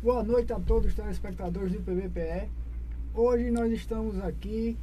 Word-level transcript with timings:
Boa 0.00 0.22
noite 0.22 0.52
a 0.52 0.60
todos 0.60 0.86
os 0.86 0.94
telespectadores 0.94 1.72
do 1.72 1.80
PBPE. 1.80 2.48
Hoje 3.12 3.50
nós 3.50 3.72
estamos 3.72 4.16
aqui, 4.20 4.78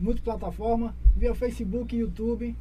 multiplataforma, 0.00 0.92
via 1.14 1.32
Facebook 1.36 1.94
e 1.94 2.00
YouTube. 2.00 2.56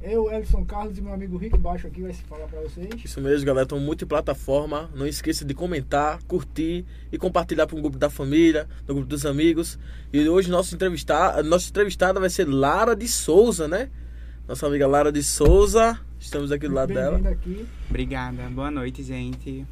Eu, 0.00 0.30
Elson 0.30 0.64
Carlos 0.64 0.96
e 0.96 1.02
meu 1.02 1.12
amigo 1.12 1.36
Rick 1.36 1.58
Baixo 1.58 1.88
aqui 1.88 2.02
vai 2.02 2.12
se 2.12 2.22
falar 2.22 2.46
para 2.46 2.60
vocês. 2.60 2.88
Isso 3.04 3.20
mesmo, 3.20 3.44
galera. 3.44 3.64
Estão 3.64 3.80
multiplataforma. 3.80 4.88
Não 4.94 5.04
esqueça 5.08 5.44
de 5.44 5.52
comentar, 5.52 6.22
curtir 6.22 6.86
e 7.10 7.18
compartilhar 7.18 7.66
para 7.66 7.76
o 7.76 7.82
grupo 7.82 7.98
da 7.98 8.08
família, 8.08 8.68
no 8.86 8.94
grupo 8.94 9.08
dos 9.08 9.26
amigos. 9.26 9.76
E 10.12 10.28
hoje 10.28 10.48
nosso 10.52 10.76
entrevistado, 10.76 11.42
nossa 11.48 11.68
entrevistada 11.68 12.20
vai 12.20 12.30
ser 12.30 12.46
Lara 12.48 12.94
de 12.94 13.08
Souza, 13.08 13.66
né? 13.66 13.90
Nossa 14.46 14.68
amiga 14.68 14.86
Lara 14.86 15.10
de 15.10 15.22
Souza. 15.24 15.98
Estamos 16.16 16.52
aqui 16.52 16.68
do 16.68 16.74
lado 16.74 16.94
dela. 16.94 17.18
aqui. 17.28 17.66
Obrigada. 17.88 18.48
Boa 18.50 18.70
noite, 18.70 19.02
gente. 19.02 19.66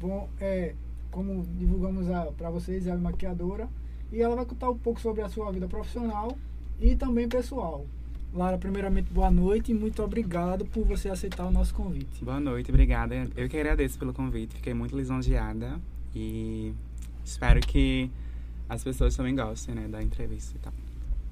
Bom, 0.00 0.30
é, 0.40 0.74
como 1.10 1.46
divulgamos 1.58 2.06
para 2.36 2.50
vocês, 2.50 2.86
ela 2.86 2.98
é 2.98 3.02
maquiadora 3.02 3.68
e 4.12 4.20
ela 4.20 4.36
vai 4.36 4.44
contar 4.44 4.70
um 4.70 4.78
pouco 4.78 5.00
sobre 5.00 5.22
a 5.22 5.28
sua 5.28 5.50
vida 5.52 5.68
profissional 5.68 6.36
e 6.80 6.96
também 6.96 7.28
pessoal. 7.28 7.86
Lara, 8.32 8.56
primeiramente, 8.58 9.12
boa 9.12 9.30
noite 9.30 9.72
e 9.72 9.74
muito 9.74 10.02
obrigado 10.02 10.64
por 10.64 10.84
você 10.84 11.08
aceitar 11.08 11.46
o 11.46 11.50
nosso 11.50 11.74
convite. 11.74 12.24
Boa 12.24 12.38
noite, 12.38 12.70
obrigada. 12.70 13.28
Eu 13.36 13.48
que 13.48 13.56
agradeço 13.56 13.98
pelo 13.98 14.12
convite, 14.12 14.54
fiquei 14.54 14.72
muito 14.72 14.96
lisonjeada 14.96 15.80
e 16.14 16.72
espero 17.24 17.60
que 17.60 18.10
as 18.68 18.84
pessoas 18.84 19.16
também 19.16 19.34
gostem 19.34 19.74
né, 19.74 19.88
da 19.88 20.00
entrevista 20.00 20.56
e 20.56 20.60
tal. 20.60 20.72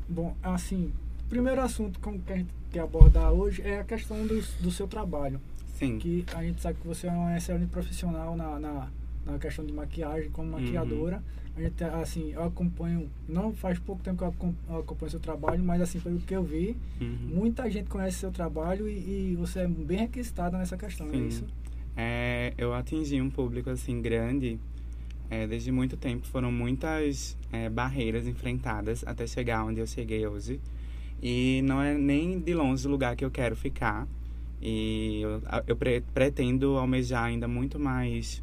Bom, 0.08 0.36
assim, 0.42 0.92
primeiro 1.28 1.60
assunto 1.60 2.00
que 2.00 2.32
a 2.32 2.36
gente 2.36 2.50
quer 2.72 2.80
abordar 2.80 3.30
hoje 3.30 3.62
é 3.62 3.80
a 3.80 3.84
questão 3.84 4.26
do, 4.26 4.42
do 4.60 4.70
seu 4.70 4.88
trabalho. 4.88 5.40
Sim. 5.74 5.98
Que 5.98 6.24
a 6.34 6.42
gente 6.42 6.60
sabe 6.60 6.78
que 6.80 6.86
você 6.86 7.06
é 7.06 7.10
uma 7.12 7.36
excelente 7.36 7.70
profissional 7.70 8.34
na, 8.34 8.58
na, 8.58 8.88
na 9.30 9.38
questão 9.38 9.64
de 9.64 9.72
maquiagem, 9.72 10.30
como 10.30 10.52
maquiadora. 10.52 11.16
Uhum 11.16 11.38
a 11.58 11.62
gente, 11.62 11.84
assim, 11.84 12.32
eu 12.32 12.44
acompanho, 12.44 13.10
não 13.28 13.52
faz 13.52 13.78
pouco 13.80 14.00
tempo 14.00 14.18
que 14.18 14.24
eu 14.24 14.78
acompanho 14.78 15.10
seu 15.10 15.18
trabalho, 15.18 15.62
mas 15.62 15.82
assim, 15.82 15.98
pelo 15.98 16.20
que 16.20 16.34
eu 16.34 16.44
vi, 16.44 16.76
uhum. 17.00 17.34
muita 17.34 17.68
gente 17.68 17.88
conhece 17.88 18.18
seu 18.18 18.30
trabalho 18.30 18.88
e, 18.88 19.32
e, 19.32 19.36
você 19.36 19.60
é 19.60 19.66
bem 19.66 19.98
requisitada 19.98 20.56
nessa 20.56 20.76
questão, 20.76 21.08
é 21.08 21.10
Sim. 21.10 21.16
é 21.16 21.26
isso? 21.26 21.46
É, 21.96 22.54
eu 22.56 22.72
atingi 22.72 23.20
um 23.20 23.28
público, 23.28 23.70
assim, 23.70 24.00
grande 24.00 24.56
é, 25.28 25.48
desde 25.48 25.72
muito 25.72 25.96
tempo. 25.96 26.28
Foram 26.28 26.52
muitas 26.52 27.36
é, 27.52 27.68
barreiras 27.68 28.28
enfrentadas 28.28 29.02
até 29.04 29.26
chegar 29.26 29.64
onde 29.64 29.80
eu 29.80 29.86
cheguei 29.86 30.24
hoje. 30.24 30.60
E 31.20 31.60
não 31.64 31.82
é 31.82 31.98
nem 31.98 32.38
de 32.38 32.54
longe 32.54 32.86
o 32.86 32.90
lugar 32.90 33.16
que 33.16 33.24
eu 33.24 33.30
quero 33.32 33.56
ficar. 33.56 34.06
E 34.62 35.22
eu, 35.22 35.42
eu 35.66 35.76
pre 35.76 36.00
pretendo 36.14 36.76
almejar 36.76 37.24
ainda 37.24 37.48
muito 37.48 37.80
mais 37.80 38.40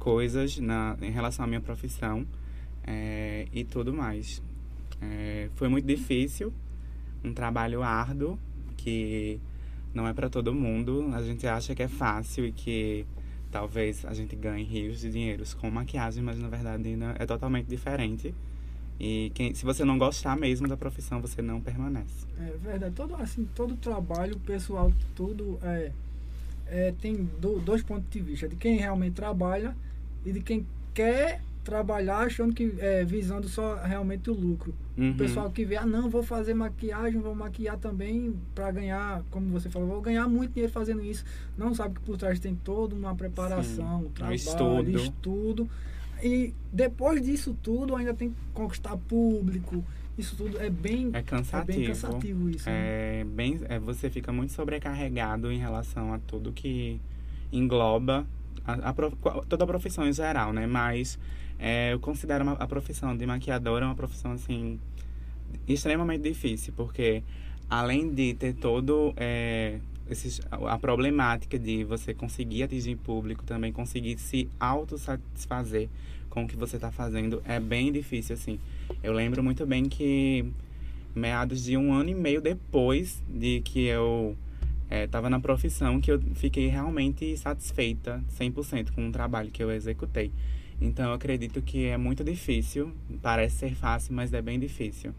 coisas 0.00 0.58
na, 0.58 0.96
em 1.00 1.10
relação 1.10 1.44
à 1.44 1.48
minha 1.48 1.60
profissão 1.60 2.26
é, 2.84 3.46
e 3.52 3.62
tudo 3.62 3.94
mais. 3.94 4.42
É, 5.00 5.48
foi 5.54 5.68
muito 5.68 5.86
difícil, 5.86 6.52
um 7.22 7.32
trabalho 7.32 7.82
árduo 7.82 8.36
que 8.76 9.38
não 9.94 10.08
é 10.08 10.12
para 10.12 10.28
todo 10.28 10.52
mundo. 10.52 11.10
A 11.14 11.22
gente 11.22 11.46
acha 11.46 11.74
que 11.74 11.82
é 11.82 11.88
fácil 11.88 12.46
e 12.46 12.52
que 12.52 13.06
talvez 13.52 14.04
a 14.04 14.14
gente 14.14 14.34
ganhe 14.34 14.64
rios 14.64 15.00
de 15.00 15.10
dinheiros 15.10 15.54
com 15.54 15.70
maquiagem, 15.70 16.22
mas 16.22 16.38
na 16.38 16.48
verdade 16.48 16.96
é 17.18 17.26
totalmente 17.26 17.66
diferente. 17.66 18.34
E 18.98 19.30
quem, 19.34 19.54
se 19.54 19.64
você 19.64 19.84
não 19.84 19.98
gostar 19.98 20.36
mesmo 20.36 20.66
da 20.66 20.76
profissão, 20.76 21.20
você 21.20 21.40
não 21.40 21.60
permanece. 21.60 22.26
É 22.38 22.56
verdade. 22.58 22.94
Todo, 22.94 23.14
assim, 23.16 23.48
todo 23.54 23.74
trabalho 23.76 24.38
pessoal, 24.40 24.92
tudo 25.14 25.58
é, 25.62 25.90
é 26.66 26.94
tem 27.00 27.24
do, 27.40 27.58
dois 27.58 27.82
pontos 27.82 28.10
de 28.10 28.20
vista. 28.20 28.46
De 28.46 28.56
quem 28.56 28.76
realmente 28.76 29.14
trabalha 29.14 29.74
e 30.24 30.32
de 30.32 30.40
quem 30.40 30.66
quer 30.94 31.40
trabalhar 31.62 32.18
achando 32.18 32.54
que 32.54 32.74
é, 32.78 33.04
visando 33.04 33.48
só 33.48 33.76
realmente 33.76 34.30
o 34.30 34.34
lucro. 34.34 34.74
Uhum. 34.96 35.12
O 35.12 35.14
pessoal 35.14 35.50
que 35.50 35.64
vê, 35.64 35.76
ah 35.76 35.86
não, 35.86 36.08
vou 36.08 36.22
fazer 36.22 36.54
maquiagem, 36.54 37.20
vou 37.20 37.34
maquiar 37.34 37.78
também 37.78 38.34
para 38.54 38.70
ganhar, 38.70 39.22
como 39.30 39.48
você 39.50 39.68
falou, 39.68 39.88
vou 39.88 40.00
ganhar 40.00 40.26
muito 40.28 40.52
dinheiro 40.52 40.72
fazendo 40.72 41.04
isso. 41.04 41.24
Não 41.56 41.74
sabe 41.74 41.94
que 41.94 42.00
por 42.00 42.16
trás 42.16 42.40
tem 42.40 42.54
toda 42.54 42.94
uma 42.94 43.14
preparação, 43.14 44.06
um 44.06 44.10
trabalho, 44.10 44.34
estudo. 44.34 44.90
estudo. 44.90 45.70
E 46.22 46.54
depois 46.72 47.22
disso 47.22 47.56
tudo 47.62 47.96
ainda 47.96 48.14
tem 48.14 48.30
que 48.30 48.36
conquistar 48.52 48.96
público. 48.96 49.84
Isso 50.18 50.36
tudo 50.36 50.60
é 50.60 50.68
bem 50.68 51.10
é 51.12 51.22
cansativo. 51.22 51.72
É 51.72 51.76
bem 51.76 51.86
cansativo 51.86 52.50
isso. 52.50 52.68
É 52.68 53.24
né? 53.24 53.24
bem, 53.24 53.60
é, 53.68 53.78
você 53.78 54.10
fica 54.10 54.32
muito 54.32 54.52
sobrecarregado 54.52 55.50
em 55.50 55.58
relação 55.58 56.12
a 56.12 56.18
tudo 56.18 56.52
que 56.52 57.00
engloba 57.52 58.26
a, 58.66 58.90
a, 58.90 58.92
toda 59.48 59.64
a 59.64 59.66
profissão 59.66 60.06
em 60.06 60.12
geral, 60.12 60.52
né? 60.52 60.66
Mas 60.66 61.18
é, 61.58 61.92
eu 61.92 62.00
considero 62.00 62.44
uma, 62.44 62.52
a 62.52 62.66
profissão 62.66 63.16
de 63.16 63.26
maquiadora 63.26 63.86
uma 63.86 63.94
profissão, 63.94 64.32
assim, 64.32 64.78
extremamente 65.68 66.22
difícil, 66.22 66.72
porque 66.76 67.22
além 67.68 68.12
de 68.12 68.34
ter 68.34 68.54
todo 68.54 69.12
é, 69.16 69.78
esses, 70.10 70.40
a 70.50 70.78
problemática 70.78 71.58
de 71.58 71.84
você 71.84 72.12
conseguir 72.12 72.64
atingir 72.64 72.96
público, 72.96 73.44
também 73.44 73.72
conseguir 73.72 74.18
se 74.18 74.48
autossatisfazer 74.58 75.88
com 76.28 76.44
o 76.44 76.48
que 76.48 76.56
você 76.56 76.76
está 76.76 76.90
fazendo, 76.90 77.42
é 77.44 77.58
bem 77.58 77.92
difícil, 77.92 78.34
assim. 78.34 78.58
Eu 79.02 79.12
lembro 79.12 79.42
muito 79.42 79.66
bem 79.66 79.88
que 79.88 80.44
meados 81.14 81.64
de 81.64 81.76
um 81.76 81.92
ano 81.92 82.10
e 82.10 82.14
meio 82.14 82.40
depois 82.40 83.22
de 83.28 83.60
que 83.60 83.84
eu 83.84 84.36
estava 84.90 85.28
é, 85.28 85.30
na 85.30 85.40
profissão, 85.40 86.00
que 86.00 86.10
eu 86.10 86.20
fiquei 86.34 86.66
realmente 86.66 87.36
satisfeita 87.36 88.22
100% 88.38 88.90
com 88.92 89.08
o 89.08 89.12
trabalho 89.12 89.50
que 89.50 89.62
eu 89.62 89.70
executei. 89.70 90.32
Então 90.80 91.06
eu 91.06 91.12
acredito 91.12 91.60
que 91.62 91.86
é 91.86 91.96
muito 91.96 92.24
difícil. 92.24 92.92
Parece 93.22 93.56
ser 93.56 93.74
fácil, 93.74 94.14
mas 94.14 94.32
é 94.32 94.40
bem 94.40 94.58
difícil. 94.58 95.14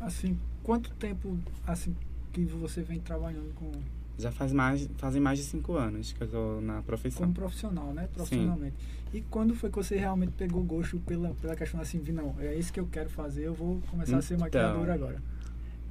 Assim, 0.00 0.38
quanto 0.62 0.90
tempo 0.94 1.38
assim 1.66 1.94
que 2.32 2.44
você 2.44 2.82
vem 2.82 2.98
trabalhando 2.98 3.54
com 3.54 3.70
já 4.16 4.30
faz 4.30 4.52
mais, 4.52 4.88
fazem 4.96 5.20
mais 5.20 5.38
de 5.38 5.44
cinco 5.44 5.74
anos 5.74 6.12
que 6.12 6.22
eu 6.22 6.26
estou 6.26 6.60
na 6.60 6.82
profissão. 6.82 7.22
Como 7.22 7.34
profissional, 7.34 7.92
né? 7.92 8.08
Profissionalmente. 8.12 8.76
Sim. 8.78 9.18
E 9.18 9.20
quando 9.22 9.54
foi 9.54 9.70
que 9.70 9.76
você 9.76 9.96
realmente 9.96 10.32
pegou 10.32 10.62
gosto 10.62 10.98
pela, 11.00 11.34
pela 11.34 11.56
questão 11.56 11.80
assim, 11.80 12.00
de 12.00 12.12
não, 12.12 12.34
é 12.38 12.54
isso 12.54 12.72
que 12.72 12.78
eu 12.78 12.86
quero 12.86 13.10
fazer, 13.10 13.46
eu 13.46 13.54
vou 13.54 13.80
começar 13.90 14.10
então, 14.10 14.18
a 14.18 14.22
ser 14.22 14.38
maquiadora 14.38 14.94
então, 14.94 15.08
agora? 15.08 15.22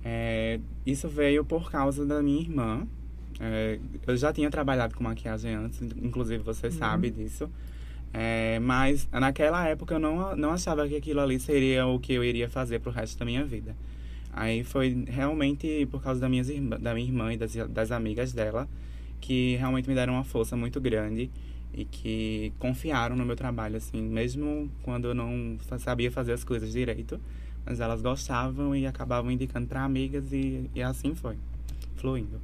É, 0.03 0.59
isso 0.85 1.07
veio 1.09 1.43
por 1.43 1.69
causa 1.69 2.05
da 2.05 2.21
minha 2.21 2.41
irmã. 2.41 2.87
É, 3.39 3.79
eu 4.05 4.15
já 4.15 4.31
tinha 4.31 4.49
trabalhado 4.49 4.95
com 4.95 5.03
maquiagem 5.03 5.53
antes, 5.53 5.81
inclusive 5.81 6.43
você 6.43 6.67
uhum. 6.67 6.73
sabe 6.73 7.09
disso. 7.09 7.49
É, 8.13 8.59
mas 8.59 9.07
naquela 9.11 9.67
época 9.67 9.95
eu 9.95 9.99
não, 9.99 10.35
não 10.35 10.51
achava 10.51 10.87
que 10.87 10.95
aquilo 10.95 11.19
ali 11.19 11.39
seria 11.39 11.87
o 11.87 11.99
que 11.99 12.13
eu 12.13 12.23
iria 12.23 12.47
fazer 12.47 12.79
pro 12.79 12.91
resto 12.91 13.17
da 13.17 13.25
minha 13.25 13.43
vida. 13.43 13.75
Aí 14.31 14.63
foi 14.63 15.05
realmente 15.07 15.87
por 15.91 16.01
causa 16.01 16.19
da, 16.19 16.29
minhas 16.29 16.49
irmã, 16.49 16.79
da 16.79 16.93
minha 16.93 17.07
irmã 17.07 17.33
e 17.33 17.37
das, 17.37 17.53
das 17.69 17.91
amigas 17.91 18.31
dela 18.33 18.67
que 19.19 19.55
realmente 19.55 19.87
me 19.87 19.95
deram 19.95 20.13
uma 20.13 20.23
força 20.23 20.57
muito 20.57 20.81
grande 20.81 21.31
e 21.73 21.85
que 21.85 22.51
confiaram 22.59 23.15
no 23.15 23.25
meu 23.25 23.35
trabalho, 23.35 23.77
assim, 23.77 24.01
mesmo 24.01 24.69
quando 24.83 25.07
eu 25.07 25.13
não 25.13 25.57
sabia 25.79 26.11
fazer 26.11 26.33
as 26.33 26.43
coisas 26.43 26.71
direito, 26.71 27.19
mas 27.65 27.79
elas 27.79 28.01
gostavam 28.01 28.75
e 28.75 28.85
acabavam 28.85 29.31
indicando 29.31 29.65
para 29.65 29.81
amigas 29.81 30.33
e, 30.33 30.69
e 30.75 30.83
assim 30.83 31.15
foi, 31.15 31.37
fluindo. 31.95 32.39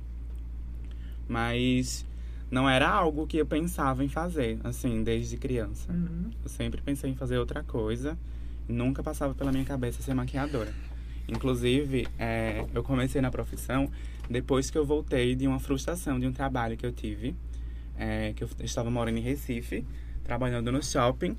Mas 1.29 2.05
não 2.51 2.67
era 2.67 2.89
algo 2.89 3.27
que 3.27 3.37
eu 3.37 3.45
pensava 3.45 4.03
em 4.03 4.09
fazer, 4.09 4.59
assim, 4.63 5.03
desde 5.03 5.37
criança. 5.37 5.91
Uhum. 5.91 6.31
Eu 6.43 6.49
sempre 6.49 6.81
pensei 6.81 7.11
em 7.11 7.15
fazer 7.15 7.37
outra 7.37 7.63
coisa. 7.63 8.17
Nunca 8.67 9.03
passava 9.03 9.35
pela 9.35 9.51
minha 9.51 9.63
cabeça 9.63 10.01
ser 10.01 10.15
maquiadora. 10.15 10.73
Inclusive, 11.27 12.07
é, 12.17 12.65
eu 12.73 12.83
comecei 12.83 13.21
na 13.21 13.29
profissão 13.29 13.89
depois 14.27 14.71
que 14.71 14.77
eu 14.77 14.85
voltei 14.85 15.35
de 15.35 15.47
uma 15.47 15.59
frustração 15.59 16.19
de 16.19 16.25
um 16.25 16.33
trabalho 16.33 16.75
que 16.75 16.85
eu 16.85 16.91
tive. 16.91 17.35
É, 17.95 18.33
que 18.33 18.43
eu 18.43 18.49
estava 18.61 18.89
morando 18.89 19.17
em 19.17 19.21
Recife, 19.21 19.85
trabalhando 20.23 20.71
no 20.71 20.83
shopping. 20.83 21.37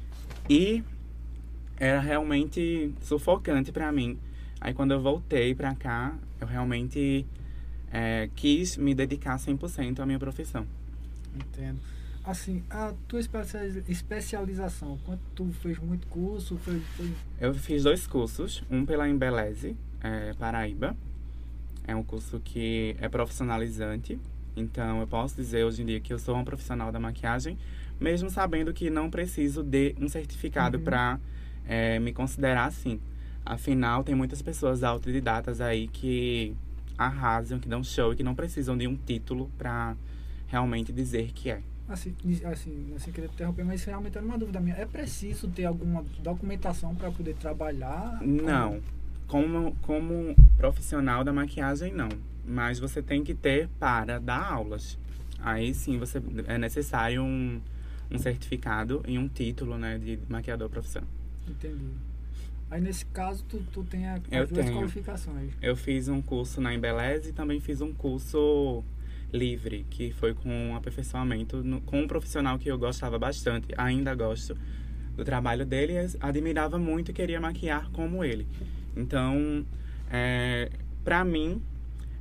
E 0.48 0.84
era 1.76 1.98
realmente 1.98 2.94
sufocante 3.00 3.72
para 3.72 3.90
mim. 3.90 4.18
Aí 4.60 4.74
quando 4.74 4.92
eu 4.92 5.00
voltei 5.00 5.54
para 5.54 5.74
cá, 5.74 6.14
eu 6.40 6.46
realmente 6.46 7.26
é, 7.90 8.28
quis 8.34 8.76
me 8.76 8.94
dedicar 8.94 9.36
100% 9.36 10.00
à 10.00 10.06
minha 10.06 10.18
profissão. 10.18 10.66
Entendo. 11.34 11.78
Assim, 12.24 12.62
a 12.68 12.92
tua 13.08 13.20
especialização, 13.88 14.98
quanto 15.04 15.22
tu 15.34 15.50
fez 15.62 15.78
muito 15.78 16.06
curso? 16.06 16.58
Eu 17.40 17.54
fiz 17.54 17.82
dois 17.82 18.06
cursos, 18.06 18.62
um 18.70 18.84
pela 18.84 19.08
Embeleze, 19.08 19.74
é, 20.02 20.34
Paraíba. 20.34 20.96
É 21.86 21.96
um 21.96 22.02
curso 22.02 22.38
que 22.44 22.94
é 23.00 23.08
profissionalizante, 23.08 24.20
então 24.54 25.00
eu 25.00 25.06
posso 25.06 25.34
dizer 25.34 25.64
hoje 25.64 25.82
em 25.82 25.86
dia 25.86 26.00
que 26.00 26.12
eu 26.12 26.18
sou 26.18 26.36
um 26.36 26.44
profissional 26.44 26.92
da 26.92 27.00
maquiagem, 27.00 27.58
mesmo 27.98 28.28
sabendo 28.30 28.72
que 28.72 28.90
não 28.90 29.10
preciso 29.10 29.62
de 29.62 29.94
um 29.98 30.08
certificado 30.08 30.78
uhum. 30.78 30.84
para 30.84 31.18
é, 31.66 31.98
me 31.98 32.12
considerar 32.12 32.66
assim. 32.66 33.00
Afinal, 33.44 34.04
tem 34.04 34.14
muitas 34.14 34.42
pessoas 34.42 34.84
autodidatas 34.84 35.60
aí 35.60 35.88
que 35.88 36.54
arrasam, 37.00 37.58
que 37.58 37.68
dão 37.68 37.82
show 37.82 38.12
e 38.12 38.16
que 38.16 38.22
não 38.22 38.34
precisam 38.34 38.76
de 38.76 38.86
um 38.86 38.94
título 38.94 39.50
para 39.56 39.96
realmente 40.46 40.92
dizer 40.92 41.32
que 41.32 41.50
é. 41.50 41.62
Assim, 41.88 42.14
assim, 42.44 42.92
assim 42.94 43.10
queria 43.10 43.28
interromper, 43.28 43.64
mas 43.64 43.82
realmente 43.82 44.16
era 44.16 44.24
uma 44.24 44.38
dúvida 44.38 44.60
minha. 44.60 44.76
É 44.76 44.84
preciso 44.84 45.48
ter 45.48 45.64
alguma 45.64 46.04
documentação 46.20 46.94
para 46.94 47.10
poder 47.10 47.34
trabalhar? 47.36 48.20
Não. 48.20 48.80
Como, 49.26 49.74
como 49.82 50.36
profissional 50.56 51.24
da 51.24 51.32
maquiagem, 51.32 51.92
não. 51.92 52.08
Mas 52.44 52.78
você 52.78 53.02
tem 53.02 53.24
que 53.24 53.34
ter 53.34 53.68
para 53.78 54.18
dar 54.18 54.52
aulas. 54.52 54.98
Aí 55.40 55.72
sim 55.72 55.98
você 55.98 56.22
é 56.46 56.58
necessário 56.58 57.22
um, 57.22 57.60
um 58.10 58.18
certificado 58.18 59.02
e 59.06 59.18
um 59.18 59.26
título 59.26 59.78
né, 59.78 59.98
de 59.98 60.18
maquiador 60.28 60.68
profissional. 60.68 61.08
Entendi. 61.48 62.09
Aí 62.70 62.80
nesse 62.80 63.04
caso 63.06 63.44
tu, 63.48 63.58
tu 63.72 63.82
tem 63.82 64.06
a, 64.06 64.20
Eu 64.30 64.44
as 64.44 64.48
duas 64.50 64.64
tenho. 64.64 64.78
qualificações. 64.78 65.50
Eu 65.60 65.74
fiz 65.76 66.08
um 66.08 66.22
curso 66.22 66.60
na 66.60 66.72
Embeleze 66.72 67.30
e 67.30 67.32
também 67.32 67.58
fiz 67.60 67.80
um 67.80 67.92
curso 67.92 68.84
livre, 69.32 69.84
que 69.90 70.12
foi 70.12 70.34
com 70.34 70.48
um 70.48 70.76
aperfeiçoamento 70.76 71.62
no- 71.64 71.80
com 71.80 72.00
um 72.02 72.06
profissional 72.06 72.58
que 72.58 72.68
eu 72.70 72.78
gostava 72.78 73.18
bastante, 73.18 73.68
ainda 73.76 74.14
gosto 74.14 74.56
do 75.16 75.24
trabalho 75.24 75.66
dele, 75.66 75.94
e 75.94 76.16
admirava 76.20 76.78
muito 76.78 77.10
e 77.10 77.14
queria 77.14 77.40
maquiar 77.40 77.90
como 77.90 78.24
ele. 78.24 78.46
Então, 78.96 79.64
é, 80.10 80.70
para 81.04 81.24
mim, 81.24 81.60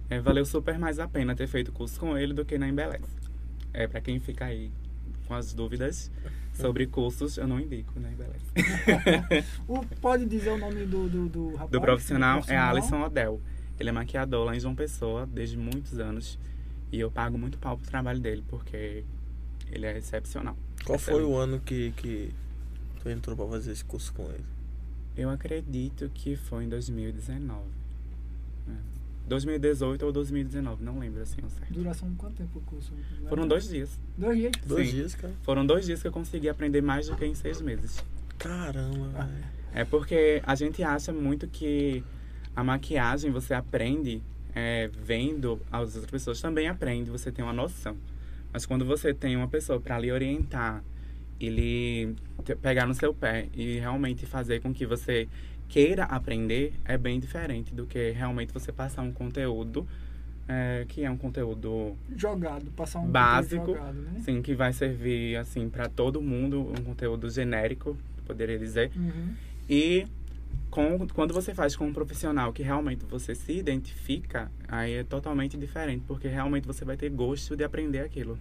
é, 0.10 0.20
valeu 0.20 0.46
super 0.46 0.78
mais 0.80 1.00
a 1.00 1.08
pena 1.08 1.36
ter 1.36 1.48
feito 1.48 1.72
curso 1.72 2.00
com 2.00 2.18
ele 2.18 2.34
do 2.34 2.44
que 2.44 2.58
na 2.58 2.68
Embeleze. 2.68 3.06
É, 3.74 3.88
para 3.88 4.02
quem 4.02 4.20
fica 4.20 4.46
aí 4.46 4.72
com 5.28 5.34
as 5.36 5.54
dúvidas 5.54 6.12
sobre 6.62 6.88
cursos, 6.88 7.38
eu 7.38 7.48
não 7.48 7.60
indico 7.60 8.00
na 8.00 8.12
Embeleze. 8.12 8.46
O, 9.68 9.86
pode 10.02 10.26
dizer 10.26 10.52
o 10.52 10.58
nome 10.58 10.86
do, 10.86 11.08
do, 11.08 11.30
do 11.30 11.52
rapaz? 11.52 11.72
Do 11.72 11.82
profissional 11.82 12.30
é 12.30 12.42
profissional? 12.42 12.70
Alisson 12.70 13.02
Odell. 13.04 13.42
Ele 13.80 13.90
é 13.90 13.92
maquiador 13.92 14.46
lá 14.46 14.56
em 14.56 14.60
João 14.60 14.76
Pessoa 14.76 15.26
desde 15.26 15.58
muitos 15.58 16.00
anos. 16.00 16.38
E 16.92 17.00
eu 17.00 17.10
pago 17.12 17.38
muito 17.38 17.58
pau 17.58 17.78
pro 17.78 17.88
trabalho 17.88 18.20
dele, 18.20 18.44
porque 18.48 19.04
ele 19.72 19.86
é 19.86 19.98
excepcional. 19.98 20.58
Qual 20.84 20.98
foi 20.98 21.24
o 21.24 21.36
ano 21.36 21.60
que, 21.60 21.92
que 21.92 22.34
tu 23.02 23.10
entrou 23.10 23.36
pra 23.36 23.48
fazer 23.48 23.72
esse 23.72 23.86
curso 23.86 24.14
com 24.14 24.24
ele? 24.24 24.46
Eu 25.16 25.30
acredito 25.30 26.10
que 26.14 26.36
foi 26.36 26.66
em 26.66 26.70
2019. 26.70 27.79
É. 29.30 29.36
2018 29.36 30.06
ou 30.06 30.12
2019, 30.12 30.84
não 30.84 31.00
lembro 31.00 31.22
assim 31.22 31.42
ao 31.44 31.50
certo. 31.50 31.72
Duração 31.74 32.10
de 32.10 32.16
quanto 32.16 32.36
tempo 32.36 32.60
o 32.60 32.62
curso? 32.62 32.92
Foram 33.28 33.48
dois 33.48 33.68
dias. 33.70 33.90
Dois 34.18 34.38
dias? 34.38 34.52
Dois 34.66 34.90
Sim. 34.90 34.96
dias, 34.96 35.16
cara. 35.16 35.34
Foram 35.44 35.66
dois 35.66 35.86
dias 35.86 36.02
que 36.02 36.08
eu 36.08 36.12
consegui 36.12 36.50
aprender 36.50 36.82
mais 36.82 37.08
do 37.08 37.16
que 37.16 37.26
em 37.26 37.36
seis 37.36 37.62
meses. 37.62 38.04
Caramba, 38.38 39.12
Ah. 39.16 39.24
velho. 39.24 39.46
É 39.74 39.86
porque 39.86 40.42
a 40.46 40.56
gente 40.56 40.82
acha 40.82 41.14
muito 41.14 41.48
que 41.48 42.04
a 42.56 42.64
maquiagem 42.64 43.32
você 43.32 43.54
aprende 43.54 44.22
é, 44.56 44.90
vendo 45.06 45.62
as 45.72 45.94
outras 45.96 46.06
pessoas 46.10 46.42
também 46.42 46.68
aprende, 46.68 47.10
você 47.12 47.32
tem 47.32 47.46
uma 47.46 47.54
noção. 47.54 47.96
Mas 48.52 48.66
quando 48.66 48.84
você 48.84 49.14
tem 49.14 49.36
uma 49.38 49.48
pessoa 49.48 49.80
para 49.80 50.00
lhe 50.00 50.12
orientar 50.12 50.84
e 51.40 51.50
lhe 51.50 52.16
te- 52.44 52.56
pegar 52.56 52.88
no 52.88 52.96
seu 52.96 53.14
pé 53.14 53.48
e 53.54 53.78
realmente 53.78 54.26
fazer 54.26 54.60
com 54.60 54.74
que 54.74 54.88
você 54.88 55.30
queira 55.70 56.04
aprender, 56.04 56.74
é 56.84 56.98
bem 56.98 57.20
diferente 57.20 57.74
do 57.74 57.86
que 57.86 58.10
realmente 58.12 58.52
você 58.52 58.72
passar 58.72 59.04
um 59.04 59.14
conteúdo 59.14 59.88
é, 60.48 60.84
que 60.90 61.04
é 61.04 61.12
um 61.12 61.16
conteúdo 61.16 61.96
Jogado, 62.18 62.72
passar 62.72 63.00
um 63.00 63.08
Básico. 63.08 63.68
jogado, 63.68 63.94
né? 63.94 64.14
assim 64.18 64.42
que 64.42 64.56
vai 64.56 64.74
servir 64.74 65.38
assim 65.38 65.70
para 65.70 65.88
todo 65.88 66.20
mundo, 66.20 66.74
um 66.78 66.84
conteúdo 66.84 67.30
genérico, 67.30 67.96
poderia 68.26 68.58
dizer. 68.58 68.92
Uhum. 68.96 69.36
E 69.70 70.08
com, 70.72 71.08
quando 71.14 71.36
você 71.36 71.54
faz 71.54 71.76
com 71.76 71.86
um 71.86 71.94
profissional 71.94 72.52
que 72.52 72.64
realmente 72.64 73.06
você 73.06 73.36
se 73.36 73.54
identifica, 73.54 74.52
aí 74.68 74.94
é 74.96 75.04
totalmente 75.04 75.56
diferente, 75.56 76.04
porque 76.08 76.28
realmente 76.28 76.66
você 76.66 76.84
vai 76.84 76.98
ter 76.98 77.12
gosto 77.12 77.56
de 77.56 77.64
aprender 77.64 78.00
aquilo. 78.00 78.38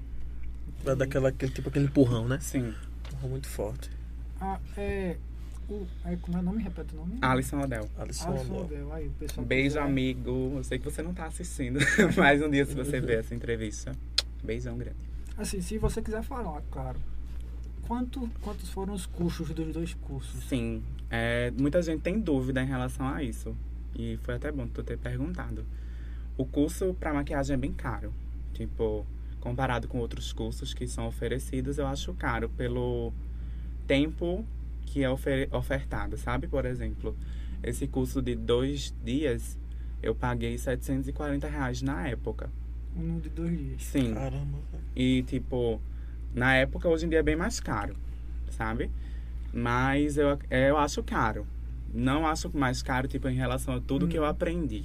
Vai 0.82 0.96
dar 0.96 1.04
aquela, 1.04 1.28
aquele, 1.28 1.52
tipo 1.52 1.68
aquele 1.68 1.84
empurrão, 1.84 2.26
né? 2.26 2.38
Sim. 2.40 2.74
Empurrão 3.06 3.28
muito 3.28 3.48
forte. 3.48 3.90
Ah, 4.40 4.58
é, 4.78 5.16
o, 5.68 5.86
é, 6.04 6.16
como 6.16 6.36
é 6.38 6.40
o 6.40 6.42
nome? 6.44 6.62
Repete 6.62 6.94
o 6.94 6.98
nome? 6.98 7.18
Alisson 7.20 7.60
Odell. 7.60 7.88
Alisson 7.98 8.28
Alisson 8.30 8.52
Odell. 8.54 8.64
Odell. 8.64 8.92
Aí, 8.92 9.08
o 9.08 9.10
pessoal 9.12 9.46
Beijo, 9.46 9.64
quiser- 9.76 9.82
amigo. 9.82 10.52
Eu 10.56 10.64
sei 10.64 10.78
que 10.78 10.84
você 10.84 11.02
não 11.02 11.12
tá 11.14 11.26
assistindo, 11.26 11.78
mas 12.16 12.40
um 12.42 12.50
dia 12.50 12.64
se 12.64 12.74
você 12.74 13.00
ver 13.00 13.18
essa 13.20 13.34
entrevista, 13.34 13.92
beijão 14.42 14.76
grande. 14.78 14.96
Assim, 15.36 15.60
se 15.60 15.78
você 15.78 16.00
quiser 16.02 16.22
falar, 16.22 16.62
claro. 16.70 16.98
Quanto, 17.86 18.28
quantos 18.42 18.68
foram 18.70 18.92
os 18.92 19.06
custos 19.06 19.50
dos 19.50 19.72
dois 19.72 19.94
cursos? 19.94 20.44
Sim, 20.44 20.82
é, 21.10 21.50
muita 21.58 21.80
gente 21.80 22.02
tem 22.02 22.18
dúvida 22.20 22.62
em 22.62 22.66
relação 22.66 23.06
a 23.08 23.22
isso. 23.22 23.56
E 23.94 24.18
foi 24.22 24.34
até 24.34 24.52
bom 24.52 24.66
tu 24.66 24.82
ter 24.82 24.98
perguntado. 24.98 25.64
O 26.36 26.44
curso 26.44 26.94
para 27.00 27.14
maquiagem 27.14 27.54
é 27.54 27.56
bem 27.56 27.72
caro. 27.72 28.12
Tipo, 28.52 29.06
comparado 29.40 29.88
com 29.88 29.98
outros 29.98 30.32
cursos 30.32 30.74
que 30.74 30.86
são 30.86 31.06
oferecidos, 31.06 31.78
eu 31.78 31.86
acho 31.86 32.12
caro 32.14 32.48
pelo 32.50 33.12
tempo 33.86 34.44
que 34.88 35.02
é 35.02 35.10
ofer- 35.10 35.48
ofertado, 35.52 36.16
sabe? 36.16 36.46
Por 36.48 36.64
exemplo, 36.64 37.16
esse 37.62 37.86
curso 37.86 38.20
de 38.22 38.34
dois 38.34 38.94
dias, 39.04 39.58
eu 40.02 40.14
paguei 40.14 40.56
740 40.56 41.46
reais 41.48 41.82
na 41.82 42.08
época. 42.08 42.50
Um 42.96 43.18
de 43.18 43.28
dois 43.28 43.56
dias. 43.58 43.82
Sim. 43.84 44.14
Caramba. 44.14 44.58
E, 44.96 45.22
tipo, 45.24 45.80
na 46.34 46.54
época, 46.54 46.88
hoje 46.88 47.06
em 47.06 47.08
dia 47.08 47.18
é 47.18 47.22
bem 47.22 47.36
mais 47.36 47.60
caro, 47.60 47.94
sabe? 48.50 48.90
Mas 49.52 50.16
eu, 50.16 50.38
eu 50.50 50.76
acho 50.76 51.02
caro. 51.02 51.46
Não 51.92 52.26
acho 52.26 52.50
mais 52.56 52.82
caro, 52.82 53.08
tipo, 53.08 53.28
em 53.28 53.34
relação 53.36 53.74
a 53.74 53.80
tudo 53.80 54.08
que 54.08 54.18
eu 54.18 54.22
Hum. 54.24 54.26
aprendi. 54.28 54.84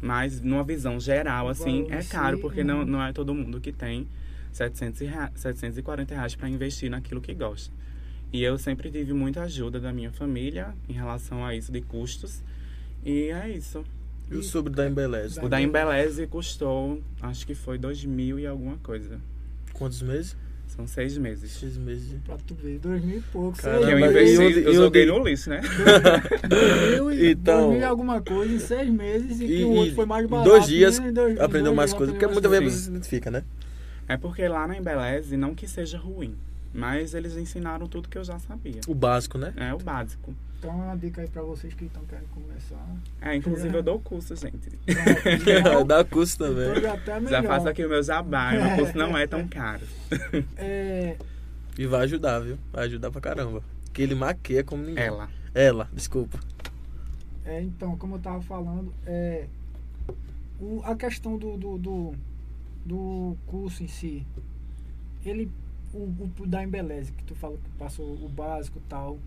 Mas, 0.00 0.40
numa 0.40 0.64
visão 0.64 0.98
geral, 0.98 1.48
assim, 1.48 1.86
é 1.90 2.02
caro, 2.02 2.38
porque 2.38 2.64
não, 2.64 2.80
uhum. 2.80 2.84
não 2.86 3.02
é 3.02 3.12
todo 3.12 3.32
mundo 3.34 3.60
que 3.60 3.72
tem 3.72 4.08
700 4.50 5.00
rea- 5.00 5.30
740 5.34 6.14
reais 6.14 6.34
para 6.34 6.48
investir 6.48 6.90
naquilo 6.90 7.20
que 7.20 7.32
gosta. 7.32 7.72
E 8.32 8.42
eu 8.42 8.56
sempre 8.58 8.90
tive 8.90 9.12
muita 9.12 9.42
ajuda 9.42 9.78
da 9.78 9.92
minha 9.92 10.10
família 10.10 10.74
em 10.88 10.92
relação 10.92 11.44
a 11.44 11.54
isso 11.54 11.70
de 11.70 11.80
custos. 11.82 12.40
E 13.04 13.28
é 13.28 13.48
isso. 13.50 13.84
E 14.30 14.36
o 14.36 14.42
sobre 14.42 14.72
da 14.72 14.88
Embeleze? 14.88 15.38
O 15.44 15.48
da 15.48 15.60
Embeleze 15.60 16.26
custou, 16.26 17.02
acho 17.20 17.46
que 17.46 17.54
foi 17.54 17.76
dois 17.76 18.02
mil 18.04 18.38
e 18.38 18.46
alguma 18.46 18.76
coisa. 18.78 19.20
Quantos 19.74 20.00
meses? 20.00 20.34
São 20.68 20.86
seis 20.86 21.18
meses. 21.18 21.50
Seis 21.50 21.76
meses. 21.76 22.16
Pra 22.24 22.38
tu 22.46 22.54
ver, 22.54 22.78
dois 22.78 23.04
mil 23.04 23.18
e 23.18 23.20
pouco. 23.20 23.58
Caramba, 23.58 23.86
Que 23.86 23.92
eu 23.92 23.98
investi, 23.98 24.32
e 24.42 24.64
eu 24.64 24.64
e 24.64 24.68
o 24.68 24.72
joguei 24.74 25.04
no 25.04 25.22
lixo, 25.22 25.50
né? 25.50 25.60
Dois 26.48 26.90
mil 26.94 27.12
e, 27.12 27.32
Então- 27.32 27.58
dois 27.60 27.70
mil 27.72 27.80
e 27.80 27.84
alguma 27.84 28.22
coisa 28.22 28.54
em 28.54 28.58
seis 28.58 28.88
meses 28.88 29.40
e, 29.40 29.46
que 29.46 29.52
E- 29.60 29.64
o 29.64 29.70
outro 29.72 29.94
foi 29.94 30.06
mais 30.06 30.26
barato. 30.26 30.48
dois 30.48 30.66
dias 30.66 30.98
né? 30.98 31.12
Dois- 31.12 31.38
Aprendeu 31.38 31.64
dois 31.66 31.76
mais 31.76 31.90
dias 31.90 31.98
coisas. 31.98 32.14
Porque 32.14 32.26
muitas 32.32 32.50
mais 32.50 32.62
vezes 32.64 32.78
você 32.78 32.84
se 32.84 32.90
identifica, 32.90 33.30
né? 33.30 33.44
É 34.08 34.16
porque 34.16 34.48
lá 34.48 34.66
na 34.66 34.78
Embeleze, 34.78 35.36
não 35.36 35.54
que 35.54 35.68
seja 35.68 35.98
ruim, 35.98 36.34
mas 36.72 37.14
eles 37.14 37.36
ensinaram 37.36 37.86
tudo 37.86 38.08
que 38.08 38.16
eu 38.18 38.24
já 38.24 38.38
sabia. 38.38 38.80
O 38.88 38.94
básico, 38.94 39.38
né? 39.38 39.52
É 39.56 39.72
o 39.74 39.78
básico. 39.78 40.34
Então 40.58 40.70
é 40.70 40.74
uma 40.86 40.96
dica 40.96 41.20
aí 41.22 41.28
pra 41.28 41.42
vocês 41.42 41.74
que 41.74 41.86
estão 41.86 42.04
querendo 42.04 42.28
começar. 42.28 42.86
É, 43.20 43.34
inclusive 43.34 43.76
eu 43.76 43.82
dou 43.82 43.98
curso, 43.98 44.34
gente. 44.36 44.70
Pronto, 45.62 45.84
Dá 45.88 46.04
curso 46.04 46.36
então 46.36 46.54
também. 46.54 47.28
já 47.28 47.42
tá 47.42 47.48
faço 47.48 47.68
aqui 47.68 47.84
o 47.84 47.88
meu 47.88 48.02
jabá, 48.02 48.54
e 48.54 48.62
meu 48.62 48.76
curso 48.76 48.96
não 48.96 49.16
é 49.18 49.26
tão 49.26 49.46
caro. 49.48 49.84
É, 50.56 51.16
E 51.76 51.84
vai 51.86 52.02
ajudar, 52.02 52.38
viu? 52.40 52.56
Vai 52.72 52.84
ajudar 52.86 53.10
pra 53.10 53.20
caramba. 53.20 53.62
Que 53.92 54.02
ele 54.02 54.14
maqueia 54.14 54.62
como 54.62 54.84
ninguém. 54.84 55.02
Ela. 55.04 55.28
Ela, 55.54 55.88
desculpa. 55.92 56.38
é, 57.44 57.60
então, 57.60 57.96
como 57.98 58.14
eu 58.14 58.20
tava 58.20 58.40
falando, 58.40 58.94
é, 59.04 59.46
o, 60.60 60.80
a 60.84 60.94
questão 60.94 61.36
do, 61.36 61.56
do, 61.56 61.76
do, 61.76 62.14
do 62.86 63.36
curso 63.46 63.82
em 63.82 63.88
si, 63.88 64.24
ele, 65.26 65.50
o, 65.94 66.30
o 66.40 66.46
da 66.46 66.62
Embeleze, 66.62 67.12
que 67.12 67.24
tu 67.24 67.34
falou 67.34 67.58
que 67.58 67.70
passou 67.78 68.06
o 68.06 68.28
básico 68.28 68.78
e 68.78 68.88
tal, 68.88 69.18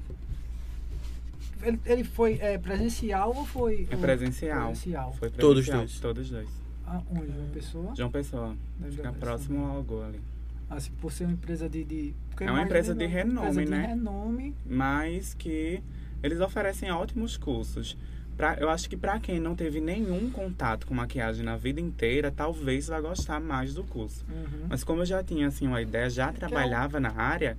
ele, 1.62 1.80
ele 1.86 2.04
foi 2.04 2.38
é, 2.42 2.58
presencial 2.58 3.34
ou 3.36 3.46
foi... 3.46 3.88
É 3.90 3.96
presencial. 3.96 4.68
presencial. 4.68 5.14
Foi 5.14 5.30
Todos 5.30 5.66
presencial. 5.66 5.80
dois. 5.80 6.00
Todos 6.00 6.30
dois. 6.30 6.50
Aonde? 6.86 7.32
Uma 7.32 7.48
pessoa? 7.54 7.96
João 7.96 8.12
Pessoa. 8.12 8.56
Fica 8.92 9.12
próximo 9.14 9.66
ao 9.66 9.78
Algoa 9.78 10.08
ali. 10.08 10.22
Assim, 10.70 10.92
por 11.00 11.12
ser 11.12 11.26
uma 11.26 11.34
empresa 11.34 11.70
de... 11.70 11.84
de 11.84 12.14
porque 12.30 12.44
É 12.44 12.52
uma 12.52 12.62
empresa 12.62 12.94
de 12.94 13.06
renome, 13.06 13.50
empresa 13.50 13.70
né? 13.70 13.82
De 13.82 13.88
renome. 13.88 14.56
mas 14.66 15.34
que 15.34 15.82
eles 16.22 16.40
oferecem 16.42 16.92
ótimos 16.92 17.38
cursos. 17.38 17.98
Pra, 18.38 18.56
eu 18.60 18.70
acho 18.70 18.90
que 18.90 18.98
para 18.98 19.18
quem 19.20 19.40
não 19.40 19.56
teve 19.56 19.80
nenhum 19.80 20.30
contato 20.30 20.86
com 20.86 20.94
maquiagem 20.94 21.44
na 21.46 21.56
vida 21.56 21.80
inteira, 21.80 22.30
talvez 22.32 22.88
vá 22.88 23.00
gostar 23.00 23.40
mais 23.40 23.74
do 23.74 23.84
curso. 23.84 24.26
Uhum. 24.30 24.66
Mas 24.70 24.84
como 24.84 25.02
eu 25.02 25.06
já 25.06 25.24
tinha 25.24 25.48
assim 25.48 25.68
uma 25.68 25.82
ideia, 25.82 26.10
já 26.10 26.34
trabalhava 26.34 27.00
na 27.00 27.12
área, 27.16 27.58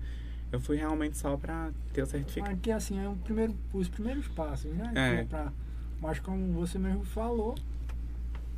eu 0.53 0.61
fui 0.61 0.77
realmente 0.77 1.17
só 1.17 1.37
para 1.37 1.71
ter 1.95 2.03
o 2.03 2.07
certificado. 2.07 2.53
Aqui, 2.53 2.71
assim, 2.71 3.03
é 3.03 3.09
o 3.09 3.15
primeiro, 3.17 3.55
os 3.73 3.89
primeiros 3.89 4.29
passos, 4.29 4.71
né? 4.73 4.93
É. 4.95 5.25
Pra- 5.25 5.51
mas 5.99 6.19
como 6.19 6.53
você 6.53 6.79
mesmo 6.79 7.05
falou, 7.07 7.55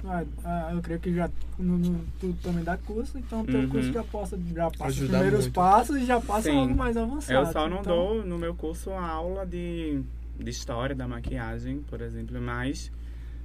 ah, 0.04 0.24
ah, 0.44 0.70
eu 0.74 0.82
creio 0.82 0.98
que 1.00 1.14
já 1.14 1.30
no, 1.56 1.78
no, 1.78 2.04
tu 2.20 2.36
também 2.42 2.64
dá 2.64 2.76
curso, 2.76 3.16
então 3.16 3.44
teu 3.44 3.60
Uhum. 3.60 3.68
curso 3.68 3.92
já, 3.92 4.02
possa, 4.02 4.38
já 4.54 4.70
passa 4.70 4.84
os 4.90 4.96
Ajuda 4.98 5.08
primeiros 5.12 5.40
muito. 5.42 5.54
passos 5.54 5.96
e 5.98 6.04
já 6.04 6.20
passa 6.20 6.50
Sim. 6.50 6.56
algo 6.58 6.74
mais 6.76 6.96
avançado. 6.96 7.46
Eu 7.46 7.52
só 7.52 7.68
não 7.68 7.80
então, 7.80 7.94
dou 7.96 8.24
no 8.24 8.38
meu 8.38 8.54
curso 8.56 8.90
a 8.90 9.06
aula 9.08 9.46
de, 9.46 10.02
de 10.38 10.50
história 10.50 10.94
da 10.94 11.06
maquiagem, 11.08 11.80
por 11.88 12.00
exemplo, 12.00 12.40
mas 12.40 12.90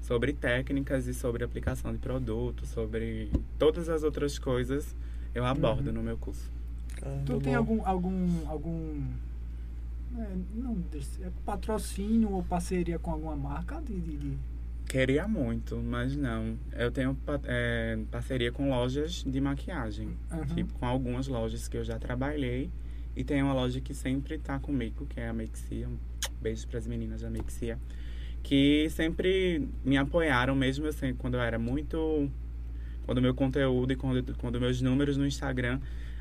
sobre 0.02 0.34
técnicas 0.34 1.08
e 1.08 1.14
sobre 1.14 1.44
aplicação 1.44 1.92
de 1.92 1.98
produtos, 1.98 2.70
sobre 2.70 3.32
todas 3.58 3.90
as 3.90 4.04
outras 4.04 4.38
coisas 4.38 4.96
eu 5.34 5.46
abordo 5.46 5.88
Uhum. 5.88 5.94
no 5.94 6.04
meu 6.04 6.18
curso. 6.18 6.52
Caramba, 7.00 7.24
Tu 7.26 7.40
tem 7.40 7.54
bom. 7.54 7.58
algum. 7.58 7.86
algum. 7.88 8.48
algum. 8.50 9.04
é, 10.18 10.28
não, 10.56 10.78
é 11.22 11.30
patrocínio 11.46 12.32
ou 12.32 12.44
parceria 12.44 13.00
com 13.00 13.12
alguma 13.12 13.36
marca 13.36 13.82
de. 13.82 14.00
de, 14.00 14.18
de- 14.18 14.38
Queria 14.88 15.28
muito, 15.28 15.78
mas 15.78 16.16
não. 16.16 16.56
Eu 16.74 16.92
tenho 16.92 17.18
é, 17.46 17.98
parceria 18.12 18.52
com 18.52 18.70
lojas 18.70 19.24
de 19.26 19.42
maquiagem. 19.42 20.10
Aham. 20.32 20.46
Tipo, 20.54 20.74
com 20.74 20.86
algumas 20.86 21.28
lojas 21.28 21.68
que 21.68 21.78
eu 21.78 21.84
já 21.84 21.98
trabalhei. 21.98 22.70
E 23.16 23.24
tem 23.24 23.42
uma 23.44 23.54
loja 23.54 23.80
que 23.80 23.94
sempre 23.94 24.38
tá 24.38 24.58
comigo, 24.60 25.06
que 25.06 25.20
é 25.20 25.28
a 25.30 25.34
Mexia. 25.34 25.88
Um 25.88 25.98
beijo 26.42 26.68
pras 26.68 26.88
meninas 26.88 27.22
da 27.22 27.30
Mexia. 27.30 27.78
Que 28.42 28.90
sempre 28.90 29.68
me 29.86 29.98
apoiaram, 29.98 30.56
mesmo 30.56 30.88
assim, 30.88 31.14
quando 31.14 31.36
eu 31.36 31.42
era 31.42 31.58
muito. 31.60 32.30
Quando 33.06 33.22
meu 33.22 33.34
conteúdo 33.34 33.92
e 33.94 33.96
quando, 33.96 34.36
quando 34.38 34.60
meus 34.60 34.82
números 34.82 35.16
no 35.18 35.28
Instagram 35.28 35.80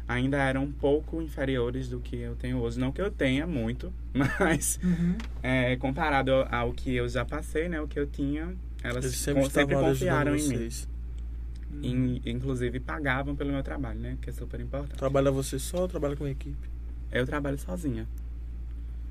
ainda 0.09 0.37
eram 0.37 0.65
um 0.65 0.73
pouco 0.73 1.23
inferiores 1.23 1.89
do 1.89 2.01
que 2.01 2.17
eu 2.17 2.35
tenho 2.37 2.59
hoje. 2.59 2.79
Não 2.79 2.91
que 2.93 3.01
eu 3.01 3.11
tenha 3.11 3.47
muito, 3.47 3.93
mas 4.13 4.79
Uhum. 4.83 5.17
é, 5.43 5.77
comparado 5.77 6.33
ao, 6.51 6.73
que 6.73 6.93
eu 6.95 7.09
já 7.09 7.25
passei, 7.25 7.69
né? 7.69 7.81
O 7.81 7.87
que 7.89 7.99
eu 7.99 8.07
tinha, 8.07 8.53
elas 8.83 9.05
Eles 9.05 9.17
sempre 9.17 9.43
con- 9.45 9.51
sempre 9.51 9.77
confiaram 9.77 10.35
em 10.37 10.49
mim. 10.49 12.21
inclusive 12.27 12.81
pagavam 12.81 13.35
pelo 13.35 13.53
meu 13.53 13.63
trabalho, 13.63 13.99
né? 14.01 14.19
Que 14.21 14.31
é 14.31 14.33
super 14.33 14.61
importante. 14.61 14.99
Trabalha 14.99 15.31
você 15.31 15.59
só 15.59 15.83
ou 15.83 15.89
trabalha 15.89 16.17
com 16.17 16.27
equipe? 16.27 16.69
Eu 17.12 17.26
trabalho 17.26 17.59
sozinha. 17.59 18.07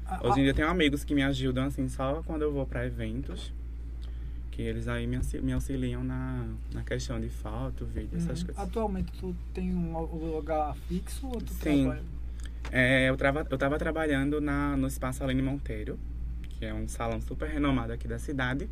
A- 0.05 0.19
Hoje 0.27 0.39
em 0.39 0.41
a- 0.41 0.43
dia 0.43 0.49
eu 0.51 0.55
tenho 0.55 0.67
amigos 0.67 1.03
que 1.03 1.13
me 1.13 1.23
ajudam 1.23 1.65
assim 1.65 1.87
só 1.87 2.21
quando 2.25 2.41
eu 2.41 2.51
vou 2.51 2.65
pra 2.65 2.85
eventos. 2.85 3.53
Que 4.49 4.61
eles 4.63 4.87
aí 4.87 5.07
me, 5.07 5.15
auxi- 5.15 5.39
me 5.39 5.53
auxiliam 5.53 6.03
na, 6.03 6.45
na 6.73 6.83
questão 6.83 7.19
de 7.21 7.29
foto, 7.29 7.85
vídeo, 7.85 8.17
essas 8.17 8.39
Uhum. 8.41 8.45
coisas. 8.47 8.63
Atualmente 8.63 9.11
tu 9.19 9.33
tem 9.53 9.73
um 9.73 9.97
lugar 10.35 10.75
fixo 10.89 11.27
ou 11.27 11.39
tu 11.41 11.53
Sim. 11.53 11.83
trabalha? 11.83 12.03
É, 12.71 13.09
eu, 13.09 13.15
trava, 13.17 13.47
eu 13.49 13.57
tava 13.57 13.77
trabalhando 13.79 14.41
na, 14.41 14.75
no 14.75 14.87
Espaço 14.87 15.23
Aline 15.23 15.41
Monteiro, 15.41 15.97
que 16.49 16.65
é 16.65 16.73
um 16.73 16.87
salão 16.87 17.21
super 17.21 17.49
renomado 17.49 17.93
aqui 17.93 18.07
da 18.07 18.19
cidade. 18.19 18.69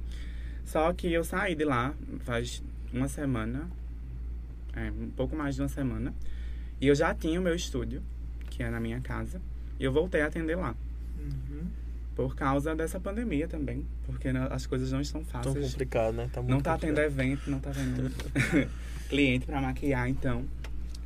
Só 0.66 0.92
que 0.94 1.12
eu 1.12 1.24
saí 1.24 1.56
de 1.56 1.64
lá 1.66 1.94
faz 2.20 2.62
uma 2.94 3.08
semana, 3.08 3.68
é, 4.76 4.92
um 4.92 5.10
pouco 5.10 5.36
mais 5.36 5.56
de 5.56 5.62
uma 5.62 5.70
semana. 5.70 6.14
E 6.82 6.88
eu 6.88 6.94
já 6.96 7.16
tinha 7.16 7.40
o 7.40 7.44
meu 7.44 7.56
estúdio, 7.56 8.04
que 8.50 8.64
é 8.64 8.70
na 8.70 8.80
minha 8.80 9.00
casa. 9.02 9.42
E 9.80 9.84
eu 9.84 9.92
voltei 9.92 10.22
a 10.22 10.28
atender 10.28 10.56
lá. 10.56 10.76
Uhum. 11.20 11.68
Por 12.16 12.36
causa 12.36 12.76
dessa 12.76 13.00
pandemia 13.00 13.48
também. 13.48 13.86
Porque 14.06 14.32
né, 14.34 14.48
as 14.52 14.66
coisas 14.66 14.92
não 14.92 15.00
estão 15.00 15.24
Tão 15.24 15.42
fáceis. 15.44 15.72
complicado, 15.72 16.14
né? 16.16 16.30
Tá 16.34 16.42
muito 16.42 16.54
Não 16.54 16.62
tá 16.62 16.78
tendo 16.78 16.96
complicado. 16.96 17.06
evento, 17.12 17.50
não 17.52 17.60
tá 17.60 17.72
tendo 17.72 18.70
cliente 19.08 19.46
pra 19.46 19.62
maquiar, 19.62 20.10
então 20.10 20.44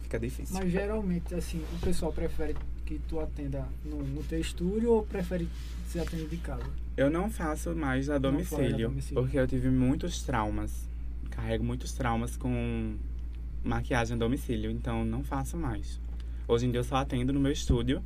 fica 0.02 0.20
difícil. 0.20 0.56
Mas 0.56 0.72
geralmente, 0.72 1.36
assim, 1.36 1.64
o 1.74 1.80
pessoal 1.86 2.12
prefere 2.12 2.56
que 2.86 3.00
tu 3.08 3.20
atenda 3.20 3.66
no, 3.86 3.98
no 4.04 4.24
teu 4.24 4.40
estúdio 4.40 4.92
ou 4.92 5.04
prefere 5.06 5.48
ser 5.88 6.00
atendido 6.00 6.30
de 6.30 6.38
casa? 6.38 6.66
Eu 6.98 7.10
não 7.10 7.30
faço 7.30 7.76
mais 7.76 8.10
a 8.10 8.14
faz 8.14 8.16
a 8.16 8.18
domicílio, 8.18 8.90
domicílio. 8.90 9.22
porque 9.24 9.38
eu 9.38 9.48
tive 9.48 9.70
muitos 9.70 10.24
traumas. 10.24 10.88
Carrego 11.32 11.64
muitos 11.64 11.92
traumas 11.94 12.36
com 12.36 12.96
maquiagem 13.64 14.16
a 14.16 14.20
domicílio, 14.20 14.70
então 14.70 15.06
não 15.06 15.24
faço 15.24 15.58
mais. 15.58 16.00
Hoje 16.48 16.66
em 16.66 16.72
dia 16.72 16.80
eu 16.80 16.84
só 16.84 16.98
atendo 16.98 17.32
no 17.34 17.40
meu 17.40 17.52
estúdio, 17.52 18.02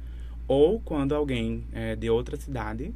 ou 0.47 0.79
quando 0.79 1.13
alguém 1.13 1.65
é, 1.73 1.95
de 1.95 2.09
outra 2.09 2.37
cidade 2.37 2.93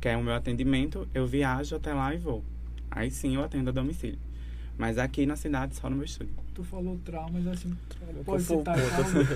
quer 0.00 0.16
o 0.16 0.22
meu 0.22 0.34
atendimento, 0.34 1.08
eu 1.14 1.26
viajo 1.26 1.76
até 1.76 1.94
lá 1.94 2.14
e 2.14 2.18
vou. 2.18 2.44
Aí 2.90 3.10
sim 3.10 3.36
eu 3.36 3.42
atendo 3.42 3.70
a 3.70 3.72
domicílio. 3.72 4.18
Mas 4.76 4.98
aqui 4.98 5.26
na 5.26 5.36
cidade, 5.36 5.76
só 5.76 5.88
no 5.88 5.96
meu 5.96 6.04
estúdio. 6.04 6.34
Tu 6.54 6.64
falou 6.64 6.98
traumas, 7.04 7.46
assim, 7.46 7.76
Qual 8.24 8.24
pode 8.24 8.42
citar 8.42 8.76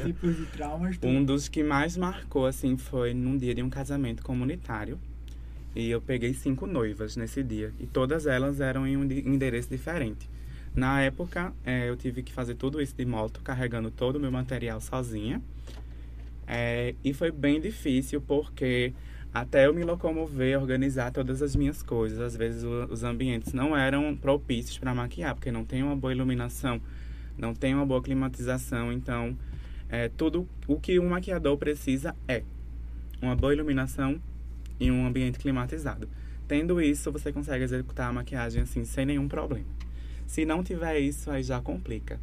tipos 0.05 0.37
de 0.37 0.47
traumas. 0.47 0.99
Tu... 0.99 1.07
Um 1.07 1.25
dos 1.25 1.49
que 1.49 1.63
mais 1.63 1.97
marcou, 1.97 2.47
assim, 2.47 2.77
foi 2.77 3.15
num 3.15 3.39
dia 3.39 3.55
de 3.55 3.63
um 3.63 3.71
casamento 3.71 4.23
comunitário. 4.23 4.99
E 5.75 5.89
eu 5.89 6.01
peguei 6.01 6.35
cinco 6.35 6.67
noivas 6.67 7.17
nesse 7.17 7.43
dia. 7.43 7.73
E 7.79 7.87
todas 7.87 8.27
elas 8.27 8.61
eram 8.61 8.87
em 8.87 8.97
um 8.97 9.05
endereço 9.05 9.69
diferente. 9.69 10.29
Na 10.77 11.01
época, 11.01 11.55
eh, 11.65 11.89
eu 11.89 11.97
tive 11.97 12.23
que 12.23 12.35
fazer 12.35 12.55
tudo 12.55 12.83
isso 12.83 12.95
de 12.95 13.07
moto, 13.07 13.41
carregando 13.41 13.91
todo 13.91 14.17
o 14.17 14.21
meu 14.21 14.31
material 14.31 14.79
sozinha. 14.79 15.41
Eh, 16.47 16.95
e 17.03 17.15
foi 17.15 17.31
bem 17.31 17.59
difícil, 17.59 18.21
porque 18.21 18.93
até 19.33 19.67
eu 19.67 19.73
me 19.73 19.83
locomover, 19.83 20.61
organizar 20.61 21.11
todas 21.11 21.41
as 21.41 21.57
minhas 21.57 21.83
coisas. 21.83 22.21
Às 22.21 22.37
vezes 22.37 22.63
o- 22.63 22.93
os 22.93 23.03
ambientes 23.03 23.55
não 23.55 23.75
eram 23.75 24.15
propícios 24.15 24.77
para 24.77 24.95
maquiar, 24.95 25.35
porque 25.35 25.51
não 25.51 25.65
tem 25.65 25.83
uma 25.83 25.97
boa 25.97 26.13
iluminação, 26.13 26.79
não 27.39 27.55
tem 27.55 27.75
uma 27.75 27.87
boa 27.87 28.03
climatização. 28.03 28.93
Então, 28.93 29.35
é, 29.89 30.11
tudo 30.11 30.47
o 30.69 30.79
que 30.79 31.01
um 31.01 31.09
maquiador 31.09 31.57
precisa 31.57 32.15
é 32.29 32.43
uma 33.23 33.35
boa 33.35 33.55
iluminação 33.55 34.21
e 34.79 34.91
um 34.91 35.07
ambiente 35.07 35.39
climatizado. 35.39 36.07
Tendo 36.47 36.83
isso, 36.83 37.11
você 37.11 37.33
consegue 37.33 37.65
executar 37.65 38.11
a 38.11 38.13
maquiagem 38.13 38.63
assim 38.63 38.85
sem 38.85 39.07
nenhum 39.07 39.27
problema. 39.27 39.76
Se 40.27 40.45
não 40.45 40.63
tiver 40.63 40.99
isso, 40.99 41.31
aí 41.31 41.43
já 41.43 41.61
complica. 41.61 42.19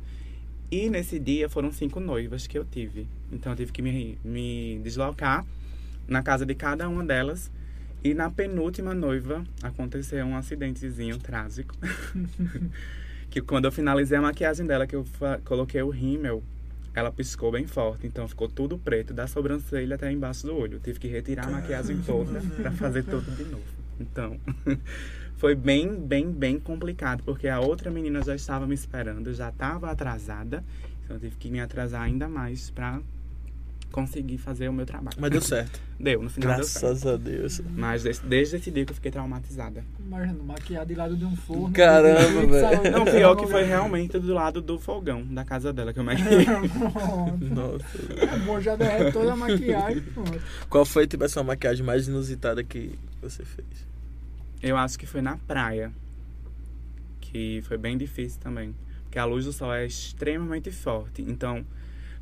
E 0.72 0.90
nesse 0.90 1.20
dia 1.20 1.48
foram 1.48 1.72
cinco 1.72 2.00
noivas 2.00 2.48
que 2.48 2.58
eu 2.58 2.66
tive. 2.66 3.08
Então 3.32 3.52
eu 3.52 3.56
tive 3.56 3.72
que 3.72 3.82
me, 3.82 4.18
me 4.24 4.80
deslocar 4.84 5.46
na 6.08 6.24
casa 6.24 6.46
de 6.46 6.56
cada 6.56 6.90
uma 6.90 7.04
delas. 7.04 7.52
E 8.04 8.14
na 8.14 8.30
penúltima 8.30 8.94
noiva 8.94 9.44
aconteceu 9.62 10.26
um 10.26 10.36
acidentezinho 10.36 11.18
trágico. 11.18 11.76
que 13.30 13.42
quando 13.42 13.66
eu 13.66 13.72
finalizei 13.72 14.18
a 14.18 14.22
maquiagem 14.22 14.66
dela, 14.66 14.86
que 14.86 14.96
eu 14.96 15.06
coloquei 15.46 15.82
o 15.82 15.90
rímel, 15.90 16.44
ela 16.94 17.12
piscou 17.12 17.52
bem 17.52 17.66
forte, 17.66 18.06
então 18.06 18.28
ficou 18.28 18.48
tudo 18.48 18.78
preto, 18.78 19.14
da 19.14 19.26
sobrancelha 19.26 19.96
até 19.96 20.12
embaixo 20.12 20.46
do 20.46 20.56
olho. 20.56 20.76
Eu 20.76 20.80
tive 20.80 21.00
que 21.00 21.08
retirar 21.08 21.48
a 21.48 21.50
maquiagem 21.52 22.00
toda 22.06 22.42
pra 22.62 22.72
fazer 22.72 23.04
tudo 23.04 23.30
de 23.36 23.44
novo. 23.46 23.64
Então, 24.00 24.40
foi 25.44 25.56
bem, 25.56 26.00
bem, 26.00 26.32
bem 26.32 26.58
complicado, 26.58 27.22
porque 27.26 27.50
a 27.50 27.60
outra 27.60 27.92
menina 27.92 28.24
já 28.24 28.34
estava 28.34 28.66
me 28.66 28.74
esperando, 28.74 29.34
já 29.34 29.50
estava 29.50 29.92
atrasada, 29.92 30.64
então 31.04 31.18
eu 31.18 31.20
tive 31.20 31.36
que 31.36 31.52
me 31.52 31.60
atrasar 31.60 32.02
ainda 32.02 32.30
mais 32.30 32.70
pra 32.70 33.02
conseguir 33.92 34.38
fazer 34.38 34.70
o 34.70 34.74
meu 34.74 34.86
trabalho. 34.86 35.18
Mas 35.20 35.30
deu 35.30 35.42
certo. 35.44 35.82
Deu, 36.00 36.24
no 36.24 36.30
final 36.30 36.56
deu 36.56 36.64
certo. 36.64 36.82
Graças 36.86 37.06
a 37.06 37.18
Deus. 37.18 37.62
Mas 37.76 38.04
desde, 38.04 38.26
desde 38.26 38.56
esse 38.56 38.72
dia 38.72 38.86
que 38.86 38.94
eu 38.94 38.96
fiquei 38.96 39.12
traumatizada. 39.12 39.84
Imagina, 40.00 40.42
maquiar 40.42 40.86
de 40.86 40.96
lado 40.96 41.18
de 41.18 41.26
um 41.26 41.36
forno. 41.36 41.74
Caramba, 41.74 42.48
velho. 42.48 42.92
Não, 42.94 43.04
pior 43.04 43.36
que 43.36 43.46
foi 43.46 43.64
realmente 43.68 44.18
do 44.18 44.34
lado 44.34 44.62
do 44.62 44.80
fogão 44.80 45.26
da 45.26 45.44
casa 45.44 45.74
dela 45.74 45.92
que 45.92 46.00
eu 46.00 46.06
maquiei. 46.06 46.46
Pronto. 46.46 47.46
Nossa. 47.54 48.38
Bom, 48.46 48.62
já 48.62 48.78
derrete 48.78 49.12
toda 49.12 49.34
a 49.34 49.36
maquiagem. 49.36 50.04
Pronto. 50.04 50.42
Qual 50.70 50.86
foi, 50.86 51.06
tipo, 51.06 51.26
essa 51.26 51.44
maquiagem 51.44 51.86
mais 51.86 52.08
inusitada 52.08 52.64
que 52.64 52.98
você 53.22 53.44
fez? 53.44 53.93
Eu 54.64 54.78
acho 54.78 54.98
que 54.98 55.06
foi 55.06 55.22
na 55.22 55.38
praia. 55.38 55.92
Que 57.22 57.62
foi 57.64 57.78
bem 57.78 57.98
difícil 57.98 58.40
também. 58.40 58.74
Porque 59.04 59.20
a 59.20 59.26
luz 59.26 59.46
do 59.46 59.54
sol 59.54 59.74
é 59.74 59.86
extremamente 59.86 60.72
forte. 60.72 61.22
Então, 61.22 61.66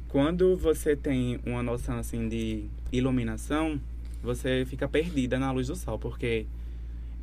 quando 0.07 0.57
você 0.57 0.95
tem 0.95 1.39
uma 1.45 1.63
noção 1.63 1.97
assim 1.97 2.27
de 2.27 2.65
iluminação, 2.91 3.79
você 4.23 4.65
fica 4.67 4.87
perdida 4.89 5.37
na 5.39 5.51
luz 5.51 5.67
do 5.67 5.75
sol. 5.75 5.99
Porque 5.99 6.45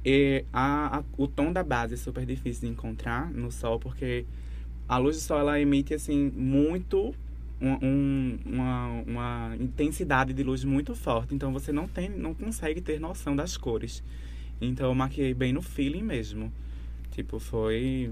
e 0.05 0.45
a, 0.53 0.99
a- 0.99 1.05
o 1.17 1.27
tom 1.27 1.53
da 1.53 1.65
base 1.65 1.95
é 1.95 1.97
super 1.97 2.25
difícil 2.25 2.69
de 2.69 2.73
encontrar 2.73 3.31
no 3.33 3.51
sol. 3.51 3.81
Porque 3.81 4.25
a 4.89 4.99
luz 4.99 5.17
do 5.17 5.21
sol 5.23 5.39
ela 5.41 5.61
emite 5.61 5.93
assim 5.95 6.31
muito 6.35 7.15
um- 7.61 7.79
um- 7.85 8.39
uma, 8.47 8.87
uma 9.07 9.57
intensidade 9.59 10.33
de 10.33 10.43
luz 10.45 10.63
muito 10.65 10.95
forte. 10.95 11.35
Então 11.35 11.53
você 11.53 11.73
não 11.73 11.89
tem, 11.89 12.09
não 12.09 12.33
consegue 12.35 12.81
ter 12.81 13.01
noção 13.01 13.35
das 13.35 13.57
cores. 13.57 14.03
Então 14.61 14.87
eu 14.89 14.95
maquiei 14.95 15.33
bem 15.35 15.53
no 15.53 15.63
feeling 15.63 16.03
mesmo. 16.03 16.53
Tipo, 17.13 17.39
foi 17.39 18.11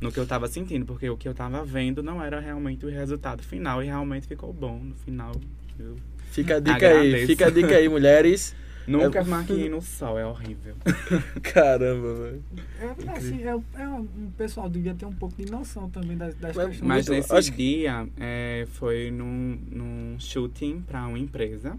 no 0.00 0.12
que 0.12 0.18
eu 0.20 0.26
tava 0.26 0.46
sentindo, 0.48 0.84
porque 0.86 1.08
o 1.08 1.16
que 1.16 1.26
eu 1.28 1.34
tava 1.34 1.64
vendo 1.64 2.02
não 2.02 2.22
era 2.22 2.38
realmente 2.40 2.84
o 2.84 2.88
resultado 2.90 3.42
final 3.42 3.82
e 3.82 3.86
realmente 3.86 4.26
ficou 4.26 4.52
bom 4.52 4.78
no 4.78 4.94
final. 4.96 5.32
Eu 5.78 5.96
Fica 6.30 6.56
a 6.56 6.60
dica 6.60 6.76
aí, 6.88 6.96
Agradeço. 6.98 7.26
fica 7.26 7.46
a 7.46 7.50
dica 7.50 7.74
aí, 7.76 7.88
mulheres. 7.88 8.54
nunca 8.86 9.18
É- 9.20 9.24
maquiei 9.24 9.68
no 9.68 9.80
sol, 9.82 10.18
é 10.18 10.24
horrível. 10.26 10.76
Caramba, 11.42 12.14
velho. 12.14 12.42
É, 12.80 13.10
assim, 13.16 13.42
é, 13.42 13.82
é 13.82 13.88
um, 13.88 14.00
um 14.00 14.30
pessoal 14.36 14.68
devia 14.68 14.94
ter 14.94 15.06
um 15.06 15.12
pouco 15.12 15.34
de 15.42 15.50
noção 15.50 15.88
também 15.90 16.16
das, 16.16 16.34
das 16.36 16.54
Mas- 16.54 16.66
questões. 16.68 16.86
Mas 16.88 17.08
nesse 17.08 17.32
acho 17.34 17.50
dia 17.52 18.06
é, 18.18 18.66
foi 18.72 19.10
num, 19.10 19.58
num 19.72 20.16
shooting 20.20 20.82
pra 20.86 21.06
uma 21.06 21.18
empresa 21.18 21.76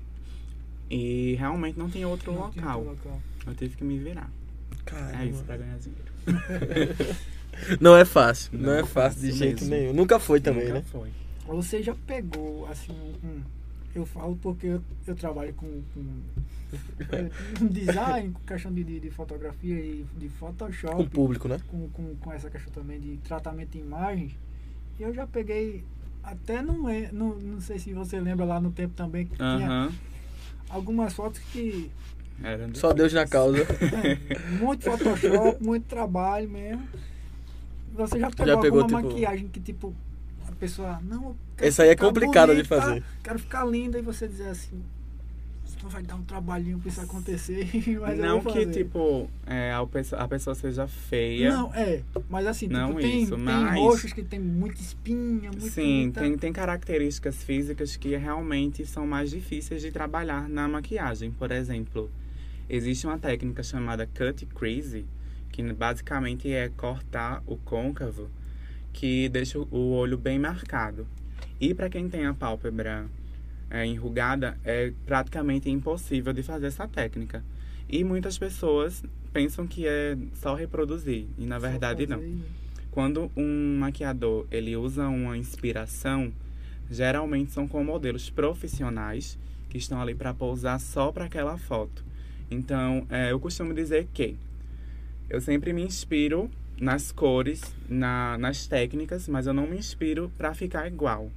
e 0.89 1.35
realmente 1.39 1.77
não 1.77 1.89
tinha 1.89 2.07
outro 2.07 2.31
Não 2.33 2.49
tinha 2.51 2.65
local. 2.65 2.79
outro 2.85 2.93
local. 3.09 3.21
Eu 3.47 3.55
tive 3.55 3.75
que 3.75 3.83
me 3.83 3.97
virar. 3.97 4.29
Caramba. 4.85 5.23
É 5.23 5.25
isso 5.25 5.43
pra 5.43 5.57
ganhar 5.57 5.77
dinheiro. 5.79 6.07
Não 7.81 7.95
é 7.97 8.05
fácil, 8.05 8.51
não, 8.53 8.67
Não 8.67 8.73
é 8.73 8.81
é 8.81 8.85
fácil 8.85 9.21
de 9.21 9.31
jeito 9.31 9.61
mesmo. 9.65 9.75
nenhum. 9.75 9.93
Nunca 9.93 10.19
foi 10.19 10.39
também, 10.39 10.65
Nunca 10.65 10.75
né? 10.75 10.85
foi. 10.91 11.09
Você 11.47 11.81
já 11.81 11.95
pegou, 12.05 12.67
assim, 12.67 12.91
um, 13.23 13.41
eu 13.95 14.05
falo 14.05 14.35
porque 14.39 14.67
eu, 14.67 14.81
eu 15.07 15.15
trabalho 15.15 15.51
com, 15.55 15.81
com 15.93 16.21
design, 17.67 18.31
com 18.31 18.39
questão 18.41 18.71
de, 18.71 18.83
de, 18.83 18.99
de 18.99 19.09
fotografia 19.09 19.73
e 19.79 20.05
de 20.19 20.29
Photoshop. 20.29 20.95
Com 20.97 21.01
o 21.03 21.09
público, 21.09 21.47
né? 21.47 21.59
com, 21.67 21.89
com, 21.89 22.15
com 22.17 22.31
essa 22.31 22.49
questão 22.49 22.71
também 22.71 22.99
de 22.99 23.17
tratamento 23.17 23.69
de 23.71 23.79
imagens. 23.79 24.33
E 24.99 25.03
eu 25.03 25.13
já 25.13 25.25
peguei 25.25 25.83
Até 26.23 26.61
não 26.61 26.87
é. 26.89 27.09
Não, 27.11 27.35
não 27.39 27.61
sei 27.61 27.79
se 27.79 27.93
você 27.93 28.19
lembra 28.19 28.45
lá 28.45 28.59
no 28.59 28.71
tempo 28.71 28.93
também 28.93 29.25
que 29.25 29.35
tinha 29.35 29.47
Aham. 29.67 29.91
algumas 30.69 31.13
fotos 31.13 31.39
que. 31.51 31.89
Era 32.43 32.69
Só 32.73 32.93
Deus 32.93 33.11
na 33.13 33.25
causa. 33.27 33.57
é, 33.61 34.37
muito 34.59 34.83
Photoshop, 34.83 35.63
muito 35.63 35.85
trabalho 35.85 36.49
mesmo. 36.49 36.87
Você 37.93 38.19
já 38.19 38.29
pegou, 38.29 38.45
Já 38.45 38.57
pegou, 38.61 38.81
alguma 38.81 39.01
tipo- 39.01 39.13
maquiagem 39.13 39.47
que 39.47 39.59
tipo. 39.59 39.93
A 40.47 40.51
pessoa. 40.53 40.99
Não, 41.03 41.35
Essa 41.57 41.83
aí 41.83 41.89
é 41.89 41.91
ficar 41.91 42.05
complicada 42.07 42.55
de 42.55 42.63
fazer. 42.63 43.03
Quero 43.23 43.39
ficar 43.39 43.65
linda 43.65 43.97
e 43.99 44.01
você 44.01 44.27
dizer 44.27 44.47
assim. 44.49 44.81
Só 45.65 45.87
vai 45.89 46.01
dar 46.01 46.15
um 46.15 46.23
trabalhinho 46.23 46.79
pra 46.79 46.89
isso 46.89 47.01
acontecer. 47.01 47.67
Mas 48.01 48.17
eu 48.17 48.25
não 48.25 48.39
vou 48.41 48.53
que, 48.53 48.65
fazer." 48.65 48.83
tipo, 48.83 49.29
é, 49.45 49.73
a, 49.73 49.85
pessoa, 49.85 50.21
a 50.21 50.27
pessoa 50.27 50.55
seja 50.55 50.87
feia. 50.87 51.51
Não, 51.51 51.73
é. 51.75 52.01
Mas 52.29 52.47
assim, 52.47 52.67
Não 52.67 52.89
tipo, 52.89 53.01
tem, 53.01 53.23
isso, 53.23 53.35
tem 53.35 53.43
mas- 53.43 53.75
roxos 53.79 54.13
que 54.13 54.23
tem 54.23 54.39
muita 54.39 54.79
espinha, 54.81 55.51
muita. 55.51 55.69
Sim, 55.69 56.03
muita- 56.03 56.21
tem, 56.21 56.37
tem 56.37 56.53
características 56.53 57.43
físicas 57.43 57.95
que 57.97 58.15
realmente 58.15 58.85
são 58.85 59.05
mais 59.05 59.29
difíceis 59.29 59.81
de 59.81 59.91
trabalhar 59.91 60.47
na 60.49 60.67
maquiagem. 60.67 61.29
Por 61.31 61.51
exemplo, 61.51 62.09
existe 62.69 63.05
uma 63.05 63.17
técnica 63.17 63.63
chamada 63.63 64.05
cut 64.05 64.45
crease, 64.47 65.05
que 65.51 65.63
basicamente 65.73 66.51
é 66.51 66.69
cortar 66.69 67.41
o 67.45 67.57
côncavo, 67.57 68.29
que 68.93 69.29
deixa 69.29 69.59
o 69.59 69.91
olho 69.91 70.17
bem 70.17 70.39
marcado. 70.39 71.07
E 71.59 71.73
para 71.73 71.89
quem 71.89 72.09
tem 72.09 72.25
a 72.25 72.33
pálpebra 72.33 73.05
é, 73.69 73.85
enrugada, 73.85 74.57
é 74.63 74.91
praticamente 75.05 75.69
impossível 75.69 76.33
de 76.33 76.43
fazer 76.43 76.67
essa 76.67 76.87
técnica. 76.87 77.43
E 77.89 78.03
muitas 78.03 78.37
pessoas 78.37 79.03
pensam 79.31 79.67
que 79.67 79.87
é 79.87 80.17
só 80.33 80.55
reproduzir, 80.55 81.27
e 81.37 81.45
na 81.45 81.59
verdade 81.59 82.07
não. 82.07 82.21
Quando 82.91 83.31
um 83.35 83.77
maquiador 83.79 84.47
ele 84.51 84.75
usa 84.75 85.07
uma 85.07 85.37
inspiração, 85.37 86.33
geralmente 86.89 87.51
são 87.51 87.67
com 87.67 87.83
modelos 87.83 88.29
profissionais 88.29 89.37
que 89.69 89.77
estão 89.77 90.01
ali 90.01 90.15
para 90.15 90.33
pousar 90.33 90.79
só 90.79 91.11
para 91.11 91.25
aquela 91.25 91.57
foto. 91.57 92.06
Então, 92.49 93.05
é, 93.09 93.31
eu 93.31 93.39
costumo 93.39 93.73
dizer 93.73 94.07
que 94.13 94.35
eu 95.29 95.41
sempre 95.41 95.73
me 95.73 95.83
inspiro 95.83 96.49
nas 96.79 97.11
cores, 97.11 97.75
na, 97.89 98.37
nas 98.37 98.67
técnicas, 98.67 99.27
mas 99.27 99.47
eu 99.47 99.53
não 99.53 99.67
me 99.67 99.77
inspiro 99.77 100.31
para 100.37 100.53
ficar 100.53 100.87
igual. 100.87 101.29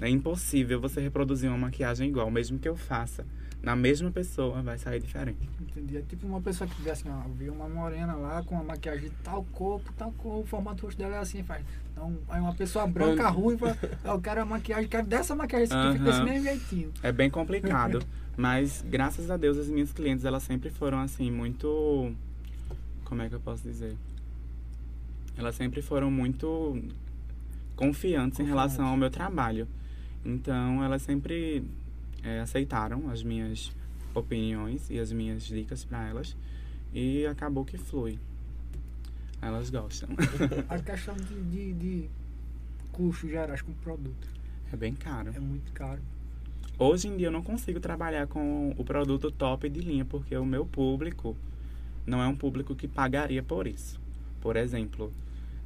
É 0.00 0.08
impossível 0.08 0.80
você 0.80 1.00
reproduzir 1.00 1.48
uma 1.48 1.58
maquiagem 1.58 2.08
igual, 2.08 2.30
mesmo 2.30 2.58
que 2.58 2.68
eu 2.68 2.76
faça 2.76 3.24
na 3.62 3.74
mesma 3.74 4.10
pessoa, 4.10 4.62
vai 4.62 4.78
sair 4.78 5.00
diferente. 5.00 5.48
Entendi. 5.60 5.96
É 5.96 6.02
tipo 6.02 6.26
uma 6.26 6.40
pessoa 6.40 6.68
que 6.68 6.80
vê 6.80 6.90
assim, 6.90 7.08
ó, 7.08 7.28
viu 7.36 7.52
uma 7.52 7.68
morena 7.68 8.14
lá 8.14 8.42
com 8.42 8.54
uma 8.54 8.64
maquiagem 8.64 9.08
de 9.08 9.14
tal 9.16 9.44
corpo, 9.52 9.92
tal 9.94 10.12
cor, 10.12 10.40
o 10.40 10.46
formato 10.46 10.86
rosto 10.86 10.98
dela 10.98 11.16
é 11.16 11.18
assim, 11.18 11.42
faz. 11.42 11.64
Então, 11.92 12.16
aí 12.28 12.40
uma 12.40 12.54
pessoa 12.54 12.86
branca, 12.86 13.28
ruiva, 13.28 13.76
eu 14.04 14.20
quero 14.20 14.42
a 14.42 14.44
maquiagem, 14.44 14.88
quero 14.88 15.06
dessa 15.06 15.34
maquiagem 15.34 15.68
que 15.68 15.92
fica 15.92 16.04
desse 16.04 16.22
mesmo 16.22 16.44
jeitinho. 16.44 16.92
É 17.02 17.10
bem 17.10 17.28
complicado, 17.28 18.00
mas 18.36 18.84
graças 18.88 19.30
a 19.30 19.36
Deus 19.36 19.58
as 19.58 19.68
minhas 19.68 19.92
clientes 19.92 20.24
elas 20.24 20.44
sempre 20.44 20.70
foram 20.70 21.00
assim 21.00 21.30
muito 21.30 22.14
como 23.08 23.22
é 23.22 23.28
que 23.28 23.34
eu 23.34 23.40
posso 23.40 23.62
dizer? 23.62 23.96
Elas 25.36 25.56
sempre 25.56 25.80
foram 25.80 26.10
muito 26.10 26.80
confiantes 27.74 28.38
em 28.38 28.44
relação 28.44 28.86
ao 28.86 28.96
meu 28.96 29.10
trabalho. 29.10 29.66
Então 30.24 30.84
elas 30.84 31.02
sempre 31.02 31.64
é, 32.22 32.40
aceitaram 32.40 33.10
as 33.10 33.22
minhas 33.22 33.72
opiniões 34.14 34.88
e 34.90 34.98
as 34.98 35.12
minhas 35.12 35.44
dicas 35.44 35.84
para 35.84 36.06
elas 36.08 36.36
e 36.92 37.26
acabou 37.26 37.64
que 37.64 37.76
flui. 37.78 38.18
Elas 39.40 39.70
gostam. 39.70 40.08
A 40.68 40.78
questão 40.78 41.14
de, 41.14 41.40
de, 41.42 41.72
de 41.74 42.10
custos 42.90 43.30
gerais 43.30 43.62
com 43.62 43.72
produto 43.72 44.26
É 44.72 44.76
bem 44.76 44.94
caro. 44.94 45.30
é 45.34 45.38
muito 45.38 45.70
caro. 45.72 46.00
Hoje 46.78 47.08
em 47.08 47.16
dia 47.16 47.28
eu 47.28 47.32
não 47.32 47.42
consigo 47.42 47.80
trabalhar 47.80 48.26
com 48.26 48.74
o 48.76 48.84
produto 48.84 49.30
top 49.30 49.68
de 49.68 49.80
linha, 49.80 50.04
porque 50.04 50.36
o 50.36 50.44
meu 50.44 50.64
público 50.64 51.36
não 52.06 52.22
é 52.22 52.26
um 52.26 52.36
público 52.36 52.74
que 52.74 52.88
pagaria 52.88 53.42
por 53.42 53.66
isso. 53.66 54.00
Por 54.40 54.56
exemplo, 54.56 55.12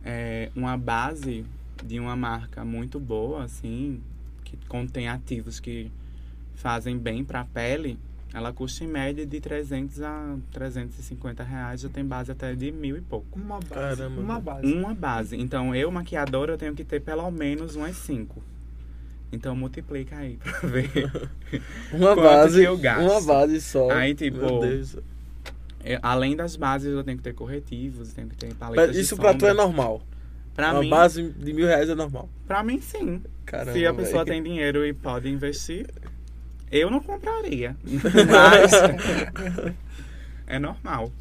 é, 0.04 0.50
uma 0.56 0.76
base 0.76 1.44
de 1.84 1.98
uma 1.98 2.16
marca 2.16 2.64
muito 2.64 2.98
boa, 2.98 3.44
assim, 3.44 4.00
que 4.44 4.56
contém 4.68 5.08
ativos 5.08 5.60
que 5.60 5.90
fazem 6.54 6.96
bem 6.98 7.24
para 7.24 7.40
a 7.40 7.44
pele, 7.44 7.98
ela 8.34 8.52
custa 8.52 8.84
em 8.84 8.86
média 8.86 9.26
de 9.26 9.40
300 9.40 10.00
a 10.02 10.36
350 10.52 11.42
reais, 11.42 11.80
já 11.82 11.88
tem 11.88 12.04
base 12.04 12.30
até 12.32 12.54
de 12.54 12.72
mil 12.72 12.96
e 12.96 13.00
pouco. 13.00 13.38
Uma 13.38 13.58
base. 13.60 13.68
Caramba, 13.98 14.20
uma 14.20 14.40
base. 14.40 14.72
Uma 14.72 14.94
base. 14.94 15.36
Então, 15.36 15.74
eu, 15.74 15.90
maquiadora, 15.90 16.52
eu 16.54 16.58
tenho 16.58 16.74
que 16.74 16.84
ter 16.84 17.00
pelo 17.00 17.30
menos 17.30 17.76
umas 17.76 17.96
cinco. 17.96 18.42
Então, 19.30 19.54
multiplica 19.56 20.16
aí 20.16 20.36
pra 20.36 20.60
ver. 20.68 21.10
Uma 21.92 22.14
base. 22.14 22.62
eu 22.62 22.76
gasto? 22.78 23.02
Uma 23.10 23.20
base 23.20 23.60
só. 23.60 23.90
Aí, 23.90 24.14
tipo, 24.14 24.38
Meu 24.38 24.60
Deus. 24.60 24.96
É, 25.84 25.98
Além 26.02 26.36
das 26.36 26.54
bases, 26.54 26.92
eu 26.92 27.02
tenho 27.02 27.16
que 27.16 27.24
ter 27.24 27.34
corretivos, 27.34 28.10
eu 28.10 28.14
tenho 28.14 28.28
que 28.28 28.36
ter 28.36 28.46
Mas 28.48 28.56
paletas 28.58 28.96
Isso 28.96 29.14
de 29.16 29.20
pra 29.20 29.34
tu 29.34 29.46
é 29.46 29.52
normal. 29.52 30.00
Pra 30.54 30.70
Uma 30.72 30.80
mim, 30.80 30.88
base 30.90 31.22
de 31.30 31.52
mil 31.52 31.66
reais 31.66 31.88
é 31.88 31.94
normal. 31.94 32.28
pra 32.46 32.62
mim, 32.62 32.78
sim. 32.80 33.22
Caramba. 33.46 33.72
Se 33.72 33.86
a 33.86 33.92
pessoa 33.94 34.24
velho. 34.24 34.34
tem 34.36 34.42
dinheiro 34.42 34.86
e 34.86 34.92
pode 34.92 35.28
investir, 35.28 35.86
eu 36.72 36.90
não 36.90 37.00
compraria. 37.00 37.76
Mas 37.84 38.72
é 40.46 40.58
normal. 40.58 41.12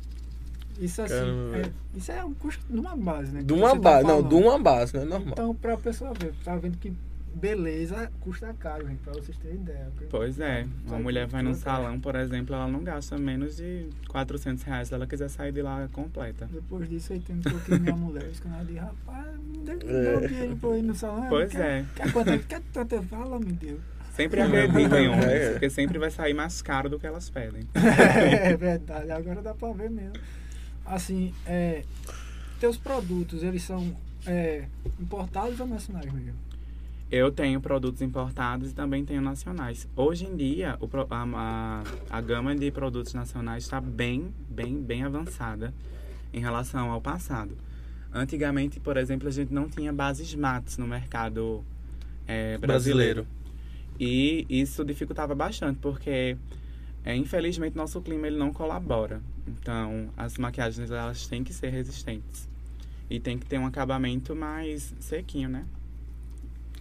Isso 0.79 1.01
assim, 1.01 1.13
Caramba, 1.13 1.57
é, 1.57 1.71
isso 1.95 2.11
é 2.11 2.23
um 2.23 2.33
custo 2.33 2.63
de 2.67 2.79
uma 2.79 2.95
base, 2.95 3.31
né? 3.31 3.41
De 3.41 3.47
que 3.47 3.53
uma 3.53 3.69
você 3.69 3.75
tá 3.75 3.81
base. 3.81 4.07
Não, 4.07 4.23
de 4.23 4.33
uma 4.35 4.57
base, 4.57 4.95
não 4.95 5.01
é 5.03 5.05
normal. 5.05 5.33
Então, 5.33 5.53
pra 5.55 5.77
pessoa 5.77 6.11
ver, 6.13 6.33
tá 6.43 6.55
vendo 6.55 6.77
que 6.77 6.91
beleza 7.33 8.11
custa 8.19 8.53
caro, 8.59 8.87
gente, 8.87 8.97
pra 8.99 9.13
vocês 9.13 9.37
terem 9.37 9.57
ideia. 9.57 9.87
Pois 10.09 10.39
é. 10.39 10.65
Uma 10.87 10.99
mulher 10.99 11.27
vai 11.27 11.41
num 11.41 11.53
salão, 11.53 11.99
por 11.99 12.15
exemplo, 12.15 12.55
ela 12.55 12.67
não 12.67 12.83
gasta 12.83 13.17
menos 13.17 13.57
de 13.57 13.87
400 14.09 14.63
reais 14.63 14.87
se 14.87 14.93
ela 14.93 15.05
quiser 15.07 15.29
sair 15.29 15.51
de 15.51 15.61
lá 15.61 15.87
completa. 15.93 16.49
Depois 16.51 16.89
disso 16.89 17.13
aí 17.13 17.19
tem 17.19 17.35
um 17.37 17.41
pouquinho 17.41 17.79
minha 17.79 17.95
mulher, 17.95 18.25
isso 18.29 18.41
que 18.41 18.47
eu 18.47 18.65
digo, 18.65 18.79
rapaz, 18.79 19.27
me 19.37 19.57
dê, 19.59 19.75
me 19.75 19.83
É. 19.93 20.27
dinheiro 20.27 20.57
pra 20.57 20.77
ir 20.77 20.81
no 20.81 20.95
salão. 20.95 21.27
Pois 21.29 21.51
quer, 21.51 21.61
é. 21.61 21.85
Quer 21.95 22.11
quanto, 22.11 22.39
quer 22.47 22.61
tanto 22.73 22.95
eu 22.95 23.03
falo, 23.03 23.39
meu 23.39 23.53
Deus. 23.53 23.79
Sempre 24.21 24.41
acredita 24.41 24.99
em 24.99 25.07
homens, 25.07 25.25
É. 25.25 25.51
porque 25.51 25.69
sempre 25.69 25.97
vai 25.97 26.11
sair 26.11 26.33
mais 26.33 26.61
caro 26.61 26.89
do 26.89 26.99
que 26.99 27.07
elas 27.07 27.29
pedem. 27.29 27.67
é 27.75 28.55
verdade, 28.55 29.11
agora 29.11 29.41
dá 29.41 29.53
pra 29.53 29.71
ver 29.71 29.89
mesmo. 29.89 30.13
Assim, 30.85 31.33
é, 31.45 31.83
teus 32.59 32.77
produtos, 32.77 33.43
eles 33.43 33.63
são 33.63 33.95
é, 34.25 34.65
importados 34.99 35.59
ou 35.59 35.67
nacionais 35.67 36.11
mesmo? 36.11 36.35
Eu 37.11 37.29
tenho 37.29 37.59
produtos 37.59 38.01
importados 38.01 38.71
e 38.71 38.73
também 38.73 39.03
tenho 39.03 39.21
nacionais. 39.21 39.85
Hoje 39.97 40.25
em 40.25 40.35
dia, 40.35 40.77
o 40.79 40.89
a, 41.09 41.25
a, 41.35 41.83
a 42.09 42.21
gama 42.21 42.55
de 42.55 42.71
produtos 42.71 43.13
nacionais 43.13 43.63
está 43.63 43.81
bem, 43.81 44.33
bem, 44.49 44.81
bem 44.81 45.03
avançada 45.03 45.73
em 46.33 46.39
relação 46.39 46.89
ao 46.89 47.01
passado. 47.01 47.57
Antigamente, 48.13 48.79
por 48.79 48.95
exemplo, 48.95 49.27
a 49.27 49.31
gente 49.31 49.53
não 49.53 49.67
tinha 49.67 49.91
bases 49.91 50.33
mates 50.35 50.77
no 50.77 50.87
mercado 50.87 51.65
é, 52.25 52.57
brasileiro. 52.57 53.25
Brasileiro. 53.25 53.40
E 54.03 54.47
isso 54.49 54.83
dificultava 54.83 55.35
bastante, 55.35 55.77
porque 55.79 56.35
é, 57.05 57.15
infelizmente 57.15 57.75
nosso 57.75 58.01
clima 58.01 58.25
ele 58.25 58.35
não 58.35 58.51
colabora. 58.51 59.21
Então, 59.47 60.09
as 60.17 60.39
maquiagens 60.39 60.89
elas 60.89 61.27
têm 61.27 61.43
que 61.43 61.53
ser 61.53 61.69
resistentes. 61.69 62.49
E 63.07 63.19
tem 63.19 63.37
que 63.37 63.45
ter 63.45 63.59
um 63.59 63.65
acabamento 63.67 64.35
mais 64.35 64.95
sequinho, 64.99 65.49
né? 65.49 65.65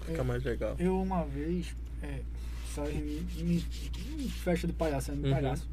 Fica 0.07 0.25
mais 0.25 0.43
legal. 0.43 0.77
Eu 0.79 1.03
uma 1.03 1.27
vez 1.27 1.75
é, 2.03 2.21
saí 2.75 2.97
em, 3.39 3.43
em- 3.43 4.25
em 4.25 4.29
festa 4.31 4.67
de 4.67 4.73
palhaço, 4.73 5.13
de 5.13 5.19
Uhum. 5.23 5.31
palhaço. 5.31 5.69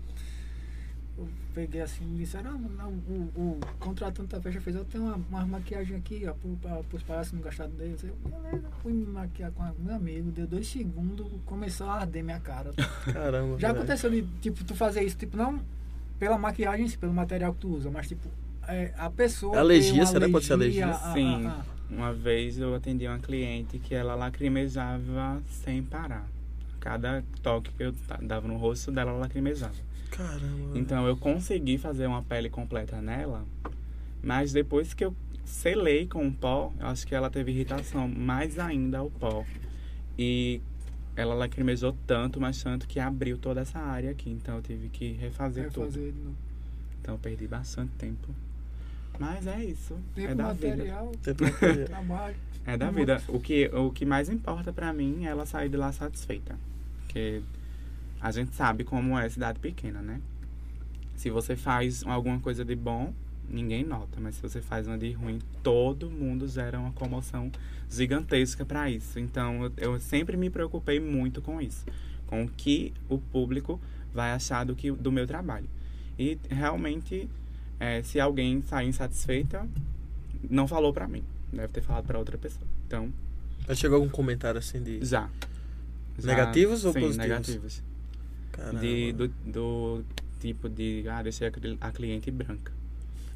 Eu 1.58 1.66
peguei 1.66 1.82
assim 1.82 2.06
e 2.14 2.18
disseram, 2.20 2.52
ah, 2.52 2.84
não, 2.84 2.92
o, 2.92 3.32
o 3.36 3.60
contratante 3.80 4.30
da 4.30 4.40
festa 4.40 4.62
fez, 4.62 4.76
eu 4.76 4.86
tenho 4.86 5.06
uma, 5.06 5.16
uma 5.16 5.46
maquiagem 5.48 5.98
aqui, 5.98 6.24
ó, 6.28 6.34
pro, 6.34 6.50
pra, 6.62 6.76
pros 6.84 7.02
palhaços 7.02 7.34
não 7.34 7.42
gastarem 7.42 7.74
deles. 7.74 8.04
Eu, 8.04 8.14
beleza, 8.30 8.68
fui 8.84 8.94
me 8.94 9.06
maquiar 9.08 9.52
com 9.52 9.64
a- 9.64 9.74
meu 9.80 9.96
amigo, 9.96 10.30
deu 10.30 10.46
dois 10.46 10.68
segundos, 10.68 11.26
começou 11.48 11.90
a 11.90 12.02
arder 12.02 12.24
minha 12.24 12.40
cara. 12.40 12.72
Caramba. 13.12 13.60
Já 13.60 13.72
aconteceu 13.72 14.12
de, 14.12 14.22
tipo, 14.40 14.64
tu 14.64 14.76
fazer 14.76 15.02
isso, 15.04 15.18
tipo, 15.18 15.36
não 15.36 15.60
pela 16.20 16.38
maquiagem, 16.38 16.88
pelo 16.92 17.14
material 17.14 17.54
que 17.56 17.62
tu 17.62 17.70
usa, 17.70 17.90
mas 17.90 18.08
tipo, 18.08 18.28
é, 18.68 18.94
a 18.96 19.10
pessoa. 19.10 19.58
Alergia, 19.58 20.06
será 20.06 20.28
que 20.28 20.32
pode 20.32 20.46
ser 20.46 20.54
alergia? 20.54 20.86
a- 20.88 21.12
a- 21.12 21.14
Sim. 21.14 21.48
a- 21.48 21.66
Uma 21.90 22.14
vez 22.14 22.60
eu 22.60 22.76
atendi 22.76 23.08
uma 23.08 23.18
cliente 23.18 23.80
que 23.80 23.96
ela 23.96 24.14
lacrimejava 24.14 25.42
sem 25.50 25.82
parar. 25.82 26.28
Cada 26.80 27.24
toque 27.42 27.72
que 27.72 27.82
eu 27.84 27.96
dava 28.22 28.48
no 28.48 28.58
rosto 28.58 28.92
dela, 28.92 29.10
ela 29.12 29.20
lacrimejava. 29.22 29.87
Caramba. 30.12 30.78
Então 30.78 31.08
eu 31.08 31.16
consegui 31.18 31.78
fazer 31.78 32.08
uma 32.08 32.24
pele 32.24 32.50
completa 32.50 33.02
nela, 33.02 33.46
mas 34.22 34.52
depois 34.52 34.94
que 34.94 35.06
eu 35.06 35.16
selei 35.46 36.08
com 36.08 36.28
o 36.28 36.34
pó, 36.34 36.74
eu 36.80 36.88
acho 36.88 37.08
que 37.08 37.16
ela 37.16 37.30
teve 37.30 37.52
irritação 37.52 38.08
mais 38.08 38.60
ainda 38.60 39.00
ao 39.00 39.10
pó. 39.10 39.46
E 40.18 40.62
ela 41.16 41.34
lacrimejou 41.34 41.96
tanto, 42.06 42.40
mas 42.40 42.62
tanto 42.62 42.88
que 42.88 43.00
abriu 43.00 43.38
toda 43.38 43.62
essa 43.62 43.80
área 43.80 44.12
aqui. 44.12 44.30
Então 44.30 44.58
eu 44.58 44.62
tive 44.62 44.90
que 44.90 45.14
refazer, 45.14 45.72
tudo. 45.72 45.86
refazer 45.86 46.12
de 46.12 46.20
novo. 46.20 46.36
Então 47.02 47.16
eu 47.16 47.20
perdi 47.20 47.48
bastante 47.48 47.92
tempo 47.94 48.36
Mas 49.18 49.48
é 49.48 49.64
isso. 49.64 49.98
Tempo 50.14 50.32
é 50.32 50.36
da 50.36 50.54
vida. 50.54 50.70
material, 50.76 51.12
material. 51.26 51.86
trabalho. 51.88 52.36
É 52.66 52.76
da 52.78 52.92
vida. 52.92 53.24
O 53.30 53.40
que, 53.40 53.68
o 53.68 53.92
que 53.92 54.06
mais 54.06 54.28
importa 54.30 54.74
pra 54.74 54.92
mim 54.92 55.26
é 55.26 55.30
ela 55.30 55.46
sair 55.46 55.70
de 55.70 55.78
lá 55.78 55.92
satisfeita. 55.94 56.58
Porque 57.06 57.42
a 58.22 58.32
gente 58.32 58.54
sabe 58.56 58.84
como 58.84 59.18
é 59.18 59.28
cidade 59.30 59.60
pequena, 59.60 60.02
né? 60.02 60.22
Se 61.16 61.30
você 61.30 61.56
faz 61.56 62.04
alguma 62.06 62.40
coisa 62.40 62.64
de 62.64 62.76
bom, 62.76 63.14
ninguém 63.50 63.84
nota. 63.84 64.20
Mas 64.20 64.36
se 64.36 64.42
você 64.42 64.62
faz 64.62 64.88
uma 64.88 64.98
de 64.98 65.12
ruim, 65.12 65.40
todo 65.64 66.10
mundo 66.10 66.48
gera 66.48 66.80
uma 66.80 66.92
comoção 66.92 67.52
gigantesca 67.90 68.66
pra 68.66 68.90
isso. 68.90 69.20
Então 69.20 69.72
eu, 69.78 70.00
sempre 70.00 70.38
me 70.38 70.50
preocupei 70.50 71.00
muito 71.00 71.42
com 71.42 71.62
isso. 71.62 71.86
Com 72.28 72.44
o 72.44 72.50
que 72.50 72.94
o 73.10 73.18
público 73.18 73.80
vai 74.14 74.32
achar 74.32 74.64
do, 74.66 74.76
que, 74.76 74.92
do 74.92 75.12
meu 75.12 75.26
trabalho. 75.26 75.68
E 76.20 76.38
realmente, 76.50 77.30
é, 77.80 78.02
se 78.04 78.20
alguém 78.20 78.62
sair 78.62 78.88
insatisfeita, 78.88 79.68
não 80.50 80.68
falou 80.68 80.92
pra 80.94 81.08
mim. 81.08 81.24
Deve 81.52 81.70
ter 81.70 81.82
falado 81.82 82.06
pra 82.06 82.20
outra 82.20 82.38
pessoa. 82.38 82.66
Então, 82.86 83.12
Já 83.68 83.76
chegou 83.76 83.96
algum 83.98 84.10
comentário 84.10 84.60
assim 84.60 84.82
de. 84.84 85.04
já. 85.06 85.30
Já- 86.20 86.28
Negativos 86.28 86.84
ou 86.84 86.92
sim, 86.94 87.00
positivos? 87.00 87.18
negativos. 87.30 87.84
Caramba. 88.58 88.80
De, 88.80 89.12
do, 89.14 89.28
do 89.46 90.06
tipo 90.40 90.68
de, 90.68 91.06
ah, 91.10 91.22
deixei 91.24 91.48
a, 91.48 91.52
cli- 91.52 91.78
a 91.80 91.92
cliente 91.92 92.30
branca. 92.32 92.72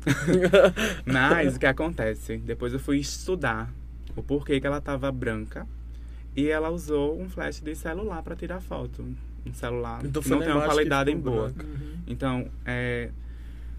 Mas 1.05 1.55
o 1.55 1.59
que 1.59 1.65
acontece? 1.65 2.37
Depois 2.37 2.73
eu 2.73 2.79
fui 2.79 2.97
estudar 2.97 3.71
o 4.15 4.23
porquê 4.23 4.59
que 4.59 4.67
ela 4.67 4.81
tava 4.81 5.11
branca 5.11 5.67
e 6.35 6.47
ela 6.47 6.69
usou 6.69 7.19
um 7.21 7.29
flash 7.29 7.61
de 7.61 7.75
celular 7.75 8.21
para 8.23 8.35
tirar 8.35 8.59
foto. 8.61 9.05
Um 9.45 9.53
celular 9.53 10.03
Então 10.05 10.21
que 10.21 10.29
não 10.29 10.39
tem 10.39 10.49
uma 10.51 10.65
qualidade 10.65 11.13
boa. 11.15 11.47
Uhum. 11.47 11.97
Então, 12.07 12.47
é, 12.65 13.09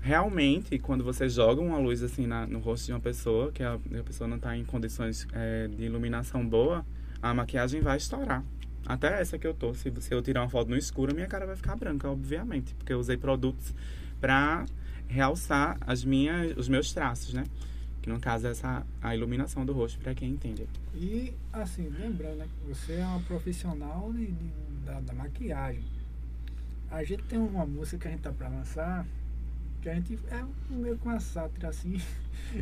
realmente, 0.01 0.79
quando 0.79 1.05
você 1.05 1.29
joga 1.29 1.61
uma 1.61 1.79
luz 1.79 2.03
assim 2.03 2.27
na- 2.27 2.47
no 2.47 2.59
rosto 2.59 2.87
de 2.87 2.93
uma 2.93 3.01
pessoa, 3.01 3.51
que 3.53 3.63
a, 3.63 3.75
a 3.75 4.03
pessoa 4.05 4.27
não 4.29 4.37
está 4.37 4.57
em 4.57 4.65
condições 4.65 5.27
é, 5.33 5.69
de 5.69 5.85
iluminação 5.85 6.47
boa, 6.47 6.85
a 7.21 7.33
maquiagem 7.35 7.81
vai 7.81 7.97
estourar. 7.97 8.43
Até 8.87 9.21
essa 9.21 9.39
que 9.39 9.47
eu 9.47 9.55
tô. 9.55 9.75
Se, 9.75 9.93
se 10.01 10.13
eu 10.15 10.21
tirar 10.23 10.43
uma 10.43 10.49
foto 10.49 10.69
no 10.69 10.77
escuro, 10.77 11.15
minha 11.15 11.27
cara 11.27 11.47
vai 11.47 11.57
ficar 11.57 11.77
branca, 11.77 12.09
obviamente. 12.09 12.75
Porque 12.75 12.93
eu 12.93 12.99
usei 12.99 13.17
produtos 13.17 13.73
para 14.21 14.65
realçar 15.09 15.77
as 15.83 16.05
minhas, 16.05 16.57
os 16.57 16.69
meus 16.69 16.93
traços, 16.93 17.33
né? 17.35 17.45
Que 18.01 18.09
no 18.09 18.19
caso 18.19 18.49
é 18.49 18.51
essa, 18.51 18.85
a 19.01 19.15
iluminação 19.15 19.65
do 19.65 19.73
rosto, 19.73 19.99
para 20.01 20.13
quem 20.15 20.31
entende. 20.31 20.67
E, 20.95 21.33
assim, 21.53 21.89
lembrando, 21.89 22.39
né, 22.39 22.49
que 22.49 22.69
você 22.75 22.95
é 22.95 23.07
uma 23.07 23.21
profissional 23.21 24.13
de, 24.13 24.27
de- 24.27 24.53
da, 24.85 24.99
da 25.01 25.13
maquiagem. 25.13 25.85
A 26.91 27.05
gente 27.05 27.23
tem 27.25 27.39
uma 27.39 27.65
música 27.65 27.99
que 27.99 28.09
a 28.09 28.11
gente 28.11 28.21
tá 28.21 28.33
pra 28.33 28.49
lançar, 28.49 29.07
que 29.81 29.89
a 29.89 29.95
gente 29.95 30.19
é 30.31 30.45
meio 30.69 30.99
com 30.99 31.09
uma 31.11 31.21
sátira, 31.21 31.69
assim. 31.69 32.01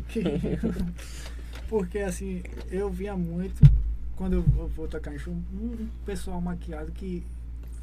que- 0.09 0.21
porque, 1.67 1.99
assim, 1.99 2.43
eu 2.69 2.89
via 2.91 3.15
muito, 3.15 3.61
quando 4.15 4.33
eu 4.33 4.41
vou, 4.41 4.67
vou 4.67 4.87
tocar 4.87 5.13
em 5.13 5.17
show, 5.19 5.33
um, 5.33 5.87
pessoal 6.05 6.39
maquiado 6.41 6.91
que, 6.91 7.23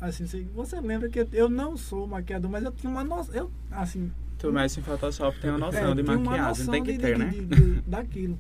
assim, 0.00 0.24
você, 0.54 0.80
lembra 0.80 1.08
que 1.08 1.20
eu, 1.20 1.28
eu 1.32 1.48
não 1.48 1.76
sou 1.76 2.06
maquiador, 2.06 2.50
mas 2.50 2.62
eu 2.64 2.72
tinha 2.72 2.90
uma 2.90 3.02
noção, 3.04 3.34
eu, 3.34 3.50
assim, 3.70 4.10
Tu 4.38 4.52
mexe 4.52 4.78
em 4.78 4.82
Photoshop, 4.84 5.40
tem 5.40 5.50
uma 5.50 5.58
noção 5.58 5.90
é, 5.90 5.94
de 5.96 6.02
maquiagem, 6.04 6.66
tem 6.68 6.84
que 6.84 6.92
de- 6.92 6.98
ter, 6.98 7.12
de- 7.14 7.18
né? 7.18 7.30
de- 7.30 7.44
de- 7.44 7.80
daquilo. 7.90 8.38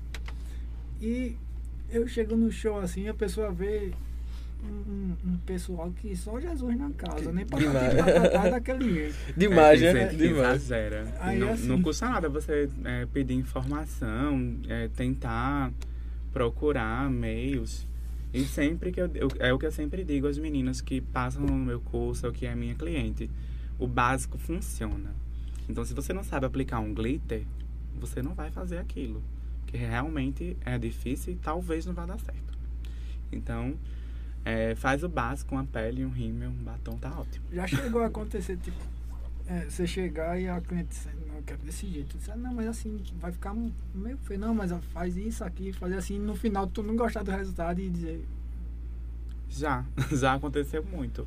E 1.00 1.36
eu 1.90 2.06
chego 2.06 2.36
no 2.36 2.50
show 2.52 2.78
assim, 2.78 3.08
a 3.08 3.14
pessoa 3.14 3.50
vê 3.50 3.90
um, 4.62 4.66
um- 4.92 5.16
um 5.32 5.36
pessoal 5.38 5.90
que 5.92 6.14
só 6.16 6.38
Jesus 6.40 6.76
na 6.78 6.90
casa, 6.90 7.32
nem 7.32 7.44
pra 7.44 7.58
tratar 7.58 8.50
daquele 8.50 8.92
jeito. 8.94 9.16
Demais, 9.36 9.82
é, 9.82 9.92
né? 9.92 10.06
que 10.08 10.16
Demais. 10.16 10.70
Aí, 11.20 11.38
não, 11.38 11.50
assim- 11.52 11.66
não 11.66 11.82
custa 11.82 12.08
nada 12.08 12.28
você 12.28 12.68
é, 12.84 13.06
pedir 13.06 13.34
informação, 13.34 14.56
é, 14.68 14.88
tentar 14.88 15.72
procurar 16.38 17.10
meios. 17.10 17.86
E 18.32 18.44
sempre 18.44 18.92
que 18.92 19.00
eu, 19.00 19.10
eu- 19.14 19.28
É 19.40 19.52
o 19.52 19.58
que 19.58 19.66
eu 19.66 19.72
sempre 19.72 20.04
digo 20.04 20.28
às 20.28 20.38
meninas 20.38 20.80
que 20.80 21.00
passam 21.00 21.42
no 21.42 21.52
meu 21.52 21.80
curso, 21.80 22.26
ou 22.26 22.32
que 22.32 22.46
é 22.46 22.54
minha 22.54 22.74
cliente. 22.76 23.28
O 23.78 23.86
básico 23.88 24.38
funciona. 24.38 25.12
Então, 25.68 25.84
se 25.84 25.92
você 25.94 26.12
não 26.12 26.22
sabe 26.22 26.46
aplicar 26.46 26.78
um 26.78 26.94
glitter, 26.94 27.42
você 28.00 28.22
não 28.22 28.34
vai 28.34 28.50
fazer 28.52 28.78
aquilo. 28.78 29.20
Que 29.66 29.76
realmente 29.76 30.56
é 30.64 30.78
difícil 30.78 31.32
e 31.32 31.36
talvez 31.36 31.84
não 31.86 31.92
vá 31.92 32.06
dar 32.06 32.18
certo. 32.20 32.56
Então, 33.32 33.74
é, 34.44 34.74
faz 34.76 35.02
o 35.02 35.08
básico, 35.08 35.54
uma 35.54 35.64
pele, 35.64 36.04
um 36.04 36.10
rímel, 36.10 36.50
um 36.50 36.62
batom, 36.64 36.96
tá 36.98 37.10
ótimo. 37.18 37.44
Já 37.52 37.66
chegou 37.66 38.02
a 38.02 38.06
acontecer, 38.06 38.56
tipo, 38.58 38.78
é, 39.48 39.64
você 39.68 39.86
chegar 39.86 40.38
e 40.40 40.48
a 40.48 40.60
cliente 40.60 40.88
dizer, 40.90 41.14
não, 41.26 41.36
eu 41.36 41.42
quero 41.42 41.60
desse 41.62 41.86
jeito. 41.88 42.16
Você, 42.18 42.34
não, 42.34 42.54
mas 42.54 42.66
assim, 42.68 43.00
vai 43.18 43.32
ficar 43.32 43.54
meio 43.94 44.18
feio. 44.18 44.38
Não, 44.40 44.54
mas 44.54 44.70
faz 44.92 45.16
isso 45.16 45.42
aqui, 45.42 45.72
fazer 45.72 45.96
assim, 45.96 46.18
no 46.18 46.36
final 46.36 46.66
tu 46.66 46.82
não 46.82 46.94
gostar 46.96 47.22
do 47.22 47.30
resultado 47.30 47.80
e 47.80 47.88
dizer, 47.88 48.26
Já, 49.48 49.84
já 50.12 50.34
aconteceu 50.34 50.84
muito. 50.84 51.26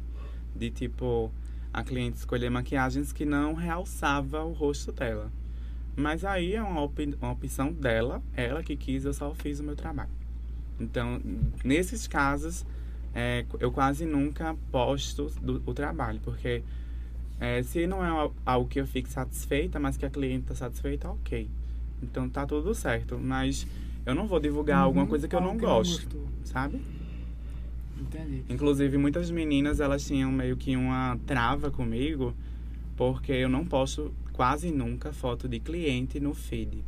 De 0.55 0.69
tipo, 0.69 1.31
a 1.73 1.83
cliente 1.83 2.17
escolher 2.17 2.49
maquiagens 2.49 3.11
que 3.11 3.25
não 3.25 3.53
realçava 3.53 4.43
o 4.43 4.51
rosto 4.53 4.91
dela. 4.91 5.31
Mas 5.95 6.23
aí 6.23 6.55
é 6.55 6.61
uma, 6.63 6.81
opi- 6.81 7.17
uma 7.21 7.31
opção 7.31 7.71
dela, 7.73 8.21
ela 8.35 8.63
que 8.63 8.75
quis, 8.77 9.03
eu 9.05 9.13
só 9.13 9.33
fiz 9.33 9.59
o 9.59 9.63
meu 9.63 9.75
trabalho. 9.75 10.09
Então, 10.79 11.21
nesses 11.63 12.07
casos, 12.07 12.65
é, 13.13 13.45
eu 13.59 13.71
quase 13.71 14.05
nunca 14.05 14.55
posto 14.71 15.25
do- 15.41 15.61
o 15.65 15.73
trabalho, 15.73 16.19
porque 16.23 16.63
é, 17.41 17.61
se 17.63 17.85
não 17.87 18.05
é 18.05 18.07
al- 18.07 18.33
algo 18.45 18.69
que 18.69 18.79
eu 18.79 18.87
fique 18.87 19.09
satisfeita, 19.09 19.79
mas 19.79 19.97
que 19.97 20.05
a 20.05 20.09
cliente 20.09 20.43
está 20.43 20.55
satisfeita, 20.55 21.09
ok. 21.09 21.49
Então 22.01 22.29
tá 22.29 22.45
tudo 22.45 22.73
certo. 22.73 23.17
Mas 23.19 23.67
eu 24.05 24.15
não 24.15 24.27
vou 24.27 24.39
divulgar 24.39 24.79
alguma 24.79 25.03
"Uhum, 25.03 25.09
coisa 25.09 25.27
que 25.27 25.35
eu 25.35 25.41
não 25.41 25.57
gosto, 25.57 26.03
gostou." 26.07 26.27
sabe? 26.45 26.79
Entendi. 27.99 28.43
Inclusive, 28.49 28.97
muitas 28.97 29.29
meninas, 29.29 29.79
elas 29.79 30.05
tinham 30.05 30.31
meio 30.31 30.55
que 30.57 30.75
uma 30.75 31.17
trava 31.25 31.69
comigo, 31.69 32.33
porque 32.95 33.31
eu 33.31 33.49
não 33.49 33.65
posto 33.65 34.13
quase 34.33 34.71
nunca 34.71 35.11
foto 35.11 35.47
de 35.47 35.59
cliente 35.59 36.19
no 36.19 36.33
feed. 36.33 36.83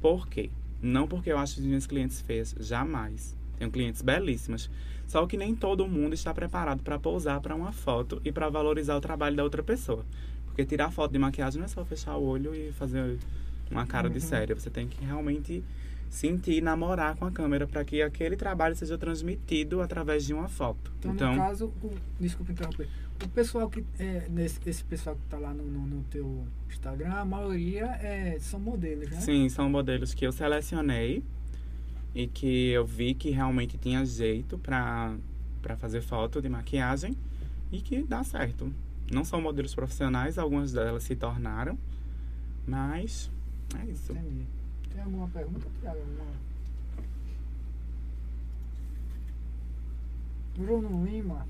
Por 0.00 0.28
quê? 0.28 0.50
Não 0.82 1.08
porque 1.08 1.30
eu 1.32 1.38
acho 1.38 1.60
as 1.60 1.66
minhas 1.66 1.86
clientes 1.86 2.20
feias, 2.20 2.54
jamais. 2.60 3.36
Tenho 3.58 3.70
clientes 3.70 4.02
belíssimas. 4.02 4.70
Só 5.14 5.28
que 5.28 5.36
nem 5.36 5.54
todo 5.54 5.86
mundo 5.86 6.12
está 6.12 6.34
preparado 6.34 6.82
para 6.82 6.98
pousar 6.98 7.40
para 7.40 7.54
uma 7.54 7.70
foto 7.70 8.20
e 8.24 8.32
para 8.32 8.48
valorizar 8.48 8.96
o 8.96 9.00
trabalho 9.00 9.36
da 9.36 9.44
outra 9.44 9.62
pessoa. 9.62 10.04
Porque 10.46 10.64
tirar 10.64 10.90
foto 10.90 11.12
de 11.12 11.20
maquiagem 11.20 11.60
não 11.60 11.66
é 11.66 11.68
só 11.68 11.84
fechar 11.84 12.16
o 12.16 12.24
olho 12.24 12.52
e 12.52 12.72
fazer 12.72 13.16
uma 13.70 13.86
cara 13.86 14.10
de 14.10 14.16
Uhum. 14.16 14.20
séria. 14.20 14.56
Você 14.56 14.70
tem 14.70 14.88
que 14.88 15.04
realmente 15.04 15.62
sentir, 16.10 16.60
namorar 16.60 17.14
com 17.14 17.26
a 17.26 17.30
câmera 17.30 17.64
para 17.64 17.84
que 17.84 18.02
aquele 18.02 18.34
trabalho 18.34 18.74
seja 18.74 18.98
transmitido 18.98 19.80
através 19.80 20.26
de 20.26 20.34
uma 20.34 20.48
foto. 20.48 20.90
Então, 20.98 21.12
Então, 21.14 21.30
no 21.30 21.38
caso, 21.38 21.66
o, 21.80 21.94
desculpa 22.18 22.50
interromper. 22.50 22.88
O 23.24 23.28
pessoal 23.28 23.70
que 23.70 23.84
é 24.00 24.26
nesse 24.28 24.58
esse 24.66 24.82
pessoal 24.82 25.14
que 25.14 25.22
tá 25.30 25.38
lá 25.38 25.54
no, 25.54 25.62
no, 25.62 25.86
no 25.86 26.02
teu 26.10 26.44
Instagram, 26.68 27.12
a 27.12 27.24
maioria 27.24 27.84
é, 28.02 28.36
são 28.40 28.58
modelos, 28.58 29.08
né? 29.08 29.20
sim, 29.20 29.48
são 29.48 29.70
modelos 29.70 30.12
que 30.12 30.26
eu 30.26 30.32
selecionei 30.32 31.22
e 32.14 32.26
que 32.26 32.70
eu 32.70 32.86
vi 32.86 33.14
que 33.14 33.30
realmente 33.30 33.76
tinha 33.76 34.04
jeito 34.04 34.56
para 34.58 35.16
para 35.60 35.76
fazer 35.78 36.02
foto 36.02 36.42
de 36.42 36.48
maquiagem 36.48 37.16
e 37.72 37.80
que 37.80 38.02
dá 38.02 38.22
certo. 38.22 38.70
Não 39.10 39.24
são 39.24 39.40
modelos 39.40 39.74
profissionais, 39.74 40.38
algumas 40.38 40.72
delas 40.72 41.04
se 41.04 41.16
tornaram, 41.16 41.78
mas 42.66 43.30
é 43.80 43.86
isso. 43.86 44.12
Entendi. 44.12 44.46
Tem 44.92 45.02
alguma 45.02 45.26
pergunta, 45.28 45.66
Thiago? 45.80 45.98
Alguma... 45.98 46.24
Bruno 50.56 51.04
Lima. 51.04 51.46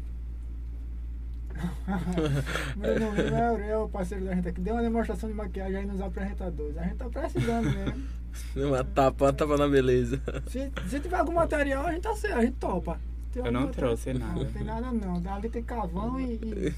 Bruno 2.77 3.15
Lima 3.15 3.65
é 3.65 3.77
o 3.77 3.89
parceiro 3.89 4.25
da 4.25 4.35
gente 4.35 4.49
aqui. 4.49 4.61
Deu 4.61 4.75
uma 4.75 4.83
demonstração 4.83 5.29
de 5.29 5.35
maquiagem 5.35 5.77
aí 5.77 5.87
nos 5.87 6.01
apresentadores. 6.01 6.79
A 6.79 6.85
gente 6.85 6.97
tá 6.97 7.09
precisando 7.09 7.71
mesmo. 7.71 8.24
Uma 8.57 8.85
tapa, 8.85 9.25
uma 9.27 9.33
tapa 9.33 9.57
na 9.57 9.69
beleza. 9.69 10.21
Se, 10.49 10.71
se 10.89 11.01
tiver 11.01 11.17
algum 11.19 11.33
material, 11.35 11.87
a 11.87 11.93
gente 11.93 12.03
tá 12.03 12.15
certo, 12.17 12.39
a 12.39 12.43
gente 12.45 12.57
topa. 12.57 12.99
Eu 13.35 13.45
não 13.51 13.63
material- 13.63 13.73
trouxe 13.73 14.13
nada. 14.15 14.33
Não, 14.45 14.45
tem 14.53 14.65
nada 14.65 14.93
não. 14.93 15.35
Ali 15.35 15.49
tem 15.49 15.63
carvão 15.63 16.21
e, 16.21 16.35
e, 16.35 16.75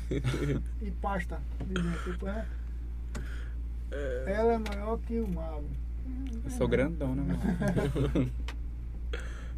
e 0.86 0.90
pasta. 1.02 1.38
Tipo, 2.04 2.28
é- 2.28 2.44
Ela 4.26 4.54
é 4.54 4.58
maior 4.58 4.98
que 5.00 5.20
o 5.20 5.28
mago. 5.28 5.64
Eu 6.44 6.50
sou 6.50 6.66
grandona, 6.68 7.22
mano. 7.22 8.30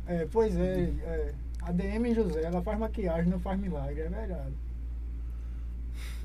É, 0.07 0.27
pois 0.33 0.57
é, 0.57 0.85
é. 1.03 1.35
A 1.61 1.71
DM 1.71 2.15
José, 2.15 2.43
ela 2.43 2.63
faz 2.63 2.79
maquiagem, 2.79 3.31
não 3.31 3.39
faz 3.39 3.61
milagre, 3.61 4.01
é 4.01 4.09
verdade. 4.09 4.55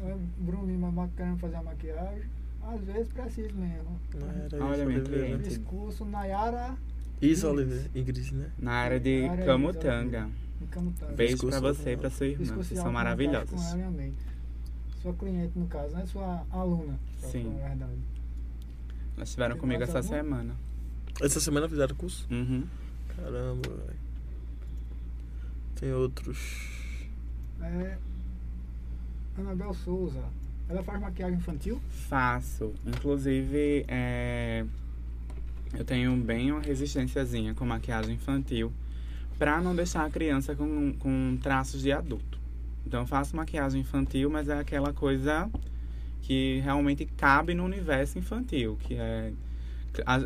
É, 0.05 0.15
Bruno 0.37 0.65
Lima 0.65 1.09
querendo 1.17 1.37
fazer 1.39 1.57
a 1.57 1.63
maquiagem, 1.63 2.23
às 2.71 2.81
vezes 2.81 3.07
precisa 3.11 3.53
mesmo. 3.53 3.99
Não 4.15 4.29
era 4.29 4.65
Olha, 4.65 4.75
isso, 4.77 4.85
minha 4.85 4.99
Oliveira. 4.99 5.25
cliente. 5.25 5.43
Discurso 5.49 6.05
Nayara 6.05 6.75
Isa 7.21 7.49
Oliveira. 7.49 7.89
Ingrid, 7.95 8.33
né? 8.33 8.51
Na 8.57 8.71
área 8.73 8.99
de 8.99 9.21
Na 9.21 9.31
área 9.31 9.37
de 9.41 9.45
Camutanga. 9.47 10.29
em 10.61 10.65
Camutanga. 10.67 11.13
Beijo 11.13 11.33
Discurso 11.33 11.59
pra 11.61 11.73
você 11.73 11.93
e 11.93 11.97
pra 11.97 12.09
sua 12.09 12.25
irmã, 12.27 12.57
de 12.61 12.75
são 12.75 12.91
maravilhosas. 12.91 13.49
Com 13.73 13.77
ela 13.79 13.87
amei. 13.87 14.13
Sua 15.01 15.13
cliente, 15.13 15.57
no 15.59 15.67
caso, 15.67 15.93
né? 15.95 16.05
Sua 16.05 16.45
aluna. 16.51 16.97
pra 17.19 17.29
Sim. 17.29 17.43
falar 17.43 17.65
a 17.65 17.67
verdade. 17.69 17.91
Elas 19.15 19.27
estiveram 19.29 19.53
Tem 19.55 19.61
comigo 19.61 19.79
mais 19.79 19.89
essa 19.89 19.99
algum? 19.99 20.09
semana. 20.09 20.55
Essa 21.21 21.39
semana 21.39 21.69
fizeram 21.69 21.95
curso? 21.95 22.27
Uhum. 22.31 22.63
Caramba, 23.15 23.69
velho. 23.69 23.99
Tem 25.75 25.93
outros. 25.93 26.67
É, 27.61 27.97
Anabel 29.37 29.73
Souza. 29.73 30.23
Ela 30.69 30.81
faz 30.83 30.99
maquiagem 30.99 31.37
infantil? 31.37 31.81
Faço. 32.07 32.73
Inclusive, 32.85 33.85
é, 33.87 34.65
eu 35.77 35.83
tenho 35.83 36.15
bem 36.15 36.51
uma 36.51 36.61
resistênciazinha 36.61 37.53
com 37.53 37.65
maquiagem 37.65 38.15
infantil 38.15 38.71
pra 39.37 39.61
não 39.61 39.75
deixar 39.75 40.05
a 40.05 40.09
criança 40.09 40.55
com, 40.55 40.93
com 40.93 41.37
traços 41.41 41.81
de 41.81 41.91
adulto. 41.91 42.39
Então, 42.85 43.01
eu 43.01 43.07
faço 43.07 43.35
maquiagem 43.35 43.81
infantil, 43.81 44.29
mas 44.29 44.49
é 44.49 44.57
aquela 44.57 44.93
coisa 44.93 45.49
que 46.21 46.59
realmente 46.63 47.05
cabe 47.05 47.53
no 47.53 47.65
universo 47.65 48.17
infantil, 48.17 48.77
que 48.81 48.95
é, 48.95 49.31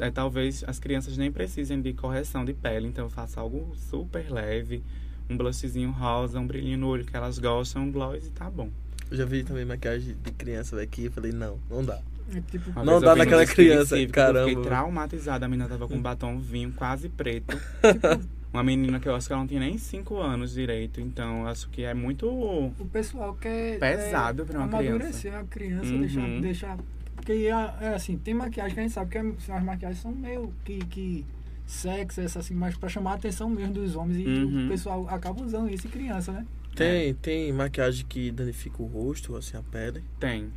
é 0.01 0.11
talvez 0.11 0.63
as 0.67 0.79
crianças 0.79 1.17
nem 1.17 1.31
precisem 1.31 1.81
de 1.81 1.91
correção 1.93 2.45
de 2.45 2.53
pele, 2.53 2.87
então 2.87 3.05
eu 3.05 3.09
faço 3.09 3.39
algo 3.39 3.75
super 3.75 4.31
leve, 4.31 4.83
um 5.29 5.35
blushzinho 5.35 5.91
rosa, 5.91 6.39
um 6.39 6.45
brilhinho 6.45 6.77
no 6.77 6.87
olho 6.87 7.03
que 7.03 7.17
elas 7.17 7.39
gostam, 7.39 7.83
um 7.83 7.91
gloss 7.91 8.27
e 8.27 8.29
tá 8.29 8.49
bom. 8.49 8.69
Eu 9.09 9.17
já 9.17 9.25
vi 9.25 9.43
também 9.43 9.65
maquiagem 9.65 10.15
de 10.23 10.31
criança 10.31 10.75
velho, 10.75 10.87
aqui. 10.87 11.05
Eu 11.05 11.11
falei, 11.11 11.31
não, 11.31 11.57
não 11.69 11.83
dá. 11.83 11.99
É 12.35 12.41
tipo, 12.51 12.71
Não 12.83 12.99
dá 12.99 13.15
naquela 13.15 13.45
criança, 13.45 13.95
caramba. 14.07 14.39
Eu 14.41 14.49
fiquei 14.49 14.63
traumatizada. 14.63 15.45
A 15.45 15.49
menina 15.49 15.69
tava 15.69 15.87
com 15.87 15.95
um 15.95 16.01
batom 16.01 16.37
vinho 16.39 16.73
quase 16.75 17.07
preto. 17.09 17.57
Uma 18.51 18.63
menina 18.63 18.99
que 18.99 19.07
eu 19.07 19.15
acho 19.15 19.27
que 19.27 19.33
ela 19.33 19.41
não 19.41 19.47
tinha 19.47 19.59
nem 19.59 19.77
5 19.77 20.17
anos 20.17 20.53
direito. 20.53 20.99
Então, 20.99 21.41
eu 21.41 21.47
acho 21.47 21.69
que 21.69 21.83
é 21.83 21.93
muito. 21.93 22.27
o 22.27 22.73
pessoal 22.91 23.33
quer 23.35 23.77
Pesado 23.79 24.41
é, 24.41 24.45
pra 24.45 24.57
uma 24.59 24.65
amadurecer 24.67 25.33
a 25.35 25.43
criança, 25.43 25.85
Uhum. 25.85 25.99
deixar, 25.99 26.27
deixar. 26.41 26.77
Porque 27.15 27.31
é, 27.33 27.49
é 27.49 27.93
assim, 27.95 28.17
tem 28.17 28.33
maquiagem 28.33 28.73
que 28.73 28.79
a 28.79 28.83
gente 28.83 28.93
sabe 28.93 29.11
que 29.11 29.17
é- 29.17 29.53
as 29.55 29.63
maquiagens 29.63 30.01
são 30.01 30.11
meio 30.11 30.51
que, 30.63 30.79
que 30.85 31.25
sexy, 31.65 32.21
essa 32.21 32.39
assim, 32.39 32.53
mas 32.53 32.75
pra 32.77 32.87
chamar 32.89 33.11
a 33.11 33.15
atenção 33.15 33.49
mesmo 33.49 33.73
dos 33.73 33.95
homens. 33.95 34.17
E 34.17 34.27
Uhum. 34.27 34.65
o 34.65 34.69
pessoal 34.69 35.07
acaba 35.09 35.41
usando 35.43 35.69
isso 35.69 35.85
em 35.87 35.89
criança, 35.89 36.31
né? 36.31 36.45
Tem, 36.77 37.13
tem 37.15 37.51
maquiagem 37.51 38.05
que 38.05 38.31
danifica 38.31 38.81
o 38.81 38.85
rosto, 38.85 39.35
assim, 39.35 39.57
a 39.57 39.61
pele. 39.63 40.03
Tem. 40.19 40.51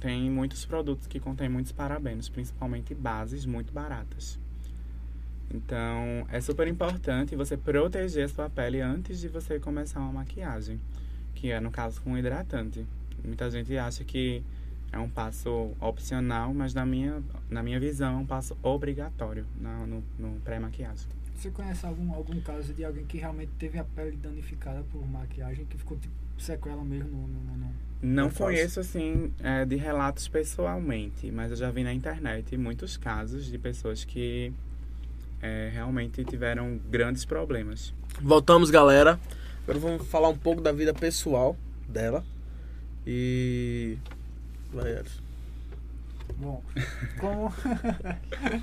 Tem 0.00 0.30
muitos 0.30 0.64
produtos 0.64 1.06
que 1.06 1.18
contêm 1.18 1.48
muitos 1.48 1.72
parabenos, 1.72 2.28
principalmente 2.28 2.94
bases 2.94 3.44
muito 3.46 3.72
baratas. 3.72 4.38
Então, 5.52 6.26
é 6.30 6.40
super 6.40 6.66
importante 6.68 7.34
você 7.36 7.56
proteger 7.56 8.24
a 8.24 8.28
sua 8.28 8.50
pele 8.50 8.80
antes 8.80 9.20
de 9.20 9.28
você 9.28 9.58
começar 9.58 10.00
uma 10.00 10.12
maquiagem, 10.12 10.80
que 11.34 11.50
é 11.50 11.60
no 11.60 11.70
caso 11.70 12.02
com 12.02 12.16
hidratante. 12.18 12.84
Muita 13.24 13.50
gente 13.50 13.76
acha 13.76 14.04
que 14.04 14.42
é 14.92 14.98
um 14.98 15.08
passo 15.08 15.72
opcional, 15.80 16.52
mas 16.52 16.74
na 16.74 16.84
minha, 16.84 17.22
na 17.48 17.62
minha 17.62 17.78
visão 17.80 18.14
é 18.14 18.16
um 18.18 18.26
passo 18.26 18.56
obrigatório 18.62 19.46
na- 19.60 19.86
no, 19.86 20.02
no 20.18 20.40
pré-maquiagem. 20.40 21.08
Você 21.36 21.50
conhece 21.50 21.84
algum, 21.86 22.12
algum 22.14 22.40
caso 22.40 22.72
de 22.72 22.84
alguém 22.84 23.04
que 23.04 23.18
realmente 23.18 23.52
teve 23.58 23.78
a 23.78 23.84
pele 23.84 24.16
danificada 24.16 24.82
por 24.90 25.06
maquiagem, 25.06 25.64
que 25.66 25.76
ficou 25.76 25.96
tipo 25.98 26.14
sequela 26.38 26.82
mesmo 26.84 27.10
no. 27.10 27.28
no, 27.28 27.40
no- 27.40 27.56
no- 27.58 27.72
Não 28.02 28.30
conheço, 28.30 28.80
assim, 28.80 29.32
é, 29.42 29.64
de 29.64 29.76
relatos 29.76 30.28
pessoalmente, 30.28 31.30
mas 31.30 31.50
eu 31.50 31.56
já 31.56 31.70
vi 31.70 31.82
na 31.84 31.92
internet 31.92 32.56
muitos 32.56 32.96
casos 32.96 33.46
de 33.46 33.58
pessoas 33.58 34.04
que 34.04 34.52
é, 35.42 35.70
realmente 35.72 36.24
tiveram 36.24 36.78
grandes 36.90 37.24
problemas. 37.24 37.92
Voltamos, 38.20 38.70
galera. 38.70 39.18
Agora 39.64 39.78
vamos 39.78 40.06
falar 40.08 40.28
um 40.28 40.36
pouco 40.38 40.60
da 40.62 40.72
vida 40.72 40.94
pessoal 40.94 41.56
dela. 41.88 42.24
E. 43.06 43.98
Vai. 44.72 45.02
Bom, 46.38 46.62
como. 47.18 47.52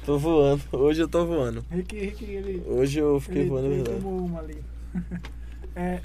Tô 0.05 0.17
voando. 0.19 0.61
Hoje 0.71 1.01
eu 1.01 1.07
tô 1.07 1.25
voando. 1.25 1.65
Rick, 1.71 1.99
Rick, 1.99 2.23
ele. 2.25 2.63
Hoje 2.67 2.99
eu 2.99 3.19
fiquei 3.19 3.41
ele, 3.41 3.49
voando, 3.49 3.67
ele 3.73 3.83
tomou 3.83 4.25
uma 4.25 4.39
ali. 4.39 4.63
é, 5.75 6.01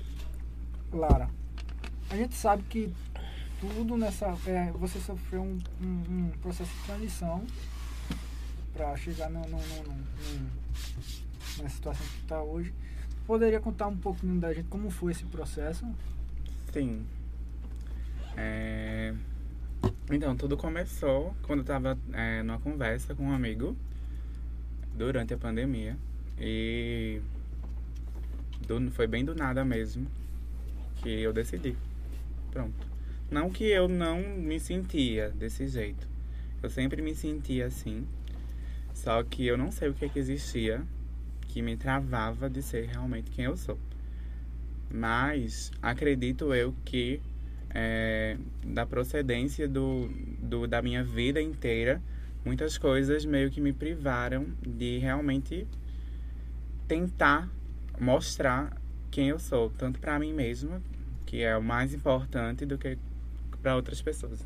Lara, 0.92 1.28
a 2.10 2.16
gente 2.16 2.34
sabe 2.34 2.62
que 2.64 2.92
tudo 3.60 3.96
nessa. 3.98 4.34
é, 4.46 4.70
você 4.72 4.98
sofreu 4.98 5.42
um, 5.42 5.58
um- 5.82 6.04
um 6.26 6.30
processo 6.40 6.70
de 6.74 6.84
transição 6.86 7.44
para 8.72 8.96
chegar 8.96 9.28
no, 9.28 9.40
no, 9.42 9.48
no, 9.58 9.82
no- 9.82 11.62
na 11.62 11.68
situação 11.68 12.06
que 12.06 12.22
está 12.22 12.42
hoje. 12.42 12.72
Poderia 13.26 13.60
contar 13.60 13.88
um 13.88 13.96
pouquinho 13.96 14.40
da 14.40 14.54
gente 14.54 14.68
como 14.68 14.88
foi 14.90 15.12
esse 15.12 15.24
processo? 15.24 15.84
Sim. 16.72 17.04
É, 18.36 19.12
Então, 20.10 20.34
tudo 20.36 20.56
começou 20.56 21.34
quando 21.42 21.60
eu 21.60 21.64
tava 21.64 21.98
é, 22.12 22.42
numa 22.42 22.58
conversa 22.58 23.14
com 23.14 23.24
um 23.24 23.32
amigo 23.32 23.76
durante 24.94 25.34
a 25.34 25.38
pandemia. 25.38 25.96
E 26.40 27.20
do- 28.66 28.90
foi 28.90 29.06
bem 29.06 29.24
do 29.24 29.34
nada 29.34 29.64
mesmo 29.64 30.06
que 30.96 31.08
eu 31.08 31.32
decidi. 31.32 31.76
Pronto. 32.50 32.86
Não 33.30 33.50
que 33.50 33.64
eu 33.64 33.88
não 33.88 34.20
me 34.20 34.58
sentia 34.58 35.30
desse 35.30 35.68
jeito. 35.68 36.08
Eu 36.62 36.70
sempre 36.70 37.02
me 37.02 37.14
sentia 37.14 37.66
assim. 37.66 38.06
Só 38.94 39.22
que 39.22 39.46
eu 39.46 39.56
não 39.56 39.70
sei 39.70 39.90
o 39.90 39.94
que, 39.94 40.08
que 40.08 40.18
existia 40.18 40.82
que 41.42 41.62
me 41.62 41.76
travava 41.76 42.48
de 42.48 42.62
ser 42.62 42.86
realmente 42.86 43.30
quem 43.30 43.44
eu 43.44 43.56
sou. 43.56 43.78
Mas 44.90 45.70
acredito 45.82 46.54
eu 46.54 46.74
que 46.84 47.20
é, 47.70 48.36
da 48.64 48.86
procedência 48.86 49.68
do, 49.68 50.08
do, 50.40 50.66
da 50.66 50.80
minha 50.82 51.04
vida 51.04 51.40
inteira, 51.40 52.02
muitas 52.44 52.78
coisas 52.78 53.24
meio 53.24 53.50
que 53.50 53.60
me 53.60 53.72
privaram 53.72 54.46
de 54.66 54.98
realmente 54.98 55.66
tentar 56.86 57.48
mostrar 58.00 58.76
quem 59.10 59.28
eu 59.28 59.38
sou, 59.38 59.70
tanto 59.70 59.98
para 59.98 60.18
mim 60.18 60.32
mesma, 60.32 60.80
que 61.26 61.42
é 61.42 61.56
o 61.56 61.62
mais 61.62 61.92
importante, 61.92 62.64
do 62.64 62.78
que 62.78 62.98
para 63.60 63.76
outras 63.76 64.00
pessoas. 64.00 64.40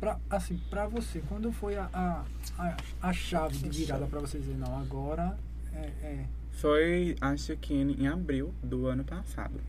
Pra, 0.00 0.18
assim, 0.30 0.58
para 0.70 0.86
você, 0.86 1.22
quando 1.28 1.50
foi 1.50 1.76
a, 1.76 1.88
a, 1.92 2.24
a, 2.56 2.76
a 3.02 3.12
chave 3.12 3.56
de 3.56 3.80
virada 3.80 4.06
para 4.06 4.20
você 4.20 4.38
dizer, 4.38 4.56
não, 4.56 4.78
agora 4.78 5.36
é, 5.74 5.86
é, 6.02 6.24
Foi, 6.52 7.16
acho 7.20 7.56
que 7.56 7.74
em 7.74 8.06
abril 8.06 8.54
do 8.62 8.86
ano 8.86 9.04
passado. 9.04 9.60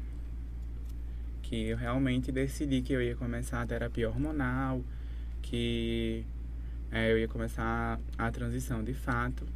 Que 1.49 1.69
eu 1.69 1.77
realmente 1.77 2.31
decidi 2.31 2.83
que 2.83 2.93
eu 2.93 3.01
ia 3.01 3.15
começar 3.15 3.59
a 3.59 3.65
terapia 3.65 4.07
hormonal, 4.07 4.83
que 5.41 6.23
é, 6.91 7.11
eu 7.11 7.17
ia 7.17 7.27
começar 7.27 7.99
a 8.15 8.31
transição 8.31 8.83
de 8.83 8.93
fato. 8.93 9.47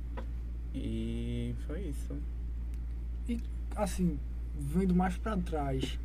E 0.74 1.54
foi 1.68 1.82
isso. 1.82 2.18
assim, 3.76 4.18
vindo 4.60 4.96
mais 4.96 5.18
para 5.18 5.38
trás, 5.38 6.00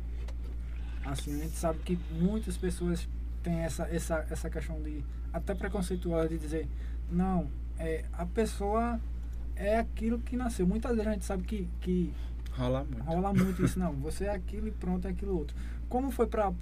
assim, 1.05 1.33
a 1.33 1.43
gente 1.43 1.55
sabe 1.55 1.79
que 1.79 1.97
muitas 2.11 2.55
pessoas 2.55 3.09
têm 3.41 3.61
essa, 3.61 3.87
essa, 3.87 4.27
essa 4.29 4.47
questão 4.47 4.79
de, 4.83 5.03
até 5.33 5.55
preconceituosa 5.55 6.29
de 6.29 6.37
dizer, 6.37 6.67
não, 7.11 7.49
é, 7.79 8.05
a 8.13 8.27
pessoa 8.27 9.01
é 9.55 9.79
aquilo 9.79 10.19
que 10.19 10.35
nasceu. 10.35 10.67
Muitas 10.67 10.91
vezes 10.91 11.07
a 11.07 11.13
gente 11.13 11.25
sabe 11.25 11.41
que, 11.45 11.67
que 11.81 12.13
Rola 12.59 12.83
muito. 12.83 13.03
rola 13.03 13.33
muito 13.33 13.65
isso, 13.65 13.79
não, 13.79 13.93
você 13.93 14.25
é 14.25 14.31
aquilo 14.31 14.67
e 14.67 14.71
pronto, 14.71 15.07
é 15.07 15.11
aquilo 15.11 15.35
outro. 15.35 15.55
Como 15.89 16.11
foi 16.11 16.27
para, 16.27 16.53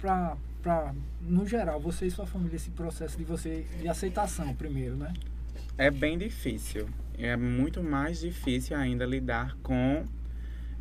no 1.20 1.46
geral, 1.46 1.78
você 1.78 2.06
e 2.06 2.10
sua 2.10 2.26
família, 2.26 2.56
esse 2.56 2.70
processo 2.70 3.16
de 3.18 3.24
você, 3.24 3.66
de 3.80 3.86
aceitação 3.86 4.54
primeiro, 4.54 4.96
né? 4.96 5.12
É 5.76 5.90
bem 5.90 6.16
difícil. 6.18 6.88
É 7.18 7.36
muito 7.36 7.82
mais 7.82 8.20
difícil 8.20 8.76
ainda 8.76 9.04
lidar 9.04 9.56
com 9.62 10.04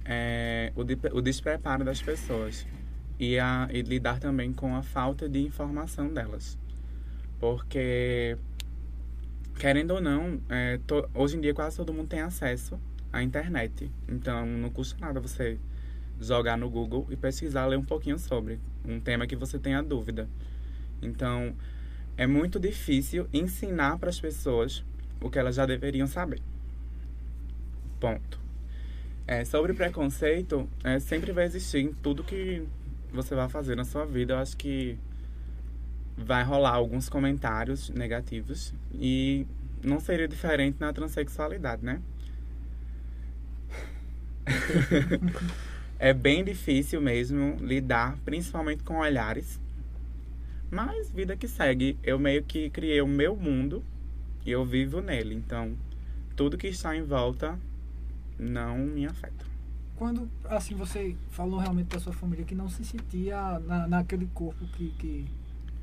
é, 0.06 0.72
o, 0.76 0.84
de- 0.84 0.98
o 1.12 1.20
despreparo 1.22 1.84
das 1.84 2.02
pessoas 2.02 2.66
e, 3.20 3.38
a, 3.38 3.68
e 3.72 3.82
lidar 3.82 4.20
também 4.20 4.54
com 4.54 4.76
a 4.76 4.82
falta 4.82 5.28
de 5.28 5.40
informação 5.40 6.14
delas. 6.14 6.58
Porque, 7.40 8.38
querendo 9.60 9.92
ou 9.92 10.02
não, 10.02 10.40
é, 10.50 10.80
to- 10.88 11.10
hoje 11.14 11.38
em 11.38 11.42
dia 11.42 11.54
quase 11.54 11.76
todo 11.78 11.92
mundo 11.94 12.08
tem 12.08 12.22
acesso 12.22 12.80
à 13.12 13.22
internet. 13.22 13.92
Então, 14.08 14.46
não 14.46 14.70
custa 14.70 14.98
nada 15.00 15.20
você 15.20 15.60
jogar 16.20 16.58
no 16.58 16.70
Google 16.70 17.08
e 17.10 17.16
pesquisar, 17.16 17.66
ler 17.66 17.78
um 17.78 17.84
pouquinho 17.84 18.18
sobre 18.18 18.60
um 18.86 19.00
tema 19.00 19.28
que 19.28 19.36
você 19.36 19.60
tenha 19.60 19.82
dúvida. 19.82 20.28
Então, 21.02 21.56
é 22.16 22.26
muito 22.26 22.60
difícil 22.60 23.28
ensinar 23.32 23.98
para 24.00 24.10
as 24.10 24.20
pessoas 24.20 24.84
o 25.22 25.30
que 25.30 25.38
elas 25.38 25.56
já 25.56 25.66
deveriam 25.66 26.08
saber. 26.08 26.42
Ponto. 28.00 28.40
É, 29.28 29.44
sobre 29.44 29.74
preconceito, 29.74 30.70
é, 30.84 31.00
sempre 31.00 31.32
vai 31.32 31.46
existir 31.46 31.80
em 31.80 31.94
tudo 31.94 32.24
que 32.24 32.66
você 33.12 33.36
vai 33.36 33.50
fazer 33.50 33.76
na 33.76 33.84
sua 33.84 34.06
vida. 34.06 34.34
Eu 34.34 34.38
acho 34.38 34.56
que 34.56 34.98
vai 36.18 36.44
rolar 36.44 36.74
alguns 36.74 37.10
comentários 37.10 37.90
negativos 37.90 38.74
e 38.94 39.46
não 39.84 40.00
seria 40.00 40.28
diferente 40.28 40.78
na 40.80 40.92
transexualidade, 40.92 41.86
né? 41.86 42.02
é 46.00 46.14
bem 46.14 46.44
difícil 46.44 47.02
mesmo 47.02 47.58
lidar, 47.60 48.18
principalmente 48.24 48.84
com 48.84 48.98
olhares. 48.98 49.60
Mas 50.70 51.10
vida 51.12 51.36
que 51.36 51.48
segue, 51.48 51.98
eu 52.04 52.20
meio 52.20 52.44
que 52.44 52.70
criei 52.70 53.02
o 53.02 53.08
meu 53.08 53.36
mundo 53.36 53.84
e 54.46 54.52
eu 54.52 54.66
vivo 54.66 55.02
nele. 55.02 55.34
Então, 55.34 55.76
tudo 56.36 56.58
que 56.58 56.68
está 56.68 56.96
em 56.96 57.04
volta 57.04 57.58
não 58.38 58.78
me 58.78 59.06
afeta. 59.06 59.46
Quando, 59.96 60.30
assim, 60.46 60.76
você 60.76 61.16
falou 61.32 61.60
realmente 61.60 61.88
da 61.88 62.00
sua 62.00 62.14
família 62.14 62.46
que 62.46 62.54
não 62.54 62.70
se 62.70 62.86
sentia 62.86 63.60
na, 63.60 63.88
naquele 63.88 64.28
corpo 64.28 64.68
que, 64.68 64.92
que... 64.92 65.26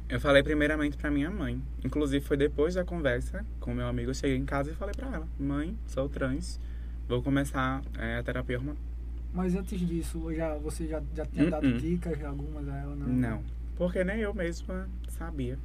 Eu 0.09 0.21
falei 0.21 0.43
primeiramente 0.43 0.97
para 0.97 1.11
minha 1.11 1.31
mãe. 1.31 1.61
Inclusive, 1.83 2.25
foi 2.25 2.37
depois 2.37 2.75
da 2.75 2.85
conversa 2.85 3.45
com 3.59 3.75
meu 3.75 3.89
amigo. 3.89 4.11
Eu 4.11 4.15
cheguei 4.15 4.37
em 4.37 4.45
casa 4.45 4.71
e 4.71 4.75
falei 4.75 4.95
para 4.95 5.09
ela: 5.09 5.27
Mãe, 5.41 5.77
sou 5.87 6.09
trans, 6.09 6.61
vou 7.09 7.23
começar 7.23 7.83
é, 7.99 8.19
a 8.19 8.23
terapia 8.23 8.59
hormonal. 8.59 8.94
Mas 9.35 9.55
antes 9.57 9.81
disso, 9.81 10.33
já, 10.33 10.55
você 10.57 10.87
já, 10.87 11.03
já 11.15 11.27
tinha 11.27 11.45
Uh-uh. 11.45 11.51
dado 11.51 11.79
dicas 11.79 12.23
algumas 12.25 12.69
a 12.69 12.77
ela? 12.79 12.95
Não, 12.95 13.07
Não, 13.09 13.43
porque 13.77 14.05
nem 14.05 14.21
eu 14.21 14.33
mesma 14.33 14.89
sabia 15.09 15.59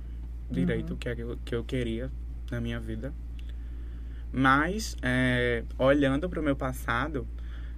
direito 0.49 0.89
Uhum. 0.89 0.95
o 0.95 0.97
que, 0.97 1.08
é 1.08 1.15
que, 1.15 1.21
eu, 1.21 1.38
que 1.45 1.53
eu 1.55 1.63
queria 1.63 2.12
na 2.49 2.60
minha 2.60 2.79
vida. 2.79 3.13
Mas, 4.32 4.95
é, 5.03 5.63
olhando 5.77 6.27
para 6.29 6.39
o 6.39 6.43
meu 6.43 6.55
passado, 6.55 7.27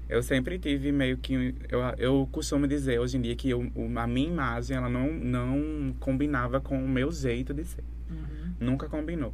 eu 0.09 0.21
sempre 0.23 0.57
tive 0.59 0.91
meio 0.91 1.17
que. 1.17 1.55
Eu, 1.69 1.79
eu 1.97 2.29
costumo 2.31 2.67
dizer 2.67 2.99
hoje 2.99 3.17
em 3.17 3.21
dia 3.21 3.35
que 3.35 3.49
eu, 3.49 3.69
a 3.95 4.07
minha 4.07 4.27
imagem 4.27 4.77
ela 4.77 4.89
não, 4.89 5.11
não 5.13 5.93
combinava 5.99 6.59
com 6.61 6.81
o 6.83 6.87
meu 6.87 7.11
jeito 7.11 7.53
de 7.53 7.63
ser. 7.65 7.83
Uhum. 8.09 8.53
Nunca 8.59 8.87
combinou. 8.89 9.33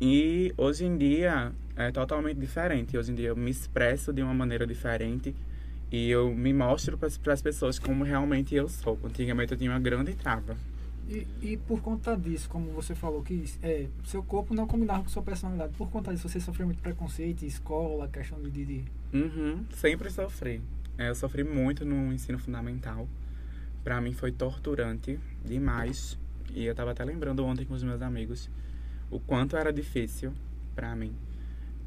E 0.00 0.52
hoje 0.56 0.84
em 0.84 0.96
dia 0.96 1.52
é 1.76 1.90
totalmente 1.90 2.38
diferente. 2.38 2.96
Hoje 2.96 3.10
em 3.12 3.14
dia 3.14 3.28
eu 3.28 3.36
me 3.36 3.50
expresso 3.50 4.12
de 4.12 4.22
uma 4.22 4.34
maneira 4.34 4.66
diferente 4.66 5.34
e 5.90 6.10
eu 6.10 6.34
me 6.34 6.52
mostro 6.52 6.98
para 6.98 7.32
as 7.32 7.42
pessoas 7.42 7.78
como 7.78 8.04
realmente 8.04 8.54
eu 8.54 8.68
sou. 8.68 8.98
Antigamente 9.04 9.52
eu 9.52 9.58
tinha 9.58 9.70
uma 9.70 9.80
grande 9.80 10.14
trava. 10.14 10.56
E, 11.08 11.26
e 11.40 11.56
por 11.56 11.80
conta 11.80 12.16
disso, 12.16 12.48
como 12.48 12.70
você 12.72 12.94
falou, 12.94 13.22
que 13.22 13.44
é, 13.62 13.86
seu 14.04 14.22
corpo 14.22 14.52
não 14.54 14.66
combinava 14.66 15.04
com 15.04 15.08
sua 15.08 15.22
personalidade. 15.22 15.72
Por 15.74 15.88
conta 15.88 16.12
disso, 16.12 16.28
você 16.28 16.40
sofreu 16.40 16.66
muito 16.66 16.82
preconceito, 16.82 17.44
escola, 17.44 18.08
questão 18.08 18.42
de... 18.42 18.50
de 18.50 18.84
Uhum, 19.12 19.64
sempre 19.70 20.10
sofri. 20.10 20.60
É, 20.98 21.08
eu 21.08 21.14
sofri 21.14 21.44
muito 21.44 21.84
no 21.84 22.12
ensino 22.12 22.38
fundamental. 22.38 23.08
Pra 23.84 24.00
mim 24.00 24.12
foi 24.12 24.32
torturante 24.32 25.20
demais. 25.44 26.18
E 26.52 26.64
eu 26.64 26.74
tava 26.74 26.90
até 26.90 27.04
lembrando 27.04 27.44
ontem 27.44 27.64
com 27.64 27.74
os 27.74 27.84
meus 27.84 28.02
amigos 28.02 28.50
o 29.08 29.20
quanto 29.20 29.56
era 29.56 29.72
difícil 29.72 30.32
pra 30.74 30.96
mim. 30.96 31.14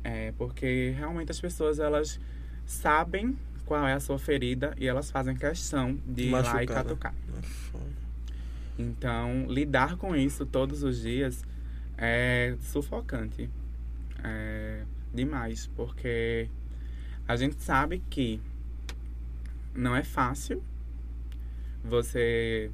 É, 0.02 0.32
porque 0.38 0.94
realmente 0.98 1.32
as 1.32 1.42
pessoas 1.42 1.80
elas 1.80 2.20
sabem 2.66 3.38
qual 3.70 3.88
é 3.88 3.94
a 3.94 4.00
sua 4.00 4.18
ferida 4.18 4.74
e 4.80 4.88
elas 4.88 5.12
fazem 5.12 5.36
questão 5.36 5.96
de 6.08 6.24
ir 6.24 6.32
lá 6.32 6.64
e 6.64 6.66
né? 6.66 6.74
catucar. 6.74 7.14
É. 7.14 7.78
Então, 8.80 9.46
lidar 9.48 9.96
com 9.96 10.16
isso 10.16 10.44
todos 10.44 10.82
os 10.82 11.04
dias 11.04 11.46
é 11.96 12.56
sufocante. 12.62 13.48
É 14.24 14.82
demais, 15.14 15.68
porque 15.76 16.50
a 17.28 17.36
gente 17.36 17.62
sabe 17.62 18.02
que 18.10 18.42
não 19.76 19.96
é 19.96 20.04
fácil 20.04 20.64
você 21.84 22.72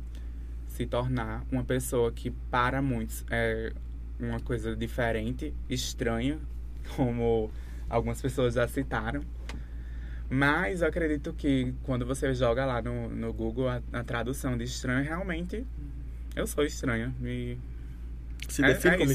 se 0.67 0.85
tornar 0.85 1.43
uma 1.51 1.65
pessoa 1.65 2.09
que 2.09 2.31
para 2.49 2.81
muitos 2.81 3.25
é 3.29 3.73
uma 4.17 4.39
coisa 4.39 4.77
diferente, 4.77 5.53
estranha, 5.69 6.39
como 6.95 7.51
algumas 7.89 8.21
pessoas 8.21 8.53
já 8.53 8.65
citaram. 8.65 9.21
Mas 10.29 10.81
eu 10.81 10.87
acredito 10.87 11.33
que 11.33 11.73
quando 11.83 12.05
você 12.05 12.33
joga 12.33 12.65
lá 12.65 12.81
no, 12.81 13.09
no 13.09 13.31
Google 13.33 13.69
a, 13.69 13.81
a 13.93 14.03
tradução 14.03 14.57
de 14.57 14.63
estranho, 14.63 15.03
realmente 15.03 15.65
eu 16.35 16.47
sou 16.47 16.63
estranha. 16.65 17.13
E 17.23 17.57
Se 18.49 18.63
É- 18.63 18.67
define 18.73 18.95
é 18.95 18.97
como? 18.97 19.11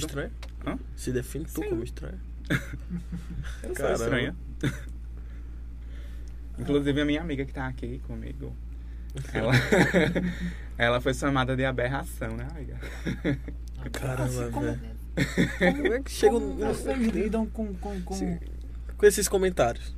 Hã? 0.66 0.78
Se 0.94 1.10
define 1.12 1.44
tu 1.46 1.62
Sim. 1.62 1.68
como 1.70 1.82
estranho? 1.84 2.20
eu 3.62 3.72
Caramba. 3.74 3.96
sou 3.96 4.06
estranha. 4.06 4.36
Inclusive 6.58 7.00
a 7.00 7.04
minha 7.04 7.20
amiga 7.20 7.44
que 7.44 7.52
tá 7.54 7.66
aqui 7.66 8.00
comigo, 8.06 8.54
ela, 9.32 9.52
ela 10.76 11.00
foi 11.00 11.14
chamada 11.14 11.56
de 11.56 11.64
aberração, 11.64 12.36
né, 12.36 12.46
amiga? 12.50 12.78
Caramba, 13.92 14.24
Assim, 14.24 14.50
como- 14.50 14.66
velho. 14.66 15.00
Como 15.58 15.86
é 15.94 16.02
que 16.02 16.10
chega 16.10 16.32
Como 16.34 16.54
no- 16.54 16.66
vocês 16.74 16.98
lidam 17.08 17.46
com... 17.46 17.74
com, 17.74 18.00
com... 18.02 18.38
Com 18.96 19.06
esses 19.06 19.26
comentários? 19.28 19.96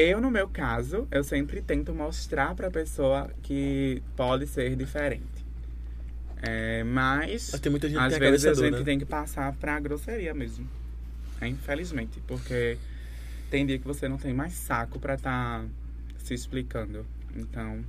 Eu, 0.00 0.20
no 0.20 0.30
meu 0.30 0.48
caso, 0.48 1.08
eu 1.10 1.24
sempre 1.24 1.60
tento 1.60 1.92
mostrar 1.92 2.54
pra 2.54 2.70
pessoa 2.70 3.28
que 3.42 4.00
pode 4.16 4.46
ser 4.46 4.76
diferente. 4.76 5.44
É, 6.40 6.84
mas, 6.84 7.48
Mas 7.50 7.60
tem 7.60 7.68
muita 7.68 7.88
gente 7.88 7.98
que 7.98 8.04
às 8.04 8.14
a 8.14 8.18
vezes 8.20 8.46
a 8.46 8.54
gente 8.54 8.78
né? 8.78 8.84
tem 8.84 8.96
que 9.00 9.04
passar 9.04 9.52
pra 9.54 9.80
grosseria 9.80 10.32
mesmo. 10.32 10.68
É, 11.40 11.48
infelizmente, 11.48 12.20
porque 12.28 12.78
tem 13.50 13.66
dia 13.66 13.76
que 13.76 13.84
você 13.84 14.06
não 14.08 14.18
tem 14.18 14.32
mais 14.32 14.52
saco 14.52 15.00
pra 15.00 15.14
estar 15.14 15.64
se 16.16 16.32
explicando. 16.32 17.04
Então, 17.34 17.84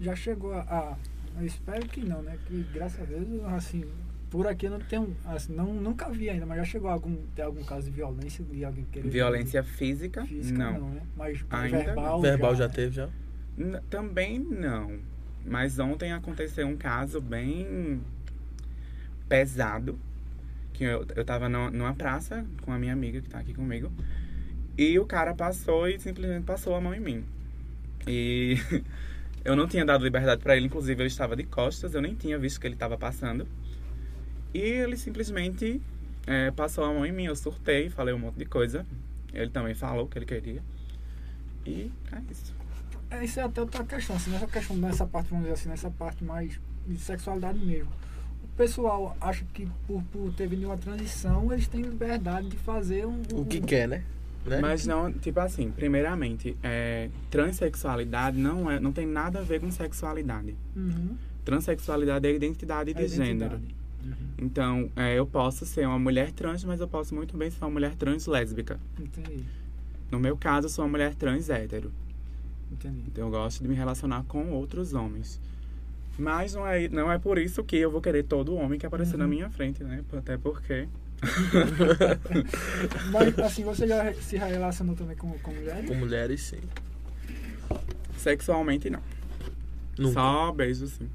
Já 0.00 0.16
chegou 0.16 0.54
a, 0.54 0.60
a- 0.62 0.96
Eu 1.38 1.44
espero 1.46 1.86
que 1.88 2.00
não, 2.00 2.22
né? 2.22 2.38
Que 2.46 2.64
graças 2.72 3.02
a 3.02 3.04
Deus, 3.04 3.26
assim... 3.54 3.84
Por 4.30 4.46
aqui 4.46 4.66
eu 4.66 4.70
não 4.72 4.80
tenho... 4.80 5.16
Assim, 5.24 5.54
não, 5.54 5.72
nunca 5.72 6.10
vi 6.10 6.28
ainda, 6.28 6.44
mas 6.44 6.58
já 6.58 6.64
chegou 6.64 6.90
a 6.90 6.92
algum, 6.92 7.16
ter 7.34 7.42
algum 7.42 7.64
caso 7.64 7.86
de 7.86 7.90
violência? 7.90 8.44
De 8.44 8.64
alguém 8.64 8.84
querer... 8.92 9.08
violência 9.08 9.62
física, 9.62 10.24
física, 10.26 10.58
não. 10.58 10.78
não. 10.78 10.90
né? 10.90 11.02
Mas 11.16 11.44
Ainda 11.50 11.78
verbal, 11.78 12.20
Verbal 12.20 12.54
já 12.54 12.68
né? 12.68 12.74
teve, 12.74 12.94
já? 12.94 13.08
N- 13.56 13.80
Também 13.88 14.38
não. 14.38 14.98
Mas 15.46 15.78
ontem 15.78 16.12
aconteceu 16.12 16.66
um 16.66 16.76
caso 16.76 17.20
bem 17.20 18.00
pesado. 19.28 19.98
Que 20.72 20.84
eu, 20.84 21.06
eu 21.16 21.24
tava 21.24 21.48
numa, 21.48 21.70
numa 21.70 21.94
praça 21.94 22.44
com 22.62 22.70
a 22.72 22.78
minha 22.78 22.92
amiga 22.92 23.20
que 23.20 23.28
tá 23.28 23.38
aqui 23.38 23.54
comigo. 23.54 23.90
E 24.76 24.98
o 24.98 25.06
cara 25.06 25.34
passou 25.34 25.88
e 25.88 25.98
simplesmente 25.98 26.44
passou 26.44 26.74
a 26.74 26.80
mão 26.80 26.94
em 26.94 27.00
mim. 27.00 27.24
E 28.06 28.56
eu 29.44 29.56
não 29.56 29.66
tinha 29.66 29.84
dado 29.84 30.04
liberdade 30.04 30.42
pra 30.42 30.56
ele, 30.56 30.66
inclusive 30.66 31.02
eu 31.02 31.06
estava 31.06 31.34
de 31.34 31.44
costas, 31.44 31.94
eu 31.94 32.00
nem 32.02 32.14
tinha 32.14 32.38
visto 32.38 32.60
que 32.60 32.66
ele 32.66 32.74
estava 32.74 32.96
passando. 32.96 33.46
E 34.54 34.58
ele 34.58 34.96
simplesmente 34.96 35.80
é, 36.26 36.50
passou 36.50 36.84
a 36.84 36.92
mão 36.92 37.04
em 37.04 37.12
mim, 37.12 37.24
eu 37.24 37.36
surtei, 37.36 37.88
falei 37.90 38.14
um 38.14 38.18
monte 38.18 38.36
de 38.36 38.44
coisa. 38.44 38.84
Ele 39.32 39.50
também 39.50 39.74
falou 39.74 40.04
o 40.04 40.08
que 40.08 40.18
ele 40.18 40.26
queria. 40.26 40.62
E 41.66 41.90
é 42.12 42.20
isso. 42.30 42.54
É, 43.10 43.24
isso 43.24 43.40
é 43.40 43.42
até 43.42 43.60
outra 43.60 43.84
questão, 43.84 44.16
assim, 44.16 44.30
nessa 44.30 44.46
questão, 44.46 44.76
nessa 44.76 45.06
parte, 45.06 45.28
vamos 45.30 45.44
dizer 45.44 45.54
assim, 45.54 45.68
nessa 45.68 45.90
parte 45.90 46.22
mais 46.24 46.60
de 46.86 46.98
sexualidade 46.98 47.58
mesmo. 47.58 47.90
O 48.44 48.48
pessoal 48.56 49.16
acha 49.20 49.44
que 49.54 49.68
por, 49.86 50.02
por 50.04 50.32
ter 50.34 50.48
vindo 50.48 50.66
uma 50.66 50.76
transição, 50.76 51.52
eles 51.52 51.68
têm 51.68 51.82
liberdade 51.82 52.48
de 52.48 52.56
fazer 52.56 53.06
um. 53.06 53.22
O 53.32 53.44
que 53.46 53.58
um- 53.58 53.62
quer, 53.62 53.88
né? 53.88 54.04
né? 54.44 54.60
Mas 54.60 54.86
não, 54.86 55.12
tipo 55.12 55.38
assim, 55.40 55.70
primeiramente, 55.70 56.56
é, 56.62 57.08
transexualidade 57.30 58.36
não, 58.38 58.70
é, 58.70 58.80
não 58.80 58.92
tem 58.92 59.06
nada 59.06 59.38
a 59.40 59.42
ver 59.42 59.60
com 59.60 59.70
sexualidade. 59.70 60.56
Uhum, 60.74 61.16
Transexualidade 61.44 62.26
é 62.26 62.32
identidade 62.34 62.92
de 62.92 63.02
a 63.02 63.06
gênero. 63.06 63.60
Uhum, 64.04 64.14
Então, 64.46 64.90
é, 64.96 65.14
eu 65.18 65.26
posso 65.26 65.66
ser 65.66 65.86
uma 65.86 65.98
mulher 65.98 66.32
trans, 66.32 66.64
mas 66.64 66.80
eu 66.80 66.88
posso 66.88 67.14
muito 67.14 67.36
bem 67.36 67.50
ser 67.50 67.64
uma 67.64 67.70
mulher 67.70 67.94
trans 67.96 68.26
lésbica. 68.26 68.78
entendi, 68.98 69.42
No 70.10 70.18
meu 70.20 70.36
caso, 70.36 70.66
eu 70.66 70.70
sou 70.70 70.84
uma 70.84 70.90
mulher 70.92 71.14
trans 71.14 71.48
hétero. 71.50 71.92
entendi. 72.72 73.02
Então, 73.08 73.24
eu 73.26 73.30
gosto 73.30 73.62
de 73.62 73.68
me 73.68 73.74
relacionar 73.74 74.24
com 74.24 74.50
outros 74.52 74.94
homens. 74.94 75.40
Mas 76.18 76.54
não 76.54 76.66
é, 76.66 76.88
não 76.88 77.10
é 77.12 77.18
por 77.18 77.38
isso 77.38 77.62
que 77.62 77.76
eu 77.76 77.90
vou 77.90 78.00
querer 78.00 78.24
todo 78.24 78.54
homem 78.56 78.78
que 78.78 78.84
aparecer 78.86 79.16
na 79.16 79.24
Uhum. 79.24 79.30
minha 79.30 79.50
frente, 79.50 79.84
né? 79.84 80.02
Até 80.12 80.36
porque. 80.36 80.88
Mas 83.12 83.38
assim, 83.38 83.64
você 83.64 83.86
já 83.86 84.12
se 84.14 84.36
relacionou 84.36 84.94
também 84.96 85.16
com, 85.16 85.30
com 85.38 85.52
mulheres? 85.52 85.88
Com 85.88 85.94
mulheres, 85.94 86.40
sim. 86.42 86.58
Sexualmente, 88.16 88.90
não. 88.90 89.00
Nunca. 89.98 90.12
Só 90.14 90.52
beijo, 90.52 90.86
sim. 90.88 91.08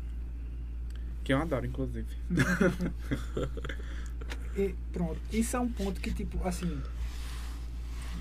Que 1.24 1.34
eu 1.34 1.38
adoro, 1.40 1.66
inclusive. 1.66 2.08
E 4.56 4.76
pronto, 4.92 5.20
isso 5.32 5.58
é 5.58 5.60
um 5.60 5.68
ponto 5.68 6.00
que, 6.00 6.14
tipo, 6.14 6.48
assim, 6.48 6.80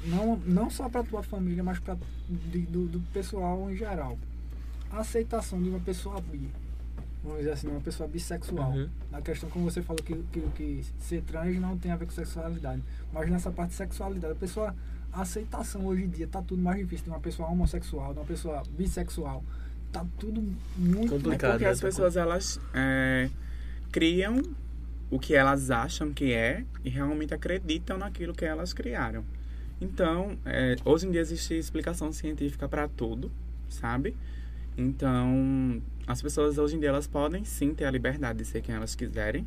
não, 0.07 0.37
não 0.39 0.71
só 0.71 0.89
pra 0.89 1.03
tua 1.03 1.23
família, 1.23 1.63
mas 1.63 1.79
pra, 1.79 1.95
de- 2.29 2.63
do, 2.63 2.87
do 2.87 3.01
pessoal 3.13 3.71
em 3.71 3.77
geral. 3.77 4.19
A 4.91 5.01
aceitação 5.01 5.63
de 5.63 5.69
uma 5.69 5.81
pessoa 5.81 6.21
bi, 6.23 6.49
vamos 7.23 7.41
dizer 7.41 7.53
assim, 7.53 7.69
uma 7.69 7.81
pessoa 7.83 8.09
bissexual. 8.09 8.71
Uhum. 8.73 8.89
Na 9.11 9.21
questão, 9.21 9.51
como 9.51 9.71
você 9.71 9.83
falou, 9.83 10.03
que, 10.03 10.15
que, 10.33 10.41
que 10.55 10.85
ser 11.01 11.23
trans 11.23 11.61
não 11.61 11.77
tem 11.77 11.93
a 11.93 11.97
ver 11.97 12.07
com 12.07 12.13
sexualidade. 12.13 12.83
Mas 13.13 13.31
nessa 13.31 13.51
parte 13.51 13.71
de 13.71 13.77
sexualidade, 13.77 14.33
a 14.33 14.37
pessoa, 14.37 14.75
a 15.13 15.21
aceitação 15.21 15.85
hoje 15.87 16.05
em 16.05 16.09
dia 16.09 16.27
tá 16.27 16.41
tudo 16.41 16.63
mais 16.63 16.79
difícil 16.79 17.05
de 17.05 17.11
uma 17.11 17.21
pessoa 17.21 17.49
homossexual, 17.51 18.15
de 18.15 18.21
uma 18.21 18.27
pessoa 18.27 18.63
bissexual. 18.71 19.45
Tá 19.93 20.05
tudo 20.19 20.43
muito 20.77 21.05
É 21.15 21.19
Complicado. 21.19 21.51
porque 21.53 21.65
né? 21.65 21.71
as 21.71 21.81
pessoas, 21.81 22.17
elas 22.17 22.59
é, 22.75 23.29
criam 23.91 24.41
o 25.11 25.19
que 25.19 25.35
elas 25.35 25.71
acham 25.71 26.13
que 26.13 26.33
é 26.33 26.65
e 26.83 26.89
realmente 26.89 27.35
acreditam 27.35 27.99
naquilo 27.99 28.33
que 28.33 28.45
elas 28.45 28.73
criaram. 28.73 29.23
Então, 29.81 30.39
é, 30.47 30.77
hoje 30.85 31.07
em 31.07 31.11
dia 31.11 31.21
existe 31.21 31.55
explicação 31.55 32.11
científica 32.13 32.67
para 32.69 32.89
tudo, 32.89 33.31
sabe? 33.69 34.17
Então, 34.79 35.83
as 36.07 36.23
pessoas 36.23 36.57
hoje 36.57 36.77
em 36.77 36.81
dia 36.81 36.89
elas 36.89 37.07
podem 37.07 37.45
sim 37.45 37.75
ter 37.75 37.85
a 37.85 37.91
liberdade 37.91 38.39
de 38.39 38.45
ser 38.47 38.63
quem 38.63 38.75
elas 38.75 38.95
quiserem, 38.95 39.47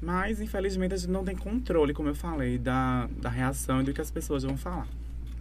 Mas, 0.00 0.38
infelizmente, 0.40 0.92
a 0.94 0.96
gente 0.98 1.10
não 1.10 1.24
tem 1.24 1.34
controle, 1.34 1.94
como 1.94 2.10
eu 2.10 2.14
falei, 2.14 2.58
da, 2.58 3.08
da 3.22 3.30
reação 3.30 3.80
e 3.80 3.84
do 3.84 3.92
que 3.94 4.00
as 4.02 4.10
pessoas 4.10 4.42
vão 4.42 4.54
falar. 4.56 4.86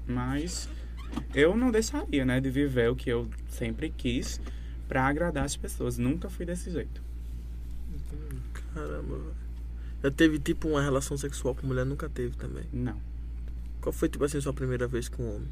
Mas 0.08 0.70
eu 1.34 1.56
não 1.56 1.72
deixaria, 1.72 2.26
né, 2.26 2.40
de 2.40 2.50
viver 2.50 2.90
o 2.90 2.96
que 2.96 3.10
eu 3.10 3.28
sempre 3.48 3.90
quis 3.90 4.40
pra 4.88 5.08
agradar 5.08 5.46
as 5.46 5.56
pessoas. 5.56 5.98
Nunca 5.98 6.30
fui 6.30 6.46
desse 6.46 6.72
jeito. 6.72 7.02
Caramba, 8.74 9.18
velho. 9.18 9.44
Já 10.04 10.12
teve 10.12 10.38
tipo 10.38 10.68
uma 10.68 10.82
relação 10.82 11.16
sexual 11.18 11.56
com 11.56 11.66
mulher? 11.66 11.86
Nunca 11.86 12.10
teve 12.10 12.36
também. 12.36 12.66
Não. 12.74 13.00
Qual 13.80 13.94
foi, 13.94 14.10
tipo 14.10 14.24
assim, 14.24 14.40
sua 14.42 14.54
primeira 14.54 14.88
vez 14.88 15.08
com 15.08 15.24
um 15.24 15.36
homem? 15.36 15.48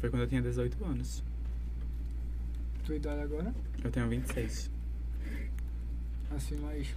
Foi 0.00 0.10
quando 0.10 0.22
eu 0.22 0.28
tinha 0.28 0.42
18 0.42 0.84
anos. 0.84 1.24
Tua 2.84 2.96
idade 2.96 3.22
agora? 3.22 3.54
Eu 3.82 3.90
tenho 3.90 4.08
26. 4.08 4.70
Assim, 6.30 6.58
mas. 6.60 6.88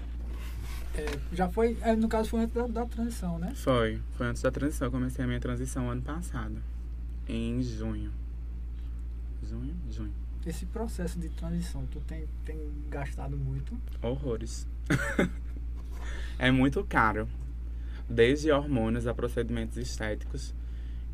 é, 0.96 1.20
já 1.34 1.50
foi. 1.50 1.78
é, 1.82 1.96
no 1.96 2.10
caso, 2.10 2.30
foi 2.30 2.42
antes 2.42 2.54
da, 2.54 2.68
da 2.68 2.86
transição, 2.86 3.40
né? 3.40 3.54
Foi. 3.56 4.02
Foi 4.18 4.28
antes 4.28 4.42
da 4.42 4.52
transição. 4.52 4.88
Eu 4.88 4.92
comecei 4.92 5.24
a 5.24 5.28
minha 5.28 5.40
transição 5.40 5.90
ano 5.90 6.02
passado. 6.02 6.62
Em 7.30 7.62
junho. 7.62 8.12
Junho? 9.44 9.76
Junho. 9.88 10.14
Esse 10.46 10.66
processo 10.66 11.20
de 11.20 11.30
transição, 11.30 11.86
tu 11.92 12.00
tem, 12.02 12.26
tem 12.44 12.58
gastado 12.90 13.38
muito. 13.38 13.80
Horrores. 14.02 14.68
é 16.40 16.50
muito 16.50 16.84
caro. 16.84 17.30
Desde 18.10 18.52
hormônios 18.52 19.06
a 19.06 19.14
procedimentos 19.14 19.78
estéticos 19.78 20.56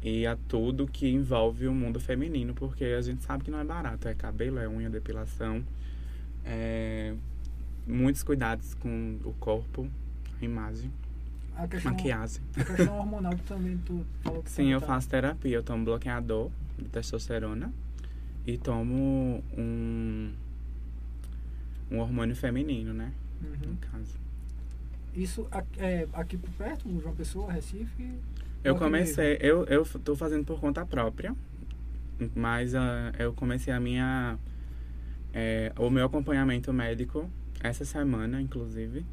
e 0.02 0.26
a 0.26 0.38
tudo 0.48 0.88
que 0.88 1.10
envolve 1.10 1.68
o 1.68 1.74
mundo 1.74 2.00
feminino, 2.00 2.54
porque 2.54 2.86
a 2.86 3.02
gente 3.02 3.22
sabe 3.22 3.44
que 3.44 3.52
não 3.52 3.60
é 3.60 3.66
barato. 3.66 4.08
É 4.08 4.14
cabelo, 4.14 4.58
é 4.58 4.70
unha, 4.70 4.90
depilação, 4.90 5.66
é 6.46 7.14
muitos 7.86 8.24
cuidados 8.24 8.74
com 8.76 9.20
o 9.24 9.34
corpo, 9.34 9.90
a 10.42 10.46
imagem, 10.46 10.92
A 11.58 11.68
questão, 11.68 11.92
maquiagem. 11.92 12.42
a 12.58 12.64
questão 12.64 12.98
hormonal 12.98 13.34
também 13.48 13.78
tu 13.86 14.06
falou 14.22 14.44
que 14.44 14.50
Sim, 14.52 14.72
eu 14.74 14.80
tá- 14.82 14.88
faço 14.88 15.10
terapia. 15.10 15.56
Eu 15.56 15.64
tomo 15.64 15.86
bloqueador 15.86 16.52
de 16.78 16.86
testosterona 16.86 17.72
e 18.46 18.58
tomo 18.58 19.44
um, 19.58 20.32
um 21.90 22.00
hormônio 22.00 22.36
feminino, 22.36 22.94
né? 22.94 23.12
Uhum. 23.42 23.72
No 23.72 23.78
caso. 23.78 24.18
Isso 25.14 25.48
aqui, 25.50 25.80
é, 25.80 26.08
aqui 26.14 26.38
por 26.38 26.50
perto, 26.52 26.90
João 27.02 27.16
Pessoa, 27.16 27.52
Recife? 27.52 28.20
Eu 28.64 28.76
comecei, 28.76 29.38
eu, 29.40 29.64
eu 29.66 29.86
tô 29.86 30.16
fazendo 30.16 30.44
por 30.44 30.60
conta 30.60 30.86
própria, 30.86 31.34
mas 32.36 32.74
ah, 32.76 33.14
eu 33.18 33.32
comecei 33.32 33.72
a 33.72 33.80
minha, 33.80 34.38
é, 35.34 35.72
o 35.78 35.90
meu 35.90 36.06
acompanhamento 36.06 36.74
médico 36.74 37.30
essa 37.62 37.86
semana, 37.86 38.42
inclusive, 38.42 39.06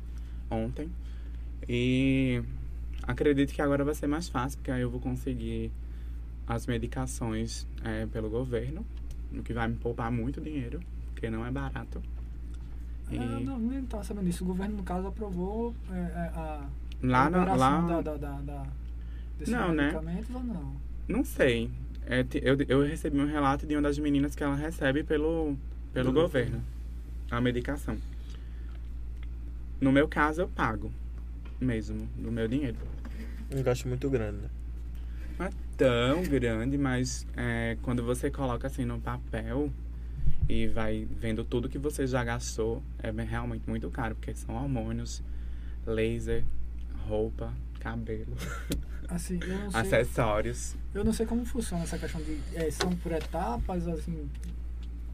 ontem. 0.50 0.90
E 1.68 2.42
acredito 3.02 3.52
que 3.52 3.62
agora 3.62 3.84
vai 3.84 3.94
ser 3.94 4.06
mais 4.06 4.28
fácil, 4.28 4.58
porque 4.58 4.70
aí 4.70 4.82
eu 4.82 4.90
vou 4.90 5.00
conseguir 5.00 5.70
as 6.46 6.66
medicações 6.66 7.66
é, 7.84 8.06
pelo 8.06 8.28
governo, 8.28 8.84
o 9.32 9.42
que 9.42 9.52
vai 9.52 9.68
me 9.68 9.76
poupar 9.76 10.10
muito 10.10 10.40
dinheiro, 10.40 10.80
porque 11.12 11.30
não 11.30 11.46
é 11.46 11.50
barato. 11.50 12.02
E 13.10 13.18
Ah, 13.18 13.40
não, 13.40 13.58
nem 13.58 13.80
estava 13.80 14.04
sabendo 14.04 14.26
disso. 14.26 14.44
O 14.44 14.46
governo, 14.46 14.76
no 14.76 14.82
caso, 14.82 15.06
aprovou 15.06 15.74
é, 15.90 15.94
é, 15.94 16.32
a 16.34 16.66
lá, 17.02 17.30
na, 17.30 17.38
liberação 17.40 17.86
lá 17.86 18.00
da, 18.00 18.00
da, 18.00 18.16
da, 18.16 18.40
da, 18.40 18.66
Não, 19.46 19.74
né? 19.74 19.92
ou 20.34 20.42
não? 20.42 20.76
Não 21.08 21.24
sei. 21.24 21.70
É, 22.06 22.24
eu, 22.42 22.56
eu 22.68 22.82
recebi 22.84 23.20
um 23.20 23.26
relato 23.26 23.66
de 23.66 23.74
uma 23.74 23.82
das 23.82 23.98
meninas 23.98 24.34
que 24.34 24.42
ela 24.42 24.56
recebe 24.56 25.04
pelo, 25.04 25.56
pelo 25.92 26.12
Do 26.12 26.20
governo. 26.20 26.62
A 27.30 27.40
medicação. 27.40 27.96
No 29.80 29.92
meu 29.92 30.08
caso, 30.08 30.42
eu 30.42 30.48
pago. 30.48 30.92
Mesmo, 31.66 32.08
do 32.16 32.30
meu 32.32 32.48
dinheiro. 32.48 32.76
Um 33.54 33.62
gasto 33.62 33.86
muito 33.88 34.08
grande, 34.10 34.38
né? 34.38 34.48
Não 35.38 35.46
é 35.46 35.50
tão 35.76 36.22
grande, 36.24 36.76
mas 36.76 37.26
é, 37.36 37.76
quando 37.82 38.02
você 38.02 38.30
coloca 38.30 38.66
assim 38.66 38.84
no 38.84 39.00
papel 39.00 39.70
e 40.48 40.66
vai 40.66 41.06
vendo 41.20 41.44
tudo 41.44 41.68
que 41.68 41.78
você 41.78 42.06
já 42.06 42.22
gastou, 42.24 42.82
é 43.02 43.10
realmente 43.22 43.68
muito 43.68 43.88
caro, 43.90 44.14
porque 44.14 44.34
são 44.34 44.54
hormônios, 44.56 45.22
laser, 45.86 46.44
roupa, 47.06 47.52
cabelo, 47.80 48.36
Assim, 49.08 49.38
eu 49.42 49.58
não 49.58 49.70
sei, 49.70 49.80
acessórios. 49.80 50.76
eu 50.94 51.04
não 51.04 51.12
sei 51.12 51.26
como 51.26 51.44
funciona 51.44 51.82
essa 51.84 51.98
questão 51.98 52.20
de... 52.22 52.38
é, 52.54 52.70
são 52.70 52.90
por 52.96 53.12
etapas, 53.12 53.86
assim... 53.86 54.28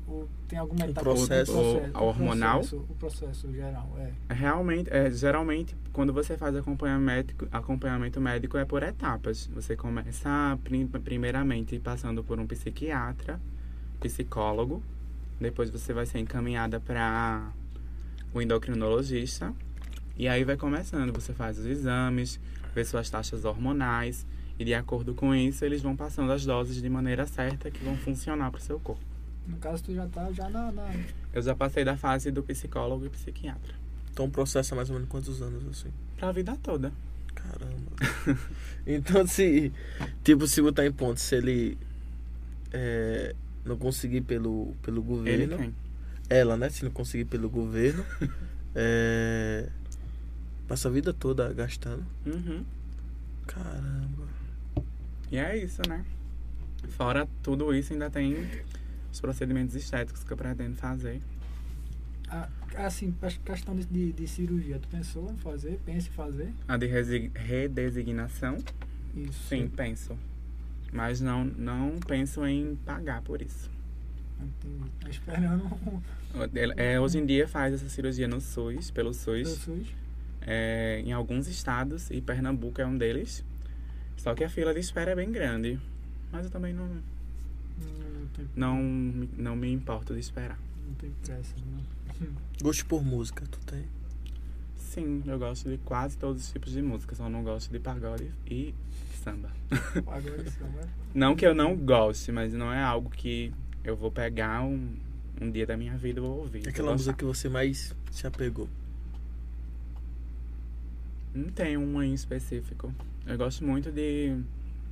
Ou 0.06 0.28
tem 0.46 0.58
alguma 0.58 0.86
O 0.86 0.90
etapa... 0.90 1.00
processo- 1.04 1.52
o- 1.58 1.98
o 1.98 2.04
hormonal? 2.04 2.58
processo, 2.60 2.76
o 2.88 2.94
processo 2.94 3.52
geral, 3.52 3.92
é. 3.98 4.32
Realmente, 4.32 4.88
é, 4.92 5.10
geralmente, 5.10 5.74
quando 5.98 6.12
você 6.12 6.36
faz 6.36 6.54
acompanhamento, 6.54 7.48
acompanhamento 7.50 8.20
médico, 8.20 8.56
é 8.56 8.64
por 8.64 8.84
etapas. 8.84 9.50
Você 9.52 9.74
começa, 9.74 10.56
prim- 10.62 10.86
primeiramente, 10.86 11.76
passando 11.80 12.22
por 12.22 12.38
um 12.38 12.46
psiquiatra, 12.46 13.40
psicólogo. 13.98 14.80
Depois 15.40 15.70
você 15.70 15.92
vai 15.92 16.06
ser 16.06 16.20
encaminhada 16.20 16.78
para 16.78 17.50
o 18.32 18.40
endocrinologista. 18.40 19.52
E 20.16 20.28
aí 20.28 20.44
vai 20.44 20.56
começando. 20.56 21.12
Você 21.14 21.32
faz 21.34 21.58
os 21.58 21.66
exames, 21.66 22.38
vê 22.72 22.84
suas 22.84 23.10
taxas 23.10 23.44
hormonais. 23.44 24.24
E 24.56 24.64
de 24.64 24.74
acordo 24.74 25.16
com 25.16 25.34
isso, 25.34 25.64
eles 25.64 25.82
vão 25.82 25.96
passando 25.96 26.30
as 26.30 26.46
doses 26.46 26.80
de 26.80 26.88
maneira 26.88 27.26
certa 27.26 27.72
que 27.72 27.82
vão 27.82 27.96
funcionar 27.96 28.52
para 28.52 28.58
o 28.58 28.62
seu 28.62 28.78
corpo. 28.78 29.02
No 29.48 29.56
caso, 29.56 29.82
tu 29.82 29.92
já 29.92 30.06
tá 30.06 30.30
já 30.30 30.48
na... 30.48 30.70
na- 30.70 30.94
Eu 31.32 31.42
já 31.42 31.56
passei 31.56 31.84
da 31.84 31.96
fase 31.96 32.30
do 32.30 32.44
psicólogo 32.44 33.04
e 33.04 33.08
psiquiatra. 33.08 33.74
Então 34.18 34.26
o 34.26 34.30
processo 34.32 34.74
é 34.74 34.76
mais 34.76 34.90
ou 34.90 34.96
menos 34.96 35.08
quantos 35.08 35.40
anos, 35.40 35.64
assim? 35.68 35.92
Pra 36.16 36.32
vida 36.32 36.56
toda. 36.60 36.92
Caramba. 37.36 37.92
então 38.84 39.24
se. 39.28 39.72
Tipo, 40.24 40.44
se 40.48 40.60
botar 40.60 40.84
em 40.84 40.90
ponto, 40.90 41.20
se 41.20 41.36
ele 41.36 41.78
é, 42.72 43.32
não 43.64 43.76
conseguir 43.76 44.22
pelo, 44.22 44.74
pelo 44.82 44.96
Ele 45.24 45.46
governo. 45.46 45.56
quem? 45.58 45.74
Ela, 46.28 46.56
né? 46.56 46.68
Se 46.68 46.82
não 46.84 46.90
conseguir 46.90 47.26
pelo 47.26 47.48
governo. 47.48 48.04
é, 48.74 49.68
passa 50.66 50.88
a 50.88 50.90
vida 50.90 51.12
toda 51.12 51.52
gastando. 51.52 52.04
Uhum. 52.26 52.64
Caramba. 53.46 54.26
E 55.30 55.36
é 55.38 55.56
isso, 55.62 55.80
né? 55.88 56.04
Fora 56.88 57.28
tudo 57.40 57.72
isso, 57.72 57.92
ainda 57.92 58.10
tem 58.10 58.36
os 59.12 59.20
procedimentos 59.20 59.76
estéticos 59.76 60.24
que 60.24 60.32
eu 60.32 60.36
pretendo 60.36 60.74
fazer. 60.74 61.22
a- 62.28 62.48
assim, 62.86 63.14
questão 63.44 63.74
de, 63.76 63.84
de, 63.86 64.12
de 64.12 64.26
cirurgia, 64.28 64.78
tu 64.78 64.88
pensou 64.88 65.30
em 65.32 65.36
fazer? 65.38 65.78
Pensa 65.84 66.08
em 66.08 66.12
fazer? 66.12 66.52
A 66.66 66.76
de 66.76 66.86
redesignação, 67.34 68.56
Isso. 69.16 69.48
sim, 69.48 69.68
penso. 69.68 70.16
Mas 70.92 71.20
não, 71.20 71.44
não 71.44 71.98
penso 72.06 72.46
em 72.46 72.76
pagar 72.86 73.20
por 73.22 73.42
isso. 73.42 73.70
Entendi. 74.40 74.90
Tá 75.00 75.08
esperando 75.10 75.68
É, 76.76 76.98
hoje 77.00 77.18
em 77.18 77.26
dia 77.26 77.48
faz 77.48 77.74
essa 77.74 77.88
cirurgia 77.88 78.28
no 78.28 78.40
SUS, 78.40 78.90
pelo 78.90 79.12
SUS, 79.12 79.48
SUS. 79.48 79.86
é, 80.42 81.02
em 81.04 81.12
alguns 81.12 81.46
estados, 81.48 82.10
e 82.10 82.20
Pernambuco 82.20 82.80
é 82.80 82.86
um 82.86 82.96
deles. 82.96 83.44
Só 84.16 84.34
que 84.34 84.44
a 84.44 84.48
fila 84.48 84.72
de 84.72 84.80
espera 84.80 85.10
é 85.10 85.14
bem 85.14 85.30
grande. 85.30 85.78
Mas 86.32 86.44
eu 86.46 86.50
também 86.50 86.72
não, 86.72 86.86
Não, 88.56 88.82
não, 88.82 88.82
não, 88.82 89.28
não 89.36 89.56
me 89.56 89.70
importo 89.72 90.14
de 90.14 90.20
esperar. 90.20 90.58
Não 90.88 90.94
tem 90.94 91.10
pressa, 91.24 91.54
não. 91.66 92.28
Gosto 92.62 92.86
por 92.86 93.04
música, 93.04 93.44
tu 93.50 93.58
tem? 93.60 93.84
Sim, 94.76 95.22
eu 95.26 95.38
gosto 95.38 95.68
de 95.68 95.76
quase 95.78 96.16
todos 96.16 96.42
os 96.42 96.50
tipos 96.50 96.72
de 96.72 96.80
música, 96.80 97.14
só 97.14 97.28
não 97.28 97.44
gosto 97.44 97.70
de 97.70 97.78
pagode 97.78 98.32
e 98.50 98.74
samba. 99.22 99.50
Agora 99.94 100.42
isso, 100.42 100.64
agora. 100.64 100.88
Não 101.14 101.36
que 101.36 101.46
eu 101.46 101.54
não 101.54 101.76
goste, 101.76 102.32
mas 102.32 102.54
não 102.54 102.72
é 102.72 102.82
algo 102.82 103.10
que 103.10 103.52
eu 103.84 103.94
vou 103.94 104.10
pegar 104.10 104.62
um, 104.62 104.96
um 105.40 105.50
dia 105.50 105.66
da 105.66 105.76
minha 105.76 105.96
vida 105.96 106.20
e 106.20 106.22
vou 106.22 106.38
ouvir. 106.38 106.60
vou 106.60 106.70
Aquela 106.70 106.92
música 106.92 107.12
que 107.12 107.24
você 107.24 107.48
mais 107.48 107.94
se 108.10 108.26
apegou. 108.26 108.68
Não 111.34 111.50
tem 111.50 111.76
uma 111.76 112.04
em 112.04 112.14
específico. 112.14 112.92
Eu 113.26 113.36
gosto 113.36 113.64
muito 113.64 113.92
de, 113.92 114.36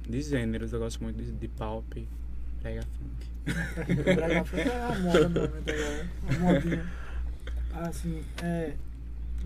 de 0.08 0.20
gêneros, 0.20 0.72
eu 0.72 0.78
gosto 0.78 1.02
muito 1.02 1.16
de, 1.16 1.32
de 1.32 1.48
pop, 1.48 2.06
brega 2.60 2.82
funk. 2.82 3.35
Brega 3.46 4.44
é 4.60 4.82
a 4.82 4.98
moda 4.98 5.28
no 5.28 5.40
momento 5.40 5.70
agora. 5.70 6.06
A 6.28 6.38
modinha. 6.38 6.86
Assim, 7.74 8.22
é. 8.42 8.74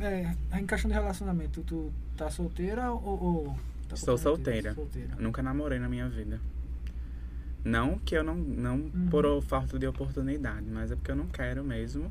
É, 0.00 0.34
em 0.58 0.66
questão 0.66 0.88
de 0.88 0.94
relacionamento, 0.94 1.62
tu 1.62 1.92
tá 2.16 2.30
solteira 2.30 2.90
ou. 2.90 3.04
ou 3.22 3.56
tá 3.88 3.96
solteira. 3.96 4.72
Solteira. 4.74 5.14
Nunca 5.18 5.42
namorei 5.42 5.78
na 5.78 5.88
minha 5.88 6.08
vida. 6.08 6.40
Não 7.62 7.98
que 7.98 8.14
eu 8.14 8.24
não, 8.24 8.34
não 8.36 8.88
por 9.10 9.26
o- 9.26 9.42
falta 9.42 9.78
de 9.78 9.86
oportunidade, 9.86 10.64
mas 10.70 10.90
é 10.90 10.96
porque 10.96 11.10
eu 11.10 11.16
não 11.16 11.26
quero 11.26 11.62
mesmo. 11.62 12.10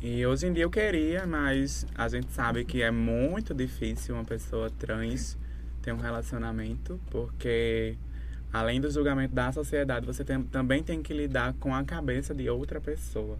E 0.00 0.24
hoje 0.24 0.46
em 0.46 0.52
dia 0.52 0.62
eu 0.62 0.70
queria, 0.70 1.26
mas 1.26 1.84
a 1.96 2.06
gente 2.08 2.30
sabe 2.30 2.64
que 2.64 2.80
é 2.82 2.90
muito 2.90 3.52
difícil 3.54 4.14
uma 4.14 4.24
pessoa 4.24 4.70
trans 4.70 5.36
ter 5.82 5.92
um 5.92 5.96
relacionamento, 5.98 7.00
porque 7.10 7.96
além 8.54 8.80
do 8.80 8.88
julgamento 8.90 9.34
da 9.34 9.50
sociedade, 9.52 10.06
você 10.06 10.24
tem- 10.24 10.44
também 10.44 10.82
tem 10.82 11.02
que 11.02 11.12
lidar 11.12 11.52
com 11.54 11.74
a 11.74 11.82
cabeça 11.84 12.32
de 12.32 12.48
outra 12.48 12.80
pessoa. 12.80 13.36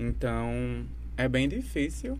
Então, 0.00 0.84
é 1.16 1.28
bem 1.28 1.48
difícil, 1.48 2.18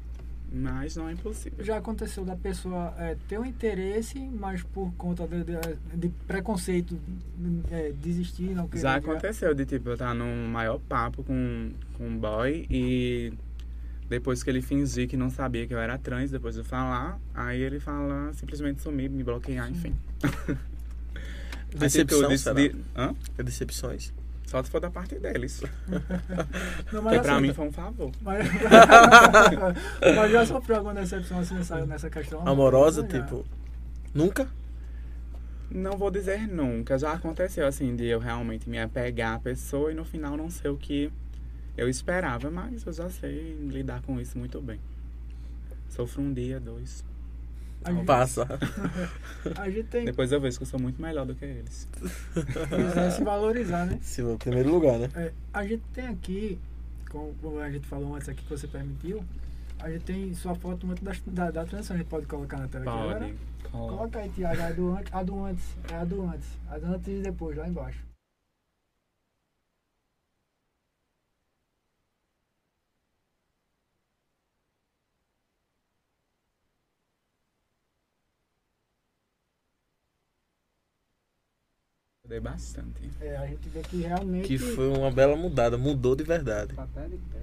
Mas 0.56 0.94
não 0.94 1.08
é 1.08 1.12
impossível. 1.12 1.64
Já 1.64 1.78
aconteceu 1.78 2.24
da 2.24 2.36
pessoa 2.36 2.94
é, 2.96 3.16
ter 3.26 3.40
um 3.40 3.44
interesse, 3.44 4.20
mas 4.20 4.62
por 4.62 4.92
conta 4.96 5.26
de, 5.26 5.42
de, 5.42 5.96
de 5.96 6.08
preconceito 6.28 6.96
é, 7.72 7.90
desistir, 8.00 8.54
não 8.54 8.68
querer. 8.68 8.82
Já 8.82 8.94
aconteceu 8.94 9.52
de 9.52 9.66
tipo, 9.66 9.88
eu 9.88 9.94
estar 9.94 10.14
num 10.14 10.46
maior 10.46 10.78
papo 10.78 11.24
com, 11.24 11.72
com 11.94 12.06
um 12.06 12.16
boy 12.16 12.66
e 12.70 13.32
depois 14.08 14.44
que 14.44 14.50
ele 14.50 14.62
fingir 14.62 15.08
que 15.08 15.16
não 15.16 15.28
sabia 15.28 15.66
que 15.66 15.74
eu 15.74 15.78
era 15.78 15.98
trans, 15.98 16.30
depois 16.30 16.54
de 16.54 16.62
falar, 16.62 17.18
aí 17.34 17.60
ele 17.60 17.80
fala 17.80 18.32
simplesmente 18.34 18.80
sumir, 18.80 19.10
me 19.10 19.24
bloquear, 19.24 19.68
enfim. 19.68 19.92
Decepção, 21.74 22.28
de- 22.54 22.76
Hã? 22.96 23.14
É 23.38 23.42
decepções. 23.42 24.12
Só 24.46 24.62
se 24.62 24.70
for 24.70 24.80
da 24.80 24.90
parte 24.90 25.16
deles. 25.18 25.62
Não, 26.92 27.02
mas, 27.02 27.20
pra 27.20 27.32
assim, 27.34 27.42
mim 27.42 27.52
foi 27.54 27.66
um 27.66 27.72
favor. 27.72 28.12
mas, 28.20 28.46
mas 30.16 30.30
já 30.32 30.46
sofreu 30.46 30.76
alguma 30.76 30.94
decepção 30.94 31.40
assim 31.40 31.54
nessa, 31.54 31.84
nessa 31.86 32.10
questão? 32.10 32.46
Amorosa, 32.46 33.02
Já. 33.02 33.08
tipo. 33.08 33.44
Nunca? 34.14 34.46
Não 35.70 35.96
vou 35.96 36.10
dizer 36.10 36.46
nunca. 36.46 36.96
Já 36.98 37.12
aconteceu 37.14 37.66
assim 37.66 37.96
de 37.96 38.04
eu 38.06 38.18
realmente 38.20 38.68
me 38.68 38.78
apegar 38.78 39.34
à 39.34 39.38
pessoa 39.40 39.90
e 39.90 39.94
no 39.94 40.04
final 40.04 40.36
não 40.36 40.48
ser 40.50 40.68
o 40.68 40.76
que 40.76 41.10
eu 41.76 41.88
esperava, 41.88 42.48
mas 42.50 42.86
eu 42.86 42.92
já 42.92 43.10
sei 43.10 43.56
lidar 43.68 44.02
com 44.02 44.20
isso 44.20 44.38
muito 44.38 44.60
bem. 44.60 44.78
Sofro 45.88 46.22
um 46.22 46.32
dia, 46.32 46.60
dois. 46.60 47.02
A 47.84 47.92
gente, 47.92 48.06
Passa. 48.06 48.46
a 49.56 49.68
gente 49.68 49.88
tem 49.88 50.06
Depois 50.06 50.32
eu 50.32 50.40
vejo 50.40 50.56
que 50.56 50.62
eu 50.62 50.66
sou 50.66 50.80
muito 50.80 51.00
melhor 51.00 51.26
do 51.26 51.34
que 51.34 51.44
eles. 51.44 51.86
é, 52.96 53.10
se 53.10 53.22
valorizar, 53.22 53.84
né? 53.84 53.98
Se 54.00 54.22
no 54.22 54.38
primeiro 54.38 54.70
lugar, 54.70 54.98
né? 54.98 55.10
É, 55.14 55.32
a 55.52 55.66
gente 55.66 55.82
tem 55.92 56.06
aqui, 56.06 56.58
como 57.10 57.60
a 57.60 57.70
gente 57.70 57.86
falou 57.86 58.14
antes 58.14 58.28
aqui 58.28 58.42
que 58.42 58.50
você 58.50 58.66
permitiu, 58.66 59.22
a 59.78 59.90
gente 59.90 60.04
tem 60.04 60.34
sua 60.34 60.54
foto 60.54 60.90
antes 60.90 61.02
da, 61.02 61.12
da, 61.26 61.50
da 61.50 61.64
transição, 61.66 61.94
a 61.94 61.98
gente 61.98 62.08
pode 62.08 62.26
colocar 62.26 62.58
na 62.58 62.68
tela 62.68 62.84
aqui 62.84 63.02
agora? 63.02 63.20
Pode. 63.20 63.34
Coloca. 63.70 63.96
Coloca 63.96 64.18
aí, 64.20 64.28
Tiago, 64.30 64.62
a 64.62 64.70
do 64.70 64.96
antes, 64.96 65.12
a 65.12 65.22
do 65.22 65.44
antes, 65.44 65.64
é 65.90 65.94
a 65.94 66.04
do 66.04 66.22
antes, 66.22 66.48
a 66.70 66.78
do 66.78 66.86
antes 66.86 67.08
e 67.08 67.22
depois, 67.22 67.56
lá 67.56 67.68
embaixo. 67.68 68.13
Mudei 82.24 82.40
bastante. 82.40 83.10
É, 83.20 83.36
a 83.36 83.46
gente 83.46 83.68
vê 83.68 83.82
que 83.82 83.98
realmente. 83.98 84.48
Que 84.48 84.56
foi 84.56 84.88
uma 84.88 85.10
bela 85.10 85.36
mudada. 85.36 85.76
Mudou 85.76 86.16
de 86.16 86.24
verdade. 86.24 86.72
Tá 86.74 86.84
até 86.84 87.06
de 87.06 87.16
né? 87.16 87.42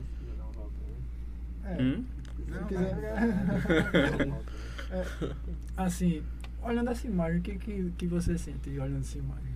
É, 1.65 1.81
Hum? 1.83 2.03
se 2.35 2.51
Não, 2.51 2.65
quiser- 2.67 2.95
né? 2.95 4.41
assim, 5.77 6.23
olhando 6.63 6.89
essa 6.89 7.05
imagem, 7.05 7.39
o 7.39 7.41
que, 7.43 7.59
que, 7.59 7.91
que 7.95 8.07
você 8.07 8.35
sente 8.39 8.71
olhando 8.71 9.01
essa 9.01 9.19
imagem? 9.19 9.51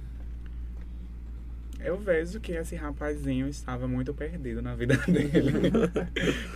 Eu 1.85 1.99
vejo 1.99 2.39
que 2.39 2.51
esse 2.53 2.75
rapazinho 2.75 3.47
estava 3.47 3.87
muito 3.87 4.11
perdido 4.11 4.59
na 4.59 4.75
vida 4.75 4.97
dele. 5.05 5.69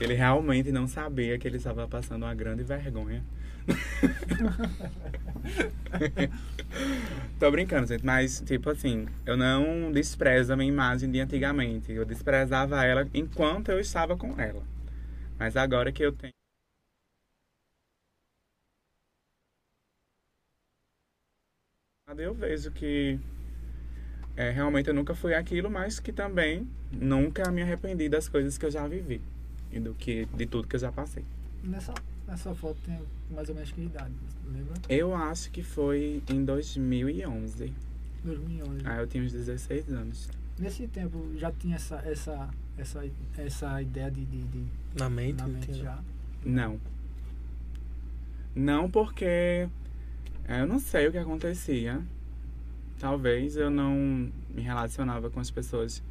ele 0.01 0.15
realmente 0.15 0.71
não 0.71 0.87
sabia 0.87 1.37
que 1.37 1.47
ele 1.47 1.57
estava 1.57 1.87
passando 1.87 2.23
uma 2.23 2.33
grande 2.33 2.63
vergonha. 2.63 3.23
Tô 7.39 7.51
brincando, 7.51 7.85
gente, 7.85 8.03
mas 8.03 8.41
tipo 8.41 8.71
assim, 8.71 9.05
eu 9.23 9.37
não 9.37 9.91
desprezo 9.91 10.51
a 10.51 10.57
minha 10.57 10.67
imagem 10.67 11.11
de 11.11 11.19
antigamente. 11.19 11.91
Eu 11.91 12.05
desprezava 12.05 12.83
ela 12.83 13.07
enquanto 13.13 13.69
eu 13.69 13.79
estava 13.79 14.17
com 14.17 14.33
ela. 14.41 14.63
Mas 15.37 15.55
agora 15.55 15.91
que 15.91 16.03
eu 16.03 16.11
tenho. 16.11 16.33
Eu 22.17 22.33
vejo 22.33 22.71
que 22.71 23.19
é, 24.35 24.51
realmente 24.51 24.87
eu 24.87 24.93
nunca 24.93 25.13
fui 25.13 25.33
aquilo, 25.33 25.69
mas 25.69 25.99
que 25.99 26.11
também 26.11 26.67
nunca 26.91 27.51
me 27.51 27.61
arrependi 27.61 28.07
das 28.09 28.27
coisas 28.29 28.57
que 28.57 28.65
eu 28.65 28.71
já 28.71 28.87
vivi 28.87 29.21
e 29.71 29.79
do 29.79 29.93
que 29.93 30.25
de 30.33 30.45
tudo 30.45 30.67
que 30.67 30.75
eu 30.75 30.79
já 30.79 30.91
passei. 30.91 31.23
Nessa, 31.63 31.93
nessa 32.27 32.53
foto 32.55 32.77
tem 32.85 32.99
mais 33.29 33.49
ou 33.49 33.55
menos 33.55 33.71
que 33.71 33.81
idade, 33.81 34.13
lembra? 34.45 34.73
Eu 34.87 35.13
acho 35.13 35.51
que 35.51 35.61
foi 35.61 36.23
em 36.29 36.43
2011. 36.43 37.73
2011. 38.23 38.81
Ah, 38.85 38.97
eu 38.97 39.07
tinha 39.07 39.23
uns 39.23 39.31
16 39.31 39.89
anos. 39.89 40.29
Nesse 40.57 40.87
tempo 40.87 41.31
já 41.35 41.51
tinha 41.51 41.75
essa, 41.75 41.97
essa, 42.05 42.49
essa, 42.77 43.03
essa 43.37 43.81
ideia 43.81 44.09
de, 44.11 44.25
de, 44.25 44.41
de 44.43 44.65
Na 44.97 45.09
mente. 45.09 45.37
na 45.37 45.47
não 45.47 45.53
mente 45.53 45.73
já. 45.73 45.99
Não. 46.43 46.79
Não 48.55 48.89
porque 48.89 49.69
é, 50.45 50.61
eu 50.61 50.67
não 50.67 50.79
sei 50.79 51.07
o 51.07 51.11
que 51.11 51.17
acontecia. 51.17 52.01
Talvez 52.99 53.55
eu 53.55 53.69
não 53.69 53.95
me 54.53 54.61
relacionava 54.61 55.29
com 55.29 55.39
as 55.39 55.49
pessoas 55.49 56.03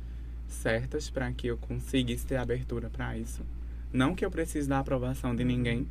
certas 0.48 1.10
para 1.10 1.30
que 1.32 1.46
eu 1.46 1.58
conseguisse 1.58 2.26
ter 2.26 2.36
abertura 2.36 2.88
para 2.88 3.16
isso. 3.18 3.42
Não 3.92 4.14
que 4.14 4.24
eu 4.24 4.30
precise 4.30 4.68
da 4.68 4.78
aprovação 4.78 5.36
de 5.36 5.44
ninguém, 5.44 5.86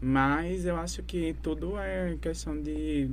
mas 0.00 0.64
eu 0.64 0.76
acho 0.76 1.02
que 1.02 1.34
tudo 1.42 1.76
é 1.78 2.16
questão 2.20 2.60
de 2.60 3.10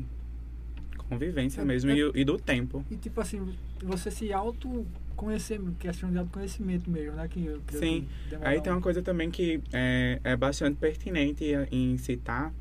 convivência 1.09 1.61
É- 1.61 1.65
mesmo 1.65 1.89
é- 1.91 1.95
e, 1.97 2.11
e 2.21 2.23
do 2.23 2.37
tempo. 2.37 2.85
E 2.91 2.95
tipo 2.95 3.19
assim, 3.19 3.53
você 3.83 4.11
se 4.11 4.31
auto 4.31 4.85
conhecer, 5.15 5.59
questão 5.79 6.11
de 6.11 6.17
autoconhecimento 6.19 6.89
mesmo, 6.91 7.13
né? 7.15 7.27
Que, 7.27 7.43
eu 7.43 7.59
creio 7.65 7.83
Sim. 7.83 8.07
que 8.23 8.29
demora 8.29 8.49
Aí 8.49 8.61
tem 8.61 8.71
um- 8.71 8.75
uma 8.75 8.81
coisa 8.81 9.01
também 9.01 9.31
que 9.31 9.59
é, 9.73 10.19
é 10.23 10.35
bastante 10.35 10.75
pertinente 10.77 11.43
em 11.71 11.97
citar. 11.97 12.53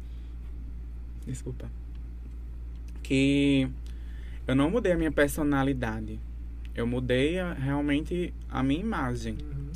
Desculpa. 1.27 1.71
Que 3.03 3.69
eu 4.47 4.55
não 4.55 4.71
mudei 4.71 4.93
a 4.93 4.97
minha 4.97 5.13
personalidade. 5.13 6.19
Eu 6.75 6.87
mudei 6.87 7.39
a- 7.39 7.53
realmente 7.55 8.33
a 8.51 8.63
minha 8.63 8.81
imagem 8.81 9.37
Uhum. 9.41 9.73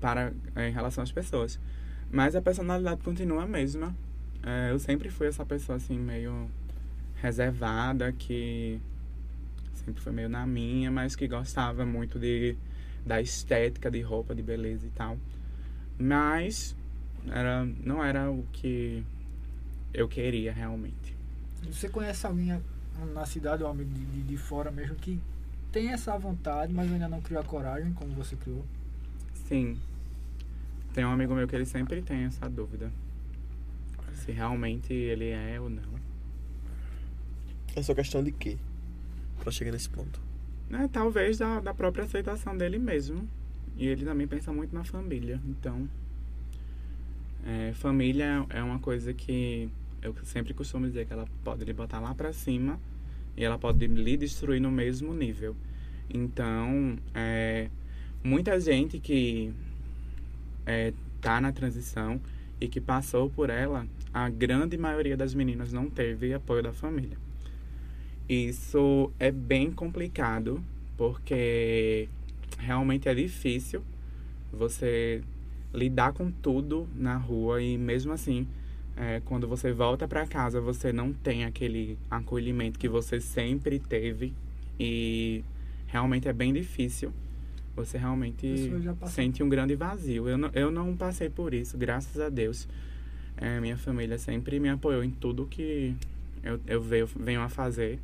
para 0.00 0.32
é, 0.54 0.68
em 0.68 0.72
relação 0.72 1.02
às 1.02 1.10
pessoas. 1.12 1.58
Mas 2.10 2.36
a 2.36 2.42
personalidade 2.42 3.02
continua 3.02 3.44
a 3.44 3.46
mesma. 3.46 3.94
É, 4.42 4.70
eu 4.70 4.78
sempre 4.78 5.08
fui 5.10 5.26
essa 5.26 5.44
pessoa 5.44 5.76
assim 5.76 5.98
meio 5.98 6.48
reservada 7.22 8.12
que 8.12 8.78
sempre 9.74 10.00
foi 10.02 10.12
meio 10.12 10.28
na 10.28 10.46
minha, 10.46 10.90
mas 10.90 11.16
que 11.16 11.26
gostava 11.26 11.84
muito 11.86 12.18
de 12.18 12.56
da 13.04 13.20
estética 13.20 13.90
de 13.90 14.00
roupa, 14.00 14.34
de 14.34 14.42
beleza 14.42 14.86
e 14.86 14.90
tal. 14.90 15.18
Mas 15.98 16.76
era 17.30 17.64
não 17.82 18.02
era 18.04 18.30
o 18.30 18.44
que 18.52 19.02
eu 19.92 20.06
queria 20.08 20.52
realmente. 20.52 21.16
Você 21.70 21.88
conhece 21.88 22.26
alguém 22.26 22.52
na 23.12 23.26
cidade 23.26 23.62
ou 23.62 23.68
amigo 23.68 23.90
de, 23.92 24.04
de, 24.04 24.22
de 24.22 24.36
fora 24.36 24.70
mesmo 24.70 24.94
que 24.96 25.20
tem 25.72 25.90
essa 25.90 26.16
vontade, 26.16 26.72
mas 26.72 26.90
ainda 26.92 27.08
não 27.08 27.20
criou 27.20 27.40
a 27.40 27.44
coragem 27.44 27.92
como 27.92 28.12
você 28.12 28.36
criou? 28.36 28.64
Sim. 29.48 29.76
Tem 30.92 31.04
um 31.04 31.10
amigo 31.10 31.34
meu 31.34 31.48
que 31.48 31.56
ele 31.56 31.66
sempre 31.66 32.00
tem 32.00 32.24
essa 32.24 32.48
dúvida. 32.48 32.92
Se 34.14 34.30
realmente 34.30 34.92
ele 34.92 35.30
é 35.30 35.60
ou 35.60 35.68
não. 35.68 35.82
É 37.74 37.82
só 37.82 37.92
questão 37.94 38.22
de 38.22 38.30
quê? 38.30 38.56
Pra 39.40 39.50
chegar 39.50 39.72
nesse 39.72 39.90
ponto. 39.90 40.20
né, 40.70 40.88
talvez 40.92 41.38
da, 41.38 41.60
da 41.60 41.74
própria 41.74 42.04
aceitação 42.04 42.56
dele 42.56 42.78
mesmo. 42.78 43.28
E 43.76 43.86
ele 43.88 44.04
também 44.04 44.28
pensa 44.28 44.52
muito 44.52 44.72
na 44.72 44.84
família. 44.84 45.40
Então, 45.44 45.88
é, 47.44 47.72
família 47.74 48.46
é 48.48 48.62
uma 48.62 48.78
coisa 48.78 49.12
que 49.12 49.68
eu 50.04 50.14
sempre 50.22 50.52
costumo 50.52 50.86
dizer 50.86 51.06
que 51.06 51.12
ela 51.12 51.26
pode 51.42 51.64
lhe 51.64 51.72
botar 51.72 51.98
lá 51.98 52.14
pra 52.14 52.32
cima 52.32 52.78
e 53.36 53.42
ela 53.42 53.58
pode 53.58 53.86
lhe 53.86 54.16
destruir 54.16 54.60
no 54.60 54.70
mesmo 54.70 55.14
nível. 55.14 55.56
Então, 56.08 56.98
é, 57.14 57.68
muita 58.22 58.60
gente 58.60 59.00
que 59.00 59.52
é, 60.66 60.92
tá 61.20 61.40
na 61.40 61.50
transição 61.50 62.20
e 62.60 62.68
que 62.68 62.80
passou 62.80 63.30
por 63.30 63.48
ela, 63.48 63.86
a 64.12 64.28
grande 64.28 64.76
maioria 64.76 65.16
das 65.16 65.34
meninas 65.34 65.72
não 65.72 65.88
teve 65.88 66.34
apoio 66.34 66.62
da 66.62 66.72
família. 66.72 67.16
Isso 68.28 69.10
é 69.18 69.30
bem 69.30 69.70
complicado, 69.72 70.62
porque 70.96 72.08
realmente 72.58 73.08
é 73.08 73.14
difícil 73.14 73.82
você 74.52 75.22
lidar 75.72 76.12
com 76.12 76.30
tudo 76.30 76.86
na 76.94 77.16
rua 77.16 77.60
e 77.60 77.76
mesmo 77.76 78.12
assim, 78.12 78.46
é, 78.96 79.20
quando 79.24 79.48
você 79.48 79.72
volta 79.72 80.06
para 80.06 80.26
casa, 80.26 80.60
você 80.60 80.92
não 80.92 81.12
tem 81.12 81.44
aquele 81.44 81.98
acolhimento 82.10 82.78
que 82.78 82.88
você 82.88 83.20
sempre 83.20 83.78
teve 83.78 84.32
e 84.78 85.42
realmente 85.86 86.28
é 86.28 86.32
bem 86.32 86.52
difícil. 86.52 87.12
Você 87.74 87.98
realmente 87.98 88.70
sente 89.06 89.42
um 89.42 89.48
grande 89.48 89.74
vazio. 89.74 90.28
Eu 90.28 90.38
não, 90.38 90.50
eu 90.54 90.70
não 90.70 90.96
passei 90.96 91.28
por 91.28 91.52
isso, 91.52 91.76
graças 91.76 92.20
a 92.20 92.28
Deus. 92.28 92.68
É, 93.36 93.58
minha 93.58 93.76
família 93.76 94.16
sempre 94.16 94.60
me 94.60 94.68
apoiou 94.68 95.02
em 95.02 95.10
tudo 95.10 95.44
que 95.46 95.94
eu, 96.44 96.60
eu 96.68 96.80
venho, 96.80 97.06
venho 97.16 97.40
a 97.40 97.48
fazer. 97.48 97.98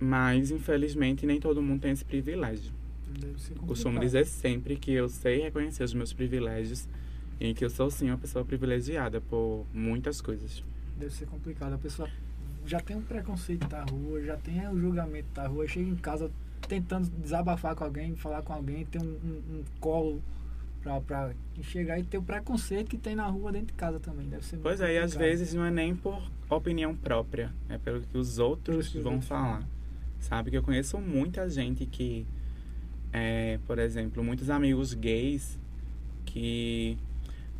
Mas, 0.00 0.50
infelizmente, 0.50 1.24
nem 1.24 1.38
todo 1.38 1.62
mundo 1.62 1.82
tem 1.82 1.92
esse 1.92 2.04
privilégio. 2.04 2.72
Deve 3.20 3.40
ser 3.40 3.54
Costumo 3.54 4.00
dizer 4.00 4.26
sempre 4.26 4.74
que 4.74 4.90
eu 4.90 5.08
sei 5.08 5.42
reconhecer 5.42 5.84
os 5.84 5.94
meus 5.94 6.12
privilégios 6.12 6.88
Em 7.40 7.54
que 7.54 7.64
eu 7.64 7.70
sou 7.70 7.90
sim 7.90 8.08
uma 8.08 8.18
pessoa 8.18 8.44
privilegiada 8.44 9.20
por 9.20 9.66
muitas 9.72 10.20
coisas. 10.20 10.62
Deve 10.98 11.12
ser 11.12 11.26
complicado. 11.26 11.74
A 11.74 11.78
pessoa 11.78 12.08
já 12.66 12.80
tem 12.80 12.96
um 12.96 13.02
preconceito 13.02 13.66
da 13.68 13.82
rua, 13.84 14.22
já 14.22 14.36
tem 14.36 14.66
o 14.68 14.78
julgamento 14.78 15.28
da 15.34 15.46
rua, 15.46 15.66
chega 15.66 15.88
em 15.88 15.96
casa 15.96 16.30
tentando 16.68 17.08
desabafar 17.18 17.74
com 17.74 17.84
alguém, 17.84 18.14
falar 18.14 18.42
com 18.42 18.52
alguém, 18.52 18.84
ter 18.86 19.00
um, 19.00 19.04
um, 19.04 19.42
um 19.50 19.64
colo 19.80 20.22
pra, 20.82 21.00
pra 21.00 21.32
chegar 21.62 21.98
e 21.98 22.04
ter 22.04 22.18
o 22.18 22.22
preconceito 22.22 22.88
que 22.88 22.98
tem 22.98 23.14
na 23.14 23.26
rua 23.26 23.52
dentro 23.52 23.68
de 23.68 23.72
casa 23.74 23.98
também. 24.00 24.28
Deve 24.28 24.44
ser 24.44 24.58
Pois 24.58 24.80
é, 24.80 24.94
e 24.94 24.98
às 24.98 25.14
vezes 25.14 25.54
não 25.54 25.64
é 25.64 25.70
nem 25.70 25.94
por 25.94 26.22
opinião 26.48 26.94
própria, 26.94 27.52
é 27.68 27.78
pelo 27.78 28.00
que 28.00 28.16
os 28.16 28.38
outros 28.38 28.88
que 28.88 29.00
vão 29.00 29.14
outros 29.14 29.28
falar. 29.28 29.66
Sabe 30.18 30.50
que 30.50 30.56
eu 30.56 30.62
conheço 30.62 30.98
muita 30.98 31.48
gente 31.48 31.84
que, 31.84 32.26
é, 33.12 33.58
por 33.66 33.78
exemplo, 33.78 34.22
muitos 34.22 34.50
amigos 34.50 34.94
gays 34.94 35.58
que 36.24 36.96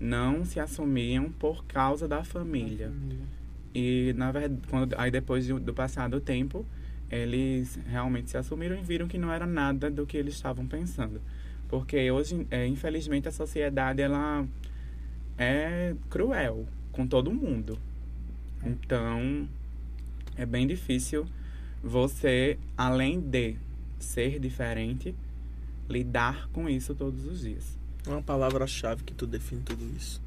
não 0.03 0.45
se 0.45 0.59
assumiam 0.59 1.31
por 1.31 1.65
causa 1.65 2.09
da 2.09 2.19
Da 2.19 2.25
família. 2.25 2.89
família. 2.89 3.25
E 3.73 4.13
na 4.17 4.33
verdade, 4.33 4.61
quando, 4.69 4.95
aí 4.99 5.11
depois 5.11 5.47
do, 5.47 5.61
do 5.61 5.73
passar 5.73 6.09
do 6.09 6.21
tempo, 6.21 6.67
eles 7.09 7.79
realmente 7.87 8.31
se 8.31 8.37
assumiram 8.37 8.77
e 8.77 8.83
viram 8.83 9.07
que 9.07 9.17
não 9.17 9.33
era 9.33 9.47
nada 9.47 9.89
do 9.91 10.05
que 10.05 10.17
eles 10.17 10.35
estavam 10.35 10.67
pensando. 10.67 11.21
Porque 11.69 12.11
hoje, 12.11 12.47
é, 12.51 12.67
infelizmente, 12.67 13.29
a 13.29 13.33
sociedade 13.33 14.03
ela 14.03 14.45
é 15.39 15.95
cruel 16.11 16.67
com 16.91 17.07
todo 17.07 17.33
mundo. 17.33 17.79
É. 18.63 18.69
Então, 18.69 19.49
é 20.37 20.45
bem 20.45 20.67
difícil 20.67 21.25
você, 21.83 22.59
além 22.77 23.21
de 23.21 23.57
ser 23.99 24.41
diferente, 24.41 25.15
lidar 25.89 26.49
com 26.53 26.69
isso 26.69 26.95
todos 26.95 27.25
os 27.25 27.41
dias. 27.41 27.82
Uma 28.07 28.23
palavra-chave 28.23 29.05
que 29.05 29.15
tu 29.15 29.27
define 29.27 29.63
tudo 29.63 29.85
isso. 29.97 30.21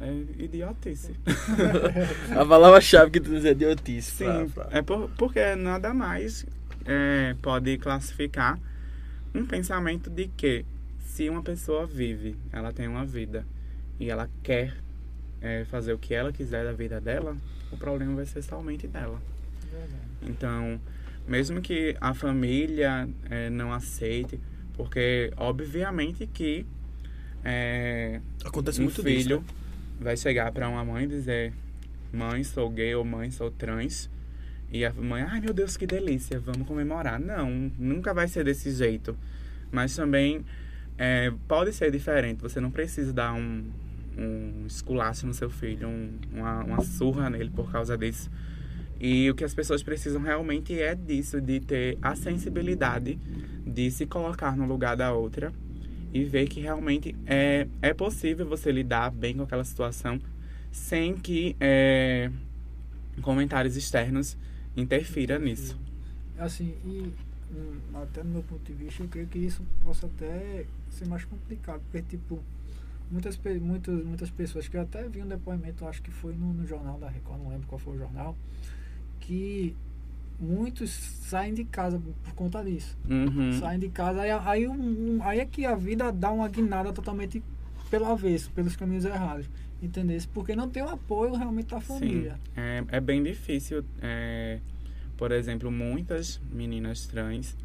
É 0.00 0.42
idiotice. 0.42 1.14
A 2.36 2.44
palavra-chave 2.44 3.10
que 3.12 3.20
tu 3.20 3.30
diz 3.30 3.44
é 3.44 3.50
idiotice. 3.52 4.10
Sim, 4.10 4.48
pra- 4.52 4.64
pra- 4.66 4.78
é 4.78 4.82
por, 4.82 5.08
porque 5.10 5.54
nada 5.54 5.94
mais 5.94 6.44
é, 6.84 7.34
pode 7.40 7.78
classificar 7.78 8.58
um 9.34 9.46
pensamento 9.46 10.10
de 10.10 10.28
que 10.36 10.64
se 11.00 11.28
uma 11.28 11.42
pessoa 11.42 11.86
vive, 11.86 12.36
ela 12.52 12.72
tem 12.72 12.88
uma 12.88 13.04
vida 13.04 13.46
e 14.00 14.10
ela 14.10 14.28
quer 14.42 14.76
é, 15.40 15.64
fazer 15.66 15.92
o 15.92 15.98
que 15.98 16.12
ela 16.14 16.32
quiser 16.32 16.64
da 16.64 16.72
vida 16.72 17.00
dela, 17.00 17.36
o 17.70 17.76
problema 17.76 18.16
vai 18.16 18.26
ser 18.26 18.42
somente 18.42 18.88
dela. 18.88 19.20
Verdade. 19.70 19.92
Então, 20.22 20.80
mesmo 21.28 21.60
que 21.60 21.96
a 22.00 22.12
família 22.12 23.08
é, 23.30 23.48
não 23.50 23.72
aceite, 23.72 24.40
porque 24.76 25.32
obviamente 25.36 26.26
que 26.26 26.66
é, 27.44 28.20
Acontece 28.44 28.80
um 28.80 28.84
muito 28.84 29.02
filho 29.02 29.38
disso. 29.38 29.38
né? 29.40 29.44
vai 30.00 30.16
chegar 30.16 30.50
para 30.52 30.68
uma 30.68 30.84
mãe 30.84 31.04
e 31.04 31.06
dizer: 31.08 31.52
Mãe, 32.12 32.42
sou 32.44 32.68
gay 32.70 32.94
ou 32.94 33.04
mãe, 33.04 33.30
sou 33.30 33.50
trans. 33.50 34.10
E 34.72 34.84
a 34.84 34.92
mãe, 34.92 35.22
ai 35.22 35.40
meu 35.40 35.52
Deus, 35.52 35.76
que 35.76 35.86
delícia, 35.86 36.38
vamos 36.40 36.66
comemorar. 36.66 37.20
Não, 37.20 37.70
nunca 37.78 38.12
vai 38.12 38.26
ser 38.26 38.44
desse 38.44 38.70
jeito. 38.72 39.16
Mas 39.70 39.94
também 39.94 40.44
é, 40.98 41.32
pode 41.46 41.72
ser 41.72 41.90
diferente. 41.92 42.40
Você 42.42 42.60
não 42.60 42.70
precisa 42.70 43.12
dar 43.12 43.34
um, 43.34 43.64
um 44.18 44.64
esculacho 44.66 45.26
no 45.26 45.34
seu 45.34 45.50
filho, 45.50 45.88
um- 45.88 46.18
uma, 46.32 46.64
uma 46.64 46.80
surra 46.80 47.28
nele 47.30 47.50
por 47.50 47.70
causa 47.70 47.96
disso. 47.96 48.30
E 48.98 49.30
o 49.30 49.34
que 49.34 49.44
as 49.44 49.52
pessoas 49.54 49.82
precisam 49.82 50.22
realmente 50.22 50.80
é 50.80 50.94
disso, 50.94 51.40
de 51.40 51.60
ter 51.60 51.98
a 52.00 52.16
sensibilidade 52.16 53.18
de 53.74 53.90
se 53.90 54.06
colocar 54.06 54.56
no 54.56 54.66
lugar 54.66 54.96
da 54.96 55.12
outra 55.12 55.52
e 56.12 56.22
ver 56.22 56.46
que 56.46 56.60
realmente 56.60 57.14
é, 57.26 57.66
é 57.82 57.92
possível 57.92 58.46
você 58.46 58.70
lidar 58.70 59.10
bem 59.10 59.36
com 59.36 59.42
aquela 59.42 59.64
situação 59.64 60.20
sem 60.70 61.16
que 61.16 61.56
é, 61.60 62.30
comentários 63.20 63.76
externos 63.76 64.36
interfiram 64.76 65.38
nisso. 65.40 65.78
Assim, 66.38 66.74
e 66.84 67.12
hum, 67.52 67.78
até 67.94 68.22
no 68.22 68.30
meu 68.30 68.42
ponto 68.42 68.64
de 68.64 68.72
vista, 68.72 69.02
eu 69.02 69.08
creio 69.08 69.26
que 69.26 69.38
isso 69.38 69.62
possa 69.82 70.06
até 70.06 70.64
ser 70.90 71.06
mais 71.08 71.24
complicado, 71.24 71.80
porque, 71.90 72.02
tipo, 72.02 72.40
muitas, 73.10 73.38
muitas, 73.60 74.04
muitas 74.04 74.30
pessoas 74.30 74.68
que 74.68 74.76
eu 74.76 74.82
até 74.82 75.08
vi 75.08 75.22
um 75.22 75.28
depoimento, 75.28 75.86
acho 75.86 76.02
que 76.02 76.10
foi 76.10 76.34
no, 76.34 76.52
no 76.52 76.66
jornal 76.66 76.98
da 76.98 77.08
Record, 77.08 77.40
não 77.40 77.50
lembro 77.50 77.66
qual 77.66 77.78
foi 77.78 77.94
o 77.94 77.98
jornal, 77.98 78.36
que 79.20 79.76
muitos 80.38 80.90
saem 80.90 81.54
de 81.54 81.64
casa 81.64 81.98
por, 81.98 82.34
conta 82.34 82.62
disso. 82.64 82.96
Uhum. 83.08 83.52
Saem 83.60 83.78
de 83.78 83.88
casa, 83.88 84.20
aí, 84.22 84.30
aí, 84.30 84.68
um- 84.68 85.18
aí 85.22 85.40
é 85.40 85.46
que 85.46 85.64
a 85.64 85.74
vida 85.74 86.10
dá 86.12 86.30
uma 86.30 86.48
guinada 86.48 86.92
totalmente 86.92 87.42
pelo 87.90 88.06
avesso, 88.06 88.50
pelos 88.50 88.74
caminhos 88.76 89.04
errados. 89.04 89.48
Entendeu? 89.82 90.18
Porque 90.32 90.56
não 90.56 90.68
tem 90.68 90.82
o 90.82 90.88
apoio 90.88 91.34
realmente 91.34 91.66
da 91.68 91.80
Sim, 91.80 91.86
família. 91.86 92.38
é, 92.56 92.82
é 92.88 93.00
bem 93.00 93.22
difícil. 93.22 93.84
é, 94.00 94.58
por 95.16 95.30
exemplo, 95.30 95.70
muitas 95.70 96.40
meninas 96.50 97.06
trans, 97.06 97.56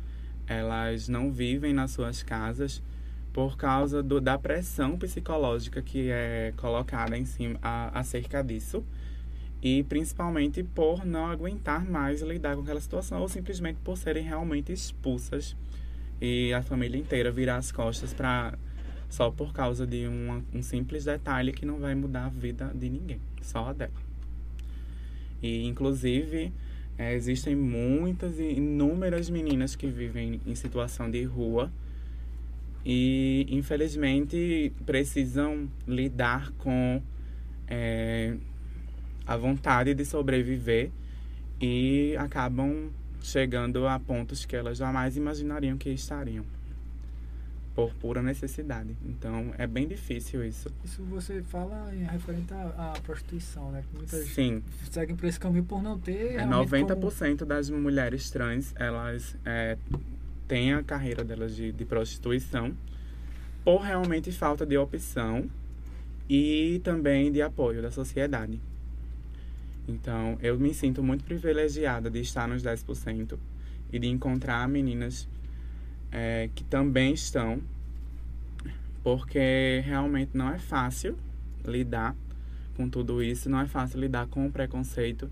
elas 0.45 1.07
não 1.07 1.32
vivem 1.32 1.74
nas 1.74 1.91
suas 1.91 2.22
casas 2.22 2.82
por 3.34 3.55
causa 3.57 4.03
do, 4.03 4.20
da 4.20 4.38
pressão 4.38 4.97
psicológica 4.97 5.82
que 5.82 6.09
é 6.11 6.53
colocada 6.57 7.17
em 7.17 7.26
cima 7.26 7.57
a- 7.61 7.99
acerca 7.99 8.43
disso. 8.43 8.84
E 9.62 9.84
principalmente 9.84 10.64
por 10.64 11.05
não 11.05 11.28
aguentar 11.28 11.84
mais 11.84 12.22
lidar 12.22 12.55
com 12.55 12.62
aquela 12.62 12.80
situação, 12.80 13.22
ou 13.22 13.28
simplesmente 13.28 13.78
por 13.84 13.97
serem 13.97 14.24
realmente 14.24 14.72
expulsas 14.72 15.55
e 16.22 16.53
a 16.53 16.62
família 16.62 16.97
inteira 16.97 17.32
virar 17.32 17.57
as 17.57 17.72
costas 17.72 18.14
para 18.14 18.57
só 19.10 19.32
por 19.32 19.51
causa 19.51 19.88
de 19.88 20.07
um 20.07 20.62
simples 20.62 21.05
detalhe 21.05 21.51
que 21.51 21.66
não 21.66 21.80
vai 21.80 21.95
mudar 21.95 22.26
a 22.26 22.30
vida 22.30 22.72
de 22.76 22.89
ninguém, 22.89 23.20
só 23.41 23.70
a 23.70 23.74
dela. 23.74 23.91
E 25.41 25.66
inclusive 25.66 26.53
eh, 26.97 27.16
existem 27.16 27.55
muitas 27.55 28.39
e 28.39 28.43
inúmeras 28.43 29.30
meninas 29.30 29.76
que 29.76 29.88
vivem 29.88 30.39
em 30.45 30.53
situação 30.53 31.10
de 31.10 31.24
rua 31.24 31.72
e 32.86 33.47
infelizmente 33.49 34.72
precisam 34.86 35.70
lidar 35.88 36.51
com 36.60 37.01
eh, 37.68 38.36
a 39.30 39.38
vontade 39.38 39.93
de 39.93 40.03
sobreviver 40.03 40.89
e 41.61 42.15
acabam 42.17 42.89
chegando 43.21 43.88
a 43.88 43.99
pontos 43.99 44.43
que 44.43 44.55
elas 44.55 44.80
jamais 44.80 45.15
imaginariam 45.15 45.77
que 45.77 45.91
estariam 45.91 46.43
por 47.75 47.93
pura 47.93 48.23
necessidade. 48.23 48.97
Então 49.05 49.53
é 49.55 49.67
bem 49.67 49.88
difícil 49.88 50.43
isso. 50.43 50.73
Isso 50.84 51.03
você 51.03 51.43
fala 51.43 51.93
em 51.93 52.05
referente 52.05 52.51
à, 52.51 52.93
à 52.95 53.01
prostituição, 53.01 53.71
né? 53.71 53.84
Que 53.88 53.97
muitas 53.97 54.25
Sim, 54.30 54.63
seguem 54.89 55.15
por 55.15 55.27
esse 55.27 55.39
caminho 55.39 55.63
por 55.63 55.84
não 55.84 55.99
ter. 55.99 56.34
é 56.34 56.43
realmente 56.43 56.91
90% 56.91 57.45
das 57.45 57.69
mulheres 57.69 58.32
trans 58.32 58.73
elas 58.77 59.36
é, 59.45 59.77
têm 60.47 60.73
a 60.73 60.82
carreira 60.82 61.23
delas 61.23 61.55
de, 61.55 61.71
de 61.71 61.86
prostituição 61.86 62.75
por 63.63 63.77
realmente 63.82 64.32
falta 64.32 64.65
de 64.65 64.75
opção 64.75 65.47
e 66.27 66.82
também 66.84 67.32
de 67.32 67.43
apoio 67.43 67.80
da 67.80 67.91
sociedade. 67.91 68.59
Então, 69.90 70.38
eu 70.40 70.58
me 70.60 70.72
sinto 70.72 71.02
muito 71.02 71.24
privilegiada 71.24 72.12
de 72.12 72.20
estar 72.20 72.48
nos 72.48 72.62
10% 72.62 73.40
e 73.92 73.98
de 73.98 74.08
encontrar 74.08 74.68
meninas 74.70 75.28
é, 76.12 76.48
que 76.54 76.64
também 76.64 77.12
estão, 77.12 77.60
porque 79.04 79.82
realmente 79.84 80.38
não 80.38 80.50
é 80.50 80.60
fácil 80.60 81.18
lidar 81.66 82.16
com 82.78 82.88
tudo 82.88 83.24
isso, 83.24 83.50
não 83.50 83.60
é 83.60 83.68
fácil 83.68 84.00
lidar 84.00 84.28
com 84.28 84.46
o 84.46 84.52
preconceito, 84.52 85.30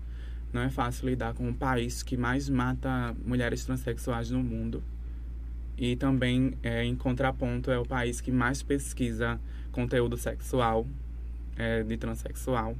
não 0.52 0.62
é 0.62 0.70
fácil 0.70 1.08
lidar 1.08 1.34
com 1.34 1.48
o 1.48 1.54
país 1.54 2.02
que 2.02 2.16
mais 2.16 2.48
mata 2.48 3.14
mulheres 3.24 3.64
transexuais 3.64 4.30
no 4.30 4.42
mundo. 4.42 4.82
E 5.76 5.94
também, 5.94 6.54
é, 6.64 6.82
em 6.82 6.96
contraponto, 6.96 7.70
é 7.70 7.78
o 7.78 7.86
país 7.86 8.20
que 8.20 8.32
mais 8.32 8.60
pesquisa 8.60 9.40
conteúdo 9.70 10.16
sexual 10.16 10.84
é, 11.56 11.84
de 11.84 11.96
transexual 11.96 12.76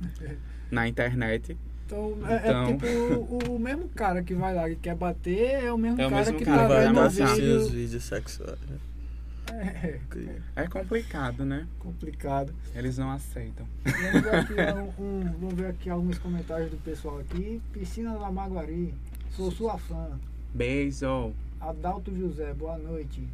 na 0.74 0.86
internet. 0.88 1.56
Então, 1.86 2.14
é, 2.26 2.34
é 2.34 2.38
Então- 2.50 2.66
tipo 2.76 2.86
o, 2.86 3.54
o 3.56 3.58
mesmo 3.58 3.88
cara 3.90 4.22
que 4.22 4.34
vai 4.34 4.54
lá 4.54 4.68
e 4.68 4.76
quer 4.76 4.94
bater, 4.94 5.64
é 5.64 5.72
o 5.72 5.78
mesmo 5.78 6.00
É 6.00 6.06
o 6.06 6.10
cara 6.10 6.22
mesmo 6.24 6.38
que 6.38 6.44
cara 6.44 6.56
tá 6.58 6.62
que 6.64 6.92
vai 6.92 7.08
vendo 7.08 7.10
vídeo. 7.36 7.56
os 7.60 7.70
vídeos 7.70 8.04
sexuais. 8.04 8.58
né? 8.68 8.76
É, 9.50 10.00
É 10.56 10.66
complicado, 10.66 11.44
né? 11.44 11.66
complicado. 11.78 12.52
Eles 12.74 12.96
não 12.98 13.10
aceitam. 13.10 13.66
Vamos 13.84 14.22
ver, 14.22 14.34
aqui, 14.34 14.54
um- 14.98 15.04
um- 15.04 15.32
vamos 15.38 15.54
ver 15.54 15.66
aqui 15.66 15.90
alguns 15.90 16.18
comentários 16.18 16.70
do 16.70 16.78
pessoal 16.78 17.18
aqui. 17.20 17.60
Piscina 17.72 18.18
da 18.18 18.30
Maguari, 18.32 18.94
sou 19.36 19.50
sua 19.50 19.76
fã. 19.78 20.18
Beijo. 20.52 21.32
Adalto 21.60 22.14
José, 22.16 22.52
boa 22.54 22.78
noite. 22.78 23.28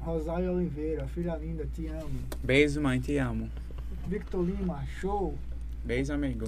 Rosário 0.00 0.52
Oliveira, 0.54 1.06
filha 1.08 1.34
linda, 1.36 1.66
te 1.74 1.88
amo. 1.88 2.20
Beijo, 2.42 2.80
mãe, 2.80 3.00
te 3.00 3.16
amo. 3.18 3.50
Victor 4.06 4.44
Lima, 4.46 4.84
show. 5.00 5.36
Beijo, 5.84 6.12
amigo. 6.12 6.46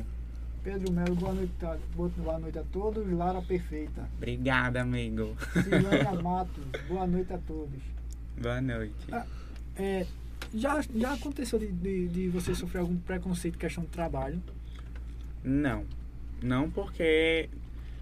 Pedro 0.62 0.92
Melo, 0.92 1.14
boa 1.14 1.32
noite, 1.32 1.52
a- 1.62 1.78
boa 1.94 2.38
noite 2.38 2.58
a 2.58 2.64
todos. 2.64 3.10
Lara 3.12 3.40
Perfeita. 3.42 4.08
Obrigada, 4.16 4.82
amigo. 4.82 5.36
Silânia 5.52 6.12
Matos, 6.22 6.64
boa 6.88 7.06
noite 7.06 7.32
a 7.32 7.38
todos. 7.38 7.80
Boa 8.40 8.60
noite. 8.60 8.94
É, 9.76 10.06
Já, 10.52 10.80
já 10.94 11.14
aconteceu 11.14 11.58
de, 11.58 11.68
de, 11.68 12.08
de 12.08 12.28
você 12.28 12.54
sofrer 12.54 12.80
algum 12.80 12.96
preconceito 12.96 13.56
questão 13.58 13.84
de 13.84 13.90
trabalho? 13.90 14.42
Não. 15.44 15.84
Não 16.42 16.70
porque, 16.70 17.48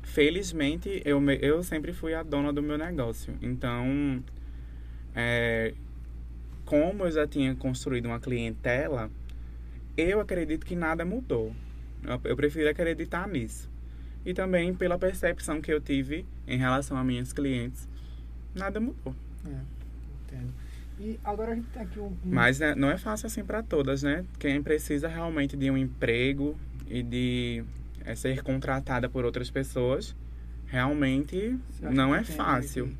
felizmente, 0.02 1.02
eu, 1.04 1.22
eu 1.30 1.62
sempre 1.62 1.92
fui 1.92 2.14
a 2.14 2.22
dona 2.22 2.52
do 2.52 2.62
meu 2.62 2.76
negócio. 2.78 3.34
Então, 3.42 4.22
é, 5.14 5.72
como 6.64 7.04
eu 7.04 7.10
já 7.10 7.26
tinha 7.26 7.54
construído 7.54 8.06
uma 8.06 8.20
clientela, 8.20 9.10
eu 9.96 10.20
acredito 10.20 10.64
que 10.66 10.74
nada 10.76 11.04
mudou. 11.04 11.54
Eu, 12.04 12.36
prefiro 12.36 12.68
acreditar 12.68 13.26
nisso. 13.28 13.68
E 14.24 14.34
também 14.34 14.74
pela 14.74 14.98
percepção 14.98 15.60
que 15.60 15.72
eu 15.72 15.80
tive 15.80 16.26
em 16.46 16.58
relação 16.58 16.96
a 16.96 17.04
minhas 17.04 17.32
clientes, 17.32 17.88
nada 18.54 18.80
mudou. 18.80 19.14
É, 19.46 19.50
entendo. 20.26 20.52
E 20.98 21.20
agora 21.24 21.52
a 21.52 21.54
gente 21.54 21.68
tem 21.68 21.82
aqui 21.82 21.98
um. 22.00 22.06
um- 22.06 22.16
Mas 22.24 22.58
né, 22.58 22.74
não 22.74 22.90
é 22.90 22.96
fácil 22.98 23.26
assim 23.26 23.44
para 23.44 23.62
todas, 23.62 24.02
né? 24.02 24.24
Quem 24.38 24.62
precisa 24.62 25.06
realmente 25.08 25.56
de 25.56 25.70
um 25.70 25.76
emprego 25.76 26.56
e 26.88 27.02
de 27.02 27.64
é, 28.04 28.14
ser 28.14 28.42
contratada 28.42 29.08
por 29.08 29.24
outras 29.24 29.50
pessoas, 29.50 30.14
realmente 30.66 31.58
não 31.82 32.10
que 32.12 32.16
é 32.16 32.24
fácil. 32.24 32.96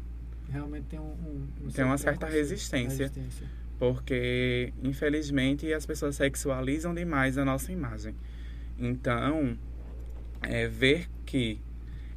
Realmente 0.51 0.85
tem 0.85 1.01
um. 1.01 1.03
um- 1.05 1.47
um 1.65 1.71
Tem 1.71 1.85
uma 1.85 1.99
certa 1.99 2.27
resistência. 2.27 3.07
resistência. 3.09 3.47
Porque, 3.79 4.73
infelizmente, 4.83 5.73
as 5.73 5.85
pessoas 5.85 6.17
sexualizam 6.17 6.95
demais 6.95 7.37
a 7.37 7.45
nossa 7.45 7.73
imagem. 7.73 8.15
Então, 8.79 9.57
é, 10.43 10.67
ver 10.69 11.09
que 11.25 11.61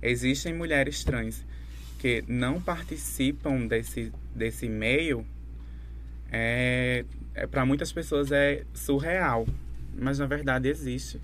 existem 0.02 0.54
mulheres 0.54 1.04
trans 1.04 1.46
que 1.98 2.24
não 2.28 2.62
participam 2.62 3.68
desse, 3.68 4.12
desse 4.34 4.70
meio, 4.70 5.26
é, 6.32 7.06
é, 7.34 7.48
para 7.48 7.66
muitas 7.66 7.92
pessoas 7.92 8.32
é 8.32 8.64
surreal. 8.74 9.48
Mas, 9.98 10.20
na 10.20 10.26
verdade, 10.26 10.70
existe. 10.70 11.20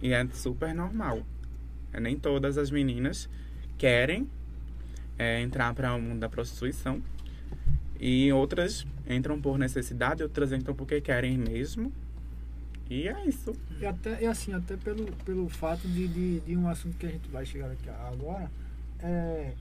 E 0.00 0.12
é 0.12 0.26
super 0.32 0.74
normal. 0.74 1.24
É, 1.92 2.00
nem 2.00 2.16
todas 2.16 2.56
as 2.58 2.70
meninas 2.70 3.28
querem 3.76 4.28
é, 5.18 5.40
entrar 5.40 5.74
para 5.74 5.94
o 5.94 6.00
mundo 6.00 6.20
da 6.20 6.28
prostituição. 6.28 7.02
E 7.98 8.32
outras 8.32 8.86
entram 9.08 9.40
por 9.40 9.58
necessidade, 9.58 10.22
outras 10.22 10.52
entram 10.52 10.74
porque 10.74 11.00
querem 11.00 11.38
mesmo. 11.38 11.92
E 12.92 13.08
é 13.08 13.26
isso. 13.26 13.56
E 13.80 13.86
até 13.86 14.22
e 14.22 14.26
assim, 14.26 14.52
até 14.52 14.76
pelo, 14.76 15.06
pelo 15.24 15.48
fato 15.48 15.88
de, 15.88 16.06
de, 16.06 16.40
de 16.40 16.56
um 16.56 16.68
assunto 16.68 16.98
que 16.98 17.06
a 17.06 17.08
gente 17.08 17.26
vai 17.30 17.46
chegar 17.46 17.70
aqui 17.70 17.88
agora, 17.88 18.50
é 19.00 19.52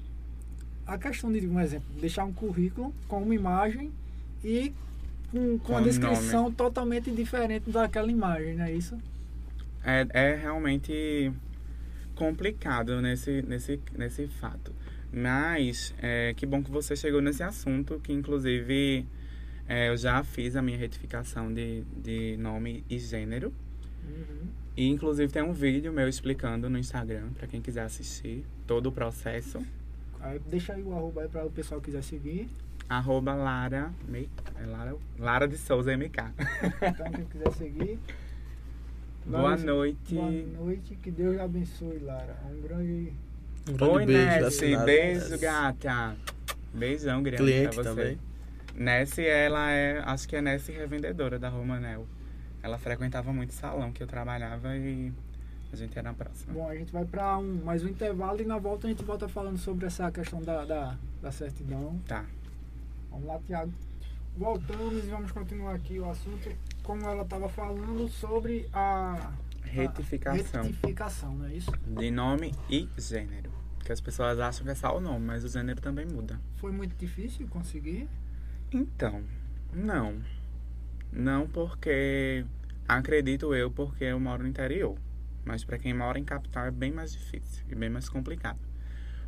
a 0.86 0.98
questão 0.98 1.32
de, 1.32 1.48
um 1.48 1.58
exemplo, 1.58 1.88
deixar 2.00 2.26
um 2.26 2.34
currículo 2.34 2.94
com 3.08 3.24
uma 3.24 3.34
imagem 3.34 3.90
e 4.44 4.74
com, 5.32 5.58
com 5.60 5.78
a 5.78 5.82
descrição 5.82 6.52
totalmente 6.52 7.10
diferente 7.10 7.70
daquela 7.70 8.12
imagem, 8.12 8.56
não 8.56 8.66
é 8.66 8.74
isso? 8.74 8.98
É, 9.86 10.06
é 10.10 10.36
realmente 10.36 11.32
complicado 12.16 13.02
nesse, 13.02 13.42
nesse, 13.44 13.80
nesse 13.98 14.28
fato. 14.28 14.74
Mas 15.14 15.94
é, 16.02 16.34
que 16.36 16.46
bom 16.46 16.62
que 16.62 16.70
você 16.70 16.98
chegou 16.98 17.22
nesse 17.22 17.44
assunto, 17.44 17.98
que 18.04 18.12
inclusive 18.12 19.06
é, 19.74 19.88
eu 19.90 19.96
já 19.96 20.22
fiz 20.24 20.56
a 20.58 20.62
minha 20.62 20.78
retificação 20.78 21.54
de, 21.54 21.84
de 22.04 22.36
nome 22.38 22.84
e 22.90 23.00
gênero. 23.00 23.54
Uhum. 24.04 24.48
E 24.76 24.88
inclusive 24.88 25.32
tem 25.32 25.42
um 25.42 25.54
vídeo 25.54 25.94
meu 25.94 26.08
explicando 26.10 26.70
no 26.70 26.78
Instagram, 26.78 27.30
para 27.38 27.48
quem 27.48 27.62
quiser 27.62 27.84
assistir, 27.84 28.44
todo 28.68 28.88
o 28.88 28.92
processo. 28.92 29.66
Aí 30.20 30.40
deixa 30.50 30.74
aí 30.74 30.82
o 30.84 30.94
arroba 30.94 31.22
aí 31.22 31.28
para 31.30 31.46
o 31.46 31.50
pessoal 31.50 31.80
que 31.80 31.86
quiser 31.86 32.04
seguir. 32.04 32.50
Arroba 32.90 33.34
Lara, 33.34 33.92
Me- 34.08 34.30
é 34.62 34.66
Lara, 34.66 34.96
Lara 35.18 35.48
de 35.48 35.58
Souza 35.58 35.96
MK. 35.96 36.18
Então 36.82 37.12
quem 37.16 37.26
quiser 37.26 37.52
seguir. 37.54 38.00
Boa 39.26 39.42
Lara, 39.44 39.62
noite. 39.64 40.14
Boa 40.16 40.32
noite, 40.32 40.96
que 41.02 41.12
Deus 41.12 41.40
abençoe, 41.40 42.00
Lara. 42.00 42.36
Um 42.52 42.62
grande. 42.62 43.14
Um 43.70 43.74
grande 43.74 43.94
Oi, 43.94 44.06
beijo. 44.06 44.26
Nessie. 44.46 44.66
assinado. 44.66 44.86
Beijo, 44.86 45.40
gata. 45.40 46.16
Beijão 46.74 47.24
grande 47.24 47.44
Cliente 47.44 47.76
pra 47.76 47.84
você. 47.84 47.90
também. 47.90 48.20
Nessie, 48.76 49.26
ela 49.26 49.72
é, 49.72 50.00
acho 50.00 50.28
que 50.28 50.36
é 50.36 50.42
Nessie 50.42 50.76
revendedora 50.76 51.38
da 51.38 51.50
Romanel. 51.50 52.06
Ela 52.64 52.78
frequentava 52.78 53.34
muito 53.34 53.50
o 53.50 53.54
salão 53.54 53.92
que 53.92 54.04
eu 54.04 54.08
trabalhava 54.08 54.76
e 54.76 55.12
a 55.72 55.76
gente 55.76 55.98
era 55.98 56.14
próxima. 56.14 56.54
Bom, 56.54 56.70
a 56.70 56.76
gente 56.76 56.92
vai 56.92 57.06
para 57.06 57.38
um, 57.38 57.64
mais 57.64 57.84
um 57.84 57.88
intervalo 57.88 58.42
e 58.42 58.46
na 58.46 58.58
volta 58.58 58.88
a 58.88 58.90
gente 58.90 59.04
volta 59.04 59.28
falando 59.28 59.58
sobre 59.58 59.86
essa 59.86 60.12
questão 60.12 60.42
da, 60.42 60.66
da, 60.66 60.98
da 61.22 61.32
certidão. 61.32 62.00
Tá. 62.08 62.26
Vamos 63.10 63.26
lá, 63.26 63.40
Tiago. 63.46 63.74
Voltamos 64.38 65.04
e 65.04 65.08
vamos 65.08 65.32
continuar 65.32 65.76
aqui 65.76 66.00
o 66.00 66.10
assunto, 66.10 66.50
como 66.84 67.06
ela 67.06 67.24
estava 67.24 67.50
falando, 67.50 68.08
sobre 68.08 68.68
a 68.72 69.32
Retificação 69.64 70.62
a 70.62 70.64
retificação, 70.64 71.36
não 71.36 71.46
é 71.46 71.54
isso? 71.54 71.72
de 71.88 72.12
nome 72.12 72.54
e 72.70 72.90
gênero. 72.98 73.52
Que 73.84 73.92
as 73.92 74.02
pessoas 74.02 74.40
acham 74.40 74.66
que 74.66 74.72
é 74.72 74.76
só 74.76 74.96
o 74.96 75.00
nome, 75.00 75.26
mas 75.26 75.44
o 75.44 75.48
gênero 75.48 75.82
também 75.82 76.06
muda. 76.06 76.40
Foi 76.58 76.72
muito 76.72 76.96
difícil 76.98 77.48
conseguir. 77.48 78.08
Então, 78.74 79.22
não. 79.74 80.22
Não 81.12 81.46
porque 81.46 82.46
acredito 82.88 83.54
eu 83.54 83.70
porque 83.70 84.06
eu 84.06 84.20
moro 84.20 84.44
no 84.44 84.50
interior. 84.50 84.98
Mas 85.44 85.66
para 85.66 85.78
quem 85.78 85.94
mora 85.94 86.18
em 86.18 86.24
capital 86.24 86.68
é 86.68 86.72
bem 86.72 86.92
mais 86.92 87.12
difícil 87.12 87.66
e 87.70 87.76
bem 87.76 87.90
mais 87.90 88.08
complicado. 88.08 88.60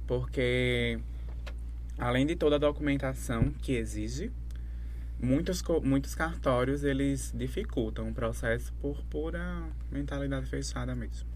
Porque 0.07 0.99
além 1.97 2.25
de 2.25 2.35
toda 2.35 2.55
a 2.55 2.59
documentação 2.59 3.51
que 3.61 3.73
exige, 3.73 4.31
muitos 5.19 5.61
muitos 5.83 6.15
cartórios 6.15 6.83
eles 6.83 7.33
dificultam 7.35 8.09
o 8.09 8.13
processo 8.13 8.71
por 8.73 9.03
pura 9.05 9.63
mentalidade 9.91 10.45
fechada 10.45 10.95
mesmo. 10.95 11.27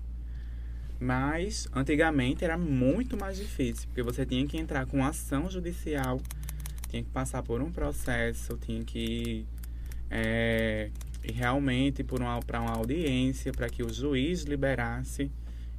Mas 0.99 1.67
antigamente 1.75 2.43
era 2.43 2.57
muito 2.57 3.17
mais 3.17 3.37
difícil, 3.37 3.87
porque 3.87 4.01
você 4.01 4.25
tinha 4.25 4.47
que 4.47 4.57
entrar 4.57 4.85
com 4.85 5.05
ação 5.05 5.49
judicial 5.49 6.19
tinha 6.87 7.03
que 7.03 7.09
passar 7.09 7.43
por 7.43 7.61
um 7.61 7.71
processo, 7.71 8.57
tinha 8.57 8.83
que 8.83 9.45
é, 10.09 10.89
ir 11.23 11.31
realmente 11.31 12.03
por 12.03 12.21
uma, 12.21 12.39
para 12.39 12.61
uma 12.61 12.71
audiência, 12.71 13.51
para 13.51 13.69
que 13.69 13.83
o 13.83 13.93
juiz 13.93 14.43
liberasse, 14.43 15.31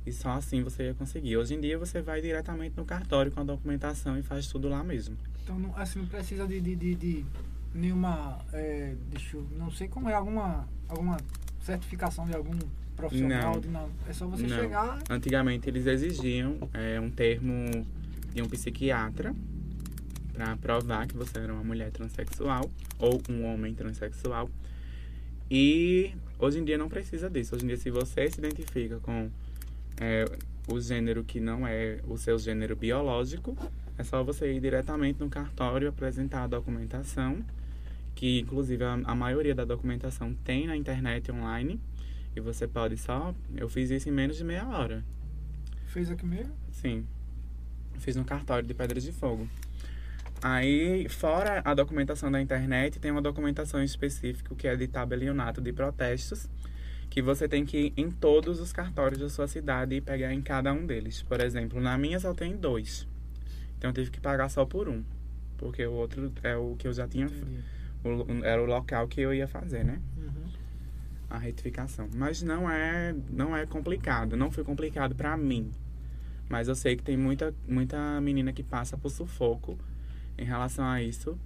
e 0.07 0.13
só 0.13 0.31
assim 0.33 0.63
você 0.63 0.85
ia 0.85 0.95
conseguir. 0.95 1.37
Hoje 1.37 1.55
em 1.55 1.61
dia 1.61 1.79
você 1.79 2.01
vai 2.01 2.21
diretamente 2.21 2.77
no 2.77 2.85
cartório 2.85 3.31
com 3.33 3.41
a 3.41 3.45
documentação 3.45 4.19
e 4.19 4.23
faz 4.23 4.47
tudo 4.47 4.69
lá 4.69 4.83
mesmo. 4.83 5.17
Então, 5.43 5.59
não, 5.59 5.77
assim, 5.77 6.01
não 6.01 6.07
precisa 6.07 6.47
de, 6.47 6.61
de, 6.61 6.77
de, 6.77 6.95
de 6.95 7.27
nenhuma. 7.75 8.39
é, 8.53 8.95
deixa 9.11 9.37
eu, 9.37 9.47
não 9.57 9.71
sei 9.71 9.89
como 9.89 10.09
é, 10.09 10.15
alguma, 10.15 10.69
alguma 10.89 11.17
certificação 11.61 12.27
de 12.27 12.35
algum 12.35 12.57
profissional. 12.97 13.55
Não. 13.55 13.61
de 13.61 13.69
não. 13.69 13.91
É 14.09 14.13
só 14.13 14.27
você 14.27 14.47
Não. 14.47 14.59
chegar. 14.59 14.99
Antigamente 15.09 15.69
eles 15.69 15.87
exigiam 15.87 16.59
é, 16.75 17.01
um 17.01 17.11
termo 17.11 17.87
de 18.35 18.43
um 18.43 18.49
psiquiatra 18.49 19.35
para 20.39 20.57
provar 20.57 21.09
que 21.09 21.17
você 21.17 21.37
era 21.37 21.53
uma 21.53 21.65
mulher 21.65 21.91
transexual 21.91 22.71
ou 22.97 23.21
um 23.29 23.45
homem 23.45 23.75
transexual. 23.75 24.49
E 25.51 26.15
hoje 26.39 26.61
em 26.61 26.65
dia 26.65 26.79
não 26.79 26.89
precisa 26.89 27.29
disso. 27.29 27.57
Hoje 27.57 27.65
em 27.65 27.69
dia, 27.69 27.77
se 27.77 27.91
você 27.91 28.31
se 28.31 28.39
identifica 28.39 29.01
com 29.01 29.29
é, 30.01 30.27
o 30.69 30.81
gênero 30.81 31.25
que 31.25 31.41
não 31.41 31.67
é 31.67 31.99
o 32.07 32.17
seu 32.17 32.39
gênero 32.39 32.77
biológico, 32.77 33.57
é 33.99 34.05
só 34.05 34.23
você 34.23 34.53
ir 34.55 34.61
diretamente 34.61 35.19
no 35.19 35.29
cartório 35.29 35.89
apresentar 35.89 36.45
a 36.45 36.47
documentação, 36.47 37.45
que 38.15 38.39
inclusive 38.39 38.85
a, 38.85 38.93
a 38.93 39.15
maioria 39.17 39.57
da 39.57 39.65
documentação 39.65 40.35
tem 40.45 40.69
na 40.69 40.77
internet 40.77 41.33
online. 41.33 41.81
E 42.37 42.41
você 42.41 42.69
pode 42.69 42.97
só. 42.97 43.35
Eu 43.57 43.69
fiz 43.69 43.91
isso 43.91 44.09
em 44.09 44.13
menos 44.13 44.37
de 44.37 44.45
meia 44.45 44.69
hora. 44.69 45.05
Fez 45.87 46.09
aqui 46.09 46.25
mesmo? 46.25 46.55
Sim. 46.71 47.05
Fiz 47.99 48.15
no 48.15 48.25
cartório 48.25 48.69
de 48.69 48.73
Pedras 48.73 49.03
de 49.03 49.11
Fogo. 49.11 49.49
Aí, 50.43 51.09
fora 51.09 51.61
a 51.65 51.75
documentação 51.75 52.31
da 52.31 52.41
internet, 52.41 52.99
tem 52.99 53.11
uma 53.11 53.21
documentação 53.23 53.83
específica 53.83 54.55
que 54.55 54.69
é 54.69 54.77
de 54.77 54.87
tabelionato 54.87 55.61
de 55.61 55.73
protestos, 55.73 56.49
que 57.11 57.21
você 57.21 57.49
tem 57.49 57.65
que 57.65 57.77
ir 57.87 57.93
em 57.97 58.11
todos 58.11 58.61
os 58.61 58.73
cartórios 58.73 59.21
da 59.21 59.29
sua 59.29 59.49
cidade 59.49 59.97
e 59.97 60.01
pegar 60.01 60.33
em 60.33 60.41
cada 60.41 60.73
um 60.73 60.87
deles. 60.87 61.23
Por 61.23 61.41
exemplo, 61.41 61.81
na 61.81 61.99
minha 61.99 62.21
só 62.21 62.33
tem 62.35 62.57
dois. 62.57 63.09
Então 63.77 63.91
eu 63.91 63.95
tive 63.95 64.11
que 64.11 64.21
pagar 64.21 64.49
só 64.49 64.65
por 64.65 64.89
um. 64.89 65.03
Porque 65.57 65.85
o 65.85 65.93
outro 65.93 66.33
é 66.43 66.57
o 66.57 66.77
que 66.77 66.87
eu 66.87 66.93
já 66.93 67.09
tinha. 67.09 67.27
O- 68.05 68.45
era 68.45 68.63
o 68.63 68.67
local 68.67 69.09
que 69.09 69.21
eu 69.21 69.35
ia 69.35 69.49
fazer, 69.49 69.85
né? 69.85 70.01
Uhum. 70.17 70.29
a 71.31 71.37
retificação. 71.37 72.09
Mas 72.15 72.43
não 72.43 72.71
é, 72.71 73.15
não 73.29 73.55
é 73.57 73.67
complicado, 73.67 74.35
não 74.37 74.51
foi 74.51 74.63
complicado 74.65 75.15
pra 75.15 75.37
mim. 75.37 75.71
Mas 76.49 76.69
eu 76.69 76.75
sei 76.75 76.97
que 76.97 77.03
tem 77.03 77.17
muita, 77.19 77.53
muita 77.67 78.19
menina 78.21 78.51
que 78.53 78.63
passa 78.63 78.97
por 78.97 79.11
sufoco 79.11 79.79
em 80.39 80.45
relação 80.45 80.85
a 80.85 81.03
isso, 81.03 81.39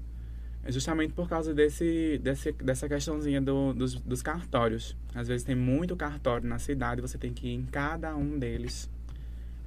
justamente 0.68 1.12
por 1.12 1.28
causa 1.28 1.52
desse, 1.54 2.18
desse 2.22 2.52
dessa 2.52 2.88
questãozinha 2.88 3.40
do, 3.40 3.72
dos, 3.72 3.94
dos 3.94 4.22
cartórios. 4.22 4.96
Às 5.14 5.28
vezes 5.28 5.44
tem 5.44 5.56
muito 5.56 5.96
cartório 5.96 6.48
na 6.48 6.58
cidade, 6.58 7.00
você 7.00 7.18
tem 7.18 7.32
que 7.32 7.48
ir 7.48 7.54
em 7.54 7.64
cada 7.64 8.14
um 8.14 8.38
deles 8.38 8.88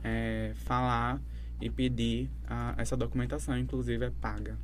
é, 0.04 0.54
falar 0.56 1.20
e 1.60 1.70
pedir 1.70 2.30
a, 2.48 2.76
essa 2.78 2.96
documentação, 2.96 3.58
inclusive 3.58 4.06
é 4.06 4.12
paga. 4.22 4.58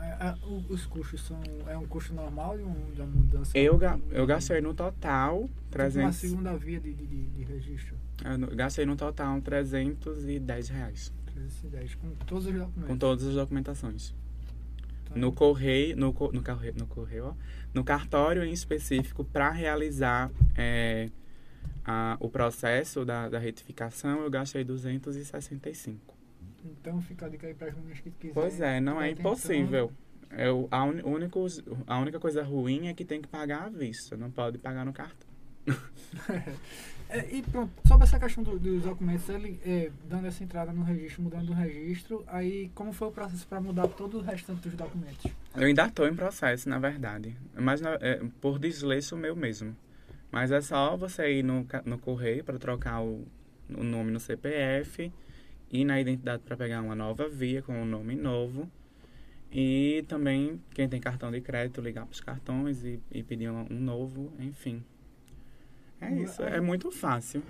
É, 0.00 0.28
é, 0.28 0.34
os 0.68 0.86
custos 0.86 1.22
são. 1.22 1.40
É 1.66 1.76
um 1.76 1.86
custo 1.86 2.12
normal 2.14 2.56
de, 2.58 2.62
um, 2.64 3.06
mudança? 3.06 3.56
Eu, 3.56 3.78
ga- 3.78 3.98
eu 4.10 4.26
gastei 4.26 4.60
no 4.60 4.74
total 4.74 5.42
Tipo 5.44 5.50
Uma 5.50 5.70
300. 5.70 6.16
segunda 6.16 6.56
via 6.56 6.78
de, 6.78 6.92
de, 6.92 7.06
de, 7.06 7.42
registro. 7.44 7.96
Eu 8.24 8.54
gastei 8.56 8.86
no 8.86 8.96
total 8.96 9.40
310 9.40 10.68
reais. 10.68 11.12
310, 11.34 11.94
com 11.96 12.10
todos 12.26 12.46
os 12.46 12.52
documentos. 12.52 12.86
Com 12.86 12.96
todas 12.96 13.26
as 13.26 13.34
documentações. 13.34 14.14
Então, 15.04 15.18
No 15.18 15.32
correio, 15.32 15.96
no, 15.96 16.06
no, 16.06 16.42
correio, 16.42 16.74
no 16.78 16.86
correio, 16.86 17.24
ó, 17.26 17.34
no 17.74 17.84
cartório 17.84 18.42
em 18.44 18.52
específico 18.52 19.24
para 19.24 19.50
realizar 19.50 20.30
é, 20.56 21.10
a, 21.84 22.16
o 22.20 22.28
processo 22.30 23.04
da, 23.04 23.28
da 23.28 23.38
retificação, 23.38 24.22
eu 24.22 24.30
gastei 24.30 24.64
265. 24.64 26.14
Então 26.64 27.00
fica 27.02 27.26
a 27.26 27.28
dica 27.28 27.46
aí 27.46 27.52
para 27.54 27.68
as 27.68 27.74
meninas 27.76 28.00
que 28.00 28.10
quiserem. 28.10 28.32
Pois 28.34 28.60
é, 28.60 28.80
não 28.80 29.00
é 29.00 29.10
impossível. 29.10 29.92
É 30.30 30.50
o, 30.50 30.66
a, 30.70 30.82
uni- 30.84 31.02
único, 31.02 31.46
a 31.86 31.98
única 31.98 32.18
coisa 32.18 32.42
ruim 32.42 32.88
é 32.88 32.94
que 32.94 33.04
tem 33.04 33.20
que 33.20 33.28
pagar 33.28 33.66
à 33.66 33.68
vista, 33.68 34.16
não 34.16 34.30
pode 34.30 34.56
pagar 34.58 34.84
no 34.84 34.92
cartão. 34.92 35.28
É, 37.16 37.36
e 37.36 37.42
pronto, 37.42 37.70
sobre 37.86 38.02
essa 38.04 38.18
questão 38.18 38.42
do- 38.42 38.58
dos 38.58 38.82
documentos, 38.82 39.28
ele 39.28 39.60
é, 39.64 39.88
dando 40.08 40.26
essa 40.26 40.42
entrada 40.42 40.72
no 40.72 40.82
registro, 40.82 41.22
mudando 41.22 41.50
o 41.50 41.52
registro, 41.52 42.24
aí 42.26 42.70
como 42.74 42.92
foi 42.92 43.06
o 43.06 43.12
processo 43.12 43.46
para 43.46 43.60
mudar 43.60 43.86
todo 43.86 44.18
o 44.18 44.20
restante 44.20 44.62
dos 44.68 44.74
documentos? 44.76 45.30
Eu 45.54 45.62
ainda 45.66 45.86
estou 45.86 46.08
em 46.08 46.14
processo, 46.16 46.68
na 46.68 46.78
verdade. 46.80 47.36
Mas 47.54 47.80
na- 47.80 47.98
é, 48.00 48.20
por 48.40 48.58
desleixo 48.58 49.16
meu 49.16 49.36
mesmo. 49.36 49.76
Mas 50.32 50.50
é 50.50 50.60
só 50.60 50.96
você 50.96 51.38
ir 51.38 51.44
no, 51.44 51.64
no 51.84 51.98
correio 51.98 52.42
para 52.42 52.58
trocar 52.58 53.00
o, 53.00 53.24
o 53.70 53.84
nome 53.84 54.10
no 54.10 54.18
CPF, 54.18 55.12
ir 55.70 55.84
na 55.84 56.00
identidade 56.00 56.42
para 56.42 56.56
pegar 56.56 56.82
uma 56.82 56.96
nova 56.96 57.28
via 57.28 57.62
com 57.62 57.80
um 57.80 57.84
nome 57.86 58.16
novo. 58.16 58.68
E 59.52 60.04
também, 60.08 60.60
quem 60.72 60.88
tem 60.88 61.00
cartão 61.00 61.30
de 61.30 61.40
crédito, 61.40 61.80
ligar 61.80 62.06
para 62.06 62.12
os 62.12 62.20
cartões 62.20 62.82
e, 62.84 62.98
e 63.12 63.22
pedir 63.22 63.48
um, 63.50 63.64
um 63.70 63.78
novo, 63.78 64.32
enfim. 64.40 64.82
É 66.06 66.22
isso, 66.22 66.42
é 66.42 66.60
muito 66.60 66.90
fácil. 66.90 67.42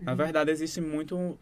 Na 0.00 0.14
verdade, 0.14 0.50
existe 0.50 0.80
muito. 0.80 1.38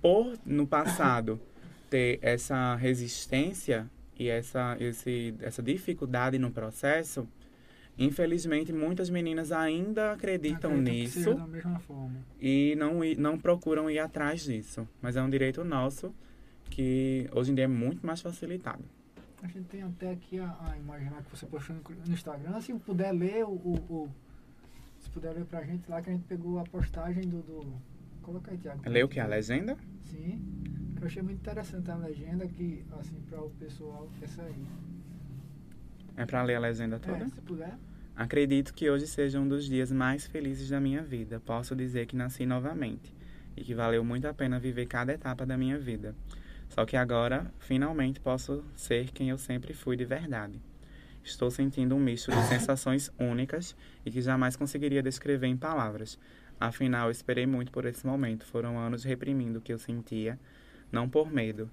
Por 0.00 0.38
no 0.44 0.66
passado 0.66 1.40
ter 1.88 2.18
essa 2.22 2.74
resistência 2.76 3.90
e 4.18 4.28
essa, 4.28 4.76
esse, 4.78 5.34
essa 5.40 5.62
dificuldade 5.62 6.38
no 6.38 6.50
processo, 6.50 7.26
infelizmente 7.98 8.72
muitas 8.72 9.08
meninas 9.10 9.52
ainda 9.52 10.12
acreditam 10.12 10.76
nisso 10.76 11.34
da 11.34 11.46
mesma 11.46 11.78
forma. 11.80 12.16
e 12.40 12.74
não, 12.76 13.00
não 13.18 13.38
procuram 13.38 13.90
ir 13.90 13.98
atrás 13.98 14.44
disso. 14.44 14.86
Mas 15.00 15.16
é 15.16 15.22
um 15.22 15.30
direito 15.30 15.64
nosso 15.64 16.14
que 16.70 17.28
hoje 17.32 17.52
em 17.52 17.54
dia 17.54 17.64
é 17.64 17.68
muito 17.68 18.06
mais 18.06 18.20
facilitado. 18.20 18.84
A 19.42 19.46
gente 19.46 19.64
tem 19.68 19.82
até 19.82 20.10
aqui 20.10 20.38
a, 20.38 20.56
a 20.60 20.76
imagem 20.76 21.08
que 21.08 21.36
você 21.36 21.46
postou 21.46 21.76
no, 21.76 22.12
Instagram. 22.12 22.60
Se 22.60 22.72
puder 22.74 23.12
ler 23.12 23.44
o, 23.44 23.52
o, 23.52 24.08
puder 25.16 25.32
ler 25.32 25.46
pra 25.46 25.64
gente 25.64 25.90
lá 25.90 26.02
que 26.02 26.10
a 26.10 26.12
gente 26.12 26.24
pegou 26.24 26.58
a 26.58 26.64
postagem 26.64 27.22
do. 27.22 27.40
do 27.40 27.82
coloca 28.20 28.50
aí, 28.50 28.58
Tiago. 28.58 28.82
Lê 28.86 29.02
o 29.02 29.08
que? 29.08 29.18
A 29.18 29.26
legenda? 29.26 29.74
Sim. 30.02 30.42
que 30.94 31.02
Eu 31.02 31.06
achei 31.06 31.22
muito 31.22 31.38
interessante 31.38 31.90
a 31.90 31.96
legenda 31.96 32.46
que, 32.46 32.84
assim, 32.98 33.18
para 33.22 33.40
o 33.40 33.50
pessoal, 33.50 34.10
essa 34.20 34.42
aí. 34.42 34.66
É 36.18 36.26
para 36.26 36.42
ler 36.42 36.56
a 36.56 36.60
legenda 36.60 36.98
toda? 36.98 37.24
É, 37.24 37.28
se 37.28 37.40
puder. 37.40 37.78
Acredito 38.14 38.74
que 38.74 38.90
hoje 38.90 39.06
seja 39.06 39.40
um 39.40 39.48
dos 39.48 39.64
dias 39.64 39.90
mais 39.90 40.26
felizes 40.26 40.68
da 40.68 40.80
minha 40.80 41.02
vida. 41.02 41.40
Posso 41.40 41.74
dizer 41.74 42.06
que 42.06 42.16
nasci 42.16 42.44
novamente 42.44 43.14
e 43.56 43.64
que 43.64 43.74
valeu 43.74 44.04
muito 44.04 44.26
a 44.26 44.34
pena 44.34 44.58
viver 44.58 44.86
cada 44.86 45.14
etapa 45.14 45.46
da 45.46 45.56
minha 45.56 45.78
vida. 45.78 46.14
Só 46.68 46.84
que 46.84 46.96
agora, 46.96 47.50
finalmente, 47.58 48.20
posso 48.20 48.62
ser 48.74 49.10
quem 49.12 49.30
eu 49.30 49.38
sempre 49.38 49.72
fui 49.72 49.96
de 49.96 50.04
verdade. 50.04 50.60
Estou 51.26 51.50
sentindo 51.50 51.94
um 51.94 52.00
misto 52.00 52.30
de 52.30 52.42
sensações 52.44 53.10
únicas 53.18 53.76
e 54.04 54.10
que 54.10 54.22
jamais 54.22 54.56
conseguiria 54.56 55.02
descrever 55.02 55.48
em 55.48 55.56
palavras. 55.56 56.18
Afinal, 56.58 57.10
esperei 57.10 57.46
muito 57.46 57.70
por 57.70 57.84
esse 57.84 58.06
momento. 58.06 58.46
Foram 58.46 58.78
anos 58.78 59.04
reprimindo 59.04 59.58
o 59.58 59.62
que 59.62 59.72
eu 59.72 59.78
sentia, 59.78 60.38
não 60.90 61.08
por 61.08 61.30
medo, 61.30 61.70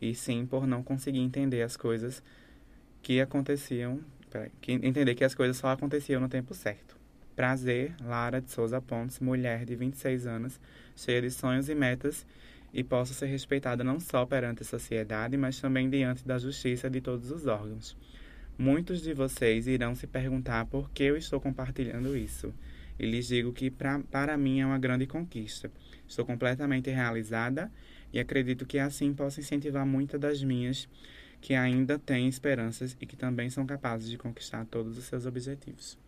e 0.00 0.14
sim 0.14 0.46
por 0.46 0.66
não 0.66 0.82
conseguir 0.82 1.18
entender 1.18 1.62
as 1.62 1.76
coisas 1.76 2.22
que 3.02 3.20
aconteciam 3.20 4.00
Peraí. 4.32 4.50
Que 4.62 4.72
entender 4.72 5.14
que 5.14 5.24
as 5.24 5.34
coisas 5.34 5.58
só 5.58 5.68
aconteciam 5.68 6.18
no 6.18 6.28
tempo 6.28 6.54
certo. 6.54 6.96
Prazer, 7.36 7.94
Lara 8.00 8.40
de 8.40 8.50
Souza 8.50 8.80
Pontes, 8.80 9.20
mulher 9.20 9.66
de 9.66 9.76
26 9.76 10.26
anos, 10.26 10.58
cheia 10.96 11.20
de 11.20 11.30
sonhos 11.30 11.68
e 11.68 11.74
metas, 11.74 12.26
e 12.72 12.82
posso 12.82 13.12
ser 13.12 13.26
respeitada 13.26 13.84
não 13.84 14.00
só 14.00 14.24
perante 14.24 14.62
a 14.62 14.64
sociedade, 14.64 15.36
mas 15.36 15.60
também 15.60 15.90
diante 15.90 16.26
da 16.26 16.38
justiça 16.38 16.88
de 16.88 17.02
todos 17.02 17.30
os 17.30 17.46
órgãos. 17.46 17.94
Muitos 18.58 19.02
de 19.02 19.14
vocês 19.14 19.66
irão 19.66 19.94
se 19.94 20.06
perguntar 20.06 20.66
por 20.66 20.90
que 20.90 21.04
eu 21.04 21.16
estou 21.16 21.40
compartilhando 21.40 22.16
isso. 22.16 22.54
E 22.98 23.06
lhes 23.06 23.26
digo 23.26 23.52
que 23.52 23.70
pra, 23.70 23.98
para 24.10 24.36
mim 24.36 24.60
é 24.60 24.66
uma 24.66 24.78
grande 24.78 25.06
conquista. 25.06 25.70
Estou 26.06 26.24
completamente 26.24 26.90
realizada 26.90 27.70
e 28.12 28.20
acredito 28.20 28.66
que 28.66 28.78
assim 28.78 29.14
posso 29.14 29.40
incentivar 29.40 29.86
muitas 29.86 30.20
das 30.20 30.42
minhas 30.42 30.88
que 31.40 31.54
ainda 31.54 31.98
têm 31.98 32.28
esperanças 32.28 32.96
e 33.00 33.06
que 33.06 33.16
também 33.16 33.50
são 33.50 33.66
capazes 33.66 34.08
de 34.08 34.16
conquistar 34.16 34.64
todos 34.66 34.96
os 34.96 35.04
seus 35.04 35.26
objetivos. 35.26 35.98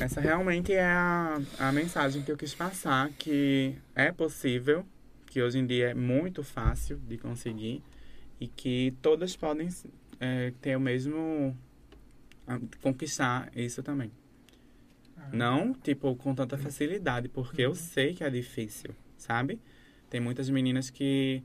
Essa 0.00 0.20
realmente 0.20 0.72
é 0.72 0.84
a, 0.84 1.40
a 1.58 1.70
mensagem 1.70 2.22
que 2.22 2.32
eu 2.32 2.36
quis 2.36 2.54
passar, 2.54 3.10
que 3.10 3.76
é 3.94 4.10
possível, 4.10 4.84
que 5.26 5.40
hoje 5.40 5.58
em 5.58 5.66
dia 5.66 5.90
é 5.90 5.94
muito 5.94 6.42
fácil 6.42 6.98
de 7.08 7.16
conseguir 7.16 7.82
e 8.40 8.48
que 8.48 8.92
todas 9.00 9.36
podem 9.36 9.68
é, 10.20 10.52
ter 10.60 10.76
o 10.76 10.80
mesmo... 10.80 11.56
conquistar 12.82 13.50
isso 13.56 13.82
também. 13.82 14.12
Ah, 15.16 15.30
Não, 15.32 15.72
tipo, 15.72 16.14
com 16.16 16.34
tanta 16.34 16.58
facilidade, 16.58 17.28
porque 17.28 17.62
eu 17.62 17.74
sei 17.74 18.14
que 18.14 18.22
é 18.22 18.30
difícil, 18.30 18.94
sabe? 19.16 19.58
Tem 20.10 20.20
muitas 20.20 20.50
meninas 20.50 20.90
que 20.90 21.42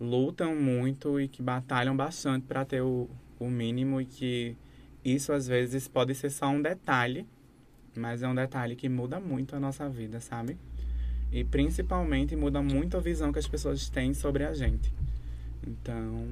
lutam 0.00 0.56
muito 0.56 1.20
e 1.20 1.28
que 1.28 1.42
batalham 1.42 1.96
bastante 1.96 2.46
para 2.46 2.64
ter 2.64 2.80
o, 2.80 3.08
o 3.38 3.48
mínimo 3.48 4.00
e 4.00 4.06
que 4.06 4.56
isso 5.04 5.32
às 5.32 5.46
vezes 5.46 5.86
pode 5.86 6.14
ser 6.14 6.30
só 6.30 6.48
um 6.48 6.62
detalhe, 6.62 7.26
mas 7.96 8.22
é 8.22 8.28
um 8.28 8.34
detalhe 8.34 8.74
que 8.74 8.88
muda 8.88 9.20
muito 9.20 9.54
a 9.54 9.60
nossa 9.60 9.88
vida, 9.88 10.20
sabe? 10.20 10.56
E 11.30 11.44
principalmente 11.44 12.34
muda 12.36 12.62
muito 12.62 12.96
a 12.96 13.00
visão 13.00 13.32
que 13.32 13.38
as 13.38 13.46
pessoas 13.46 13.88
têm 13.88 14.14
sobre 14.14 14.44
a 14.44 14.54
gente. 14.54 14.92
Então, 15.66 16.26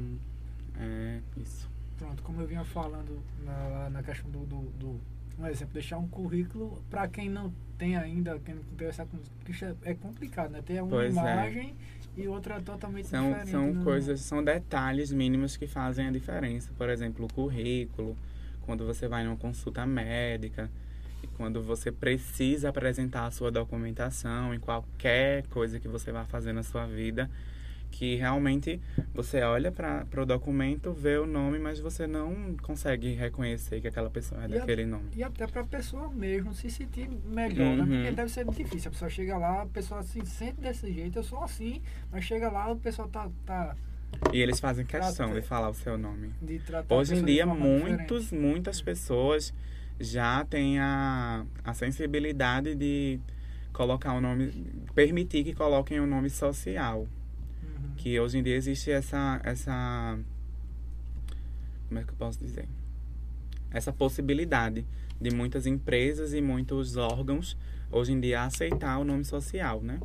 é 0.79 1.21
isso. 1.37 1.69
Pronto, 1.99 2.23
como 2.23 2.41
eu 2.41 2.47
vinha 2.47 2.65
falando 2.65 3.23
na, 3.45 3.91
na 3.91 4.03
questão 4.03 4.31
do, 4.31 4.41
do, 4.47 4.61
do- 4.79 5.01
Um 5.39 5.47
exemplo, 5.47 5.75
deixar 5.75 5.99
um 5.99 6.09
currículo 6.09 6.83
para 6.91 7.07
quem 7.09 7.29
não 7.29 7.53
tem 7.79 7.97
ainda, 7.97 8.39
quem 8.41 8.55
não 8.55 8.63
tem 8.77 8.89
essa 8.89 9.07
conquista, 9.07 9.77
é 9.83 9.95
complicado, 9.95 10.51
né? 10.51 10.63
Tem 10.65 10.81
uma 10.81 10.91
Pois 10.91 11.17
é. 11.17 11.21
imagem 11.21 11.75
e 12.17 12.29
outra 12.29 12.61
totalmente 12.61 13.07
São, 13.09 13.29
diferente. 13.29 13.51
são 13.51 13.73
né? 13.73 13.85
coisas, 13.85 14.21
são 14.21 14.45
detalhes 14.45 15.13
mínimos 15.13 15.57
que 15.57 15.67
fazem 15.67 16.07
a 16.07 16.11
diferença. 16.11 16.71
Por 16.77 16.89
exemplo, 16.89 17.25
o 17.27 17.33
currículo, 17.33 18.17
quando 18.63 18.85
você 18.87 19.09
vai 19.09 19.25
numa 19.25 19.37
consulta 19.37 19.87
médica, 19.87 20.71
e 21.23 21.27
quando 21.29 21.63
você 21.63 21.93
precisa 21.93 22.69
apresentar 22.69 23.27
a 23.27 23.31
sua 23.31 23.51
documentação 23.51 24.53
em 24.53 24.59
qualquer 24.59 25.47
coisa 25.47 25.79
que 25.79 25.87
você 25.89 26.11
vai 26.11 26.25
fazer 26.27 26.53
na 26.53 26.65
sua 26.65 26.85
vida, 26.85 27.31
que 27.93 28.17
realmente 28.17 28.81
você 29.15 29.43
olha 29.43 29.71
para 29.71 30.07
o 30.21 30.27
documento, 30.27 30.93
vê 30.93 31.19
o 31.19 31.27
nome, 31.27 31.59
mas 31.59 31.79
você 31.79 32.07
não 32.07 32.57
consegue 32.63 33.13
reconhecer 33.13 33.81
que 33.81 33.87
aquela 33.87 34.09
pessoa 34.11 34.43
é 34.43 34.49
E 34.49 34.55
a- 34.57 34.59
daquele 34.61 34.87
nome. 34.87 35.11
E 35.15 35.23
até 35.23 35.47
para 35.47 35.61
a 35.61 35.65
pessoa 35.65 36.11
mesmo 36.11 36.55
se 36.55 36.71
sentir 36.71 37.09
melhor, 37.27 37.77
né? 37.77 37.83
Uhum. 37.83 37.87
Porque 38.03 38.11
deve 38.11 38.31
ser 38.33 38.45
difícil. 38.47 38.89
A 38.89 38.93
pessoa 38.93 39.11
chega 39.11 39.37
lá, 39.37 39.63
a 39.63 39.67
pessoa 39.67 40.03
se 40.03 40.25
sente 40.27 40.61
desse 40.61 40.91
jeito, 40.93 41.19
eu 41.19 41.23
sou 41.23 41.45
assim, 41.45 41.81
mas 42.11 42.25
chega 42.25 42.51
lá, 42.51 42.73
o 42.73 42.77
pessoal 42.77 43.07
tá, 43.09 43.29
tá 43.47 43.77
E 44.33 44.41
eles 44.41 44.59
fazem 44.59 44.85
questão 44.87 45.27
Trata- 45.27 45.41
de 45.41 45.47
falar 45.47 45.69
o 45.69 45.75
seu 45.75 45.97
nome. 45.99 46.33
a 46.89 46.95
Hoje 46.95 47.15
em 47.17 47.25
dia, 47.25 47.45
muitos, 47.47 48.25
diferente. 48.25 48.35
muitas 48.35 48.81
pessoas 48.81 49.53
já 50.01 50.45
têm 50.47 50.79
a, 50.81 51.45
a 51.63 51.75
sensibilidade 51.75 52.75
de 52.75 53.21
colocar 53.73 54.13
o 54.15 54.21
nome, 54.21 54.53
permitir 54.95 55.45
que 55.45 55.55
coloquem 55.55 56.01
o 56.01 56.07
nome 56.07 56.29
social. 56.29 57.07
Que 57.97 58.19
hoje 58.19 58.39
em 58.39 58.43
dia 58.43 58.57
existe 58.57 58.91
essa, 58.91 59.41
essa, 59.45 60.19
como 61.89 62.01
é 62.01 62.05
que 62.05 62.11
eu 62.11 62.17
posso 62.17 62.39
dizer? 62.39 62.69
Essa 63.71 63.93
possibilidade 63.93 64.85
de 65.21 65.31
muitas 65.31 65.67
empresas 65.67 66.33
e 66.33 66.41
muitos 66.41 66.97
órgãos 66.97 67.57
hoje 67.91 68.13
em 68.13 68.21
dia 68.21 68.43
aceitar 68.43 68.99
o 68.99 69.05
nome 69.05 69.25
social, 69.25 69.81
né? 69.81 70.01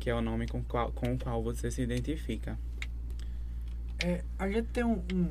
Que 0.00 0.10
é 0.10 0.14
o 0.14 0.20
nome 0.20 0.48
com, 0.48 0.62
qual, 0.64 0.90
com 0.92 1.14
o 1.14 1.18
qual 1.18 1.42
você 1.42 1.70
se 1.70 1.82
identifica. 1.82 2.58
É, 4.02 4.22
a 4.38 4.48
gente 4.48 4.68
tem 4.68 4.84
um, 4.84 5.02
um, 5.14 5.30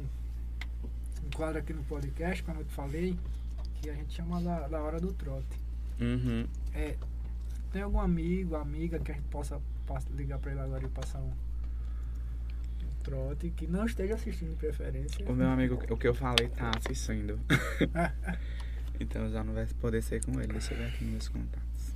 um 1.25 1.29
quadro 1.35 1.59
aqui 1.59 1.73
no 1.73 1.83
podcast, 1.83 2.41
como 2.43 2.59
eu 2.61 2.65
te 2.65 2.73
falei, 2.73 3.17
que 3.81 3.89
a 3.89 3.93
gente 3.93 4.13
chama 4.13 4.41
da, 4.41 4.67
da 4.67 4.81
hora 4.81 4.99
do 4.99 5.13
trote. 5.13 5.45
Uhum. 5.99 6.47
É, 6.73 6.95
tem 7.71 7.81
algum 7.81 7.99
amigo, 7.99 8.55
amiga 8.55 8.99
que 8.99 9.11
a 9.11 9.15
gente 9.15 9.27
possa, 9.27 9.61
possa 9.85 10.07
ligar 10.15 10.39
para 10.39 10.51
ele 10.51 10.61
agora 10.61 10.83
e 10.83 10.89
passar 10.89 11.19
um, 11.19 11.31
trote, 13.05 13.51
que 13.51 13.67
não 13.67 13.85
esteja 13.85 14.15
assistindo 14.15 14.49
de 14.49 14.55
preferência. 14.55 15.29
O 15.29 15.33
meu 15.33 15.47
amigo, 15.47 15.75
o 15.89 15.97
que 15.97 16.07
eu 16.07 16.13
falei, 16.13 16.49
tá 16.49 16.71
assistindo. 16.75 17.39
então 18.99 19.29
já 19.29 19.43
não 19.43 19.53
vai 19.53 19.67
poder 19.79 20.01
ser 20.01 20.25
com 20.25 20.31
ele. 20.41 20.53
Deixa 20.53 20.73
eu 20.73 20.77
ver 20.79 20.87
aqui 20.87 21.03
nos 21.03 21.11
meus 21.11 21.27
contatos. 21.27 21.93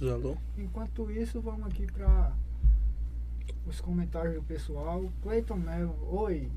Alô? 0.00 0.36
Enquanto 0.56 1.10
isso, 1.10 1.40
vamos 1.40 1.66
aqui 1.66 1.86
para 1.90 2.32
os 3.66 3.80
comentários 3.80 4.34
do 4.34 4.42
pessoal. 4.42 5.10
Cleiton 5.22 5.56
Melo, 5.56 5.96
oi. 6.14 6.48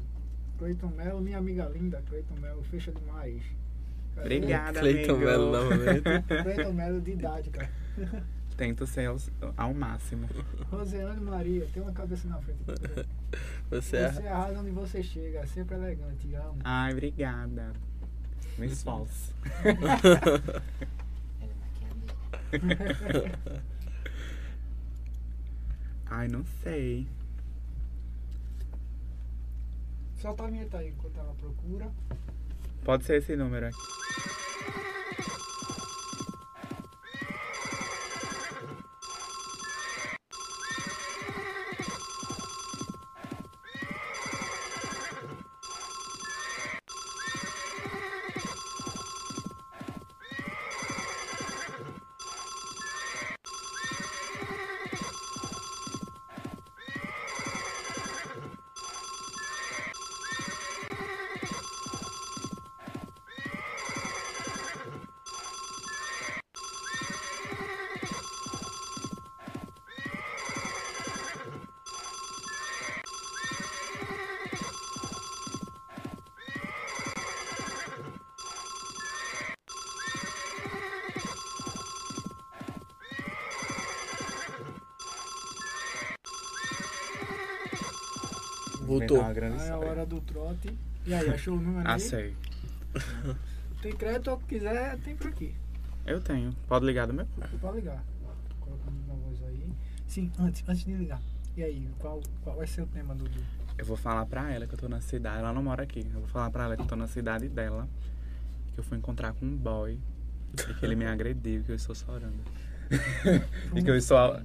Cleiton 0.59 0.89
Melo, 0.89 1.21
minha 1.21 1.37
amiga 1.37 1.65
linda, 1.65 2.03
Cleiton 2.07 2.35
Melo, 2.35 2.61
fecha 2.63 2.91
demais. 2.91 3.41
Cadê? 4.15 4.35
Obrigada, 4.35 4.79
Cleiton. 4.81 5.17
Melo 5.17 5.51
novamente. 5.51 6.03
Cleiton 6.43 6.73
Melo 6.73 7.01
de 7.01 7.11
idade, 7.11 7.49
cara. 7.49 7.71
Tento 8.61 8.85
ser 8.85 9.07
ao, 9.07 9.17
ao 9.57 9.73
máximo. 9.73 10.29
Roseane 10.69 11.19
Maria, 11.19 11.67
tem 11.73 11.81
uma 11.81 11.91
cabeça 11.91 12.27
na 12.27 12.37
frente. 12.37 12.59
Você 13.71 13.97
é. 13.97 14.11
Você 14.11 14.27
arrasa 14.27 14.59
onde 14.59 14.69
você 14.69 15.01
chega, 15.01 15.47
sempre 15.47 15.73
elegante, 15.73 16.31
amo. 16.35 16.59
Ai, 16.63 16.91
obrigada. 16.91 17.73
Me 18.59 18.67
esforço. 18.67 19.33
Ai, 26.05 26.27
não 26.27 26.45
sei. 26.61 27.07
Solta 30.17 30.43
a 30.43 30.47
vinheta 30.47 30.77
aí 30.77 30.89
enquanto 30.89 31.17
ela 31.17 31.33
procura. 31.33 31.89
Pode 32.83 33.05
ser 33.05 33.17
esse 33.17 33.35
número 33.35 33.65
aqui. 33.65 33.81
Voltou. 89.11 89.17
Inventar 89.17 89.27
uma 89.27 89.33
grande 89.33 89.61
Aí 89.63 89.67
é 89.69 89.71
a 89.71 89.77
hora 89.77 90.05
do 90.05 90.21
trote. 90.21 90.77
E 91.05 91.13
aí, 91.13 91.29
achou 91.29 91.57
o 91.57 91.61
número 91.61 91.89
Ah, 91.89 91.97
sei. 91.99 92.35
Tem 93.81 93.91
crédito 93.93 94.29
ou 94.31 94.37
quiser, 94.39 94.97
tem 94.99 95.15
por 95.15 95.27
aqui. 95.27 95.53
Eu 96.05 96.19
tenho. 96.21 96.53
Pode 96.67 96.85
ligar 96.85 97.07
do 97.07 97.13
meu? 97.13 97.25
Pode 97.59 97.77
ligar. 97.77 98.03
Coloca 98.59 98.91
voz 99.07 99.43
aí. 99.43 99.69
Sim, 100.07 100.31
antes, 100.39 100.63
antes 100.67 100.83
de 100.85 100.93
ligar. 100.93 101.21
E 101.57 101.63
aí, 101.63 101.89
qual, 101.99 102.21
qual 102.43 102.55
vai 102.57 102.67
ser 102.67 102.81
o 102.81 102.87
tema 102.87 103.13
do. 103.15 103.23
do- 103.25 103.43
Eu 103.77 103.85
vou 103.85 103.97
falar 103.97 104.25
pra 104.25 104.51
ela 104.51 104.67
que 104.67 104.73
eu 104.73 104.77
tô 104.79 104.87
na 104.89 105.01
cidade. 105.01 105.39
Ela 105.39 105.53
não 105.53 105.63
mora 105.63 105.83
aqui. 105.83 106.05
Eu 106.13 106.19
vou 106.19 106.27
falar 106.27 106.49
pra 106.51 106.65
ela 106.65 106.75
que 106.75 106.83
eu 106.83 106.87
tô 106.87 106.95
na 106.95 107.07
cidade 107.07 107.47
dela. 107.49 107.87
Que 108.73 108.79
eu 108.79 108.83
fui 108.83 108.97
encontrar 108.97 109.33
com 109.33 109.45
um 109.45 109.55
boy. 109.55 109.97
E 110.69 110.73
que 110.75 110.85
ele 110.85 110.95
me 110.95 111.05
agrediu, 111.05 111.63
que 111.63 111.71
eu 111.71 111.75
estou 111.75 111.95
chorando. 111.95 112.41
e 113.75 113.81
que 113.83 113.89
eu 113.89 113.95
estou. 113.95 114.37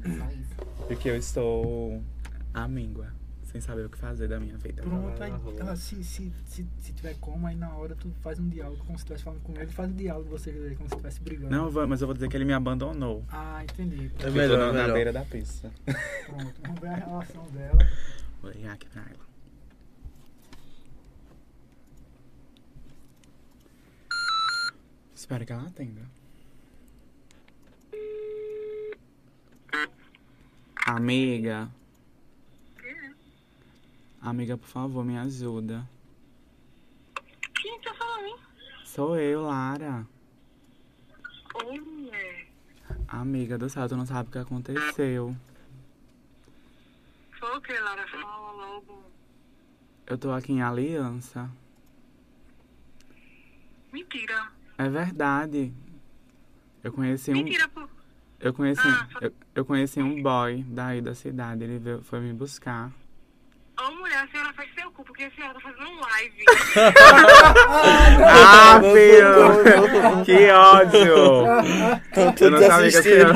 E 0.89 0.97
que 0.97 1.09
eu 1.09 1.17
estou 1.17 2.03
amíngua. 2.55 3.09
Sem 3.57 3.61
saber 3.63 3.87
o 3.87 3.89
que 3.89 3.97
fazer 3.97 4.29
da 4.29 4.39
minha 4.39 4.59
vida. 4.59 4.83
Pronto, 4.83 5.23
aí, 5.23 5.33
ela, 5.59 5.75
se, 5.77 6.05
se, 6.05 6.31
se, 6.45 6.67
se 6.79 6.93
tiver 6.93 7.15
como, 7.19 7.47
aí 7.47 7.57
na 7.57 7.73
hora 7.73 7.95
tu 7.95 8.11
faz 8.21 8.39
um 8.39 8.47
diálogo 8.51 8.85
como 8.85 8.99
se 8.99 9.05
estivesse 9.05 9.25
falando 9.25 9.41
com 9.41 9.59
ele, 9.59 9.73
faz 9.73 9.91
um 9.91 9.95
diálogo 9.95 10.29
vocês 10.29 10.55
dois, 10.55 10.77
como 10.77 10.87
se 10.87 10.95
estivesse 10.95 11.21
brigando. 11.23 11.51
Não, 11.51 11.87
mas 11.89 12.03
eu 12.03 12.07
vou 12.07 12.13
dizer 12.13 12.29
que 12.29 12.37
ele 12.37 12.45
me 12.45 12.53
abandonou. 12.53 13.25
Ah, 13.31 13.65
entendi. 13.65 14.13
É 14.17 14.19
Ficou 14.19 14.33
melhor, 14.33 14.59
na, 14.59 14.65
é 14.65 14.67
na 14.67 14.73
melhor. 14.83 14.93
beira 14.93 15.11
da 15.11 15.25
pista. 15.25 15.71
Pronto, 16.27 16.55
vamos 16.61 16.81
ver 16.81 16.89
a 16.89 16.95
relação 16.97 17.47
dela. 17.47 17.79
Vou 18.43 18.51
ligar 18.51 18.75
aqui 18.75 18.87
pra 18.91 19.01
ela. 19.01 19.27
Espero 25.15 25.47
que 25.47 25.53
ela 25.55 25.63
atenda. 25.63 26.03
Amiga. 30.87 31.71
Amiga, 34.27 34.57
por 34.59 34.66
favor, 34.66 35.05
me 35.05 35.16
ajuda. 35.16 35.89
Quem 37.62 37.81
tá 37.81 37.95
falando? 37.95 38.41
Sou 38.85 39.16
eu, 39.16 39.43
Lara. 39.43 40.05
Oi, 41.64 41.79
mulher. 41.79 42.49
Amiga 43.07 43.57
do 43.57 43.70
céu, 43.70 43.89
tu 43.89 43.97
não 43.97 44.05
sabe 44.05 44.29
o 44.29 44.33
que 44.33 44.39
aconteceu. 44.39 45.37
Foi 47.39 47.57
o 47.57 47.61
que, 47.61 47.79
Lara? 47.79 48.05
Fala 48.09 48.51
logo. 48.51 49.05
Eu 50.09 50.18
tô 50.18 50.33
aqui 50.33 50.55
em 50.55 50.61
Aliança. 50.61 51.49
Mentira. 53.93 54.49
É 54.77 54.89
verdade. 54.89 55.72
Eu 56.83 56.93
conheci 56.93 57.31
um. 57.31 57.35
Mentira, 57.35 57.68
pô. 57.68 57.89
Eu 58.41 58.53
conheci, 58.53 58.83
Ah, 58.85 59.09
eu, 59.20 59.33
eu 59.55 59.64
conheci 59.64 60.03
um 60.03 60.20
boy 60.20 60.64
daí 60.64 61.01
da 61.01 61.14
cidade, 61.14 61.62
ele 61.62 61.79
veio, 61.79 62.03
foi 62.03 62.18
me 62.18 62.33
buscar. 62.33 62.93
A 64.17 64.27
senhora 64.29 64.53
faz 64.55 64.69
seu 64.75 64.91
cu, 64.93 65.05
porque 65.05 65.25
a 65.25 65.31
senhora 65.31 65.53
tá 65.53 65.61
fazendo 65.61 65.91
um 65.91 66.01
live. 66.01 66.45
Ah, 68.25 68.81
filho! 68.81 70.25
que 70.25 70.51
ódio! 70.51 71.45
Estão 72.07 72.35
Eu 72.41 72.51
não 72.51 72.62
sabia 72.62 72.91
que 72.91 72.97
a 72.97 73.03
senhora, 73.03 73.35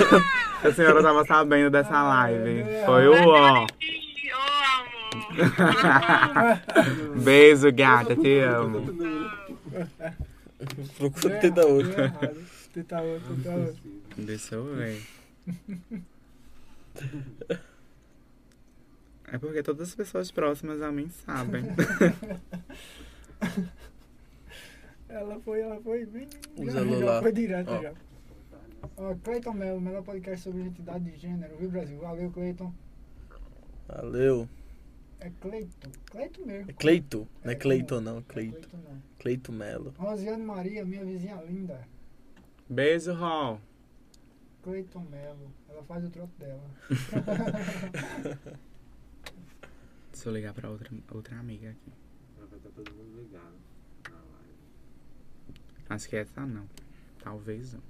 que 0.62 0.66
a 0.68 0.72
senhora 0.72 1.02
tava 1.02 1.24
sabendo 1.26 1.70
dessa 1.70 2.02
live. 2.02 2.64
Foi 2.86 3.08
o 3.08 3.28
ó. 3.28 3.66
Beijo, 7.22 7.70
gata, 7.72 8.16
te 8.16 8.40
amo. 8.40 8.86
Procura 10.96 11.36
tentar 11.40 11.66
outro. 11.66 11.90
deu 11.90 12.04
errado. 12.04 12.36
Tenta 12.72 13.02
outro, 13.02 13.34
tenta 13.34 13.50
outro. 13.50 13.76
Deixa 14.16 14.54
eu 14.54 14.64
ver. 14.74 15.02
É 19.32 19.38
porque 19.38 19.62
todas 19.62 19.88
as 19.88 19.94
pessoas 19.94 20.30
próximas 20.30 20.82
a 20.82 20.90
mim 20.90 21.08
sabem. 21.08 21.64
Ela 25.08 25.40
foi, 25.40 25.60
ela 25.60 25.80
foi 25.80 26.06
bem. 26.06 26.28
Celular. 26.56 27.16
já 27.16 27.22
foi 27.22 27.32
direto 27.32 27.68
Ó. 27.68 27.82
já. 27.82 27.92
Ó, 28.96 29.14
Cleiton 29.16 29.52
Melo, 29.54 29.80
melhor 29.80 30.04
podcast 30.04 30.44
sobre 30.44 30.60
identidade 30.60 31.04
de 31.04 31.16
gênero, 31.16 31.56
viu, 31.56 31.68
Brasil? 31.68 31.98
Valeu, 31.98 32.30
Cleiton. 32.30 32.72
Valeu. 33.88 34.48
É 35.18 35.28
Cleiton. 35.40 35.90
Cleiton 36.06 36.46
mesmo. 36.46 36.70
É 36.70 36.74
Cleito. 36.74 37.28
Não 37.42 37.50
é 37.50 37.54
É, 37.54 37.56
Cleiton, 37.56 38.00
não. 38.00 38.22
Cleito. 38.22 38.68
Cleiton 38.68 38.76
não. 38.88 39.02
Cleito 39.18 39.52
Melo. 39.52 39.92
Rosiane 39.98 40.44
Maria, 40.44 40.84
minha 40.84 41.04
vizinha 41.04 41.42
linda. 41.42 41.80
Beijo, 42.68 43.12
Rol. 43.12 43.60
Cleiton 44.62 45.04
Melo. 45.10 45.50
Ela 45.68 45.82
faz 45.82 46.04
o 46.04 46.10
troco 46.10 46.32
dela. 46.38 46.62
Deixa 50.20 50.28
eu 50.28 50.34
ligar 50.34 50.52
pra 50.52 50.68
outra, 50.68 50.90
outra 51.12 51.38
amiga 51.38 51.70
aqui. 51.70 51.92
Vai 52.36 52.58
estar 52.58 52.68
todo 52.72 52.94
mundo 52.94 53.22
ligado 53.22 53.56
na 54.10 54.16
live. 54.16 54.54
Acho 55.88 56.08
que 56.10 56.16
essa 56.16 56.44
não. 56.44 56.68
Talvez 57.20 57.72
não. 57.72 57.80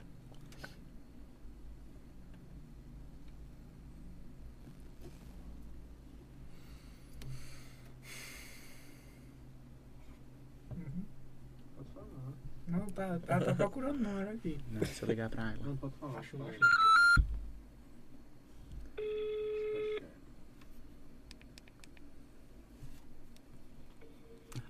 Uhum. 10.70 11.04
Pode 11.74 11.88
falar. 11.88 12.32
Não, 12.68 12.90
tá, 12.90 13.18
tá, 13.18 13.40
tá 13.40 13.54
procurando 13.56 13.98
número 13.98 14.30
aqui. 14.30 14.56
Não, 14.70 14.78
deixa 14.78 15.04
eu 15.04 15.08
ligar 15.08 15.30
pra 15.30 15.50
ela. 15.50 15.64
Não, 15.64 15.76
pode 15.76 15.96
falar. 15.96 16.20
Achou, 16.20 16.38
Fala. 16.38 16.52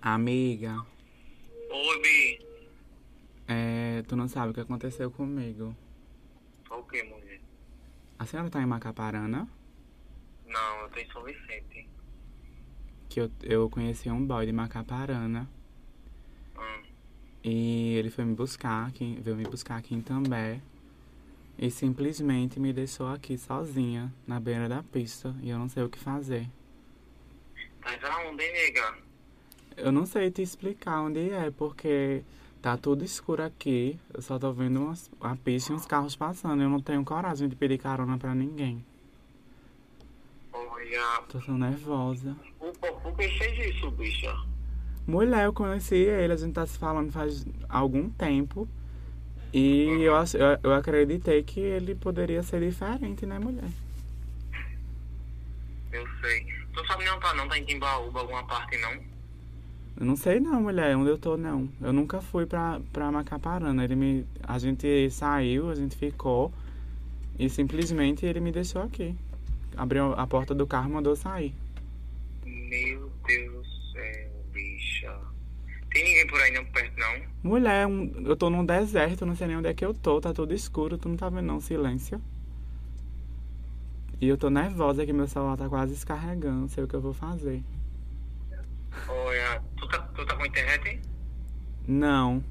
Amiga, 0.03 0.83
Oi, 1.71 2.01
Bi. 2.01 2.47
é, 3.47 4.03
tu 4.09 4.17
não 4.17 4.27
sabe 4.29 4.51
o 4.51 4.55
que 4.55 4.61
aconteceu 4.61 5.11
comigo. 5.11 5.77
O 6.71 6.83
que, 6.85 7.03
mulher? 7.03 7.39
A 8.19 8.25
senhora 8.25 8.49
tá 8.49 8.63
em 8.63 8.67
Macaparana? 8.67 9.47
Não, 10.47 10.81
eu 10.81 10.89
tô 10.89 10.99
em 11.01 11.11
São 11.11 11.23
Vicente. 11.23 11.87
Que 13.11 13.21
eu, 13.21 13.31
eu 13.43 13.69
conheci 13.69 14.11
um 14.11 14.27
boy 14.27 14.47
de 14.47 14.53
Macaparana. 14.53 15.47
Hum. 16.57 16.83
E 17.45 17.95
ele 17.97 18.09
foi 18.09 18.25
me 18.25 18.35
buscar 18.35 18.89
aqui, 18.89 19.19
veio 19.21 19.37
me 19.37 19.45
buscar 19.45 19.77
aqui 19.77 19.95
em 19.95 20.01
També. 20.01 20.63
E 21.59 21.71
simplesmente 21.71 22.59
me 22.59 22.73
deixou 22.73 23.09
aqui 23.09 23.37
sozinha, 23.37 24.11
na 24.27 24.41
beira 24.41 24.67
da 24.67 24.83
pista. 24.83 25.37
E 25.43 25.51
eu 25.51 25.59
não 25.59 25.69
sei 25.69 25.83
o 25.83 25.91
que 25.91 25.99
fazer. 25.99 26.49
Mas 27.83 28.03
aonde, 28.03 28.51
nega? 28.51 29.10
Eu 29.77 29.91
não 29.93 30.05
sei 30.07 30.31
te 30.31 30.43
explicar 30.43 31.01
onde 31.03 31.31
é, 31.31 31.51
porque 31.51 32.23
tá 32.61 32.77
tudo 32.77 33.05
escuro 33.05 33.43
aqui. 33.43 33.99
Eu 34.13 34.21
só 34.23 34.39
tô 34.39 34.53
vendo 34.53 34.81
umas, 34.81 35.11
a 35.21 35.35
pista 35.37 35.73
e 35.73 35.77
uns 35.77 35.87
carros 35.87 36.15
passando. 36.17 36.63
Eu 36.63 36.69
não 36.69 36.81
tenho 36.81 37.05
coragem 37.05 37.49
de 37.49 37.57
pedir 37.57 37.79
carona 37.79 38.19
pra 38.19 38.35
ninguém. 38.35 38.85
Olha, 40.53 41.23
Tô 41.29 41.39
tão 41.39 41.57
nervosa. 41.57 42.37
o 42.61 43.13
que 43.15 43.29
fez 43.39 43.75
isso, 43.77 43.91
bicha? 43.93 44.35
Mulher, 45.07 45.47
eu 45.47 45.53
conheci 45.53 45.97
ele, 45.97 46.33
a 46.33 46.37
gente 46.37 46.53
tá 46.53 46.67
se 46.67 46.79
falando 46.79 47.11
faz 47.11 47.45
algum 47.69 48.11
tempo. 48.11 48.69
E 49.53 49.87
eu, 50.03 50.15
eu, 50.15 50.59
eu 50.63 50.73
acreditei 50.75 51.43
que 51.43 51.59
ele 51.59 51.95
poderia 51.95 52.43
ser 52.43 52.61
diferente, 52.61 53.27
né, 53.27 53.39
mulher? 53.39 53.69
Eu 55.91 56.07
sei. 56.21 56.47
Tu 56.73 56.87
sabe 56.87 57.09
onde 57.09 57.21
tá, 57.21 57.35
não? 57.35 57.49
Tá 57.49 57.59
em 57.59 57.65
Timbaúba, 57.65 58.21
alguma 58.21 58.45
parte, 58.47 58.77
não? 58.79 59.10
Eu 60.01 60.07
não 60.07 60.17
sei 60.17 60.41
não, 60.41 60.63
mulher, 60.63 60.97
onde 60.97 61.11
eu 61.11 61.19
tô 61.19 61.37
não. 61.37 61.69
Eu 61.79 61.93
nunca 61.93 62.23
fui 62.23 62.47
pra, 62.47 62.81
pra 62.91 63.13
Macaparana. 63.13 63.85
Ele 63.85 63.95
me. 63.95 64.27
A 64.43 64.59
gente 64.59 65.11
saiu, 65.11 65.69
a 65.69 65.75
gente 65.75 65.95
ficou. 65.95 66.51
E 67.39 67.51
simplesmente 67.51 68.25
ele 68.25 68.41
me 68.41 68.51
deixou 68.51 68.81
aqui. 68.81 69.15
Abriu 69.77 70.15
a 70.15 70.27
porta 70.27 70.55
do 70.55 70.67
carro 70.67 70.89
e 70.89 70.93
mandou 70.95 71.15
sair. 71.15 71.55
Meu 72.47 73.13
Deus 73.27 73.67
do 73.67 73.93
céu, 73.93 74.31
bicha. 74.51 75.19
Tem 75.91 76.03
ninguém 76.03 76.27
por 76.29 76.41
aí 76.41 76.53
não 76.53 76.65
perto, 76.65 76.99
não? 76.99 77.51
Mulher, 77.51 77.87
eu 78.25 78.37
tô 78.37 78.49
num 78.49 78.65
deserto, 78.65 79.27
não 79.27 79.37
sei 79.37 79.49
nem 79.49 79.59
onde 79.59 79.69
é 79.69 79.75
que 79.75 79.85
eu 79.85 79.93
tô, 79.93 80.19
tá 80.19 80.33
tudo 80.33 80.55
escuro, 80.55 80.97
tu 80.97 81.11
não 81.11 81.17
tá 81.17 81.29
vendo 81.29 81.47
não, 81.47 81.61
silêncio. 81.61 82.21
E 84.19 84.29
eu 84.29 84.39
tô 84.39 84.49
nervosa 84.49 85.05
que 85.05 85.13
meu 85.13 85.27
celular 85.27 85.59
tá 85.59 85.69
quase 85.69 85.93
descarregando, 85.93 86.61
não 86.61 86.69
sei 86.69 86.85
o 86.85 86.89
que 86.89 86.95
eu 86.95 87.01
vou 87.01 87.13
fazer. 87.13 87.63
Olha, 89.09 89.63
tu 89.77 89.89
tá, 89.89 89.99
tu 90.15 90.27
tá 90.27 90.37
com 90.37 90.47
internet? 90.47 91.01
Não, 91.87 92.43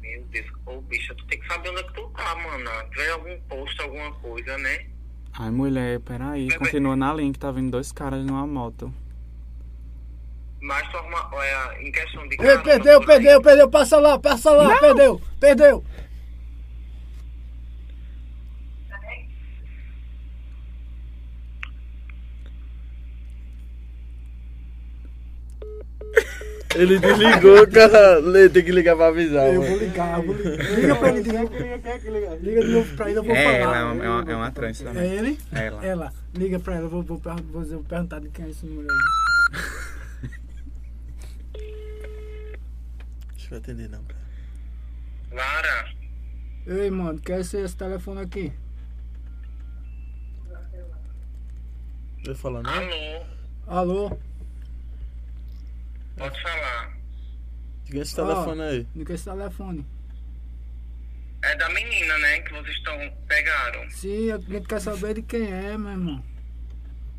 Meu 0.00 0.24
Deus, 0.26 0.46
ô 0.66 0.80
bicha, 0.82 1.14
tu 1.14 1.26
tem 1.26 1.38
que 1.40 1.46
saber 1.46 1.70
onde 1.70 1.80
é 1.80 1.82
que 1.84 1.92
tu 1.92 2.08
tá, 2.16 2.34
mano. 2.36 2.70
Tiver 2.90 3.10
algum 3.10 3.40
posto, 3.42 3.82
alguma 3.82 4.12
coisa, 4.14 4.56
né? 4.58 4.86
ai 5.38 5.50
mulher, 5.50 6.00
peraí, 6.00 6.48
continua 6.56 6.96
na 6.96 7.14
linha 7.14 7.32
que 7.32 7.38
tá 7.38 7.50
vindo 7.50 7.70
dois 7.70 7.92
caras 7.92 8.24
numa 8.24 8.46
moto. 8.46 8.92
Mas 10.60 10.88
tu 10.90 10.96
arruma, 10.96 11.28
olha, 11.32 11.80
em 11.80 11.92
questão 11.92 12.26
de. 12.26 12.34
Ei, 12.40 12.58
perdeu, 12.58 13.00
perdeu, 13.04 13.40
perdeu, 13.40 13.70
passa 13.70 13.98
lá, 13.98 14.18
passa 14.18 14.50
lá, 14.50 14.76
perdeu, 14.78 15.20
perdeu. 15.38 15.84
Ele 26.74 26.98
desligou, 26.98 27.66
cara. 27.68 28.20
Tem 28.50 28.64
que 28.64 28.70
ligar 28.72 28.94
pra 28.96 29.06
avisar, 29.08 29.46
Eu 29.52 29.60
mano. 29.62 29.70
vou 29.70 29.78
ligar, 29.78 30.18
eu 30.18 30.24
vou 30.26 30.34
ligar. 30.34 30.76
Liga 30.76 30.96
pra 30.96 31.08
ele 31.08 31.22
de 31.22 31.32
novo. 31.32 31.52
Liga 32.40 32.60
de 32.62 32.68
novo 32.72 32.96
pra 32.96 33.10
ele, 33.10 33.18
eu 33.18 33.22
vou 33.24 33.34
É, 33.34 33.44
falar. 33.44 33.56
ela 33.56 33.76
é 33.78 33.84
uma, 33.84 34.04
é 34.04 34.08
uma, 34.10 34.32
é 34.32 34.36
uma 34.36 34.50
trans 34.50 34.80
É 34.80 34.84
também. 34.84 35.10
ele? 35.12 35.38
Ela. 35.52 35.84
Ela. 35.86 36.12
Liga 36.34 36.60
pra 36.60 36.74
ela, 36.74 36.84
eu 36.84 36.90
vou, 36.90 37.02
vou, 37.02 37.18
vou, 37.18 37.62
vou 37.64 37.82
perguntar 37.84 38.20
de 38.20 38.28
quem 38.28 38.44
é 38.44 38.48
esse 38.50 38.66
número 38.66 38.86
aí. 38.90 40.28
Deixa 43.36 43.54
eu 43.54 43.58
atender, 43.58 43.88
não, 43.88 44.02
cara. 44.04 44.18
Lara, 45.32 45.88
Ei, 46.66 46.90
mano, 46.90 47.18
quer 47.18 47.42
ser 47.44 47.64
esse 47.64 47.76
telefone 47.76 48.20
aqui? 48.20 48.52
Vai 52.26 52.34
falar, 52.34 52.62
não? 52.62 52.70
alô, 52.72 53.24
Alô? 53.66 54.18
Pode 56.18 56.42
falar. 56.42 56.96
Diga 57.84 58.00
esse 58.02 58.14
telefone 58.16 58.62
aí. 58.62 58.86
Liga 58.94 59.14
esse 59.14 59.24
telefone. 59.24 59.86
É 61.42 61.54
da 61.56 61.68
menina, 61.70 62.18
né, 62.18 62.40
que 62.40 62.52
vocês 62.52 62.76
estão 62.76 62.96
pegaram. 63.28 63.88
Sim, 63.90 64.32
a 64.32 64.38
gente 64.38 64.66
quer 64.66 64.80
saber 64.80 65.14
de 65.14 65.22
quem 65.22 65.46
é, 65.52 65.78
meu 65.78 65.90
irmão. 65.92 66.24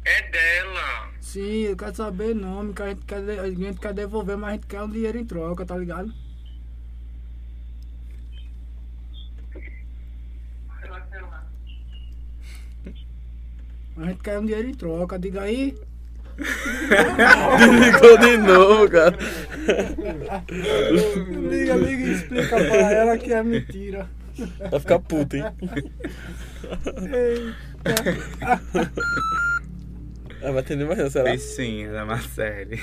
É 0.06 0.30
dela. 0.30 1.12
Sim, 1.22 1.62
eu 1.64 1.78
quero 1.78 1.96
saber 1.96 2.36
nome, 2.36 2.74
que 2.74 2.82
a 2.82 2.90
gente 2.90 3.06
quer, 3.06 3.22
de- 3.22 3.40
a 3.40 3.50
gente 3.50 3.80
quer 3.80 3.94
devolver, 3.94 4.38
mas 4.38 4.50
a 4.50 4.54
gente 4.54 4.68
quer 4.68 4.82
um 4.84 4.90
dinheiro 4.90 5.18
em 5.18 5.26
troca, 5.26 5.66
tá 5.66 5.78
ligado? 5.78 6.14
A 13.98 14.06
gente 14.06 14.22
quer 14.24 14.40
um 14.40 14.46
dinheiro 14.46 14.70
em 14.70 14.74
troca, 14.74 15.20
diga 15.20 15.42
aí. 15.42 15.78
Desligou 17.58 18.18
de 18.18 18.38
novo, 18.38 18.90
cara. 18.90 19.18
Liga, 21.50 21.76
liga 21.76 22.04
e 22.04 22.12
explica 22.14 22.56
pra 22.56 22.92
ela 22.92 23.18
que 23.18 23.34
é 23.34 23.44
mentira. 23.44 24.10
Vai 24.72 24.80
ficar 24.80 25.00
puto, 25.00 25.36
hein? 25.36 25.44
Ah, 30.42 30.52
vai 30.52 30.60
atender 30.60 30.86
mais 30.86 30.98
não, 31.00 31.10
será? 31.10 31.32
Bichinha 31.32 31.92
da 31.92 32.06
Marcele. 32.06 32.82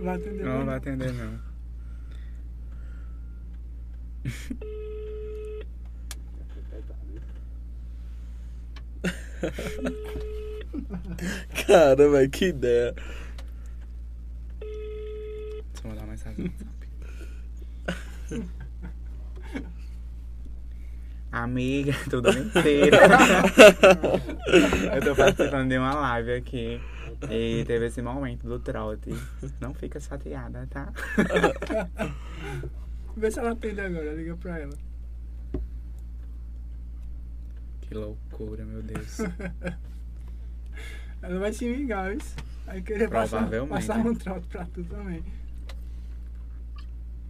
Vai 0.00 0.16
atender. 0.16 0.44
Não 0.44 0.64
mais 0.64 0.66
vai 0.66 0.76
atender, 0.76 1.12
não. 1.12 1.38
Caramba, 11.66 12.26
que 12.28 12.46
ideia. 12.46 12.94
Deixa 14.60 15.84
eu 15.84 15.90
mandar 15.90 16.02
uma 16.02 16.12
mensagem 16.12 16.38
no 16.38 16.44
WhatsApp. 16.50 16.74
Amiga, 21.34 21.92
tudo 22.08 22.32
mentira. 22.32 22.96
eu 24.94 25.02
tô 25.02 25.16
participando 25.16 25.68
de 25.68 25.78
uma 25.78 25.92
live 25.94 26.32
aqui. 26.32 26.80
E 27.28 27.64
teve 27.64 27.86
esse 27.86 28.00
momento 28.00 28.46
do 28.46 28.60
trote. 28.60 29.10
Não 29.60 29.74
fica 29.74 29.98
chateada, 29.98 30.68
tá? 30.70 30.92
Vê 33.16 33.30
se 33.30 33.40
ela 33.40 33.52
atende 33.52 33.80
agora, 33.80 34.12
liga 34.12 34.36
pra 34.36 34.60
ela. 34.60 34.76
Que 37.94 37.98
loucura, 37.98 38.64
meu 38.64 38.82
Deus. 38.82 39.18
Ela 41.22 41.38
vai 41.38 41.52
se 41.52 41.72
vingar, 41.72 42.10
viu? 42.10 42.18
Vai 42.66 42.82
querer 42.82 43.08
passar, 43.08 43.48
passar 43.68 43.98
um 43.98 44.12
trote 44.16 44.48
pra 44.48 44.64
tu 44.64 44.82
também. 44.82 45.22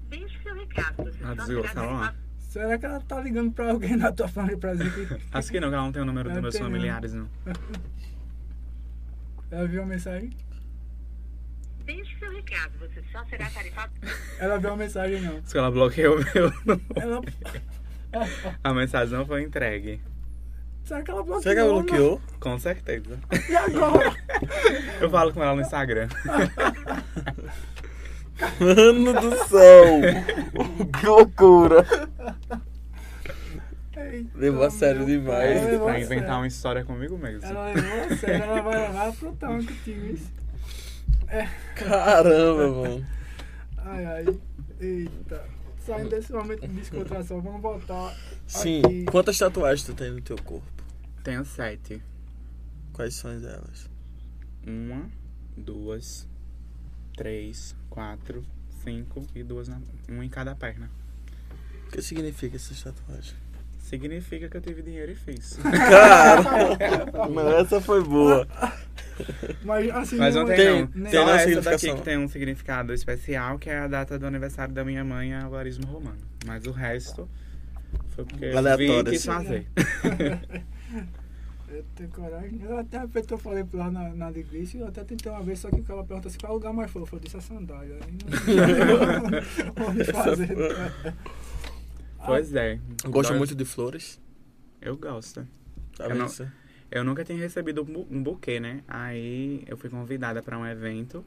Deixe 0.09 0.39
seu 0.43 0.55
recado. 0.55 1.05
Você 1.05 1.19
Ah, 1.23 1.35
desligou 1.35 1.65
o 1.65 1.69
será 1.69 1.81
celular? 1.83 2.17
Será 2.39 2.79
que 2.79 2.87
ela 2.87 2.99
tá 3.03 3.21
ligando 3.21 3.53
pra 3.53 3.73
alguém 3.73 3.95
na 3.95 4.11
tua 4.11 4.27
família 4.27 4.57
pra 4.57 4.75
dizer 4.75 4.91
que 5.19 5.23
Acho 5.37 5.53
que 5.53 5.61
não, 5.61 5.69
que 5.69 5.75
ela 5.75 5.85
não 5.85 5.93
tem 5.93 6.01
o 6.01 6.07
número 6.07 6.31
dos 6.31 6.41
meus 6.41 6.57
familiares, 6.57 7.13
não. 7.13 7.29
ela 9.51 9.69
viu 9.69 9.83
a 9.83 9.87
mensagem? 9.87 10.31
Deixe 11.85 12.19
seu 12.19 12.33
recado. 12.33 12.73
Você 12.79 13.03
só 13.13 13.23
será 13.27 13.51
tarifado. 13.51 13.93
Ela 14.39 14.59
viu 14.59 14.73
a 14.73 14.77
mensagem 14.79 15.21
não. 15.21 15.37
Acho 15.37 15.53
que 15.53 15.59
ela 15.59 15.71
bloqueou 15.71 16.19
o 16.19 16.25
meu. 16.25 16.51
Ela. 16.97 17.21
A 18.65 18.73
mensagem 18.73 19.15
não 19.19 19.27
foi 19.27 19.43
entregue. 19.43 20.01
Será 20.85 21.03
que 21.03 21.11
ela 21.11 21.23
bloqueou? 21.23 21.43
Será 21.43 21.55
que 21.55 21.61
ela 21.61 21.73
bloqueou? 21.73 22.21
Com 22.41 22.59
certeza. 22.59 23.19
E 23.49 23.57
agora? 23.57 24.15
Eu 25.01 25.11
falo 25.11 25.33
com 25.33 25.43
ela 25.43 25.55
no 25.55 25.63
Instagram. 25.63 26.09
Mano 28.61 29.21
do 29.21 29.37
céu! 29.47 30.01
que 31.01 31.07
loucura! 31.07 31.87
Eita, 33.97 34.31
Levou 34.35 34.63
a 34.65 34.71
sério 34.71 35.07
meu 35.07 35.21
demais. 35.21 35.65
levou 35.65 35.87
pra 35.87 35.99
inventar 36.01 36.21
sério. 36.27 36.37
uma 36.41 36.47
história 36.47 36.85
comigo 36.85 37.17
mesmo. 37.17 37.47
Ela 37.47 37.73
levou 37.73 38.05
a 38.05 38.17
sério, 38.17 38.43
ela 38.45 38.61
vai 38.61 38.81
levar 38.87 39.13
pro 39.13 39.33
tanque 39.33 39.67
contigo, 39.67 40.07
isso. 40.07 40.33
Caramba, 41.77 42.69
mano. 42.69 43.07
Ai, 43.79 44.05
ai. 44.05 44.41
Eita. 44.81 45.43
Saindo 45.79 46.09
desse 46.11 46.33
momento 46.33 46.61
de 46.67 46.75
descontração, 46.75 47.41
vamos 47.41 47.61
voltar. 47.63 48.15
Sim, 48.47 48.83
Aqui. 48.85 49.05
quantas 49.05 49.39
tatuagens 49.39 49.85
tu 49.87 49.95
tem 49.95 50.11
no 50.11 50.21
teu 50.21 50.37
corpo? 50.43 50.67
Tenho 51.25 51.43
sete. 51.45 52.03
Quais 52.93 53.15
são 53.15 53.31
elas? 53.31 53.89
Uma, 54.67 55.09
duas, 55.57 56.29
três, 57.17 57.75
quatro, 57.89 58.45
cinco 58.85 59.27
e 59.35 59.43
duas 59.43 59.67
na, 59.67 59.81
uma 60.07 60.23
em 60.23 60.29
cada 60.29 60.55
perna. 60.55 60.91
O 61.89 61.91
que 61.91 62.03
significa 62.03 62.57
essas 62.57 62.83
tatuagens? 62.83 63.35
Significa 63.79 64.51
que 64.51 64.57
eu 64.59 64.61
tive 64.61 64.83
dinheiro 64.83 65.13
e 65.13 65.15
fiz. 65.15 65.59
Cara, 65.65 67.29
mano, 67.31 67.51
essa 67.57 67.81
foi 67.81 68.05
boa. 68.05 68.47
Mas 69.65 69.89
assim, 69.91 70.17
Mas 70.17 70.35
não 70.35 70.45
tem, 70.45 70.57
Tem- 70.57 70.81
não. 70.95 71.11
tem 71.11 71.13
Só 71.13 71.35
essa 71.35 71.61
daqui 71.63 71.95
que 71.95 72.03
tem 72.03 72.19
um 72.19 72.29
significado 72.29 72.93
especial, 72.93 73.59
que 73.59 73.71
é 73.71 73.79
a 73.79 73.89
data 73.89 74.19
do 74.19 74.27
aniversário 74.27 74.75
da 74.75 74.85
minha 74.85 75.05
mãe, 75.05 75.33
é 75.33 75.41
o 75.41 75.45
algarismo 75.45 75.87
romano. 75.87 76.19
Mas 76.45 76.67
o 76.67 76.71
resto 76.71 77.27
foi 78.11 78.25
porque 78.27 78.45
eu 78.45 78.77
vi 78.77 78.91
e 78.91 79.05
quis 79.05 79.27
assim. 79.29 79.65
fazer. 79.73 80.65
Eu 81.69 81.85
tenho 81.97 82.09
coragem. 82.11 82.61
Eu 82.63 82.79
até 82.79 82.99
eu 83.31 83.39
falei 83.39 83.65
lá 83.73 83.91
na, 83.91 84.11
na 84.11 84.31
igreja, 84.31 84.79
eu 84.79 84.87
até 84.87 85.03
tentei 85.03 85.33
uma 85.33 85.43
vez, 85.43 85.59
só 85.59 85.69
que 85.71 85.81
o 85.81 85.83
cara 85.83 86.05
pergunta 86.05 86.29
assim, 86.29 86.39
qual 86.39 86.51
é 86.51 86.53
o 86.53 86.59
lugar 86.59 86.73
mais 86.73 86.91
fofo? 86.91 87.17
Eu 87.17 87.21
disse 87.21 87.37
a 87.37 87.41
sandália. 87.41 87.99
Aí 88.05 90.05
fazer. 90.13 90.57
Pois 92.25 92.55
é. 92.55 92.79
Gosto 93.07 93.31
Dói- 93.31 93.39
muito 93.39 93.55
de 93.55 93.65
flores. 93.65 94.21
Eu 94.81 94.97
gosto. 94.97 95.47
Tá 95.97 96.07
Eu 96.07 96.15
não-? 96.15 96.29
Eu 96.91 97.03
nunca 97.03 97.25
tinha 97.25 97.39
recebido 97.39 97.83
um 97.83 97.85
bu- 97.85 98.07
um 98.11 98.23
buquê, 98.23 98.61
né? 98.61 98.83
Aí 98.87 99.65
eu 99.67 99.77
fui 99.77 99.91
convidada 99.91 100.43
pra 100.43 100.57
um 100.59 100.67
evento 100.67 101.25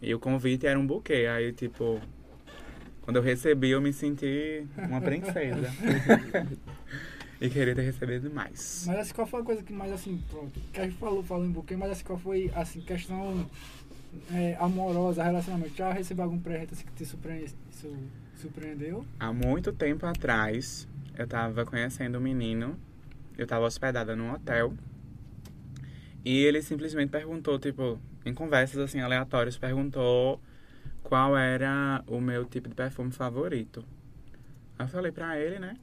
e 0.00 0.14
o 0.14 0.18
convite 0.20 0.66
era 0.66 0.78
um 0.78 0.86
buquê. 0.86 1.26
Aí, 1.30 1.52
tipo, 1.52 2.00
quando 3.02 3.16
eu 3.16 3.22
recebi, 3.22 3.70
eu 3.70 3.82
me 3.82 3.92
senti 3.92 4.64
uma 4.78 5.00
princesa. 5.00 5.68
e 7.40 7.48
queria 7.50 7.74
ter 7.74 7.82
recebido 7.82 8.30
mais. 8.30 8.84
Mas 8.86 8.98
assim, 8.98 9.14
qual 9.14 9.26
foi 9.26 9.40
a 9.40 9.44
coisa 9.44 9.62
que 9.62 9.72
mais 9.72 9.92
assim, 9.92 10.22
pronto, 10.30 10.58
que 10.72 10.80
a 10.80 10.84
gente 10.84 10.96
falou, 10.96 11.22
falou 11.22 11.44
em 11.44 11.50
buquê, 11.50 11.76
mas 11.76 11.90
assim, 11.90 12.04
qual 12.04 12.18
foi, 12.18 12.50
assim, 12.54 12.80
questão 12.80 13.46
é, 14.32 14.56
amorosa, 14.60 15.22
relacionamento? 15.22 15.74
Já 15.76 15.92
recebeu 15.92 16.24
algum 16.24 16.38
presente 16.38 16.74
assim, 16.74 16.84
que 16.84 16.92
te 16.92 17.04
surpreende, 17.04 17.54
su- 17.70 17.96
surpreendeu? 18.36 19.04
Há 19.18 19.32
muito 19.32 19.72
tempo 19.72 20.06
atrás, 20.06 20.88
eu 21.16 21.26
tava 21.26 21.64
conhecendo 21.66 22.18
um 22.18 22.20
menino, 22.20 22.78
eu 23.36 23.46
tava 23.46 23.64
hospedada 23.66 24.14
num 24.16 24.32
hotel, 24.32 24.72
e 26.24 26.38
ele 26.44 26.62
simplesmente 26.62 27.10
perguntou, 27.10 27.58
tipo, 27.58 27.98
em 28.24 28.32
conversas 28.32 28.78
assim 28.78 29.00
aleatórias, 29.00 29.58
perguntou 29.58 30.40
qual 31.02 31.36
era 31.36 32.02
o 32.06 32.18
meu 32.20 32.46
tipo 32.46 32.68
de 32.68 32.74
perfume 32.74 33.12
favorito. 33.12 33.84
Aí 34.78 34.86
eu 34.86 34.88
falei 34.88 35.12
pra 35.12 35.38
ele, 35.38 35.58
né? 35.58 35.76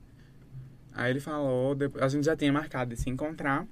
Aí 0.94 1.12
ele 1.12 1.20
falou, 1.20 1.76
a 2.02 2.08
gente 2.08 2.26
já 2.26 2.36
tinha 2.36 2.52
marcado 2.52 2.94
de 2.94 3.02
se 3.02 3.10
encontrar. 3.10 3.68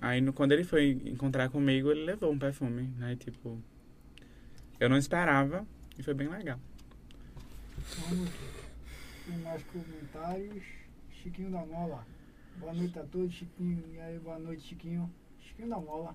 Aí 0.00 0.20
no- 0.20 0.32
quando 0.32 0.52
ele 0.52 0.64
foi 0.64 0.90
encontrar 1.06 1.48
comigo, 1.48 1.90
ele 1.90 2.04
levou 2.04 2.32
um 2.32 2.38
perfume, 2.38 2.88
né? 2.98 3.16
Tipo, 3.16 3.58
eu 4.80 4.88
não 4.88 4.96
esperava 4.98 5.66
e 5.98 6.02
foi 6.02 6.14
bem 6.14 6.28
legal. 6.28 6.58
Vamos 7.98 9.42
mais 9.42 9.62
comentários. 9.64 10.64
Chiquinho 11.10 11.50
da 11.50 11.64
Mola. 11.64 12.06
Boa 12.58 12.74
noite 12.74 12.98
a 12.98 13.04
todos, 13.04 13.32
Chiquinho. 13.34 13.82
E 13.94 14.00
aí, 14.00 14.18
boa 14.18 14.38
noite, 14.38 14.62
Chiquinho. 14.62 15.10
Chiquinho 15.40 15.68
da 15.70 15.78
Mola. 15.78 16.14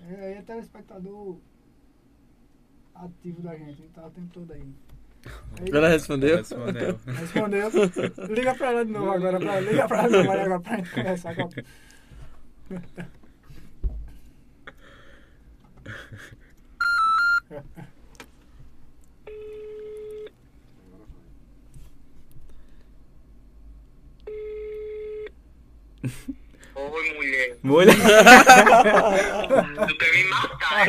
É, 0.00 0.26
aí 0.26 0.32
é 0.34 0.42
telespectador 0.42 1.38
ativo 2.94 3.40
da 3.40 3.56
gente, 3.56 3.80
ele 3.80 3.90
tá 3.94 4.06
o 4.06 4.10
tempo 4.10 4.28
todo 4.32 4.52
aí. 4.52 4.74
Ela 5.72 5.88
respondeu? 5.88 6.36
Respondeu. 6.38 6.98
Respondeu. 7.06 7.70
Liga 8.30 8.54
pra 8.54 8.70
ela 8.72 8.84
de 8.84 8.90
novo 8.92 9.10
agora. 9.10 9.38
Pra, 9.38 9.60
liga 9.60 9.86
pra 9.88 9.98
ela 9.98 10.08
de 10.08 10.16
novo 10.16 10.32
agora 10.32 10.60
pra 10.60 10.76
gente 10.76 10.90
conversar. 10.90 11.34
com 11.36 11.42
a- 11.42 11.48
Oi, 26.74 27.14
mulher. 27.14 27.56
Mulher, 27.62 27.94
Tu 29.86 29.96
quer 29.98 30.12
me 30.12 30.24
matar, 30.24 30.86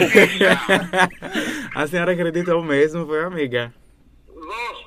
a 1.75 1.87
senhora 1.87 2.13
acreditou 2.13 2.63
mesmo, 2.63 3.05
foi 3.05 3.23
amiga. 3.23 3.73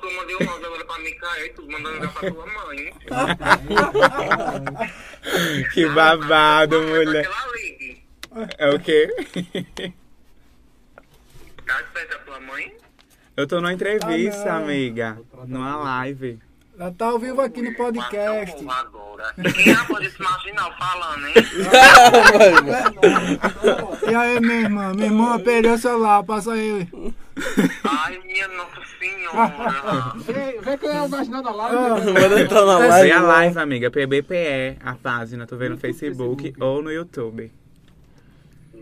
Eu 0.07 0.13
mandei 0.15 0.35
um 0.35 0.49
áudio 0.49 0.65
agora 0.67 0.85
pra 0.85 0.99
Micael, 0.99 1.53
tu 1.53 1.69
mandando 1.69 1.95
ligar 1.95 2.13
pra 2.13 2.31
tua 2.31 2.45
mãe. 2.45 2.93
Que 5.73 5.87
babado, 5.89 6.81
mulher. 6.83 7.29
É 8.57 8.69
o 8.69 8.79
quê? 8.79 9.07
Tá 11.65 11.81
esperto 11.81 12.09
da 12.11 12.19
tua 12.19 12.39
mãe? 12.39 12.73
Eu 13.35 13.47
tô 13.47 13.57
numa 13.57 13.73
entrevista, 13.73 14.43
Ah, 14.43 14.59
não. 14.59 14.63
amiga. 14.65 15.19
Numa 15.45 15.75
live. 15.77 16.39
Ela 16.79 16.91
tá 16.91 17.07
ao 17.07 17.17
vivo 17.17 17.41
aqui 17.41 17.59
no 17.61 17.73
podcast. 17.75 18.55
Agora. 18.69 19.33
Quem 19.33 19.73
é 19.73 19.99
desse 19.99 20.21
marginal 20.21 20.71
falando, 20.77 21.25
hein? 21.27 21.33
E 24.07 24.15
aí, 24.15 24.39
minha 24.39 24.61
irmã? 24.61 24.93
Minha 24.93 25.07
irmã 25.07 25.39
perdeu 25.39 25.73
o 25.73 25.77
celular, 25.77 26.23
passa 26.23 26.53
aí. 26.53 26.87
Ai, 27.83 28.19
minha 28.25 28.47
Nossa 28.49 28.81
Senhora. 28.99 30.13
Vem, 30.17 30.61
vem 30.61 30.77
que 30.77 30.85
eu 30.85 31.05
imaginando 31.05 31.43
da 31.43 31.49
Ah, 31.49 31.53
live. 31.55 32.13
Manda 32.13 32.41
entrar 32.41 32.65
na 32.65 32.77
Vê 32.79 32.87
live. 32.87 33.11
a 33.11 33.21
live, 33.21 33.59
amiga. 33.59 33.91
PBPE, 33.91 34.77
a 34.83 34.93
página. 34.95 35.45
Tu 35.47 35.57
vê 35.57 35.67
no 35.69 35.77
Facebook 35.77 36.53
ou 36.59 36.81
no 36.83 36.91
YouTube. 36.91 37.51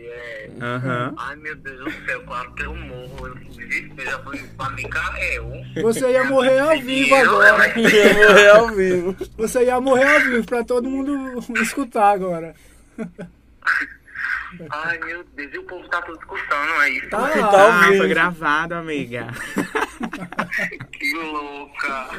Yeah. 0.05 0.65
Aham. 0.75 1.13
Ai, 1.17 1.35
meu 1.37 1.55
Deus 1.55 1.79
do 1.83 2.05
céu, 2.05 2.21
quase 2.25 2.51
que 2.53 2.63
eu 2.63 2.75
morro. 2.75 3.27
Eu 3.27 3.35
desespero, 3.35 4.09
já 4.11 4.19
fui 4.19 4.37
pra 4.57 4.69
Micael. 4.69 5.51
Você 5.81 6.11
ia 6.11 6.23
morrer 6.25 6.59
ao 6.59 6.79
vivo 6.79 7.15
agora. 7.15 7.67
Eu 7.79 8.13
vou 8.13 8.27
morrer 8.27 8.49
ao 8.49 8.67
vivo. 8.69 9.15
Você 9.37 9.63
ia 9.65 9.81
morrer 9.81 10.13
ao 10.15 10.19
vivo 10.21 10.45
pra 10.45 10.63
todo 10.63 10.87
mundo 10.89 11.39
escutar 11.61 12.11
agora. 12.11 12.53
Ai, 14.69 14.99
meu 14.99 15.23
Deus, 15.35 15.53
e 15.53 15.57
o 15.57 15.63
povo 15.63 15.87
tá 15.89 16.01
tudo 16.03 16.17
escutando, 16.19 16.81
é 16.81 16.89
isso? 16.91 17.09
Tá 17.09 17.27
Tá 17.29 17.81
vivo. 17.87 17.97
foi 17.97 18.07
gravado, 18.07 18.75
amiga. 18.75 19.27
Que 20.91 21.13
louca. 21.13 22.09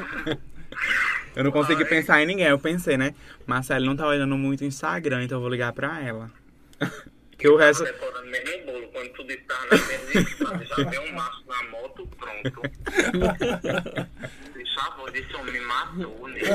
Eu 1.34 1.44
não 1.44 1.50
consegui 1.52 1.82
Ai. 1.84 1.88
pensar 1.88 2.22
em 2.22 2.26
ninguém. 2.26 2.46
Eu 2.46 2.58
pensei, 2.58 2.96
né? 2.96 3.14
Marcelo 3.46 3.84
não 3.86 3.96
tá 3.96 4.06
olhando 4.06 4.36
muito 4.36 4.62
o 4.62 4.64
Instagram, 4.64 5.22
então 5.24 5.38
eu 5.38 5.42
vou 5.42 5.50
ligar 5.50 5.72
pra 5.72 6.00
ela. 6.02 6.30
Que 7.38 7.48
o 7.48 7.56
resto. 7.56 7.84
Decorando 7.84 8.30
mesmo 8.30 8.66
bolo, 8.66 8.88
quando 8.88 9.08
tudo 9.10 9.30
está 9.30 9.54
na 9.70 9.76
mesma 9.76 10.64
já 10.64 10.90
vê 10.90 10.98
um 10.98 11.12
maço 11.12 11.44
na 11.46 11.62
moto, 11.64 12.08
pronto. 12.18 12.62
Deixa 14.54 14.80
a 14.80 14.90
voz 14.96 15.12
desse 15.12 15.36
homem 15.36 15.52
me 15.52 15.60
matou, 15.60 16.26
né? 16.28 16.40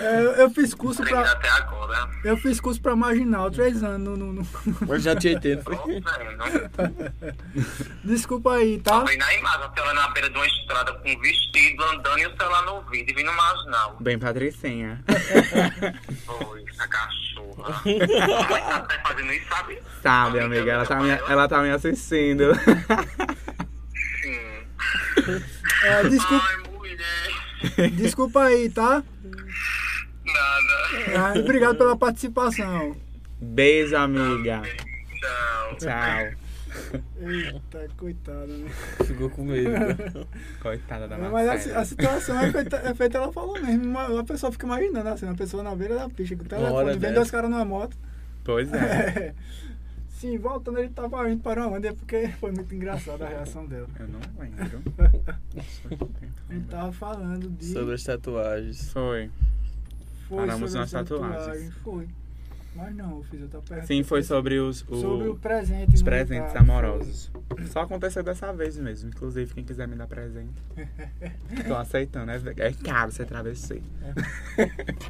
É, 0.00 0.20
eu- 0.20 0.32
eu 0.32 0.50
fiz 0.50 0.74
curso 0.74 1.02
pra. 1.02 1.20
até 1.32 1.48
agora. 1.48 2.08
Eu 2.24 2.36
fiz 2.36 2.60
curso 2.60 2.80
pra 2.80 2.94
marginal, 2.96 3.50
três 3.50 3.82
anos. 3.82 4.18
No, 4.18 4.32
no- 4.32 4.46
Mas 4.86 5.02
já 5.02 5.14
tinha 5.16 5.34
80. 5.34 5.62
Tô 5.64 5.86
vendo. 5.86 6.04
Desculpa 8.04 8.54
aí, 8.54 8.78
tá? 8.80 9.00
Vem 9.04 9.16
na 9.18 9.34
imagem, 9.34 9.62
a 9.64 9.72
senhora 9.72 9.94
na 9.94 10.08
beira 10.08 10.30
de 10.30 10.36
uma 10.36 10.46
estrada 10.46 10.92
com 10.94 11.18
vestido, 11.20 11.84
andando 11.84 12.18
e 12.18 12.26
o 12.26 12.36
celular 12.36 12.62
no 12.64 12.74
ouvido, 12.76 13.10
e 13.10 13.14
vindo 13.14 13.32
marginal. 13.32 13.96
Bem 14.00 14.18
patricinha. 14.18 15.02
Foi, 16.26 16.64
a 16.78 16.88
cachorra. 16.88 17.82
A 18.38 18.48
mãe 18.48 18.60
tá 18.62 18.76
até 18.76 18.98
fazendo 19.00 19.32
isso, 19.32 19.48
sabe? 19.48 19.78
Sabe, 20.02 20.40
amiga, 20.40 20.72
ela 20.72 20.86
tá 20.86 20.96
me, 21.00 21.10
ela 21.10 21.48
tá 21.48 21.60
me 21.62 21.70
assistindo. 21.70 22.54
Sim. 24.22 24.38
É, 25.82 26.02
desculpa, 26.04 26.44
Ai, 26.46 26.56
mulher. 26.72 27.90
desculpa 27.92 28.42
aí, 28.44 28.70
tá? 28.70 29.02
Nada. 30.38 31.18
Ah, 31.36 31.38
obrigado 31.38 31.76
pela 31.76 31.96
participação. 31.96 32.96
Beijo, 33.40 33.96
amiga. 33.96 34.62
Tchau. 35.20 35.76
Tchau. 35.78 36.38
Eita, 37.20 37.88
coitada, 37.96 38.46
né? 38.46 38.68
Ficou 39.04 39.28
com 39.30 39.44
medo. 39.44 39.70
Coitada 40.60 41.08
da 41.08 41.18
Mas 41.18 41.32
a, 41.34 41.50
a 41.50 41.54
Marcela. 41.54 41.84
situação 41.84 42.38
é 42.40 42.52
feita, 42.52 42.76
é 42.76 42.94
feita, 42.94 43.18
ela 43.18 43.32
falou 43.32 43.60
mesmo. 43.60 43.84
Uma- 43.84 44.20
A 44.20 44.24
pessoa 44.24 44.52
fica 44.52 44.66
imaginando 44.66 45.08
assim, 45.08 45.26
uma 45.26 45.34
pessoa 45.34 45.62
na 45.62 45.74
beira 45.74 45.96
da 45.96 46.08
pista 46.08 46.36
com 46.36 46.44
o 46.44 46.46
telefone, 46.46 46.98
vendo 46.98 47.14
dois 47.14 47.30
caras 47.30 47.50
numa 47.50 47.64
moto. 47.64 47.96
Pois 48.44 48.72
é. 48.72 49.34
Sim, 50.20 50.36
voltando, 50.38 50.78
ele 50.78 50.88
tava 50.88 51.30
indo 51.30 51.42
para 51.42 51.66
onde? 51.68 51.86
É 51.88 51.92
porque 51.92 52.28
foi 52.40 52.50
muito 52.50 52.74
engraçada 52.74 53.24
a 53.24 53.28
reação 53.28 53.66
dela. 53.66 53.86
Eu 54.00 54.08
não 54.08 54.20
lembro. 54.38 54.82
Ele 56.50 56.64
tava 56.68 56.90
falando 56.92 57.48
de. 57.50 57.66
Sobre 57.66 57.94
as 57.94 58.02
tatuagens. 58.02 58.90
Foi. 58.92 59.30
Foi 60.28 60.38
Paramos 60.38 60.74
nas 60.74 60.84
as 60.84 60.90
tatuagens. 61.08 61.74
Foi. 61.82 62.06
Mas 62.76 62.94
não, 62.94 63.16
eu 63.16 63.22
fiz 63.24 63.42
outra 63.42 63.60
pergunta. 63.60 63.86
Sim, 63.88 64.02
foi 64.04 64.22
sobre 64.22 64.60
os, 64.60 64.84
o- 64.88 65.00
Sobre 65.00 65.28
o 65.28 65.34
presente. 65.36 65.96
os 65.96 66.02
presentes 66.02 66.54
amorosos. 66.54 67.28
Só 67.72 67.80
aconteceu 67.80 68.22
dessa 68.22 68.52
vez 68.52 68.76
mesmo. 68.78 69.08
Inclusive, 69.08 69.52
quem 69.52 69.64
quiser 69.64 69.88
me 69.88 69.96
dar 69.96 70.06
presente. 70.06 70.52
Tô 71.66 71.74
aceitando. 71.74 72.30
É, 72.30 72.36
é 72.58 72.72
caro 72.72 73.10
ser 73.10 73.26
travesti. 73.26 73.82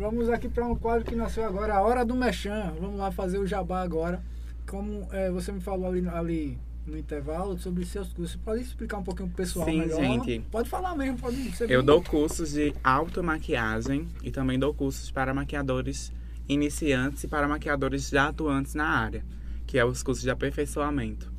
Vamos 0.00 0.30
aqui 0.30 0.48
para 0.48 0.66
um 0.66 0.74
quadro 0.74 1.04
que 1.04 1.14
nasceu 1.14 1.44
agora, 1.44 1.74
a 1.74 1.82
hora 1.82 2.04
do 2.04 2.14
mechan. 2.14 2.72
Vamos 2.80 2.96
lá 2.98 3.10
fazer 3.10 3.38
o 3.38 3.46
jabá 3.46 3.82
agora. 3.82 4.22
Como 4.66 5.06
é, 5.12 5.30
você 5.30 5.52
me 5.52 5.60
falou 5.60 5.88
ali, 5.90 6.08
ali 6.08 6.58
no 6.88 6.98
intervalo 6.98 7.58
sobre 7.58 7.84
seus 7.84 8.08
cursos. 8.12 8.32
Você 8.36 8.44
pode 8.44 8.62
explicar 8.62 8.98
um 8.98 9.02
pouquinho 9.04 9.28
pro 9.28 9.36
pessoal 9.36 9.66
Sim, 9.66 9.78
melhor? 9.80 10.00
gente. 10.24 10.40
Pode 10.50 10.68
falar 10.68 10.96
mesmo, 10.96 11.18
pode 11.18 11.36
ser 11.52 11.64
Eu 11.70 11.78
bem- 11.80 11.86
dou 11.86 12.02
cursos 12.02 12.52
de 12.52 12.72
automaquiagem 12.82 14.08
e 14.22 14.30
também 14.30 14.58
dou 14.58 14.72
cursos 14.74 15.10
para 15.10 15.32
maquiadores 15.34 16.12
iniciantes 16.48 17.24
e 17.24 17.28
para 17.28 17.46
maquiadores 17.46 18.08
já 18.08 18.28
atuantes 18.28 18.74
na 18.74 18.86
área, 18.86 19.24
que 19.66 19.78
é 19.78 19.84
os 19.84 20.02
cursos 20.02 20.22
de 20.24 20.30
aperfeiçoamento. 20.30 21.30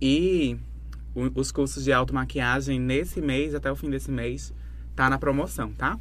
E 0.00 0.58
os 1.14 1.52
cursos 1.52 1.84
de 1.84 1.92
automaquiagem 1.92 2.80
nesse 2.80 3.20
mês, 3.20 3.54
até 3.54 3.70
o 3.70 3.76
fim 3.76 3.88
desse 3.88 4.10
mês, 4.10 4.52
tá 4.96 5.08
na 5.08 5.18
promoção, 5.18 5.72
tá? 5.72 5.98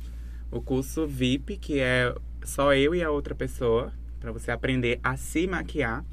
O 0.50 0.60
curso 0.62 1.06
VIP, 1.06 1.58
que 1.58 1.80
é 1.80 2.14
só 2.44 2.74
eu 2.74 2.96
e 2.96 3.04
a 3.04 3.12
outra 3.12 3.36
pessoa, 3.36 3.94
para 4.20 4.32
você 4.32 4.50
aprender 4.52 5.00
a 5.04 5.16
se 5.16 5.46
maquiar, 5.48 6.04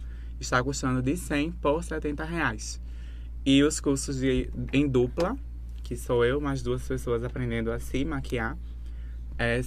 está 0.41 0.63
custando 0.63 1.03
de 1.03 1.17
100 1.17 1.53
por 1.53 1.83
70 1.83 2.25
reais. 2.25 2.81
E 3.45 3.63
os 3.63 3.81
cursos 3.81 4.19
de, 4.21 4.51
em 4.73 4.87
dupla, 4.87 5.37
que 5.83 5.97
sou 5.97 6.25
eu 6.25 6.41
mais 6.41 6.63
duas 6.63 6.87
pessoas 6.87 7.25
aprendendo 7.25 7.73
a 7.73 7.79
se 7.79 8.05
maquiar, 8.05 8.57
é, 9.39 9.61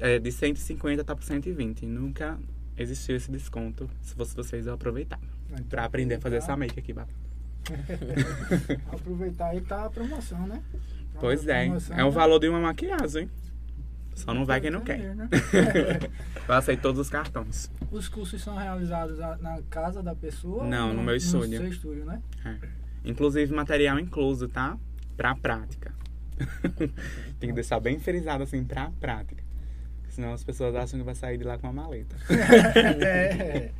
é 0.00 0.18
de 0.18 0.30
150 0.32 1.02
tá 1.02 1.14
por 1.16 1.24
120. 1.24 1.86
Nunca 1.86 2.38
existiu 2.76 3.16
esse 3.16 3.30
desconto. 3.30 3.88
Se 4.02 4.14
fosse 4.14 4.36
vocês, 4.36 4.66
eu 4.66 4.74
aproveitava. 4.74 5.22
Então, 5.50 5.64
Pra 5.64 5.84
aprender 5.84 6.16
a 6.16 6.20
fazer 6.20 6.36
essa 6.36 6.56
make 6.56 6.78
aqui, 6.78 6.92
Bárbara. 6.92 7.16
Aproveitar 8.92 9.48
aí 9.48 9.60
tá 9.62 9.86
a 9.86 9.90
promoção, 9.90 10.46
né? 10.46 10.62
Tá 11.14 11.20
Pois 11.20 11.48
a 11.48 11.54
é. 11.56 11.64
promoção, 11.64 11.96
É 11.96 12.02
o 12.04 12.08
né? 12.08 12.12
valor 12.12 12.38
de 12.38 12.48
uma 12.48 12.60
maquiagem. 12.60 13.30
Só 14.14 14.32
não 14.32 14.44
vai 14.44 14.60
quem 14.60 14.70
não 14.70 14.80
quer. 14.80 15.14
Né? 15.14 15.28
Eu 16.46 16.54
aceito 16.54 16.80
todos 16.80 17.00
os 17.00 17.10
cartões. 17.10 17.70
Os 17.90 18.08
cursos 18.08 18.40
são 18.42 18.56
realizados 18.56 19.18
na 19.18 19.60
casa 19.68 20.02
da 20.02 20.14
pessoa? 20.14 20.64
Não, 20.64 20.88
ou 20.88 20.94
no 20.94 21.02
meu 21.02 21.16
estúdio. 21.16 21.60
No 21.60 21.66
seu 21.66 21.68
estúdio, 21.68 22.04
né? 22.04 22.20
Inclusive 23.04 23.52
material 23.52 23.98
incluso, 23.98 24.48
tá? 24.48 24.78
Pra 25.16 25.34
prática. 25.34 25.92
Tem 27.38 27.48
que 27.48 27.52
deixar 27.52 27.80
bem 27.80 27.98
frisado 27.98 28.42
assim, 28.42 28.64
pra 28.64 28.90
prática. 29.00 29.42
Senão 30.08 30.32
as 30.32 30.44
pessoas 30.44 30.74
acham 30.74 30.98
que 30.98 31.04
vai 31.04 31.14
sair 31.14 31.38
de 31.38 31.44
lá 31.44 31.58
com 31.58 31.66
uma 31.66 31.82
maleta. 31.82 32.16
é. 33.04 33.72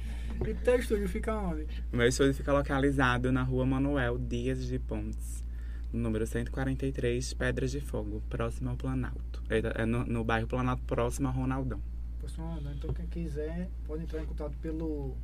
E 0.46 0.54
teu 0.54 0.76
estúdio 0.76 1.08
fica 1.08 1.32
onde? 1.32 1.66
O 1.92 1.96
meu 1.96 2.08
estúdio 2.08 2.34
fica 2.34 2.52
localizado 2.52 3.30
na 3.30 3.42
rua 3.42 3.64
Manuel 3.64 4.18
Dias 4.18 4.66
de 4.66 4.78
Pontes, 4.78 5.44
no 5.92 6.00
número 6.00 6.26
143, 6.26 7.34
Pedras 7.34 7.70
de 7.70 7.80
Fogo, 7.80 8.20
próximo 8.28 8.70
ao 8.70 8.76
Planalto. 8.76 9.33
É 9.48 9.82
é 9.82 9.86
no, 9.86 10.04
no 10.04 10.24
bairro 10.24 10.46
Planalto, 10.46 10.82
próximo 10.84 11.28
a 11.28 11.30
Ronaldão. 11.30 11.80
Pessoal, 12.20 12.58
então 12.74 12.92
quem 12.94 13.06
quiser 13.06 13.68
pode 13.86 14.02
entrar 14.04 14.22
em 14.22 14.26
contato 14.26 14.56
pelo 14.58 15.14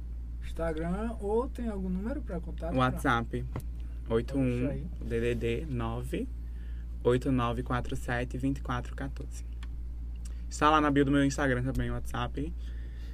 Instagram 0.45 1.15
ou 1.21 1.49
tem 1.49 1.69
algum 1.69 1.89
número 1.89 2.21
para 2.21 2.39
contato? 2.41 2.75
WhatsApp 2.77 3.43
Deixa 3.43 4.15
81 4.15 4.69
aí. 4.71 4.87
DDD 5.01 5.67
9 5.69 6.29
8947 7.03 8.39
2414. 8.39 9.45
Está 10.49 10.69
lá 10.69 10.81
na 10.81 10.91
bio 10.91 11.05
do 11.05 11.11
meu 11.11 11.25
Instagram 11.25 11.63
também 11.63 11.91
o 11.91 11.95
WhatsApp. 11.95 12.53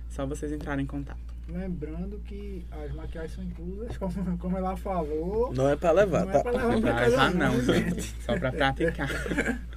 Só 0.08 0.26
vocês 0.26 0.50
entrarem 0.50 0.84
em 0.84 0.86
contato. 0.88 1.20
Lembrando 1.48 2.18
que 2.24 2.66
as 2.72 2.92
maquiagens 2.92 3.34
são 3.34 3.44
inclusas, 3.44 3.96
como, 3.98 4.38
como 4.38 4.56
ela 4.56 4.76
falou. 4.76 5.52
Não 5.54 5.68
é 5.68 5.76
pra 5.76 5.92
levar, 5.92 6.24
Não 6.24 6.30
é 6.30 6.32
tá? 6.32 6.42
pra 6.42 6.50
levar 6.52 6.70
pra 6.72 6.80
Pra 6.80 6.92
casa 6.94 7.10
levar 7.10 7.34
não, 7.34 7.52
não, 7.54 7.60
gente. 7.62 8.02
Só 8.22 8.38
pra 8.38 8.50
praticar. 8.52 9.08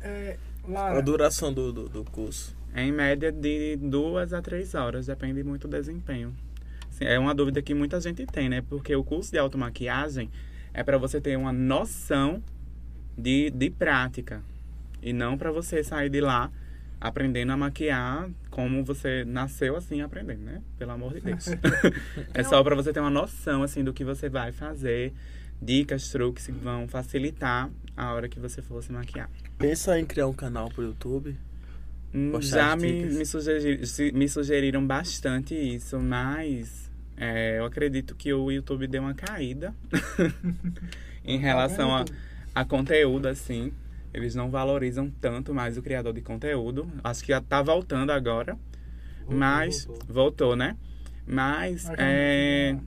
É, 0.00 0.38
A 0.68 0.70
Lara, 0.70 1.02
duração 1.02 1.52
do, 1.52 1.72
do, 1.72 1.88
do 1.88 2.04
curso. 2.04 2.56
É 2.74 2.82
em 2.82 2.92
média 2.92 3.32
de 3.32 3.76
duas 3.76 4.32
a 4.32 4.42
três 4.42 4.74
horas, 4.74 5.06
depende 5.06 5.42
muito 5.42 5.66
do 5.66 5.76
desempenho. 5.76 6.34
É 7.00 7.18
uma 7.18 7.34
dúvida 7.34 7.62
que 7.62 7.74
muita 7.74 8.00
gente 8.00 8.26
tem, 8.26 8.48
né? 8.48 8.62
Porque 8.68 8.94
o 8.94 9.04
curso 9.04 9.30
de 9.30 9.38
automaquiagem 9.38 10.30
é 10.74 10.82
para 10.82 10.98
você 10.98 11.20
ter 11.20 11.36
uma 11.36 11.52
noção 11.52 12.42
de, 13.16 13.50
de 13.50 13.70
prática. 13.70 14.42
E 15.00 15.12
não 15.12 15.38
para 15.38 15.50
você 15.50 15.82
sair 15.82 16.10
de 16.10 16.20
lá 16.20 16.50
aprendendo 17.00 17.52
a 17.52 17.56
maquiar 17.56 18.28
como 18.50 18.84
você 18.84 19.24
nasceu 19.24 19.76
assim 19.76 20.00
aprendendo, 20.00 20.42
né? 20.42 20.60
Pelo 20.76 20.90
amor 20.90 21.14
de 21.14 21.20
Deus. 21.20 21.46
é 22.34 22.42
só 22.42 22.62
para 22.62 22.74
você 22.74 22.92
ter 22.92 23.00
uma 23.00 23.10
noção 23.10 23.62
assim 23.62 23.84
do 23.84 23.92
que 23.92 24.04
você 24.04 24.28
vai 24.28 24.50
fazer, 24.50 25.12
dicas, 25.60 26.08
truques 26.10 26.46
que 26.46 26.52
vão 26.52 26.86
facilitar 26.88 27.70
a 27.96 28.12
hora 28.12 28.28
que 28.28 28.38
você 28.38 28.62
for 28.62 28.82
se 28.82 28.92
maquiar. 28.92 29.28
Pensa 29.58 29.98
em 29.98 30.04
criar 30.04 30.26
um 30.28 30.32
canal 30.32 30.68
pro 30.70 30.84
YouTube. 30.84 31.36
Hum, 32.14 32.40
Já 32.40 32.74
me, 32.76 33.04
me, 33.04 33.26
sugeri- 33.26 33.86
se- 33.86 34.12
me 34.12 34.28
sugeriram 34.28 34.86
bastante 34.86 35.54
isso, 35.54 35.98
mas 36.00 36.90
é, 37.16 37.58
eu 37.58 37.64
acredito 37.66 38.14
que 38.14 38.32
o 38.32 38.50
YouTube 38.50 38.86
deu 38.86 39.02
uma 39.02 39.14
caída 39.14 39.74
em 41.24 41.38
relação 41.38 41.94
a, 41.94 42.04
a 42.54 42.64
conteúdo, 42.64 43.26
assim. 43.26 43.72
Eles 44.14 44.34
não 44.34 44.48
valorizam 44.50 45.10
tanto 45.20 45.54
mais 45.54 45.76
o 45.76 45.82
criador 45.82 46.14
de 46.14 46.22
conteúdo. 46.22 46.90
Acho 47.04 47.22
que 47.22 47.28
já 47.28 47.40
tá 47.42 47.60
voltando 47.60 48.10
agora, 48.10 48.56
mas 49.28 49.86
voltou, 50.08 50.56
né? 50.56 50.76
Mas 51.26 51.84
Mas 51.84 51.94
é, 51.98 52.72
não- 52.72 52.86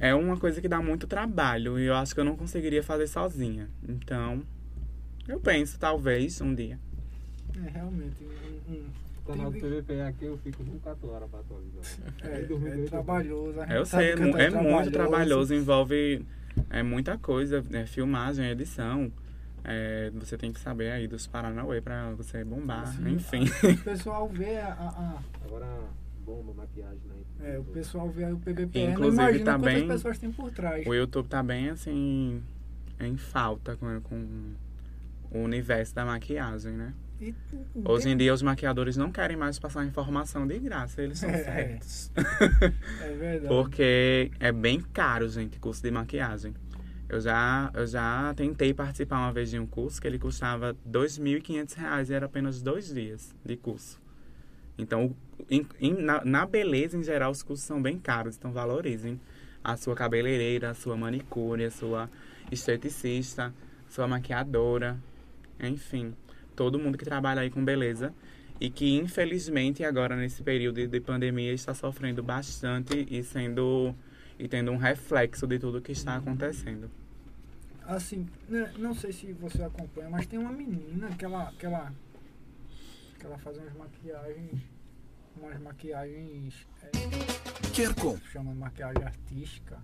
é 0.00 0.14
uma 0.14 0.36
coisa 0.36 0.60
que 0.60 0.68
dá 0.68 0.80
muito 0.80 1.06
trabalho 1.06 1.78
e 1.78 1.84
eu 1.86 1.94
acho 1.94 2.14
que 2.14 2.20
eu 2.20 2.24
não 2.24 2.36
conseguiria 2.36 2.82
fazer 2.82 3.06
sozinha. 3.06 3.68
Então, 3.88 4.42
eu 5.26 5.40
penso, 5.40 5.78
talvez, 5.78 6.40
um 6.40 6.54
dia. 6.54 6.78
É, 7.64 7.70
realmente. 7.70 8.24
Um, 8.68 8.72
um, 8.72 8.84
O 9.24 9.26
canal 9.30 9.50
do 9.50 9.58
PVP 9.58 10.00
aqui 10.02 10.24
eu 10.26 10.38
fico 10.38 10.62
24 10.62 11.08
horas 11.10 11.28
pra 11.30 11.40
atualizar. 11.40 11.82
é, 12.22 12.40
é 12.40 12.42
doido. 12.44 12.88
trabalhoso. 12.88 13.60
a 13.60 13.66
Eu 13.74 13.84
sei, 13.84 14.10
é, 14.12 14.16
tá 14.16 14.24
é 14.42 14.50
muito 14.50 14.90
trabalhoso, 14.90 15.54
envolve 15.54 16.24
é, 16.70 16.82
muita 16.82 17.18
coisa, 17.18 17.64
é, 17.72 17.84
filmagem, 17.86 18.46
edição. 18.46 19.10
é, 19.64 20.10
você 20.14 20.38
tem 20.38 20.52
que 20.52 20.60
saber 20.60 20.92
aí 20.92 21.06
dos 21.08 21.26
Paranauê 21.26 21.80
pra 21.80 22.10
você 22.12 22.42
bombar, 22.44 22.86
Sim. 22.86 23.14
enfim. 23.16 23.44
O 23.44 23.76
pessoal 23.84 24.28
vê 24.28 24.56
a, 24.58 24.72
a- 24.72 25.22
Agora, 25.44 25.66
bomba, 26.28 26.52
maquiagem, 26.52 27.00
né? 27.06 27.54
é, 27.54 27.58
o 27.58 27.64
pessoal 27.64 28.10
vê 28.10 28.24
o 28.30 28.36
PBPN, 28.38 28.92
Inclusive, 28.92 29.16
não 29.16 29.24
imagina 29.24 29.44
tá 29.44 29.58
quantas 29.58 29.74
bem- 29.74 29.88
pessoas 29.88 30.18
tem 30.18 30.30
por 30.30 30.50
trás. 30.50 30.86
O 30.86 30.94
YouTube 30.94 31.26
tá 31.28 31.42
bem 31.42 31.70
assim, 31.70 32.42
em 33.00 33.16
falta 33.16 33.76
com, 33.76 34.00
com 34.02 34.52
o 35.30 35.38
universo 35.38 35.94
da 35.94 36.04
maquiagem, 36.04 36.72
né? 36.72 36.92
E, 37.20 37.34
Hoje 37.84 38.08
em 38.10 38.16
dia 38.16 38.32
os 38.32 38.42
maquiadores 38.42 38.96
não 38.96 39.10
querem 39.10 39.36
mais 39.36 39.58
passar 39.58 39.84
informação 39.84 40.46
de 40.46 40.56
graça, 40.58 41.02
eles 41.02 41.18
são 41.18 41.28
É. 41.30 41.38
certos. 41.42 42.12
É 43.02 43.14
verdade. 43.14 43.48
Porque 43.48 44.30
é 44.38 44.52
bem 44.52 44.80
caro, 44.92 45.28
gente, 45.28 45.58
curso 45.58 45.82
de 45.82 45.90
maquiagem. 45.90 46.54
Eu 47.08 47.20
já, 47.20 47.70
eu 47.74 47.86
já 47.86 48.34
tentei 48.36 48.74
participar 48.74 49.18
uma 49.20 49.32
vez 49.32 49.48
de 49.50 49.58
um 49.58 49.66
curso 49.66 49.98
que 50.00 50.06
ele 50.06 50.18
custava 50.18 50.76
2.500 50.88 51.74
reais 51.74 52.10
e 52.10 52.14
era 52.14 52.26
apenas 52.26 52.60
dois 52.60 52.92
dias 52.92 53.34
de 53.44 53.56
curso. 53.56 53.98
Então, 54.78 55.14
em- 55.50 55.66
em- 55.80 56.00
na, 56.02 56.24
na 56.24 56.46
beleza, 56.46 56.96
em 56.96 57.02
geral, 57.02 57.30
os 57.32 57.42
cursos 57.42 57.66
são 57.66 57.82
bem 57.82 57.98
caros. 57.98 58.36
Então, 58.36 58.52
valorizem 58.52 59.20
a 59.62 59.76
sua 59.76 59.94
cabeleireira, 59.94 60.70
a 60.70 60.74
sua 60.74 60.96
manicure, 60.96 61.64
a 61.64 61.70
sua 61.70 62.08
esteticista, 62.50 63.52
sua 63.88 64.06
maquiadora, 64.06 64.96
enfim. 65.60 66.14
Todo 66.54 66.78
mundo 66.78 66.96
que 66.96 67.04
trabalha 67.04 67.40
aí 67.42 67.50
com 67.50 67.64
beleza 67.64 68.12
e 68.60 68.70
que, 68.70 68.96
infelizmente, 68.96 69.84
agora 69.84 70.16
nesse 70.16 70.42
período 70.42 70.76
de- 70.76 70.86
de 70.86 71.00
pandemia 71.00 71.52
está 71.52 71.74
sofrendo 71.74 72.22
bastante 72.22 73.06
e 73.10 73.22
sendo 73.22 73.94
e 74.40 74.46
tendo 74.46 74.70
um 74.70 74.76
reflexo 74.76 75.48
de 75.48 75.58
tudo 75.58 75.80
que 75.80 75.90
está 75.90 76.14
acontecendo. 76.16 76.88
Assim, 77.84 78.26
né, 78.48 78.72
não 78.78 78.94
sei 78.94 79.10
se 79.12 79.32
você 79.32 79.62
acompanha, 79.62 80.08
mas 80.08 80.26
tem 80.26 80.38
uma 80.38 80.52
menina 80.52 81.08
que 81.18 81.24
ela, 81.24 81.52
que 81.58 81.66
ela, 81.66 81.92
que 83.18 83.26
ela 83.26 83.38
faz 83.38 83.56
umas 83.58 83.72
maquiagens, 83.74 84.60
umas 85.36 85.60
maquiagens, 85.60 86.54
é, 86.82 88.30
chama 88.32 88.52
de 88.52 88.58
maquiagem 88.58 89.02
artística, 89.04 89.78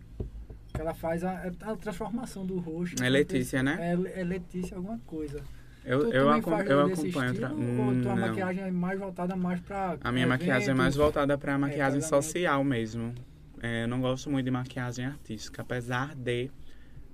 que 0.73 0.81
ela 0.81 0.94
faz 0.94 1.24
a, 1.24 1.43
a 1.62 1.77
transformação 1.77 2.44
do 2.47 2.59
rosto. 2.59 3.02
É 3.02 3.09
Letícia, 3.09 3.62
né? 3.62 3.77
É, 3.81 4.20
é 4.20 4.24
Letícia 4.24 4.77
alguma 4.77 4.98
coisa. 5.06 5.43
Eu, 5.85 6.09
tu 6.11 6.16
eu, 6.16 6.31
acom- 6.31 6.51
faz 6.51 6.70
eu 6.70 6.81
acompanho. 6.81 7.31
outra- 7.32 7.48
estilo, 7.51 8.02
tua 8.02 8.15
Não. 8.15 8.16
maquiagem 8.16 8.65
é 8.65 8.70
mais 8.70 8.98
voltada 8.98 9.36
mais 9.36 9.61
pra 9.61 9.98
A 10.02 10.11
minha 10.11 10.27
maquiagem 10.27 10.70
é 10.70 10.74
mais 10.74 10.97
voltada 10.97 11.36
para 11.36 11.59
maquiagem 11.59 12.01
casamento. 12.01 12.24
social 12.24 12.65
mesmo. 12.65 13.15
É, 13.62 13.85
eu 13.85 13.89
não 13.89 14.01
gosto 14.01 14.31
muito 14.31 14.44
de 14.47 14.51
maquiagem 14.51 15.05
artística, 15.05 15.61
apesar 15.62 16.15
de 16.15 16.51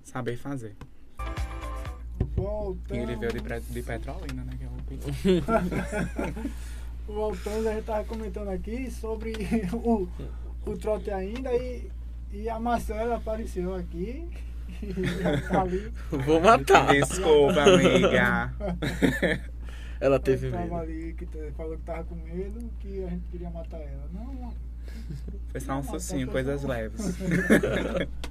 saber 0.05 0.37
fazer. 0.37 0.77
Voltando, 2.37 2.95
E 2.97 2.99
ele 3.03 3.17
veio 3.17 3.33
de, 3.33 3.41
de 3.73 3.83
Petrolina, 3.83 4.45
né? 4.45 4.53
Que 4.57 4.65
é 4.65 4.69
o 4.69 4.80
voltando, 7.07 7.69
a 7.69 7.75
gente 7.75 7.85
tava 7.85 8.05
comentando 8.05 8.49
aqui 8.49 8.91
sobre 8.91 9.33
o, 9.73 10.09
o 10.67 10.77
trote 10.77 11.11
ainda 11.11 11.53
e, 11.55 11.91
e 12.33 12.49
a 12.49 12.59
maçã 12.59 12.95
ela 12.95 13.17
apareceu 13.17 13.75
aqui. 13.75 14.29
E 14.83 14.95
tá 15.49 15.63
ali. 15.63 15.93
Vou 16.11 16.41
matar. 16.41 16.93
Desculpa, 16.93 17.63
amiga. 17.63 18.53
Ela 20.01 20.19
teve 20.19 20.51
tava 20.51 20.63
medo. 20.63 20.77
ali, 20.77 21.15
que 21.15 21.27
falou 21.53 21.77
que 21.77 21.83
tava 21.83 22.05
com 22.05 22.15
medo, 22.15 22.71
que 22.81 23.05
a 23.05 23.09
gente 23.09 23.25
queria 23.31 23.51
matar 23.51 23.81
ela. 23.81 24.09
Não, 24.15 24.55
Foi 25.51 25.61
só 25.61 25.79
um 25.79 25.83
tá 25.83 26.33
coisas 26.33 26.63
leves. 26.63 27.17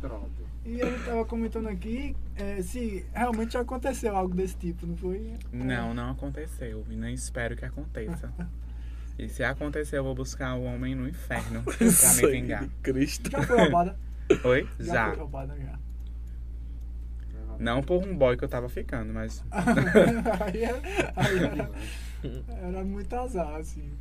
Pronto. 0.01 0.48
E 0.69 0.79
ele 0.81 0.99
tava 1.03 1.25
comentando 1.25 1.67
aqui 1.67 2.15
é, 2.35 2.61
se 2.61 3.03
realmente 3.11 3.57
aconteceu 3.57 4.15
algo 4.15 4.35
desse 4.35 4.55
tipo, 4.55 4.85
não 4.85 4.95
foi? 4.95 5.33
Não, 5.51 5.95
não 5.95 6.11
aconteceu. 6.11 6.85
E 6.87 6.95
nem 6.95 7.15
espero 7.15 7.55
que 7.55 7.65
aconteça. 7.65 8.31
E 9.17 9.27
se 9.27 9.43
acontecer, 9.43 9.97
eu 9.97 10.03
vou 10.03 10.13
buscar 10.13 10.53
o 10.55 10.63
homem 10.63 10.93
no 10.93 11.09
inferno 11.09 11.63
pra 11.65 12.13
me 12.13 12.31
vingar. 12.31 12.69
Cristo. 12.83 13.31
Já 13.31 13.41
foi 13.41 13.57
roubada? 13.63 13.97
Oi? 14.43 14.69
Já, 14.79 14.93
Já. 14.93 15.07
foi 15.07 15.17
roubada, 15.17 15.57
já. 15.57 15.79
Não 17.57 17.81
por 17.81 18.01
um 18.05 18.15
boy 18.15 18.37
que 18.37 18.43
eu 18.43 18.47
tava 18.47 18.69
ficando, 18.69 19.11
mas 19.11 19.43
aí 19.51 20.63
era, 20.63 20.81
aí 21.15 21.37
era, 21.43 21.71
era 22.61 22.83
muito 22.85 23.13
azar, 23.15 23.55
assim. 23.55 23.91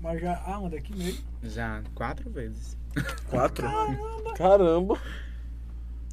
Mas 0.00 0.20
já. 0.20 0.40
Aonde? 0.46 0.76
Aqui 0.76 0.96
mesmo? 0.96 1.24
já 1.42 1.82
quatro 1.92 2.30
vezes. 2.30 2.78
Quatro? 3.28 3.66
Caramba. 4.38 4.96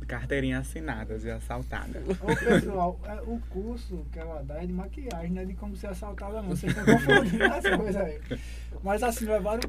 Carteirinha 0.08 0.60
assinadas 0.60 1.24
e 1.24 1.32
assaltada. 1.32 2.02
Ô 2.22 2.36
pessoal, 2.36 3.00
é, 3.06 3.22
o 3.22 3.40
curso 3.50 4.06
que 4.12 4.20
ela 4.20 4.44
dá 4.44 4.62
é 4.62 4.66
de 4.66 4.74
maquiagem, 4.74 5.32
não 5.32 5.42
é 5.42 5.46
de 5.46 5.54
como 5.54 5.76
ser 5.76 5.88
assaltada 5.88 6.42
não. 6.42 6.50
Vocês 6.50 6.76
estão 6.76 6.86
confundindo 6.86 7.44
as 7.46 7.64
coisas 7.78 7.96
aí. 7.96 8.20
Mas 8.84 9.04
assim, 9.04 9.26
levaram. 9.26 9.62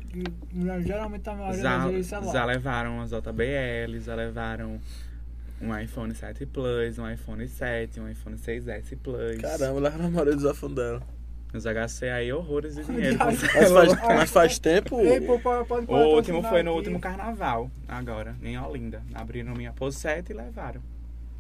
Geralmente 0.85 1.23
tá 1.23 1.33
a 1.33 1.37
maioria 1.37 1.63
Já, 1.63 1.79
das 1.79 1.91
vezes 1.93 2.11
já 2.11 2.45
levaram 2.45 3.01
as 3.01 3.11
JBL, 3.11 4.01
já 4.01 4.15
levaram 4.15 4.81
um 5.61 5.79
iPhone 5.79 6.15
7 6.15 6.45
Plus, 6.47 6.99
um 6.99 7.09
iPhone 7.09 7.47
7, 7.47 8.01
um 8.01 8.09
iPhone 8.09 8.37
6S 8.37 8.99
Plus. 9.03 9.41
Caramba, 9.41 9.81
lá 9.81 9.91
na 9.91 10.09
maioria 10.09 10.35
dos 10.35 10.51
iPhone 10.51 10.75
dela. 10.75 11.03
Eu 11.53 11.61
já 11.61 11.73
gastei 11.73 12.11
aí 12.11 12.33
horrores 12.33 12.77
de 12.77 12.85
dinheiro. 12.85 13.19
Mas 13.19 13.41
faz, 13.43 13.93
mas 14.01 14.31
faz 14.31 14.59
tempo. 14.59 14.99
Ei, 15.01 15.21
pô, 15.21 15.39
pode, 15.39 15.69
pode 15.69 15.87
O 15.91 16.15
último 16.17 16.43
foi 16.43 16.63
no 16.63 16.71
aqui. 16.71 16.79
último 16.79 16.99
carnaval, 17.01 17.71
agora, 17.87 18.35
em 18.43 18.59
Olinda. 18.59 19.03
Abriram 19.15 19.55
minha 19.55 19.73
Pose 19.73 19.99
7 19.99 20.31
e 20.31 20.35
levaram. 20.35 20.81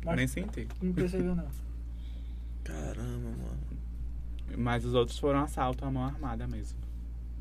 Mas- 0.05 0.16
Nem 0.16 0.26
senti. 0.28 0.68
Não 0.82 0.93
percebeu, 0.93 1.34
não. 1.34 1.47
Caramba, 2.62 3.30
mano. 3.30 3.59
Mas 4.56 4.84
os 4.84 4.93
outros 4.94 5.18
foram 5.18 5.40
assalto 5.40 5.84
à 5.84 5.90
mão 5.90 6.05
armada 6.05 6.47
mesmo. 6.47 6.78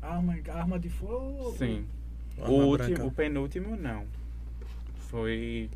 Arma, 0.00 0.34
arma 0.48 0.78
de 0.78 0.88
fogo? 0.88 1.54
Sim. 1.58 1.84
O, 2.38 2.50
último, 2.52 3.06
o 3.06 3.12
penúltimo, 3.12 3.76
não. 3.76 4.06
Foi 5.10 5.68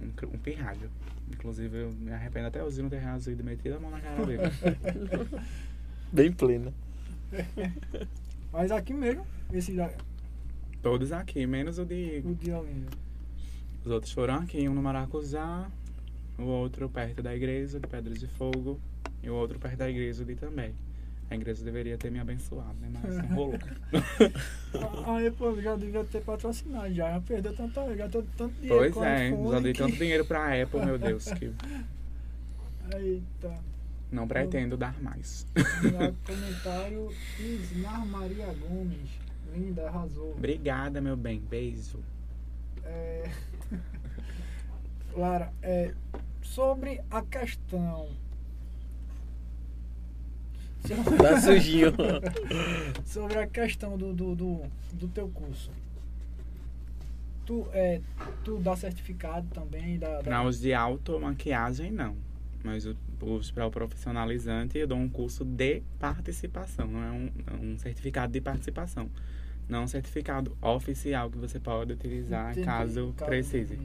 um, 0.00 0.06
um 0.34 0.38
pirralho. 0.38 0.88
Inclusive, 1.32 1.76
eu 1.76 1.90
me 1.92 2.12
arrependo 2.12 2.46
até 2.46 2.62
hoje 2.62 2.76
de 2.76 2.82
não 2.82 2.88
ter 2.88 3.00
reagido 3.00 3.42
e 3.42 3.44
metido 3.44 3.76
a 3.76 3.80
mão 3.80 3.90
na 3.90 4.00
cara 4.00 4.24
dele. 4.24 4.42
Bem 6.12 6.32
plena. 6.32 6.72
Mas 8.52 8.70
aqui 8.70 8.92
mesmo, 8.94 9.26
esse 9.52 9.72
da, 9.72 9.90
Todos 10.82 11.12
aqui, 11.12 11.46
menos 11.46 11.78
o 11.78 11.84
de. 11.84 12.22
o 12.24 12.34
de 12.34 12.50
Olinda. 12.50 12.88
Os 13.84 13.90
outros 13.90 14.12
foram 14.12 14.34
aqui, 14.36 14.68
um 14.68 14.74
no 14.74 14.82
Maracujá, 14.82 15.68
o 16.38 16.42
outro 16.44 16.88
perto 16.88 17.22
da 17.22 17.34
igreja 17.34 17.78
de 17.80 17.86
Pedras 17.86 18.18
de 18.18 18.26
Fogo 18.26 18.78
e 19.22 19.28
o 19.28 19.34
outro 19.34 19.58
perto 19.58 19.76
da 19.76 19.90
igreja 19.90 20.24
de 20.24 20.34
também. 20.34 20.74
A 21.30 21.34
igreja 21.34 21.62
deveria 21.62 21.98
ter 21.98 22.10
me 22.10 22.18
abençoado, 22.18 22.74
né? 22.80 22.88
Mas 23.02 23.16
não 23.18 23.26
rolou. 23.36 23.58
Aí, 25.06 25.30
pô, 25.32 25.60
já 25.60 25.76
devia 25.76 26.02
ter 26.04 26.22
patrocinado 26.22 26.92
já. 26.94 27.12
Já 27.12 27.20
perdeu 27.20 27.54
tanto, 27.54 27.74
já 27.96 28.06
deu 28.06 28.26
tanto 28.36 28.54
dinheiro 28.60 28.92
Pois 28.94 29.06
é, 29.06 29.30
já 29.52 29.60
dei 29.60 29.72
que- 29.74 29.78
tanto 29.78 29.96
dinheiro 29.98 30.24
pra 30.24 30.62
Apple, 30.62 30.84
meu 30.86 30.98
Deus, 30.98 31.30
que 31.32 31.52
Eita. 32.96 33.54
Não 34.10 34.26
pretendo 34.26 34.76
dar 34.76 35.00
mais. 35.02 35.46
Comentário 36.26 37.12
Ismar 37.38 38.06
Maria 38.06 38.46
Gomes. 38.54 39.10
Linda, 39.54 39.88
arrasou. 39.88 40.32
Obrigada, 40.32 41.00
meu 41.00 41.16
bem. 41.16 41.40
Beijo. 41.40 42.00
É... 42.84 43.30
Lara, 45.16 45.52
é, 45.62 45.94
sobre 46.42 47.00
a 47.10 47.22
questão. 47.22 48.08
Tá 51.18 51.40
sujinho. 51.40 51.92
sobre 53.04 53.38
a 53.38 53.46
questão 53.46 53.98
do, 53.98 54.14
do, 54.14 54.34
do, 54.34 54.62
do 54.92 55.08
teu 55.08 55.28
curso. 55.28 55.70
Tu, 57.44 57.66
é, 57.72 58.00
tu 58.44 58.58
dá 58.58 58.76
certificado 58.76 59.46
também? 59.48 59.98
Da, 59.98 60.16
da- 60.18 60.22
Para 60.22 60.42
os 60.46 60.60
de 60.60 60.72
automaquiagem, 60.72 61.90
não. 61.90 62.16
Mas 62.68 62.84
o- 62.84 62.94
para 63.54 63.66
o 63.66 63.70
profissionalizante, 63.70 64.76
eu 64.76 64.86
dou 64.86 64.98
um 64.98 65.08
curso 65.08 65.42
de 65.42 65.80
participação, 65.98 66.86
não 66.86 67.02
é 67.02 67.10
um, 67.10 67.30
um 67.62 67.78
certificado 67.78 68.30
de 68.30 68.42
participação. 68.42 69.08
Não 69.66 69.84
um 69.84 69.88
certificado 69.88 70.54
oficial 70.60 71.30
que 71.30 71.38
você 71.38 71.58
pode 71.58 71.94
utilizar 71.94 72.52
Entendi, 72.52 72.66
caso 72.66 73.14
precise. 73.24 73.78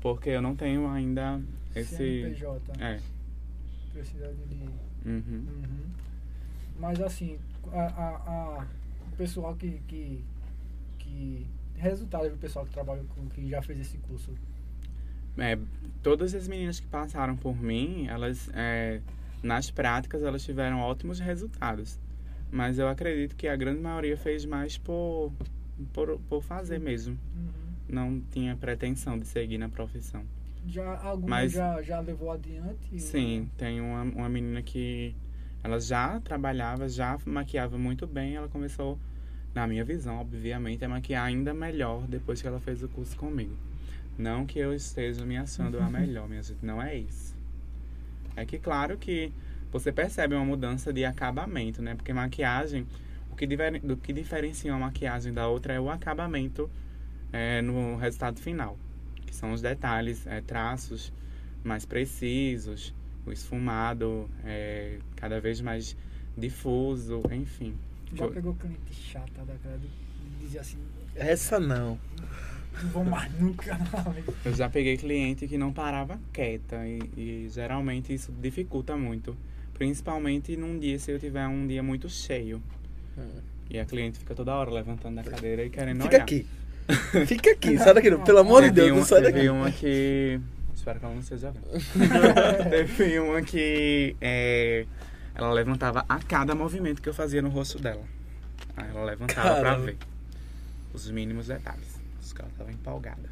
Porque 0.00 0.30
eu 0.30 0.42
não 0.42 0.56
tenho 0.56 0.88
ainda 0.88 1.40
esse. 1.76 1.96
CNPJ. 1.96 2.72
É. 2.80 3.00
Precisa 3.92 4.34
de. 4.48 4.54
Uhum. 5.08 5.22
Uhum. 5.28 5.86
Mas 6.80 7.00
assim, 7.00 7.38
a, 7.72 7.82
a, 7.82 8.08
a- 8.60 8.66
o 9.12 9.16
pessoal 9.16 9.54
que, 9.54 9.80
que, 9.86 10.24
que. 10.98 11.46
Resultado 11.76 12.28
do 12.28 12.36
pessoal 12.36 12.66
que 12.66 12.72
trabalha 12.72 13.02
com, 13.14 13.26
que 13.28 13.48
já 13.48 13.62
fez 13.62 13.78
esse 13.80 13.96
curso. 13.98 14.32
É, 15.38 15.58
todas 16.02 16.34
as 16.34 16.48
meninas 16.48 16.80
que 16.80 16.86
passaram 16.86 17.36
por 17.36 17.56
mim, 17.56 18.06
elas, 18.08 18.50
é, 18.54 19.00
nas 19.42 19.70
práticas, 19.70 20.22
elas 20.22 20.44
tiveram 20.44 20.80
ótimos 20.80 21.20
resultados. 21.20 21.98
Mas 22.50 22.78
eu 22.78 22.88
acredito 22.88 23.36
que 23.36 23.46
a 23.46 23.54
grande 23.56 23.80
maioria 23.80 24.16
fez 24.16 24.44
mais 24.44 24.78
por, 24.78 25.32
por, 25.92 26.18
por 26.28 26.42
fazer 26.42 26.80
mesmo. 26.80 27.18
Uhum. 27.36 27.50
Não 27.88 28.20
tinha 28.32 28.56
pretensão 28.56 29.18
de 29.18 29.26
seguir 29.26 29.58
na 29.58 29.68
profissão. 29.68 30.24
Já 30.66 30.98
alguma 31.00 31.28
Mas- 31.36 31.52
já, 31.52 31.80
já 31.82 32.00
levou 32.00 32.30
adiante? 32.30 32.98
Sim, 32.98 33.48
tem 33.56 33.80
uma, 33.80 34.02
uma 34.02 34.28
menina 34.28 34.62
que 34.62 35.14
ela 35.62 35.80
já 35.80 36.20
trabalhava, 36.20 36.88
já 36.88 37.18
maquiava 37.24 37.78
muito 37.78 38.06
bem. 38.06 38.34
Ela 38.34 38.48
começou, 38.48 38.98
na 39.54 39.66
minha 39.66 39.84
visão, 39.84 40.18
obviamente, 40.18 40.84
a 40.84 40.88
maquiar 40.88 41.26
ainda 41.26 41.54
melhor 41.54 42.06
depois 42.06 42.40
que 42.40 42.46
ela 42.48 42.60
fez 42.60 42.82
o 42.82 42.88
curso 42.88 43.16
comigo. 43.16 43.56
Não 44.18 44.44
que 44.44 44.58
eu 44.58 44.74
esteja 44.74 45.24
me 45.24 45.36
achando 45.36 45.78
a 45.78 45.88
melhor, 45.90 46.28
minha 46.28 46.42
gente, 46.42 46.64
não 46.64 46.82
é 46.82 46.96
isso. 46.96 47.36
É 48.36 48.44
que, 48.44 48.58
claro 48.58 48.98
que 48.98 49.32
você 49.70 49.92
percebe 49.92 50.34
uma 50.34 50.44
mudança 50.44 50.92
de 50.92 51.04
acabamento, 51.04 51.80
né? 51.80 51.94
Porque 51.94 52.12
maquiagem, 52.12 52.86
o 53.30 53.36
que, 53.36 53.46
diver, 53.46 53.80
do 53.80 53.96
que 53.96 54.12
diferencia 54.12 54.72
uma 54.72 54.86
maquiagem 54.86 55.32
da 55.32 55.46
outra 55.48 55.72
é 55.74 55.80
o 55.80 55.88
acabamento 55.88 56.68
é, 57.32 57.62
no 57.62 57.96
resultado 57.96 58.40
final, 58.40 58.76
que 59.24 59.34
são 59.34 59.52
os 59.52 59.62
detalhes, 59.62 60.26
é, 60.26 60.40
traços 60.40 61.12
mais 61.62 61.84
precisos, 61.84 62.94
o 63.24 63.32
esfumado 63.32 64.28
é, 64.44 64.98
cada 65.16 65.40
vez 65.40 65.60
mais 65.60 65.96
difuso, 66.36 67.22
enfim. 67.30 67.76
Já 68.14 68.28
pegou 68.28 68.54
cliente 68.54 68.92
chata 68.92 69.44
daquela 69.44 69.76
de 69.76 69.88
de 70.28 70.44
dizer 70.44 70.58
assim, 70.60 70.78
Essa 71.14 71.58
não. 71.58 71.98
Não 72.82 72.90
vou 72.90 73.04
mais 73.04 73.32
nunca. 73.40 73.78
Eu 74.44 74.54
já 74.54 74.68
peguei 74.68 74.96
cliente 74.96 75.46
que 75.46 75.58
não 75.58 75.72
parava 75.72 76.18
quieta 76.32 76.86
e, 76.86 76.98
e 77.16 77.48
geralmente 77.50 78.12
isso 78.12 78.32
dificulta 78.32 78.96
muito. 78.96 79.36
Principalmente 79.74 80.56
num 80.56 80.78
dia, 80.78 80.98
se 80.98 81.10
eu 81.10 81.18
tiver 81.18 81.46
um 81.46 81.66
dia 81.66 81.82
muito 81.82 82.08
cheio. 82.08 82.62
E 83.70 83.78
a 83.78 83.84
cliente 83.84 84.18
fica 84.18 84.34
toda 84.34 84.54
hora 84.54 84.70
levantando 84.70 85.16
da 85.16 85.22
cadeira 85.24 85.64
e 85.64 85.70
querendo 85.70 86.02
Fica 86.02 86.16
olhar. 86.16 86.22
aqui. 86.22 86.46
Fica 87.26 87.50
aqui. 87.50 87.76
Sai 87.78 87.92
daqui. 87.94 88.16
Pelo 88.16 88.38
amor 88.38 88.62
de 88.62 88.68
Teve 88.70 88.80
Deus, 88.80 88.90
não 88.90 88.96
uma, 88.98 89.06
sai 89.06 89.20
teve 89.20 89.32
daqui. 89.32 89.48
uma 89.50 89.70
que. 89.70 90.40
Espero 90.74 90.98
que 90.98 91.04
ela 91.04 91.14
não 91.14 91.20
esteja 91.20 91.50
vendo. 91.50 91.66
teve 92.70 93.18
uma 93.20 93.42
que 93.42 94.16
é, 94.20 94.86
ela 95.34 95.52
levantava 95.52 96.04
a 96.08 96.18
cada 96.20 96.54
movimento 96.54 97.02
que 97.02 97.08
eu 97.08 97.14
fazia 97.14 97.42
no 97.42 97.50
rosto 97.50 97.78
dela. 97.78 98.02
Aí 98.76 98.88
ela 98.88 99.04
levantava 99.04 99.54
pra 99.56 99.62
Caramba. 99.70 99.84
ver 99.86 99.96
os 100.94 101.10
mínimos 101.10 101.48
detalhes. 101.48 101.87
Que 102.38 102.42
ela 102.42 102.52
tava 102.56 102.72
empolgada. 102.72 103.28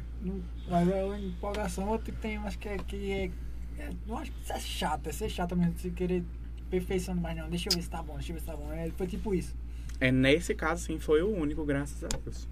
Mas 0.69 0.89
é 0.89 1.05
uma 1.05 1.17
empolgação, 1.17 1.87
outro 1.87 2.11
que 2.11 2.19
tem 2.19 2.37
umas 2.37 2.57
que 2.57 2.67
é. 2.67 2.77
Que 2.77 3.11
é, 3.11 3.31
é 3.79 3.89
não 4.05 4.17
acho 4.17 4.31
que 4.31 4.43
isso 4.43 4.51
é 4.51 4.59
chato, 4.59 5.07
é 5.07 5.13
ser 5.13 5.29
chato 5.29 5.55
mesmo, 5.55 5.77
se 5.77 5.89
querer 5.91 6.25
perfeição 6.69 7.15
mais 7.15 7.37
não. 7.37 7.49
Deixa 7.49 7.69
eu 7.69 7.75
ver 7.75 7.81
se 7.81 7.89
tá 7.89 8.03
bom, 8.03 8.15
deixa 8.15 8.31
eu 8.31 8.35
ver 8.35 8.41
se 8.41 8.45
tá 8.47 8.57
bom. 8.57 8.69
É, 8.73 8.89
foi 8.91 9.07
tipo 9.07 9.33
isso. 9.33 9.55
É, 10.01 10.11
nesse 10.11 10.53
caso, 10.53 10.83
sim, 10.83 10.99
foi 10.99 11.21
o 11.21 11.33
único, 11.33 11.63
graças 11.63 12.03
a 12.03 12.07
Deus. 12.07 12.49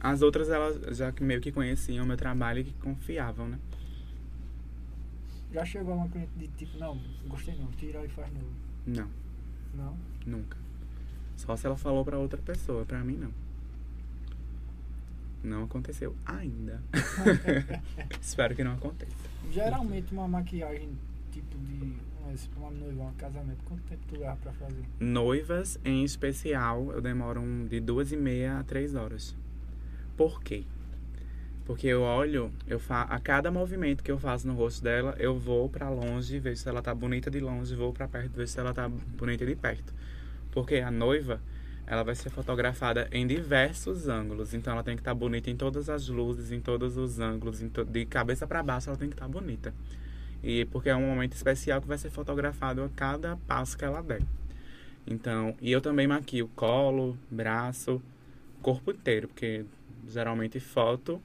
As 0.00 0.20
outras, 0.20 0.50
elas 0.50 0.96
já 0.96 1.12
que 1.12 1.22
meio 1.22 1.40
que 1.40 1.52
conheciam 1.52 2.04
o 2.04 2.08
meu 2.08 2.16
trabalho 2.16 2.60
e 2.60 2.64
que 2.64 2.72
confiavam, 2.74 3.48
né? 3.48 3.58
Já 5.52 5.64
chegou 5.64 5.94
uma 5.94 6.08
cliente 6.08 6.32
de 6.36 6.48
tipo, 6.48 6.76
não, 6.76 7.00
gostei 7.28 7.54
não, 7.54 7.68
tira 7.68 8.04
e 8.04 8.08
faz 8.08 8.32
novo. 8.32 8.50
Não, 8.84 9.08
Não. 9.72 9.96
nunca. 10.26 10.58
Só 11.36 11.56
se 11.56 11.64
ela 11.66 11.76
falou 11.76 12.04
pra 12.04 12.18
outra 12.18 12.40
pessoa, 12.42 12.84
pra 12.84 12.98
mim 13.04 13.16
não. 13.16 13.43
Não 15.44 15.64
aconteceu 15.64 16.16
ainda. 16.24 16.82
Espero 18.20 18.54
que 18.56 18.64
não 18.64 18.72
aconteça. 18.72 19.12
Geralmente 19.52 20.12
uma 20.12 20.26
maquiagem 20.26 20.88
tipo 21.30 21.56
de 21.58 21.94
uma 22.56 22.70
noiva, 22.70 23.02
um 23.04 23.12
casamento, 23.14 23.62
quanto 23.64 23.82
tempo 23.82 24.00
tu 24.08 24.18
leva 24.18 24.36
pra 24.36 24.52
fazer? 24.54 24.82
Noivas, 24.98 25.78
em 25.84 26.02
especial, 26.02 26.90
eu 26.92 27.00
demoro 27.02 27.40
um- 27.40 27.66
de 27.66 27.78
duas 27.78 28.10
e 28.10 28.16
meia 28.16 28.58
a 28.58 28.64
três 28.64 28.94
horas. 28.94 29.36
Por 30.16 30.42
quê? 30.42 30.64
Porque 31.66 31.86
eu 31.86 32.00
olho, 32.02 32.50
eu 32.66 32.78
fa 32.78 33.02
a 33.02 33.18
cada 33.18 33.50
movimento 33.50 34.02
que 34.02 34.10
eu 34.10 34.18
faço 34.18 34.46
no 34.46 34.54
rosto 34.54 34.82
dela, 34.82 35.14
eu 35.18 35.38
vou 35.38 35.68
pra 35.68 35.88
longe, 35.90 36.38
vejo 36.38 36.56
se 36.62 36.68
ela 36.68 36.80
tá 36.82 36.94
bonita 36.94 37.30
de 37.30 37.40
longe, 37.40 37.74
vou 37.76 37.92
pra 37.92 38.08
perto, 38.08 38.32
vejo 38.34 38.50
se 38.50 38.58
ela 38.58 38.72
tá 38.72 38.88
bonita 38.88 39.44
de 39.46 39.54
perto. 39.54 39.92
Porque 40.50 40.76
a 40.76 40.90
noiva, 40.90 41.40
ela 41.86 42.02
vai 42.02 42.14
ser 42.14 42.30
fotografada 42.30 43.08
em 43.12 43.26
diversos 43.26 44.08
ângulos, 44.08 44.54
então 44.54 44.72
ela 44.72 44.82
tem 44.82 44.96
que 44.96 45.00
estar 45.02 45.14
bonita 45.14 45.50
em 45.50 45.56
todas 45.56 45.90
as 45.90 46.08
luzes, 46.08 46.50
em 46.50 46.60
todos 46.60 46.96
os 46.96 47.20
ângulos, 47.20 47.60
to- 47.72 47.84
de 47.84 48.06
cabeça 48.06 48.46
pra 48.46 48.62
baixo 48.62 48.88
ela 48.88 48.98
tem 48.98 49.08
que 49.08 49.14
estar 49.14 49.28
bonita. 49.28 49.74
E 50.42 50.64
porque 50.66 50.88
é 50.88 50.96
um 50.96 51.06
momento 51.06 51.34
especial 51.34 51.80
que 51.80 51.88
vai 51.88 51.98
ser 51.98 52.10
fotografado 52.10 52.82
a 52.82 52.88
cada 52.90 53.36
passo 53.46 53.76
que 53.76 53.84
ela 53.84 54.02
der. 54.02 54.22
Então, 55.06 55.54
e 55.60 55.70
eu 55.70 55.80
também 55.80 56.06
maquio 56.06 56.48
colo, 56.54 57.18
braço, 57.30 58.00
corpo 58.62 58.90
inteiro, 58.90 59.28
porque 59.28 59.64
geralmente 60.08 60.58
foto 60.60 61.20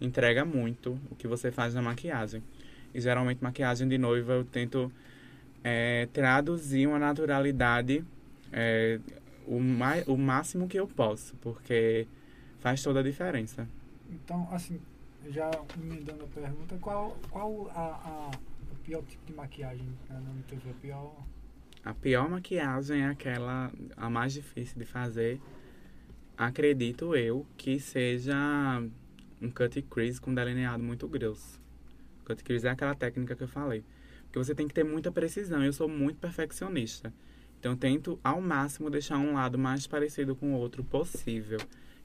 entrega 0.00 0.44
muito 0.44 0.98
o 1.10 1.14
que 1.14 1.28
você 1.28 1.50
faz 1.50 1.74
na 1.74 1.82
maquiagem. 1.82 2.42
E 2.94 3.00
geralmente 3.00 3.42
maquiagem 3.42 3.86
de 3.88 3.98
noiva 3.98 4.32
eu 4.32 4.44
tento 4.44 4.90
é, 5.62 6.08
traduzir 6.12 6.86
uma 6.86 6.98
naturalidade 6.98 8.02
é, 8.52 8.98
o, 9.46 9.60
mai, 9.60 10.04
o 10.06 10.16
máximo 10.16 10.68
que 10.68 10.78
eu 10.78 10.86
posso, 10.86 11.36
porque 11.36 12.06
faz 12.58 12.82
toda 12.82 13.00
a 13.00 13.02
diferença. 13.02 13.68
Então, 14.10 14.48
assim, 14.50 14.80
já 15.28 15.50
emendando 15.76 16.24
a 16.24 16.26
pergunta, 16.26 16.76
qual, 16.80 17.16
qual 17.30 17.70
a, 17.74 17.80
a, 17.80 18.30
o 18.72 18.76
pior 18.82 19.02
tipo 19.04 19.24
de 19.26 19.32
maquiagem 19.32 19.86
né, 20.08 20.20
no 20.20 20.42
TV? 20.42 20.70
A 20.70 20.74
pior. 20.74 21.26
A 21.84 21.94
pior 21.94 22.28
maquiagem 22.28 23.02
é 23.02 23.06
aquela, 23.06 23.72
a 23.96 24.10
mais 24.10 24.32
difícil 24.32 24.78
de 24.78 24.84
fazer, 24.84 25.40
acredito 26.36 27.14
eu, 27.16 27.46
que 27.56 27.80
seja 27.80 28.82
um 29.40 29.50
cut 29.50 29.80
crease 29.82 30.20
com 30.20 30.34
delineado 30.34 30.82
muito 30.82 31.08
grosso. 31.08 31.60
Cut 32.24 32.42
crease 32.44 32.66
é 32.66 32.70
aquela 32.70 32.94
técnica 32.94 33.34
que 33.34 33.42
eu 33.42 33.48
falei. 33.48 33.84
Porque 34.24 34.38
você 34.38 34.54
tem 34.54 34.68
que 34.68 34.74
ter 34.74 34.84
muita 34.84 35.10
precisão. 35.10 35.64
Eu 35.64 35.72
sou 35.72 35.88
muito 35.88 36.18
perfeccionista. 36.18 37.12
Então, 37.60 37.72
eu 37.72 37.76
tento 37.76 38.18
ao 38.24 38.40
máximo 38.40 38.88
deixar 38.88 39.18
um 39.18 39.34
lado 39.34 39.58
mais 39.58 39.86
parecido 39.86 40.34
com 40.34 40.54
o 40.54 40.56
outro 40.56 40.82
possível. 40.82 41.60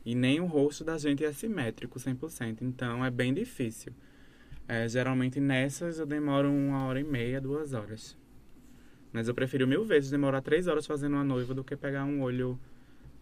E 0.05 0.13
nem 0.13 0.41
o 0.41 0.45
rosto 0.45 0.83
da 0.83 0.97
gente 0.97 1.23
é 1.23 1.31
simétrico 1.31 1.97
100%. 1.97 2.57
Então, 2.61 3.03
é 3.03 3.09
bem 3.09 3.33
difícil. 3.33 3.93
É, 4.67 4.87
geralmente, 4.89 5.39
nessas, 5.39 5.97
eu 5.97 6.05
demoro 6.05 6.51
uma 6.51 6.85
hora 6.85 6.99
e 6.99 7.05
meia, 7.05 7.39
duas 7.39 7.73
horas. 7.73 8.17
Mas 9.13 9.29
eu 9.29 9.33
prefiro 9.33 9.65
mil 9.65 9.85
vezes 9.85 10.11
demorar 10.11 10.41
três 10.41 10.67
horas 10.67 10.85
fazendo 10.85 11.13
uma 11.13 11.23
noiva 11.23 11.53
do 11.53 11.63
que 11.63 11.77
pegar 11.77 12.03
um 12.03 12.21
olho, 12.21 12.59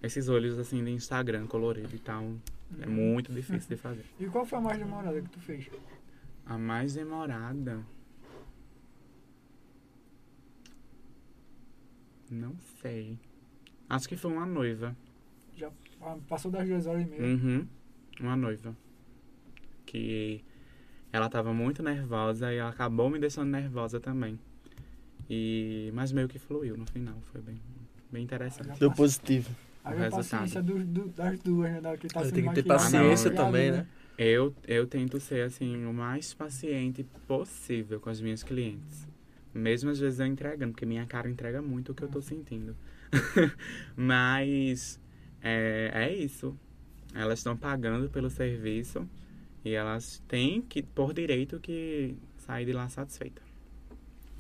esses 0.02 0.28
olhos 0.28 0.58
assim 0.58 0.84
de 0.84 0.90
Instagram 0.90 1.46
colorido 1.46 1.96
e 1.96 2.00
tal. 2.00 2.34
É 2.82 2.88
muito 2.88 3.32
difícil 3.32 3.70
de 3.70 3.78
fazer. 3.78 4.06
E 4.20 4.26
qual 4.26 4.44
foi 4.44 4.58
a 4.58 4.62
mais 4.62 4.80
demorada 4.80 5.22
que 5.22 5.30
tu 5.30 5.40
fez? 5.40 5.70
A 6.48 6.58
mais 6.58 6.96
demorada. 6.96 7.86
Não 12.34 12.56
sei. 12.82 13.20
Acho 13.88 14.10
que 14.10 14.16
foi 14.16 14.32
uma 14.32 14.46
noiva. 14.46 14.96
Já 15.56 15.72
ah, 16.02 16.18
passou 16.28 16.50
das 16.50 16.68
duas 16.68 16.88
horas 16.88 17.04
e 17.04 17.06
meia. 17.06 17.22
Uhum. 17.22 17.68
Uma 18.20 18.36
noiva. 18.36 18.76
Que 19.86 20.44
ela 21.12 21.30
tava 21.30 21.54
muito 21.54 21.84
nervosa 21.84 22.52
e 22.52 22.58
ela 22.58 22.72
acabou 22.72 23.10
me 23.10 23.20
deixando 23.20 23.50
nervosa 23.50 24.00
também. 24.00 24.40
E 25.30 25.92
mas 25.94 26.12
meio 26.12 26.28
que 26.28 26.40
fluiu 26.40 26.76
no 26.76 26.86
final, 26.88 27.16
foi 27.32 27.42
bem, 27.42 27.62
bem 28.12 28.24
interessante. 28.24 28.80
Deu 28.80 28.92
positivo. 28.92 29.56
O 29.84 29.88
a 29.88 29.92
resultado. 29.92 30.42
paciência 30.42 30.64
do, 30.64 30.84
do, 30.84 31.10
das 31.10 31.40
duas, 31.40 31.72
né? 31.72 31.82
Da 31.82 31.96
que 31.96 32.08
tá 32.08 32.22
Tem 32.22 32.32
sendo 32.32 32.50
que 32.50 32.56
ter 32.56 32.64
paciência 32.64 33.30
maquiada, 33.30 33.36
também, 33.36 33.72
né? 33.72 33.88
Eu, 34.18 34.56
eu 34.68 34.88
tento 34.88 35.20
ser 35.20 35.42
assim 35.42 35.86
o 35.86 35.94
mais 35.94 36.34
paciente 36.34 37.04
possível 37.28 38.00
com 38.00 38.10
as 38.10 38.20
minhas 38.20 38.44
clientes. 38.44 39.08
Mesmo 39.54 39.92
às 39.92 40.00
vezes 40.00 40.20
eu 40.20 40.26
entregando, 40.26 40.72
porque 40.72 40.86
minha 40.86 41.06
cara 41.06 41.30
entrega 41.30 41.62
muito 41.62 41.92
o 41.92 41.96
que 41.96 42.04
eu 42.04 42.10
tô 42.10 42.22
sentindo. 42.22 42.76
Mas 43.96 45.00
é, 45.42 45.92
é 45.94 46.14
isso. 46.14 46.58
Elas 47.14 47.40
estão 47.40 47.56
pagando 47.56 48.10
pelo 48.10 48.30
serviço 48.30 49.08
e 49.64 49.74
elas 49.74 50.24
têm 50.28 50.62
que, 50.62 50.82
por 50.82 51.14
direito, 51.14 51.60
que 51.60 52.16
sair 52.38 52.66
de 52.66 52.74
lá 52.74 52.90
satisfeita. 52.90 53.42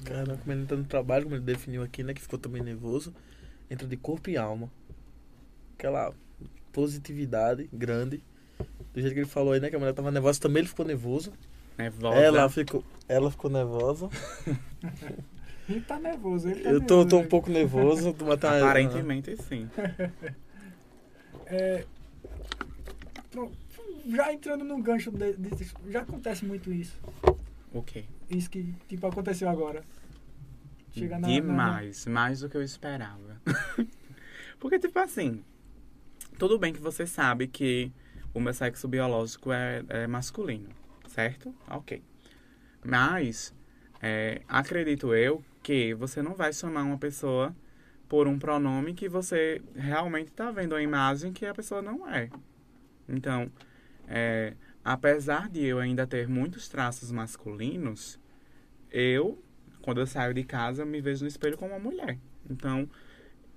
Cara, 0.04 0.36
como 0.36 0.52
ele 0.52 0.66
tá 0.66 0.76
no 0.76 0.84
trabalho, 0.84 1.26
como 1.26 1.36
ele 1.36 1.44
definiu 1.44 1.84
aqui, 1.84 2.04
né? 2.04 2.14
Que 2.14 2.22
ficou 2.22 2.40
também 2.40 2.62
nervoso. 2.62 3.14
Entra 3.70 3.88
de 3.88 3.96
corpo 3.96 4.30
e 4.30 4.38
alma. 4.38 4.70
Aquela 5.78 6.14
positividade 6.72 7.70
grande. 7.72 8.22
Do 8.94 9.00
jeito 9.00 9.14
que 9.14 9.20
ele 9.20 9.30
falou 9.30 9.54
aí, 9.54 9.60
né? 9.60 9.70
Que 9.70 9.76
a 9.76 9.80
mulher 9.80 9.94
tava 9.94 10.12
nervosa, 10.12 10.40
também 10.40 10.62
ele 10.62 10.68
ficou 10.68 10.86
nervoso. 10.86 11.32
Nervosa. 11.78 12.16
Ela 12.18 12.50
ficou, 12.50 12.84
ela 13.08 13.32
ficou 13.32 13.50
nervosa. 13.52 14.10
Ele 15.70 15.80
tá 15.80 15.98
nervoso, 15.98 16.50
ele 16.50 16.60
tá 16.62 16.70
Eu 16.72 16.82
tô, 16.82 16.98
nervoso, 16.98 17.08
tô 17.10 17.18
um 17.20 17.28
pouco 17.28 17.50
nervoso. 17.50 18.14
Tô 18.14 18.26
matando 18.26 18.66
Aparentemente 18.66 19.36
sim. 19.44 19.70
É, 21.46 21.86
pronto, 23.32 23.56
já 24.08 24.34
entrando 24.34 24.64
no 24.64 24.82
gancho, 24.82 25.12
de, 25.12 25.34
de- 25.34 25.72
já 25.92 26.02
acontece 26.02 26.46
muito 26.46 26.72
isso. 26.72 26.98
O 27.72 27.82
quê? 27.82 28.06
Isso 28.30 28.50
que, 28.50 28.74
tipo, 28.88 29.06
aconteceu 29.08 29.50
agora. 29.50 29.84
Chega 30.92 31.18
na, 31.20 31.28
na- 31.28 31.34
Demais, 31.34 32.06
mais 32.06 32.40
do 32.42 32.50
que 32.50 32.58
eu 32.58 32.64
esperava. 32.64 33.42
Porque, 34.60 34.80
tipo 34.80 34.98
assim, 35.00 35.44
tudo 36.38 36.58
bem 36.58 36.72
que 36.74 36.80
você 36.82 37.06
sabe 37.06 37.48
que 37.48 37.92
o 38.34 38.40
meu 38.40 38.54
sexo 38.54 38.88
biológico 38.88 39.52
é, 39.52 39.84
é 39.90 40.08
masculino, 40.08 40.70
certo? 41.14 41.54
Ok. 41.70 42.02
Mas, 42.84 43.54
é, 44.02 44.42
acredito 44.48 45.14
eu 45.14 45.44
que 45.62 45.94
você 45.94 46.22
não 46.22 46.34
vai 46.34 46.52
chamar 46.52 46.84
uma 46.84 46.98
pessoa 46.98 47.56
por 48.10 48.28
um 48.28 48.38
pronome 48.38 48.94
que 48.94 49.08
você 49.08 49.62
realmente 49.76 50.28
está 50.30 50.52
vendo 50.52 50.76
a 50.76 50.82
imagem 50.82 51.32
que 51.32 51.46
a 51.46 51.54
pessoa 51.54 51.82
não 51.82 52.08
é. 52.10 52.30
Então, 53.08 53.52
é, 54.08 54.54
apesar 54.84 55.50
de 55.50 55.64
eu 55.64 55.80
ainda 55.80 56.06
ter 56.06 56.28
muitos 56.28 56.68
traços 56.68 57.12
masculinos, 57.12 58.20
eu 58.92 59.42
quando 59.82 60.00
eu 60.00 60.08
saio 60.08 60.34
de 60.34 60.44
casa, 60.44 60.86
me 60.86 61.02
vejo 61.02 61.24
no 61.24 61.28
espelho 61.28 61.58
como 61.58 61.74
uma 61.74 61.80
mulher. 61.80 62.18
Então, 62.50 62.90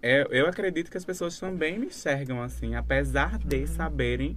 é, 0.03 0.27
eu 0.31 0.47
acredito 0.49 0.91
que 0.91 0.97
as 0.97 1.05
pessoas 1.05 1.39
também 1.39 1.79
me 1.79 1.87
enxergam 1.87 2.43
assim, 2.43 2.75
apesar 2.75 3.39
de 3.39 3.65
saberem 3.69 4.37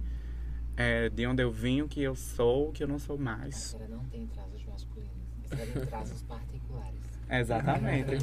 é, 0.80 1.10
de 1.10 1.26
onde 1.26 1.42
eu 1.42 1.50
vim, 1.52 1.82
o 1.82 1.88
que 1.88 2.00
eu 2.02 2.14
sou, 2.14 2.68
o 2.68 2.72
que 2.72 2.82
eu 2.82 2.88
não 2.88 2.98
sou 2.98 3.16
A 3.16 3.20
mais. 3.20 3.54
senhora 3.56 3.88
não 3.90 4.04
tem 4.06 4.26
traços 4.28 4.64
masculinos. 4.64 5.10
A 5.44 5.48
senhora 5.56 5.70
tem 5.72 5.86
traços 5.86 6.22
particulares. 6.22 7.00
Exatamente. 7.30 8.14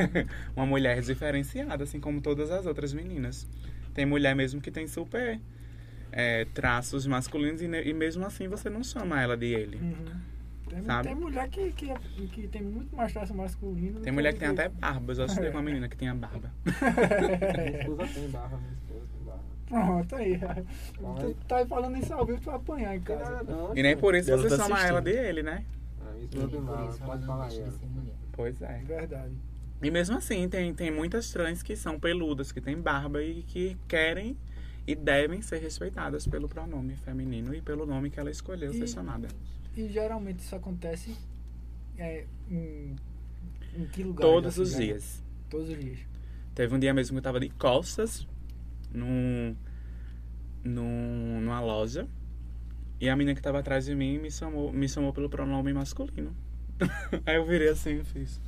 uma 0.56 0.64
mulher 0.66 1.00
diferenciada, 1.02 1.84
assim 1.84 2.00
como 2.00 2.20
todas 2.22 2.50
as 2.50 2.64
outras 2.64 2.92
meninas. 2.94 3.46
Tem 3.92 4.06
mulher 4.06 4.34
mesmo 4.34 4.60
que 4.62 4.70
tem 4.70 4.86
super 4.88 5.38
é, 6.10 6.46
traços 6.46 7.06
masculinos 7.06 7.60
e, 7.60 7.66
e 7.66 7.92
mesmo 7.92 8.24
assim 8.24 8.48
você 8.48 8.70
não 8.70 8.82
chama 8.82 9.20
ela 9.20 9.36
de 9.36 9.46
ele. 9.46 9.76
Uhum. 9.76 10.20
Tem, 10.70 10.82
Sabe? 10.84 11.08
tem 11.08 11.16
mulher 11.16 11.48
que, 11.48 11.72
que, 11.72 11.92
que 12.28 12.48
tem 12.48 12.62
muito 12.62 12.94
mais 12.94 13.12
traço 13.12 13.34
masculino. 13.34 14.00
Tem 14.00 14.12
mulher 14.12 14.32
que 14.32 14.38
tem 14.38 14.54
que- 14.54 14.60
até 14.60 14.68
barba. 14.68 15.12
Eu 15.12 15.26
estudei 15.26 15.50
com 15.50 15.56
uma 15.58 15.62
menina 15.64 15.88
que 15.88 15.96
tinha 15.96 16.14
barba. 16.16 16.50
Minha 16.64 17.80
esposa 17.80 18.06
tem 18.14 18.28
barra, 18.30 18.56
minha 18.56 18.72
esposa 18.72 19.06
tem. 19.12 19.19
Pronto, 19.70 20.16
aí. 20.16 20.34
Então, 20.34 21.14
Tu 21.14 21.26
aí- 21.26 21.36
tá 21.48 21.66
falando 21.66 21.96
isso 21.96 22.12
ao 22.12 22.26
vivo, 22.26 22.38
tu 22.40 22.44
vai 22.46 22.56
apanhar 22.56 22.96
em 22.96 23.00
casa. 23.00 23.42
não. 23.44 23.74
E 23.76 23.82
nem 23.82 23.96
por 23.96 24.14
isso 24.14 24.30
Ela 24.30 24.42
você 24.42 24.56
tá 24.56 24.64
chama 24.64 24.84
ela 24.84 25.00
de 25.00 25.12
ele, 25.12 25.42
né? 25.42 25.64
A 26.00 26.12
minha 26.12 26.24
esposa 26.24 26.48
tem 26.48 26.60
por 26.60 26.66
barra, 26.66 26.88
isso 26.88 26.98
ela 27.02 27.06
pode 27.12 27.26
falar 27.26 27.50
ser. 27.50 27.72
Pois 28.32 28.60
é. 28.62 28.78
Verdade. 28.84 29.34
E 29.82 29.90
mesmo 29.90 30.16
assim, 30.16 30.46
tem, 30.48 30.74
tem 30.74 30.90
muitas 30.90 31.30
trans 31.32 31.62
que 31.62 31.74
são 31.76 31.98
peludas, 31.98 32.52
que 32.52 32.60
têm 32.60 32.76
barba 32.76 33.22
e 33.22 33.42
que 33.44 33.76
querem 33.88 34.36
e 34.86 34.94
devem 34.94 35.40
ser 35.40 35.58
respeitadas 35.58 36.26
pelo 36.26 36.48
pronome 36.48 36.96
feminino 36.96 37.54
e 37.54 37.62
pelo 37.62 37.86
nome 37.86 38.10
que 38.10 38.18
ela 38.20 38.30
escolheu 38.30 38.72
ser 38.72 38.84
E- 38.84 38.88
chamada. 38.88 39.28
E 39.76 39.88
geralmente 39.88 40.40
isso 40.40 40.54
acontece 40.56 41.16
é, 41.96 42.26
em, 42.50 42.96
em 43.76 43.86
que 43.86 44.02
lugar? 44.02 44.22
Todos 44.22 44.58
os 44.58 44.74
dias. 44.74 45.22
Todos 45.48 45.68
os 45.70 45.78
dias. 45.78 46.00
Teve 46.54 46.74
um 46.74 46.78
dia 46.78 46.92
mesmo 46.92 47.14
que 47.14 47.18
eu 47.18 47.22
tava 47.22 47.38
de 47.40 47.48
costas 47.50 48.26
num, 48.92 49.56
num, 50.64 51.40
numa 51.40 51.60
loja 51.60 52.08
e 53.00 53.08
a 53.08 53.16
menina 53.16 53.34
que 53.34 53.42
tava 53.42 53.60
atrás 53.60 53.86
de 53.86 53.94
mim 53.94 54.18
me 54.18 54.30
chamou, 54.30 54.72
me 54.72 54.88
chamou 54.88 55.12
pelo 55.12 55.30
pronome 55.30 55.72
masculino. 55.72 56.36
Aí 57.24 57.36
eu 57.36 57.46
virei 57.46 57.68
assim 57.68 58.00
e 58.00 58.04
fiz. 58.04 58.40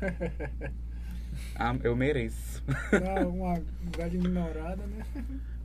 Ah, 1.54 1.76
eu 1.82 1.96
mereço. 1.96 2.62
Pra 2.90 3.26
uma 3.26 3.60
grande 3.90 4.16
ignorada, 4.16 4.86
né? 4.86 5.04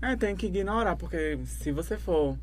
É, 0.02 0.16
tem 0.16 0.36
que 0.36 0.48
ignorar, 0.48 0.96
porque 0.96 1.40
se 1.46 1.72
você 1.72 1.98
for 1.98 2.38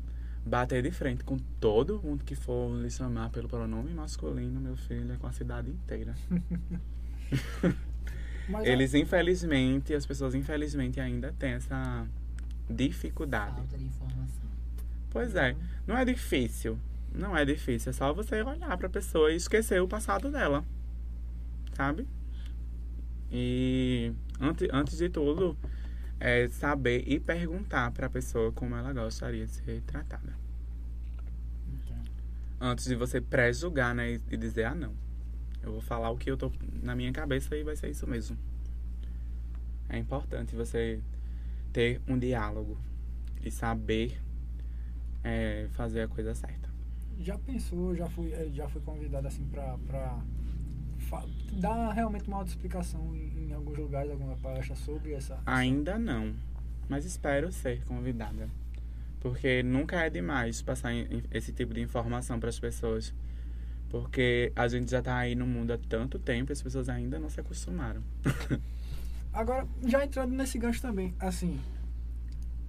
bater 0.45 0.81
de 0.81 0.91
frente 0.91 1.23
com 1.23 1.37
todo 1.59 2.01
mundo 2.01 2.23
que 2.23 2.33
for 2.33 2.73
lhe 2.81 2.89
chamar 2.89 3.29
pelo 3.29 3.49
pronome 3.49 3.93
masculino, 3.93 4.59
meu 4.59 4.75
filho, 4.75 5.13
é 5.13 5.17
com 5.17 5.27
a 5.27 5.33
cidade 5.33 5.69
inteira. 5.69 6.15
Mas 8.49 8.67
Eles, 8.67 8.93
infelizmente, 8.93 9.93
as 9.93 10.05
pessoas, 10.05 10.35
infelizmente, 10.35 10.99
ainda 10.99 11.33
têm 11.37 11.51
essa 11.51 12.07
dificuldade. 12.69 13.55
Falta 13.55 13.77
de 13.77 13.85
informação. 13.85 14.49
Pois 15.09 15.35
é, 15.35 15.55
não 15.85 15.97
é 15.97 16.05
difícil. 16.05 16.77
Não 17.13 17.35
é 17.35 17.43
difícil, 17.43 17.89
é 17.89 17.93
só 17.93 18.13
você 18.13 18.41
olhar 18.41 18.77
pra 18.77 18.87
pessoa 18.87 19.31
e 19.31 19.35
esquecer 19.35 19.81
o 19.81 19.87
passado 19.87 20.31
dela. 20.31 20.63
Sabe? 21.73 22.07
E 23.29 24.13
antes, 24.39 24.67
antes 24.71 24.97
de 24.97 25.09
tudo, 25.09 25.57
é 26.19 26.47
saber 26.49 27.03
e 27.05 27.19
perguntar 27.19 27.91
pra 27.91 28.09
pessoa 28.09 28.51
como 28.51 28.75
ela 28.75 28.93
gostaria 28.93 29.45
de 29.45 29.51
ser 29.51 29.81
tratada. 29.81 30.33
Antes 32.59 32.85
de 32.85 32.95
você 32.95 33.19
pré-julgar, 33.19 33.95
né? 33.95 34.19
E 34.29 34.37
dizer, 34.37 34.65
ah, 34.65 34.75
não. 34.75 34.93
Eu 35.63 35.73
vou 35.73 35.81
falar 35.81 36.09
o 36.09 36.17
que 36.17 36.29
eu 36.29 36.37
tô 36.37 36.51
na 36.81 36.95
minha 36.95 37.11
cabeça 37.11 37.55
e 37.55 37.63
vai 37.63 37.75
ser 37.75 37.89
isso 37.89 38.07
mesmo. 38.07 38.37
É 39.89 39.97
importante 39.97 40.55
você 40.55 40.99
ter 41.71 42.01
um 42.07 42.17
diálogo 42.17 42.77
e 43.43 43.51
saber 43.51 44.19
é, 45.23 45.67
fazer 45.71 46.01
a 46.01 46.07
coisa 46.07 46.33
certa. 46.33 46.69
Já 47.19 47.37
pensou, 47.37 47.95
já 47.95 48.07
fui, 48.07 48.31
eh, 48.31 48.49
já 48.53 48.67
fui 48.67 48.81
convidado 48.81 49.27
assim 49.27 49.45
pra, 49.45 49.77
pra 49.85 50.17
dar 51.53 51.91
realmente 51.91 52.27
uma 52.27 52.37
autoexplicação 52.37 53.15
em, 53.15 53.49
em 53.49 53.53
alguns 53.53 53.77
lugares, 53.77 54.11
alguma 54.11 54.35
palestra 54.37 54.75
sobre 54.75 55.13
essa. 55.13 55.39
Ainda 55.45 55.99
não, 55.99 56.33
mas 56.89 57.05
espero 57.05 57.51
ser 57.51 57.83
convidada. 57.85 58.49
Porque 59.19 59.61
nunca 59.61 60.03
é 60.03 60.09
demais 60.09 60.61
passar 60.61 60.91
esse 61.31 61.51
tipo 61.53 61.73
de 61.73 61.81
informação 61.81 62.39
para 62.39 62.49
as 62.49 62.59
pessoas. 62.59 63.13
Porque 63.91 64.53
a 64.55 64.69
gente 64.69 64.89
já 64.89 65.01
tá 65.01 65.17
aí 65.17 65.35
no 65.35 65.45
mundo 65.45 65.73
há 65.73 65.77
tanto 65.77 66.17
tempo 66.17 66.51
e 66.51 66.53
as 66.53 66.61
pessoas 66.61 66.87
ainda 66.87 67.19
não 67.19 67.29
se 67.29 67.41
acostumaram. 67.41 68.01
Agora, 69.33 69.67
já 69.85 70.03
entrando 70.03 70.33
nesse 70.33 70.57
gancho 70.57 70.81
também, 70.81 71.13
assim, 71.19 71.59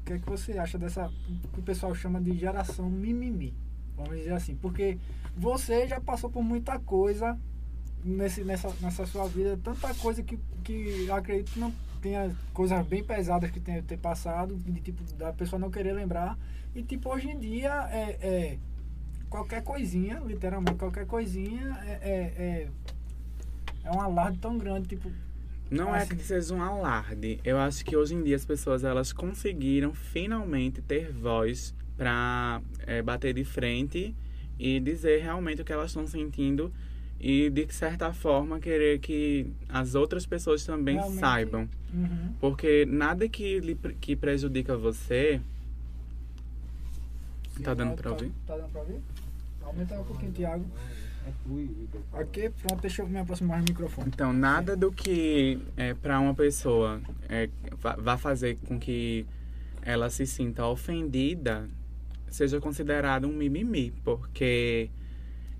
o 0.01 0.05
que 0.05 0.15
é 0.15 0.19
que 0.19 0.29
você 0.29 0.59
acha 0.59 0.77
dessa 0.77 1.09
que 1.53 1.61
o 1.61 1.63
pessoal 1.63 1.95
chama 1.95 2.21
de 2.21 2.37
geração 2.37 2.91
mimimi? 2.91 3.55
Vamos 3.97 4.17
dizer 4.17 4.33
assim, 4.33 4.57
porque 4.57 4.99
você 5.37 5.87
já 5.87 6.01
passou 6.01 6.29
por 6.29 6.43
muita 6.43 6.79
coisa 6.81 7.39
nesse, 8.05 8.43
nessa, 8.43 8.73
nessa 8.81 9.07
sua 9.07 9.29
vida, 9.29 9.59
tanta 9.63 9.95
coisa 9.95 10.25
que, 10.25 10.39
que 10.65 11.09
acredito 11.11 11.53
que 11.53 11.61
não 11.61 11.73
tenha 12.01 12.35
coisas 12.53 12.85
bem 12.87 13.05
pesadas 13.05 13.51
que 13.51 13.61
tenha 13.61 13.81
ter 13.81 13.97
passado, 13.97 14.57
de 14.57 14.81
tipo, 14.81 15.03
da 15.15 15.33
pessoa 15.33 15.59
não 15.59 15.71
querer 15.71 15.93
lembrar. 15.93 16.37
E 16.75 16.83
tipo, 16.83 17.09
hoje 17.09 17.29
em 17.29 17.39
dia 17.39 17.89
é, 17.91 18.19
é 18.21 18.59
qualquer 19.33 19.63
coisinha, 19.63 20.21
literalmente 20.27 20.77
qualquer 20.77 21.07
coisinha 21.07 21.75
é, 21.87 21.93
é, 22.03 22.43
é, 22.45 22.69
é 23.85 23.91
um 23.91 23.99
alarde 24.01 24.37
tão 24.39 24.59
grande, 24.59 24.89
tipo, 24.89 25.11
Não 25.71 25.95
é 25.95 26.03
Assim. 26.03 26.17
que 26.17 26.23
seja 26.23 26.55
um 26.55 26.63
alarde. 26.63 27.41
Eu 27.43 27.57
acho 27.59 27.83
que 27.83 27.97
hoje 27.97 28.15
em 28.15 28.23
dia 28.23 28.37
as 28.37 28.45
pessoas 28.45 28.85
elas 28.85 29.11
conseguiram 29.11 29.95
finalmente 29.95 30.83
ter 30.83 31.11
voz 31.11 31.75
para 31.97 32.61
bater 33.07 33.33
de 33.33 33.43
frente 33.43 34.15
e 34.59 34.79
dizer 34.79 35.23
realmente 35.23 35.63
o 35.63 35.65
que 35.65 35.73
elas 35.73 35.87
estão 35.91 36.07
sentindo 36.07 36.71
e 37.19 37.49
de 37.49 37.73
certa 37.73 38.13
forma 38.13 38.61
querer 38.61 38.99
que 38.99 39.47
as 39.69 39.95
outras 39.95 40.27
pessoas 40.27 40.63
também 40.67 40.97
Realmente. 40.97 41.21
saibam. 41.21 41.69
uhum. 41.95 42.35
Porque 42.39 42.85
nada 42.85 43.27
que, 43.29 43.59
lhe 43.61 43.75
que 43.99 44.15
prejudica 44.15 44.77
você. 44.77 45.41
Tá 47.63 47.73
dando 47.75 47.95
pra 47.95 48.11
ouvir? 48.13 48.33
Tá 48.47 48.57
dando 48.57 48.69
pra 48.71 48.81
ouvir? 48.81 49.01
Aumenta 49.73 49.99
um 49.99 50.05
pouquinho, 50.05 50.33
Thiago. 50.33 50.65
Aqui, 52.13 52.51
pronto, 52.51 52.83
deixa 52.83 53.03
eu 53.03 53.09
me 53.09 53.19
aproximar 53.19 53.61
do 53.61 53.71
microfone. 53.71 54.09
Então, 54.09 54.33
nada 54.33 54.77
do 54.77 54.93
que 54.93 55.59
é, 55.77 55.95
para 55.95 56.21
uma 56.21 56.35
pessoa 56.35 57.01
é, 57.29 57.49
vá 57.79 58.19
fazer 58.19 58.59
com 58.67 58.79
que 58.79 59.27
ela 59.83 60.11
se 60.11 60.27
sinta 60.27 60.67
ofendida 60.67 61.69
seja 62.29 62.61
considerado 62.61 63.27
um 63.27 63.33
mimimi, 63.33 63.93
porque 64.05 64.91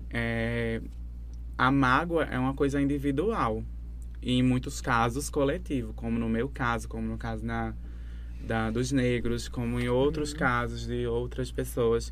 é, 0.09 0.81
a 1.57 1.71
mágoa 1.71 2.25
é 2.25 2.37
uma 2.37 2.53
coisa 2.53 2.81
individual 2.81 3.63
e 4.21 4.33
em 4.33 4.43
muitos 4.43 4.81
casos 4.81 5.29
coletivo, 5.29 5.93
como 5.93 6.17
no 6.17 6.27
meu 6.27 6.49
caso, 6.49 6.87
como 6.87 7.07
no 7.07 7.17
caso 7.17 7.45
na, 7.45 7.73
da, 8.45 8.71
dos 8.71 8.91
negros, 8.91 9.47
como 9.47 9.79
em 9.79 9.87
outros 9.87 10.33
casos 10.33 10.87
de 10.87 11.05
outras 11.05 11.51
pessoas. 11.51 12.11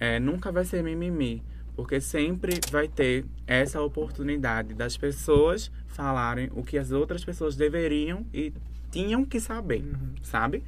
É, 0.00 0.18
nunca 0.18 0.50
vai 0.50 0.64
ser 0.64 0.82
mimimi, 0.82 1.42
porque 1.76 2.00
sempre 2.00 2.58
vai 2.72 2.88
ter 2.88 3.24
essa 3.46 3.80
oportunidade 3.82 4.72
das 4.74 4.96
pessoas 4.96 5.70
falarem 5.86 6.48
o 6.54 6.62
que 6.64 6.78
as 6.78 6.90
outras 6.90 7.22
pessoas 7.22 7.54
deveriam 7.54 8.24
e 8.32 8.52
tinham 8.90 9.24
que 9.26 9.38
saber, 9.38 9.82
Uhum. 9.82 10.14
sabe? 10.22 10.64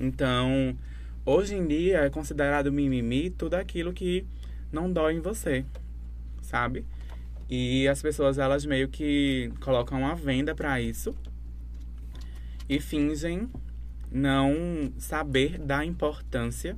Então, 0.00 0.74
hoje 1.24 1.54
em 1.54 1.66
dia 1.66 1.98
é 1.98 2.10
considerado 2.10 2.72
mimimi 2.72 3.28
tudo 3.28 3.54
aquilo 3.54 3.92
que 3.92 4.24
não 4.72 4.90
dói 4.90 5.14
em 5.16 5.20
você, 5.20 5.66
sabe? 6.40 6.84
E 7.48 7.86
as 7.86 8.00
pessoas 8.00 8.38
elas 8.38 8.64
meio 8.64 8.88
que 8.88 9.52
colocam 9.60 9.98
uma 10.00 10.14
venda 10.14 10.54
para 10.54 10.80
isso 10.80 11.14
e 12.68 12.80
fingem 12.80 13.50
não 14.10 14.90
saber 14.96 15.58
da 15.58 15.84
importância 15.84 16.74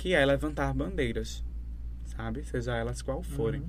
que 0.00 0.14
é 0.14 0.24
levantar 0.24 0.72
bandeiras, 0.72 1.44
sabe? 2.06 2.42
Seja 2.44 2.74
elas 2.74 3.02
qual 3.02 3.22
forem. 3.22 3.60
Uhum. 3.60 3.68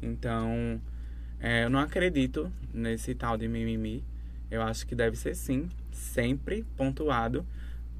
Então, 0.00 0.80
é, 1.38 1.64
eu 1.64 1.68
não 1.68 1.78
acredito 1.78 2.50
nesse 2.72 3.14
tal 3.14 3.36
de 3.36 3.46
mimimi. 3.46 4.02
Eu 4.50 4.62
acho 4.62 4.86
que 4.86 4.94
deve 4.94 5.14
ser 5.14 5.34
sim, 5.36 5.68
sempre 5.92 6.64
pontuado, 6.74 7.44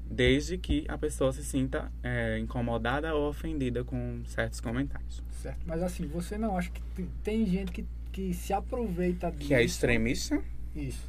desde 0.09 0.57
que 0.57 0.83
a 0.87 0.97
pessoa 0.97 1.31
se 1.31 1.43
sinta 1.43 1.91
é, 2.01 2.39
incomodada 2.39 3.13
ou 3.13 3.29
ofendida 3.29 3.83
com 3.83 4.23
certos 4.25 4.59
comentários. 4.59 5.21
Certo. 5.29 5.59
Mas 5.67 5.83
assim, 5.83 6.07
você 6.07 6.39
não 6.39 6.57
acha 6.57 6.71
que 6.71 7.03
tem, 7.23 7.45
gente 7.45 7.71
que, 7.71 7.85
que 8.11 8.33
se 8.33 8.51
aproveita 8.51 9.29
disso? 9.31 9.47
Que 9.47 9.53
é 9.53 9.63
extremista? 9.63 10.41
Isso. 10.75 11.07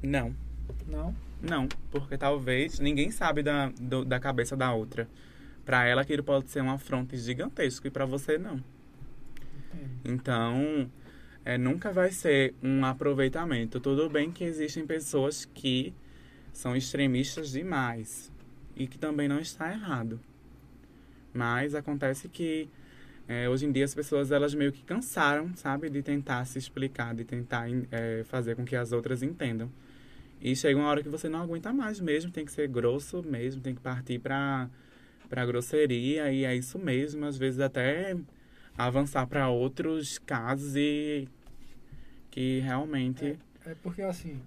Não. 0.00 0.32
Não? 0.86 1.12
Não, 1.42 1.66
porque 1.90 2.16
talvez 2.16 2.78
ninguém 2.78 3.10
sabe 3.10 3.42
da, 3.42 3.70
do- 3.70 4.04
da 4.04 4.20
cabeça 4.20 4.56
da 4.56 4.72
outra. 4.72 5.08
Pra 5.64 5.86
ela 5.86 6.02
aquilo 6.02 6.22
pode 6.22 6.50
ser 6.50 6.62
um 6.62 6.70
afronte 6.70 7.16
gigantesco 7.16 7.86
e 7.86 7.90
pra 7.90 8.04
você 8.04 8.38
não. 8.38 8.62
Então, 10.04 10.90
é, 11.44 11.56
nunca 11.56 11.92
vai 11.92 12.10
ser 12.10 12.54
um 12.62 12.84
aproveitamento. 12.84 13.80
Tudo 13.80 14.08
bem 14.08 14.30
que 14.30 14.44
existem 14.44 14.86
pessoas 14.86 15.44
que 15.44 15.94
são 16.52 16.76
extremistas 16.76 17.50
demais 17.50 18.30
e 18.76 18.86
que 18.86 18.98
também 18.98 19.28
não 19.28 19.38
está 19.38 19.72
errado. 19.72 20.20
Mas 21.32 21.74
acontece 21.74 22.28
que 22.28 22.68
é, 23.26 23.48
hoje 23.48 23.66
em 23.66 23.72
dia 23.72 23.84
as 23.84 23.94
pessoas 23.94 24.30
elas 24.30 24.54
meio 24.54 24.72
que 24.72 24.82
cansaram, 24.82 25.54
sabe, 25.56 25.88
de 25.88 26.02
tentar 26.02 26.44
se 26.44 26.58
explicar, 26.58 27.14
de 27.14 27.24
tentar 27.24 27.66
é, 27.90 28.24
fazer 28.24 28.56
com 28.56 28.64
que 28.64 28.76
as 28.76 28.92
outras 28.92 29.22
entendam. 29.22 29.70
E 30.40 30.54
chega 30.56 30.78
uma 30.78 30.88
hora 30.88 31.02
que 31.02 31.08
você 31.08 31.28
não 31.28 31.40
aguenta 31.40 31.72
mais 31.72 32.00
mesmo, 32.00 32.30
tem 32.30 32.44
que 32.44 32.50
ser 32.52 32.68
grosso 32.68 33.22
mesmo, 33.22 33.62
tem 33.62 33.74
que 33.74 33.80
partir 33.80 34.18
para 34.18 34.68
para 35.32 35.46
grosseria 35.46 36.30
e 36.30 36.44
é 36.44 36.54
isso 36.54 36.78
mesmo, 36.78 37.24
às 37.24 37.38
vezes 37.38 37.58
até 37.58 38.14
avançar 38.76 39.26
para 39.26 39.48
outros 39.48 40.18
casos 40.18 40.76
e 40.76 41.26
que 42.30 42.60
realmente 42.60 43.38
É 43.64 43.74
porque 43.82 44.02
assim, 44.02 44.38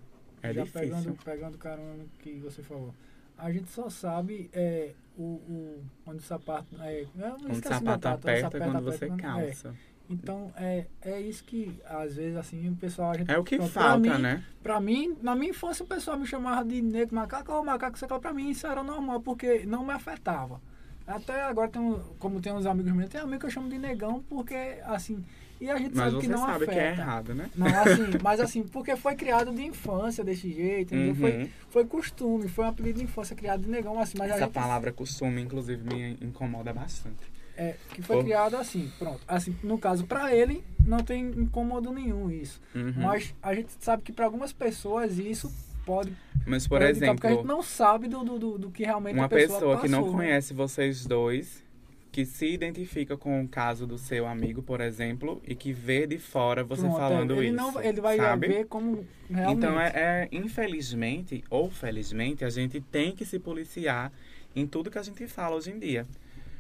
é, 0.43 0.53
já 0.53 0.63
difícil. 0.63 0.81
pegando, 0.89 1.17
pegando 1.25 1.57
carona 1.57 1.95
no 1.95 2.05
que 2.19 2.33
você 2.37 2.61
falou. 2.61 2.93
A 3.35 3.51
gente 3.51 3.67
só 3.71 3.89
sabe 3.89 4.47
é, 4.53 4.91
o, 5.17 5.23
o, 5.23 5.83
onde 6.05 6.19
o 6.19 6.21
sapato. 6.21 6.67
É, 6.79 7.05
Quando 7.17 7.51
o 7.51 7.55
sapato 7.55 7.83
da 7.83 7.95
data, 7.95 8.09
aperta 8.11 8.45
onde 8.47 8.57
o 8.57 8.59
quando 8.59 8.71
sapato 8.73 8.83
você 8.83 9.05
aperta, 9.05 9.07
quando- 9.23 9.39
é. 9.39 9.45
calça. 9.47 9.75
Então, 10.07 10.53
é, 10.55 10.85
é 11.01 11.19
isso 11.19 11.43
que, 11.43 11.79
às 11.83 12.15
vezes, 12.15 12.37
assim, 12.37 12.69
o 12.69 12.75
pessoal... 12.75 13.09
A 13.09 13.17
gente, 13.17 13.31
É 13.31 13.39
o 13.39 13.43
que 13.43 13.55
pronto, 13.57 13.71
falta, 13.71 13.99
pra 14.01 14.17
mim, 14.17 14.21
né? 14.21 14.43
Pra 14.61 14.79
mim, 14.79 15.17
na 15.19 15.35
minha 15.35 15.49
infância, 15.49 15.83
o 15.83 15.87
pessoal 15.87 16.15
me 16.15 16.27
chamava 16.27 16.63
de 16.63 16.79
negro 16.79 17.15
macaco 17.15 17.51
ou 17.51 17.63
macaco, 17.65 17.97
sei 17.97 18.07
lá, 18.07 18.19
pra 18.19 18.31
mim 18.31 18.51
isso 18.51 18.67
era 18.67 18.83
normal, 18.83 19.19
porque 19.21 19.65
não 19.65 19.83
me 19.83 19.91
afetava. 19.93 20.61
Até 21.07 21.41
agora, 21.43 21.69
tem 21.69 21.81
um, 21.81 21.99
como 22.19 22.41
tem 22.41 22.51
uns 22.53 22.65
amigos 22.65 22.91
meus, 22.91 23.09
tem 23.09 23.21
amigo 23.21 23.39
que 23.39 23.45
eu 23.45 23.51
chamo 23.51 23.69
de 23.69 23.77
negão, 23.77 24.23
porque, 24.29 24.55
assim... 24.83 25.23
E 25.61 25.69
a 25.69 25.77
gente 25.77 25.95
Mas 25.95 26.11
sabe 26.11 26.21
que 26.21 26.27
não 26.27 26.39
sabe 26.39 26.51
afeta. 26.65 26.71
que 26.73 26.79
é 26.79 26.89
errado, 26.89 27.33
né? 27.33 27.49
Não, 27.55 27.65
assim, 27.67 28.03
mas 28.21 28.39
assim, 28.41 28.63
porque 28.63 28.93
foi 28.97 29.15
criado 29.15 29.53
de 29.53 29.63
infância 29.63 30.21
desse 30.21 30.51
jeito, 30.51 30.93
entendeu? 30.93 31.13
Uhum. 31.13 31.15
Foi, 31.15 31.49
foi 31.69 31.85
costume, 31.85 32.49
foi 32.49 32.65
um 32.65 32.67
apelido 32.67 32.99
de 32.99 33.05
infância 33.05 33.33
criado 33.37 33.61
de 33.61 33.69
negão, 33.69 33.97
assim, 33.97 34.17
mas 34.17 34.31
a 34.31 34.35
Essa 34.35 34.45
gente 34.45 34.53
palavra 34.53 34.91
costume, 34.91 35.41
inclusive, 35.41 35.81
me 35.81 36.17
incomoda 36.21 36.73
bastante. 36.73 37.23
é, 37.55 37.75
que 37.93 38.01
foi 38.01 38.17
Pô. 38.17 38.23
criado 38.23 38.57
assim, 38.57 38.91
pronto. 38.99 39.21
Assim, 39.25 39.55
no 39.63 39.77
caso, 39.77 40.05
pra 40.05 40.35
ele, 40.35 40.61
não 40.85 40.99
tem 40.99 41.23
incômodo 41.25 41.89
nenhum 41.93 42.29
isso. 42.29 42.61
Uhum. 42.75 42.93
Mas 42.97 43.33
a 43.41 43.55
gente 43.55 43.71
sabe 43.79 44.03
que 44.03 44.11
pra 44.11 44.25
algumas 44.25 44.51
pessoas 44.51 45.17
isso 45.17 45.49
pode 45.85 46.11
Mas, 46.45 46.67
por 46.67 46.79
prejudicar, 46.79 47.13
porque 47.13 47.27
a 47.27 47.29
gente 47.29 47.39
exemplo, 47.39 47.55
não 47.55 47.61
sabe 47.61 48.07
do, 48.07 48.23
do, 48.23 48.57
do, 48.57 48.71
que 48.71 48.83
realmente 48.83 49.17
uma 49.17 49.29
pessoa, 49.29 49.59
pessoa 49.59 49.81
que 49.81 49.87
não 49.87 50.05
né? 50.05 50.11
conhece 50.11 50.53
vocês 50.53 51.05
dois, 51.05 51.63
que 52.11 52.25
se 52.25 52.47
identifica 52.47 53.17
com 53.17 53.43
o 53.43 53.47
caso 53.47 53.85
do 53.85 53.97
seu 53.97 54.25
amigo, 54.25 54.63
por 54.63 54.79
exemplo, 54.79 55.41
e 55.45 55.53
que 55.53 55.73
vê 55.73 56.07
de 56.07 56.17
fora 56.17 56.63
você 56.63 56.83
Pronto, 56.83 56.97
falando 56.97 57.33
ele 57.35 57.47
isso. 57.47 57.55
Não, 57.55 57.81
ele 57.81 57.99
vai 57.99 58.17
sabe? 58.17 58.47
ver 58.47 58.65
como 58.67 59.05
realmente. 59.29 59.57
Então, 59.57 59.79
é, 59.79 59.91
é, 59.93 60.29
infelizmente 60.31 61.43
ou 61.49 61.69
felizmente, 61.69 62.45
a 62.45 62.49
gente 62.49 62.79
tem 62.79 63.13
que 63.13 63.25
se 63.25 63.37
policiar 63.37 64.13
em 64.55 64.65
tudo 64.65 64.89
que 64.89 64.97
a 64.97 65.03
gente 65.03 65.27
fala 65.27 65.57
hoje 65.57 65.71
em 65.71 65.77
dia. 65.77 66.07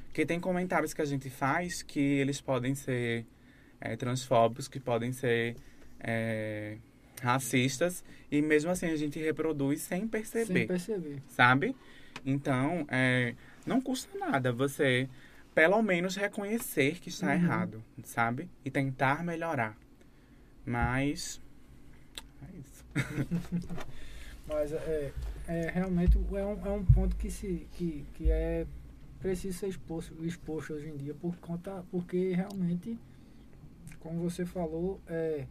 Porque 0.07 0.25
tem 0.25 0.39
comentários 0.39 0.93
que 0.93 1.01
a 1.01 1.05
gente 1.05 1.29
faz 1.29 1.81
que 1.81 1.99
eles 1.99 2.41
podem 2.41 2.75
ser 2.75 3.25
é, 3.79 3.95
transfóbicos, 3.95 4.67
que 4.67 4.79
podem 4.79 5.11
ser 5.13 5.55
é, 5.99 6.77
racistas, 7.21 8.03
e 8.31 8.41
mesmo 8.41 8.71
assim 8.71 8.87
a 8.87 8.95
gente 8.95 9.19
reproduz 9.19 9.81
sem 9.81 10.07
perceber, 10.07 10.45
Sem 10.45 10.67
perceber. 10.67 11.23
sabe? 11.29 11.75
Então, 12.25 12.85
é, 12.89 13.35
não 13.65 13.79
custa 13.81 14.17
nada 14.17 14.51
você, 14.51 15.07
pelo 15.53 15.81
menos, 15.81 16.15
reconhecer 16.15 16.99
que 16.99 17.09
está 17.09 17.27
Uhum. 17.27 17.33
errado, 17.33 17.83
sabe? 18.03 18.49
E 18.63 18.71
tentar 18.71 19.23
melhorar. 19.23 19.77
Mas. 20.65 21.39
É 22.41 22.57
isso. 22.57 22.85
Mas 24.47 24.71
é, 24.73 25.11
é 25.47 25.71
realmente 25.71 26.17
é 26.17 26.45
um, 26.45 26.65
é 26.65 26.71
um 26.71 26.85
ponto 26.85 27.15
que, 27.15 27.31
se, 27.31 27.67
que, 27.73 28.05
que 28.15 28.29
é 28.29 28.65
preciso 29.19 29.57
ser 29.57 29.67
exposto, 29.69 30.13
exposto 30.23 30.73
hoje 30.73 30.87
em 30.87 30.97
dia 30.97 31.15
por 31.15 31.35
conta, 31.37 31.83
porque 31.89 32.31
realmente, 32.33 32.95
como 33.99 34.19
você 34.21 34.45
falou, 34.45 35.01
é, 35.07 35.45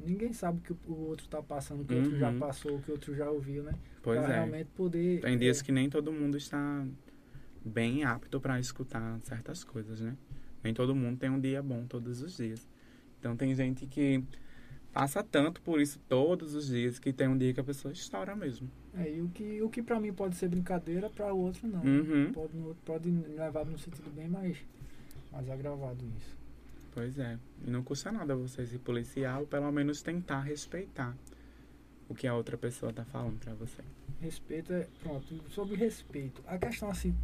ninguém 0.00 0.32
sabe 0.32 0.58
o 0.58 0.60
que 0.62 0.90
o 0.90 1.06
outro 1.08 1.26
está 1.26 1.42
passando, 1.42 1.82
o 1.82 1.84
que 1.84 1.94
o 1.94 1.98
outro 1.98 2.18
já 2.18 2.30
Uhum. 2.30 2.38
passou, 2.38 2.76
o 2.76 2.82
que 2.82 2.90
o 2.90 2.94
outro 2.94 3.14
já 3.14 3.30
ouviu, 3.30 3.62
né? 3.62 3.74
Pois 4.02 4.20
pra 4.20 4.30
é. 4.30 4.36
realmente 4.36 4.68
poder. 4.74 5.20
Tem 5.20 5.38
dias 5.38 5.60
é, 5.60 5.64
que 5.64 5.72
nem 5.72 5.88
todo 5.88 6.12
mundo 6.12 6.36
está 6.36 6.86
bem 7.64 8.04
apto 8.04 8.40
para 8.40 8.58
escutar 8.60 9.18
certas 9.22 9.64
coisas, 9.64 10.00
né? 10.00 10.16
Nem 10.62 10.74
todo 10.74 10.94
mundo 10.94 11.18
tem 11.18 11.30
um 11.30 11.40
dia 11.40 11.62
bom 11.62 11.86
todos 11.86 12.22
os 12.22 12.36
dias. 12.36 12.66
Então 13.18 13.36
tem 13.36 13.54
gente 13.54 13.86
que 13.86 14.22
passa 14.92 15.22
tanto 15.22 15.60
por 15.62 15.80
isso 15.80 15.98
todos 16.08 16.54
os 16.54 16.68
dias 16.68 16.98
que 16.98 17.12
tem 17.12 17.26
um 17.26 17.36
dia 17.36 17.52
que 17.52 17.60
a 17.60 17.64
pessoa 17.64 17.92
estoura 17.92 18.36
mesmo. 18.36 18.70
É, 18.96 19.10
e 19.10 19.20
o 19.22 19.28
que, 19.28 19.60
o 19.62 19.68
que 19.68 19.82
pra 19.82 19.98
mim 19.98 20.12
pode 20.12 20.36
ser 20.36 20.48
brincadeira, 20.48 21.10
pra 21.10 21.32
o 21.34 21.38
outro 21.38 21.66
não. 21.66 21.82
Uhum. 21.82 22.32
Pode, 22.32 22.52
pode 22.84 23.10
levar 23.10 23.64
no 23.64 23.78
sentido 23.78 24.10
bem 24.14 24.28
mais, 24.28 24.56
mais 25.32 25.48
agravado 25.50 26.04
isso. 26.18 26.36
Pois 26.94 27.18
é. 27.18 27.38
E 27.66 27.70
não 27.70 27.82
custa 27.82 28.12
nada 28.12 28.36
você 28.36 28.64
se 28.66 28.78
policiar 28.78 29.40
ou 29.40 29.46
pelo 29.46 29.70
menos 29.72 30.00
tentar 30.00 30.40
respeitar 30.42 31.14
o 32.08 32.14
que 32.14 32.26
a 32.26 32.34
outra 32.34 32.56
pessoa 32.56 32.92
tá 32.92 33.04
falando 33.04 33.38
pra 33.40 33.52
você. 33.54 33.82
Respeito 34.20 34.72
é. 34.72 34.86
Pronto, 35.02 35.26
sobre 35.50 35.74
respeito. 35.76 36.40
A 36.46 36.56
questão 36.56 36.88
assim, 36.88 37.14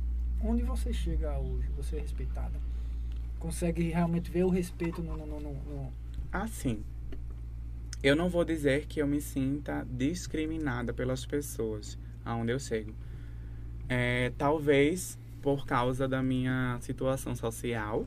onde 0.42 0.62
você 0.64 0.92
chega 0.92 1.38
hoje, 1.38 1.68
você 1.76 1.96
é 1.96 2.00
respeitada. 2.00 2.58
Consegue 3.38 3.84
realmente 3.90 4.30
ver 4.30 4.44
o 4.44 4.48
respeito 4.50 5.02
no. 5.02 5.16
no, 5.16 5.26
no, 5.26 5.40
no- 5.40 5.52
no- 5.54 5.92
Assim, 6.32 6.82
eu 8.02 8.14
não 8.16 8.28
vou 8.28 8.44
dizer 8.44 8.86
que 8.86 9.00
eu 9.00 9.06
me 9.06 9.20
sinta 9.20 9.86
discriminada 9.90 10.92
pelas 10.92 11.24
pessoas 11.26 11.98
aonde 12.24 12.52
eu 12.52 12.58
chego. 12.58 12.92
É, 13.88 14.30
talvez 14.38 15.18
por 15.42 15.64
causa 15.66 16.06
da 16.06 16.22
minha 16.22 16.78
situação 16.82 17.34
social, 17.34 18.06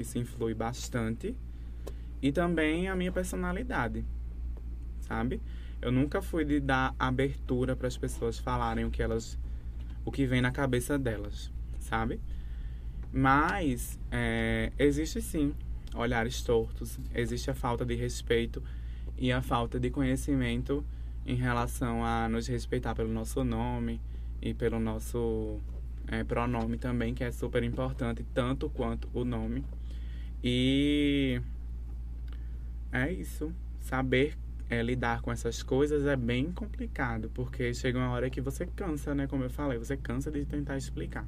isso 0.00 0.18
influi 0.18 0.54
bastante, 0.54 1.34
e 2.20 2.32
também 2.32 2.88
a 2.88 2.96
minha 2.96 3.12
personalidade, 3.12 4.04
sabe? 5.00 5.40
Eu 5.80 5.92
nunca 5.92 6.22
fui 6.22 6.44
de 6.44 6.60
dar 6.60 6.94
abertura 6.98 7.76
para 7.76 7.86
as 7.86 7.96
pessoas 7.96 8.38
falarem 8.38 8.84
o 8.84 8.90
que 8.90 9.02
elas, 9.02 9.38
o 10.04 10.10
que 10.10 10.26
vem 10.26 10.40
na 10.40 10.50
cabeça 10.50 10.98
delas, 10.98 11.52
sabe? 11.78 12.20
Mas 13.12 13.98
é, 14.10 14.72
existe 14.78 15.20
sim 15.20 15.54
olhares 15.94 16.42
tortos, 16.42 16.98
existe 17.14 17.50
a 17.50 17.54
falta 17.54 17.84
de 17.84 17.94
respeito 17.94 18.62
e 19.16 19.32
a 19.32 19.40
falta 19.40 19.78
de 19.80 19.90
conhecimento 19.90 20.84
em 21.24 21.34
relação 21.34 22.04
a 22.04 22.28
nos 22.28 22.46
respeitar 22.46 22.94
pelo 22.94 23.12
nosso 23.12 23.42
nome 23.42 24.00
e 24.40 24.54
pelo 24.54 24.78
nosso 24.78 25.60
é, 26.06 26.22
pronome 26.22 26.78
também, 26.78 27.14
que 27.14 27.24
é 27.24 27.32
super 27.32 27.62
importante, 27.62 28.24
tanto 28.34 28.68
quanto 28.70 29.08
o 29.12 29.24
nome. 29.24 29.64
E 30.48 31.40
é 32.92 33.10
isso. 33.12 33.52
Saber 33.80 34.38
é, 34.70 34.80
lidar 34.80 35.20
com 35.20 35.32
essas 35.32 35.60
coisas 35.60 36.06
é 36.06 36.14
bem 36.14 36.52
complicado, 36.52 37.28
porque 37.34 37.74
chega 37.74 37.98
uma 37.98 38.10
hora 38.10 38.30
que 38.30 38.40
você 38.40 38.64
cansa, 38.64 39.12
né? 39.12 39.26
Como 39.26 39.42
eu 39.42 39.50
falei, 39.50 39.76
você 39.76 39.96
cansa 39.96 40.30
de 40.30 40.44
tentar 40.44 40.76
explicar. 40.76 41.26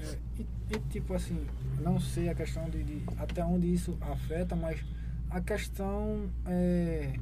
é, 0.00 0.16
e, 0.38 0.46
e, 0.76 0.78
tipo 0.90 1.12
assim, 1.12 1.44
não 1.80 1.98
sei 1.98 2.28
a 2.28 2.36
questão 2.36 2.70
de, 2.70 2.84
de 2.84 3.02
até 3.18 3.44
onde 3.44 3.72
isso 3.72 3.98
afeta, 4.00 4.54
mas 4.54 4.80
a 5.28 5.40
questão 5.40 6.30
é. 6.46 7.14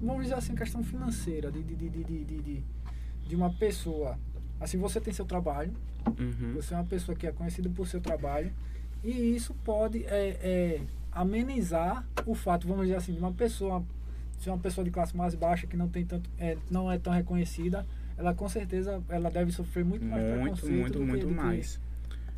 Vamos 0.00 0.22
dizer 0.24 0.34
assim, 0.34 0.52
a 0.52 0.56
questão 0.56 0.84
financeira 0.84 1.50
de, 1.50 1.60
de, 1.60 1.74
de, 1.74 1.88
de, 2.04 2.24
de- 2.24 2.62
de 3.26 3.34
uma 3.34 3.52
pessoa. 3.52 4.16
Assim, 4.60 4.78
você 4.78 5.00
tem 5.00 5.12
seu 5.12 5.24
trabalho, 5.24 5.72
Uhum. 6.18 6.52
Você 6.54 6.74
é 6.74 6.76
uma 6.76 6.84
pessoa 6.84 7.16
que 7.16 7.26
é 7.26 7.32
conhecida 7.32 7.68
por 7.70 7.88
seu 7.88 7.98
trabalho 7.98 8.52
e 9.04 9.36
isso 9.36 9.54
pode 9.64 10.04
é, 10.06 10.28
é, 10.42 10.80
amenizar 11.12 12.04
o 12.26 12.34
fato, 12.34 12.66
vamos 12.66 12.84
dizer 12.86 12.96
assim, 12.96 13.12
de 13.12 13.18
uma 13.18 13.32
pessoa 13.32 13.84
ser 14.38 14.50
uma 14.50 14.58
pessoa 14.58 14.84
de 14.84 14.90
classe 14.90 15.16
mais 15.16 15.34
baixa 15.34 15.66
que 15.66 15.76
não 15.76 15.88
tem 15.88 16.04
tanto, 16.04 16.28
é, 16.38 16.56
não 16.70 16.90
é 16.90 16.98
tão 16.98 17.12
reconhecida, 17.12 17.86
ela 18.18 18.34
com 18.34 18.48
certeza 18.48 19.02
ela 19.08 19.30
deve 19.30 19.52
sofrer 19.52 19.84
muito 19.84 20.04
mais 20.04 20.22
Muito, 20.22 20.66
muito, 20.70 20.98
que- 20.98 21.04
muito 21.04 21.26
que- 21.28 21.32
mais. 21.34 21.80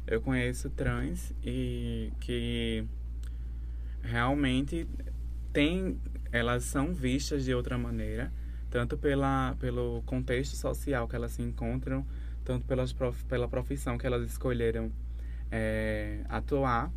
Eu 0.07 0.21
conheço 0.21 0.71
trans 0.71 1.33
e 1.43 2.13
que 2.21 2.85
realmente 4.03 4.87
tem, 5.53 5.99
elas 6.31 6.65
são 6.65 6.93
vistas 6.95 7.45
de 7.45 7.55
outra 7.55 7.77
maneira, 7.77 8.33
tanto 8.71 8.97
pela, 8.97 9.57
pelo 9.59 10.03
contexto 10.07 10.55
social 10.55 11.09
que 11.09 11.17
elas 11.17 11.33
se 11.33 11.43
encontram, 11.43 12.07
tanto 12.45 12.65
pelas 12.67 12.93
prof, 12.93 13.25
pela 13.25 13.49
profissão 13.49 13.99
que 13.99 14.07
elas 14.07 14.29
escolheram 14.31 14.93
é, 15.51 16.21
atuar. 16.29 16.91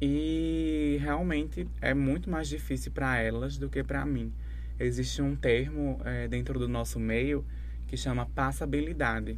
E 0.00 0.98
realmente 1.00 1.68
é 1.80 1.92
muito 1.92 2.30
mais 2.30 2.48
difícil 2.48 2.90
para 2.90 3.18
elas 3.18 3.58
do 3.58 3.68
que 3.68 3.82
para 3.82 4.04
mim. 4.06 4.32
Existe 4.78 5.20
um 5.20 5.36
termo 5.36 6.00
é, 6.04 6.26
dentro 6.26 6.58
do 6.58 6.66
nosso 6.66 6.98
meio 6.98 7.44
que 7.86 7.96
chama 7.96 8.24
passabilidade. 8.24 9.36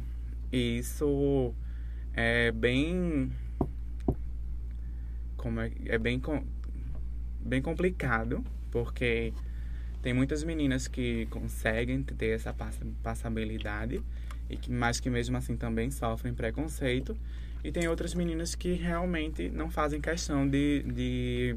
E 0.51 0.77
isso 0.77 1.53
é 2.13 2.51
bem 2.51 3.31
como 5.35 5.59
é, 5.59 5.71
é 5.85 5.97
bem 5.97 6.21
bem 7.41 7.61
complicado, 7.61 8.41
porque 8.71 9.33
tem 10.01 10.13
muitas 10.13 10.43
meninas 10.43 10.87
que 10.87 11.25
conseguem 11.25 12.01
ter 12.03 12.35
essa 12.35 12.53
passa- 12.53 12.85
passabilidade 13.01 14.01
e 14.49 14.55
que 14.55 14.71
mas 14.71 14.99
que 15.01 15.09
mesmo 15.09 15.35
assim 15.35 15.57
também 15.57 15.91
sofrem 15.91 16.33
preconceito 16.33 17.17
e 17.63 17.71
tem 17.71 17.87
outras 17.87 18.13
meninas 18.13 18.55
que 18.55 18.73
realmente 18.73 19.49
não 19.49 19.69
fazem 19.69 20.01
questão 20.01 20.47
de, 20.47 20.83
de, 20.83 21.55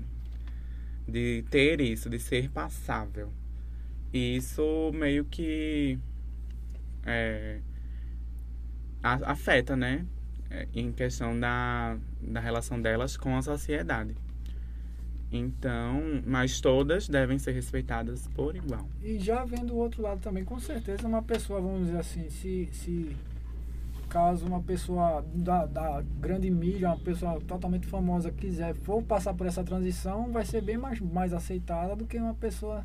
de 1.09 1.45
ter 1.51 1.81
isso, 1.81 2.09
de 2.09 2.19
ser 2.19 2.49
passável. 2.51 3.33
E 4.13 4.37
isso 4.37 4.93
meio 4.95 5.25
que 5.25 5.99
é, 7.05 7.59
afeta, 9.03 9.77
né? 9.77 10.07
É, 10.49 10.69
Em 10.73 10.93
questão 10.93 11.39
da, 11.39 11.99
da 12.23 12.39
relação 12.39 12.81
delas 12.81 13.17
com 13.17 13.37
a 13.37 13.43
sociedade. 13.43 14.15
Então, 15.31 16.23
mas 16.25 16.61
todas 16.61 17.09
devem 17.09 17.37
ser 17.37 17.51
respeitadas 17.51 18.29
por 18.29 18.55
igual. 18.55 18.89
E 19.03 19.19
já 19.19 19.45
vendo 19.45 19.75
o 19.75 19.77
outro 19.77 20.03
lado 20.03 20.21
também, 20.21 20.45
com 20.45 20.59
certeza 20.61 21.07
uma 21.07 21.21
pessoa, 21.21 21.61
vamos 21.61 21.87
dizer 21.87 21.99
assim, 21.99 22.31
se, 22.31 22.69
se 22.73 23.17
caso 24.09 24.47
uma 24.47 24.63
pessoa 24.63 25.25
da, 25.35 25.67
da 25.67 26.03
grande 26.21 26.51
mídia, 26.51 26.89
uma 26.89 26.99
pessoa 26.99 27.41
totalmente 27.41 27.87
famosa 27.87 28.31
quiser, 28.31 28.75
for 28.75 29.03
passar 29.03 29.35
por 29.35 29.47
essa 29.47 29.63
transição, 29.65 30.31
vai 30.33 30.45
ser 30.45 30.61
bem 30.63 30.77
mais, 30.77 31.01
mais 31.01 31.33
aceitada 31.33 31.95
do 31.97 32.07
que 32.07 32.17
uma 32.19 32.35
pessoa. 32.35 32.85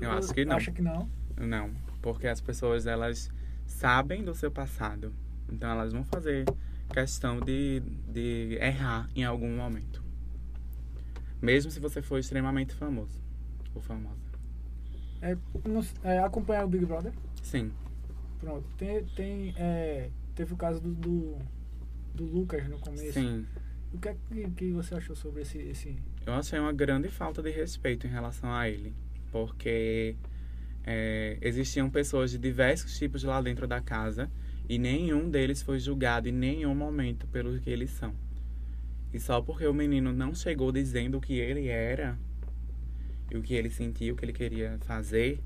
Eu 0.00 0.10
acho 0.12 0.32
que 0.32 0.44
não. 0.44 0.56
Acha 0.56 0.70
que 0.72 0.82
não? 0.82 1.08
Não, 1.36 1.70
porque 2.00 2.26
as 2.26 2.40
pessoas 2.40 2.86
elas 2.86 3.30
sabem 3.66 4.22
do 4.24 4.34
seu 4.34 4.50
passado. 4.50 5.12
Então 5.50 5.70
elas 5.70 5.92
vão 5.92 6.04
fazer 6.04 6.44
questão 6.92 7.40
de, 7.40 7.80
de 8.08 8.58
errar 8.60 9.08
em 9.14 9.24
algum 9.24 9.56
momento. 9.56 10.02
Mesmo 11.40 11.70
se 11.70 11.80
você 11.80 12.02
for 12.02 12.18
extremamente 12.18 12.74
famoso 12.74 13.20
ou 13.74 13.80
famosa. 13.80 14.30
É, 15.22 15.36
não- 15.66 15.84
é, 16.02 16.18
acompanhar 16.18 16.64
o 16.64 16.68
Big 16.68 16.84
Brother? 16.84 17.12
Sim. 17.42 17.72
Pronto. 18.38 18.64
Tem, 18.78 19.04
tem, 19.16 19.54
é, 19.56 20.08
teve 20.40 20.54
o 20.54 20.56
caso 20.56 20.80
do, 20.80 20.94
do, 20.94 21.38
do 22.14 22.24
Lucas 22.24 22.66
no 22.66 22.78
começo. 22.78 23.12
Sim. 23.12 23.44
O 23.92 23.98
que, 23.98 24.08
é 24.08 24.16
que, 24.32 24.50
que 24.52 24.72
você 24.72 24.94
achou 24.94 25.14
sobre 25.14 25.42
esse, 25.42 25.58
esse. 25.58 25.96
Eu 26.24 26.32
achei 26.32 26.58
uma 26.58 26.72
grande 26.72 27.10
falta 27.10 27.42
de 27.42 27.50
respeito 27.50 28.06
em 28.06 28.10
relação 28.10 28.50
a 28.50 28.66
ele. 28.66 28.94
Porque 29.30 30.16
é, 30.82 31.36
existiam 31.42 31.90
pessoas 31.90 32.30
de 32.30 32.38
diversos 32.38 32.96
tipos 32.96 33.22
lá 33.22 33.42
dentro 33.42 33.68
da 33.68 33.80
casa 33.80 34.30
E 34.66 34.78
nenhum 34.78 35.28
deles 35.28 35.60
foi 35.60 35.78
julgado 35.78 36.26
em 36.26 36.32
nenhum 36.32 36.74
momento 36.74 37.26
pelo 37.26 37.60
que 37.60 37.68
eles 37.68 37.90
são. 37.90 38.14
E 39.12 39.20
só 39.20 39.42
porque 39.42 39.66
o 39.66 39.74
menino 39.74 40.10
não 40.10 40.34
chegou 40.34 40.72
dizendo 40.72 41.18
o 41.18 41.20
que 41.20 41.34
ele 41.34 41.68
era, 41.68 42.18
e 43.30 43.36
o 43.36 43.42
que 43.42 43.52
ele 43.52 43.68
sentia, 43.68 44.12
o 44.12 44.16
que 44.16 44.24
ele 44.24 44.32
queria 44.32 44.78
fazer, 44.82 45.42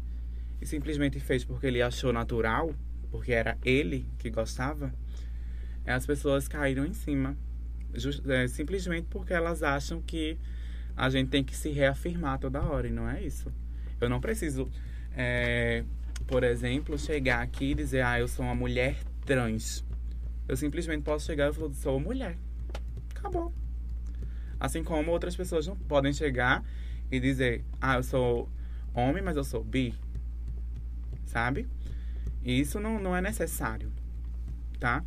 e 0.61 0.67
simplesmente 0.67 1.19
fez 1.19 1.45
porque 1.45 1.67
ele 1.67 1.83
achou 1.83 2.13
natural, 2.13 2.75
porque 3.15 3.33
era 3.33 3.57
ele 3.65 4.05
que 4.19 4.29
gostava, 4.29 4.93
as 5.87 6.05
pessoas 6.05 6.49
caíram 6.49 6.85
em 6.85 6.93
cima. 6.93 7.37
Just- 7.95 8.27
é, 8.27 8.49
simplesmente 8.49 9.07
porque 9.09 9.33
elas 9.33 9.63
acham 9.63 10.03
que 10.03 10.37
a 10.97 11.09
gente 11.09 11.29
tem 11.31 11.45
que 11.45 11.57
se 11.57 11.71
reafirmar 11.71 12.41
toda 12.41 12.61
hora, 12.61 12.89
e 12.89 12.91
não 12.91 13.09
é 13.09 13.23
isso. 13.23 13.53
Eu 14.01 14.09
não 14.09 14.21
preciso, 14.21 14.69
é, 15.17 15.85
por 16.27 16.43
exemplo, 16.43 16.99
chegar 16.99 17.41
aqui 17.41 17.67
e 17.67 17.75
dizer, 17.75 18.05
ah, 18.05 18.19
eu 18.19 18.27
sou 18.27 18.45
uma 18.45 18.55
mulher 18.55 18.97
trans. 19.25 19.85
Eu 20.49 20.57
simplesmente 20.57 21.05
posso 21.05 21.25
chegar 21.25 21.53
e 21.53 21.55
falar, 21.55 21.73
sou 21.73 22.01
mulher. 22.01 22.37
Acabou. 23.15 23.55
Assim 24.59 24.83
como 24.83 25.13
outras 25.13 25.37
pessoas 25.37 25.69
não 25.69 25.77
podem 25.77 26.13
chegar 26.13 26.65
e 27.13 27.21
dizer, 27.21 27.65
ah, 27.81 27.95
eu 27.95 28.03
sou 28.03 28.49
homem, 28.93 29.23
mas 29.23 29.37
eu 29.37 29.45
sou 29.45 29.63
bi. 29.63 29.95
Sabe? 31.27 31.69
E 32.45 32.61
isso 32.61 32.79
não, 32.79 32.99
não 33.01 33.17
é 33.17 33.21
necessário, 33.21 33.91
tá? 34.79 35.03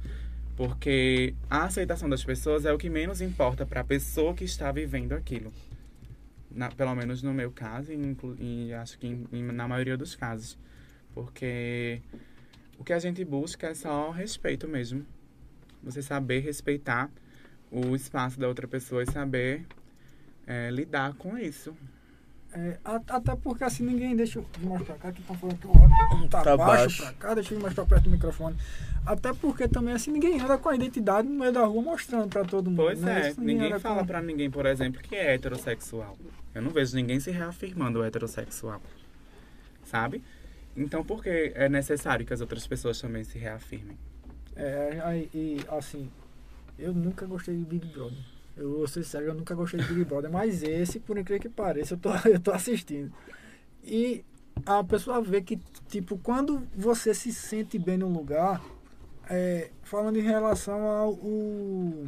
Porque 0.56 1.36
a 1.50 1.66
aceitação 1.66 2.10
das 2.10 2.24
pessoas 2.24 2.66
é 2.66 2.74
o 2.74 2.78
que 2.78 2.90
menos 2.90 3.22
importa 3.22 3.66
para 3.66 3.82
a 3.82 3.84
pessoa 3.84 4.34
que 4.34 4.44
está 4.44 4.72
vivendo 4.72 5.14
aquilo. 5.14 5.54
Na- 6.50 6.72
pelo 6.72 6.96
menos 6.96 7.22
no 7.22 7.34
meu 7.34 7.52
caso, 7.52 7.92
e, 7.94 8.18
e 8.40 8.74
acho 8.74 8.98
que 8.98 9.06
em- 9.08 9.28
em- 9.32 9.44
na 9.44 9.68
maioria 9.68 9.96
dos 9.96 10.16
casos. 10.16 10.58
Porque 11.14 12.02
o 12.80 12.84
que 12.84 12.92
a 12.94 13.00
gente 13.00 13.24
busca 13.24 13.68
é 13.68 13.74
só 13.76 14.10
respeito 14.10 14.68
mesmo. 14.68 15.06
Você 15.84 16.02
saber 16.02 16.40
respeitar 16.40 17.10
o 17.72 17.96
espaço 17.96 18.40
da 18.40 18.48
outra 18.48 18.68
pessoa 18.68 19.04
e 19.04 19.12
saber 19.12 19.66
é, 20.48 20.72
lidar 20.72 21.14
com 21.16 21.38
isso. 21.38 21.76
É, 22.60 22.78
até 22.84 23.36
porque 23.36 23.64
assim 23.64 23.84
ninguém 23.84 24.16
deixa 24.16 24.40
eu 24.40 24.46
mostrar 24.62 24.96
cá 24.96 25.12
que 25.12 25.22
estão 25.22 25.36
falando 25.38 25.60
que 25.60 25.68
o 25.68 25.70
áudio 25.70 26.28
tá, 26.28 26.42
Tá 26.42 26.58
baixo, 26.58 26.82
baixo. 26.84 27.04
pra 27.04 27.14
cá, 27.14 27.34
deixa 27.36 27.54
eu 27.54 27.60
mostrar 27.60 27.86
perto 27.86 28.06
do 28.06 28.10
microfone. 28.10 28.56
Até 29.06 29.32
porque 29.32 29.68
também 29.68 29.94
assim 29.94 30.10
ninguém 30.12 30.40
anda 30.42 30.58
com 30.58 30.70
a 30.70 30.76
identidade 30.76 31.28
no 31.28 31.36
meio 31.38 31.52
da 31.52 31.64
rua 31.66 31.84
mostrando 31.84 32.28
pra 32.30 32.44
todo 32.44 32.70
mundo. 32.72 32.78
Pois 32.78 33.00
né? 33.02 33.28
é, 33.28 33.30
Isso 33.30 33.42
ninguém 33.42 33.68
anda 33.68 33.80
fala 33.80 34.00
com- 34.00 34.08
pra 34.08 34.22
ninguém, 34.24 34.50
por 34.50 34.66
exemplo, 34.66 35.00
que 35.04 35.16
é 35.16 35.36
heterossexual. 35.36 36.18
Eu 36.56 36.62
não 36.64 36.72
vejo 36.72 36.96
ninguém 36.96 37.20
se 37.20 37.30
reafirmando 37.30 38.04
heterossexual. 38.04 38.82
Sabe? 39.86 40.24
Então 40.76 41.04
por 41.04 41.22
que 41.22 41.52
é 41.54 41.70
necessário 41.70 42.26
que 42.26 42.34
as 42.34 42.42
outras 42.42 42.66
pessoas 42.66 43.00
também 43.00 43.24
se 43.24 43.38
reafirmem? 43.38 43.98
É, 44.56 45.00
aí, 45.04 45.30
e 45.34 45.58
assim, 45.70 46.10
eu 46.80 46.92
nunca 46.94 47.26
gostei 47.28 47.56
de 47.56 47.64
Big 47.64 47.86
Brother. 47.88 48.18
Eu 48.58 48.78
vou 48.78 48.88
ser 48.88 49.04
sério, 49.04 49.28
eu 49.28 49.34
nunca 49.36 49.54
gostei 49.54 49.80
de 49.80 49.86
Big 49.88 50.06
Brother, 50.06 50.32
mas 50.32 50.64
esse, 50.64 51.00
por 51.00 51.18
incrível 51.18 51.42
que 51.42 51.50
pareça, 51.50 51.94
eu 51.94 51.98
tô, 52.00 52.10
eu 52.28 52.40
tô 52.40 52.52
assistindo. 52.52 53.14
E 53.84 54.26
a 54.66 54.84
pessoa 54.84 55.22
vê 55.22 55.42
que, 55.42 55.58
tipo, 55.88 56.18
quando 56.18 56.68
você 56.76 57.14
se 57.14 57.32
sente 57.32 57.78
bem 57.78 57.98
num 57.98 58.12
lugar, 58.12 58.62
é, 59.30 59.70
falando 59.84 60.18
em 60.18 60.24
relação 60.24 60.82
ao. 60.88 61.12
o- 61.14 62.06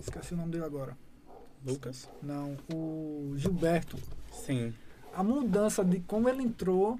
esqueci 0.00 0.34
o 0.34 0.36
nome 0.36 0.52
dele 0.52 0.64
agora. 0.64 0.96
Lucas? 1.66 2.08
Não, 2.22 2.56
o 2.72 3.32
Gilberto. 3.36 3.96
Sim. 4.32 4.72
A 5.14 5.22
mudança 5.22 5.84
de 5.84 6.00
como 6.00 6.28
ele 6.28 6.42
entrou 6.42 6.98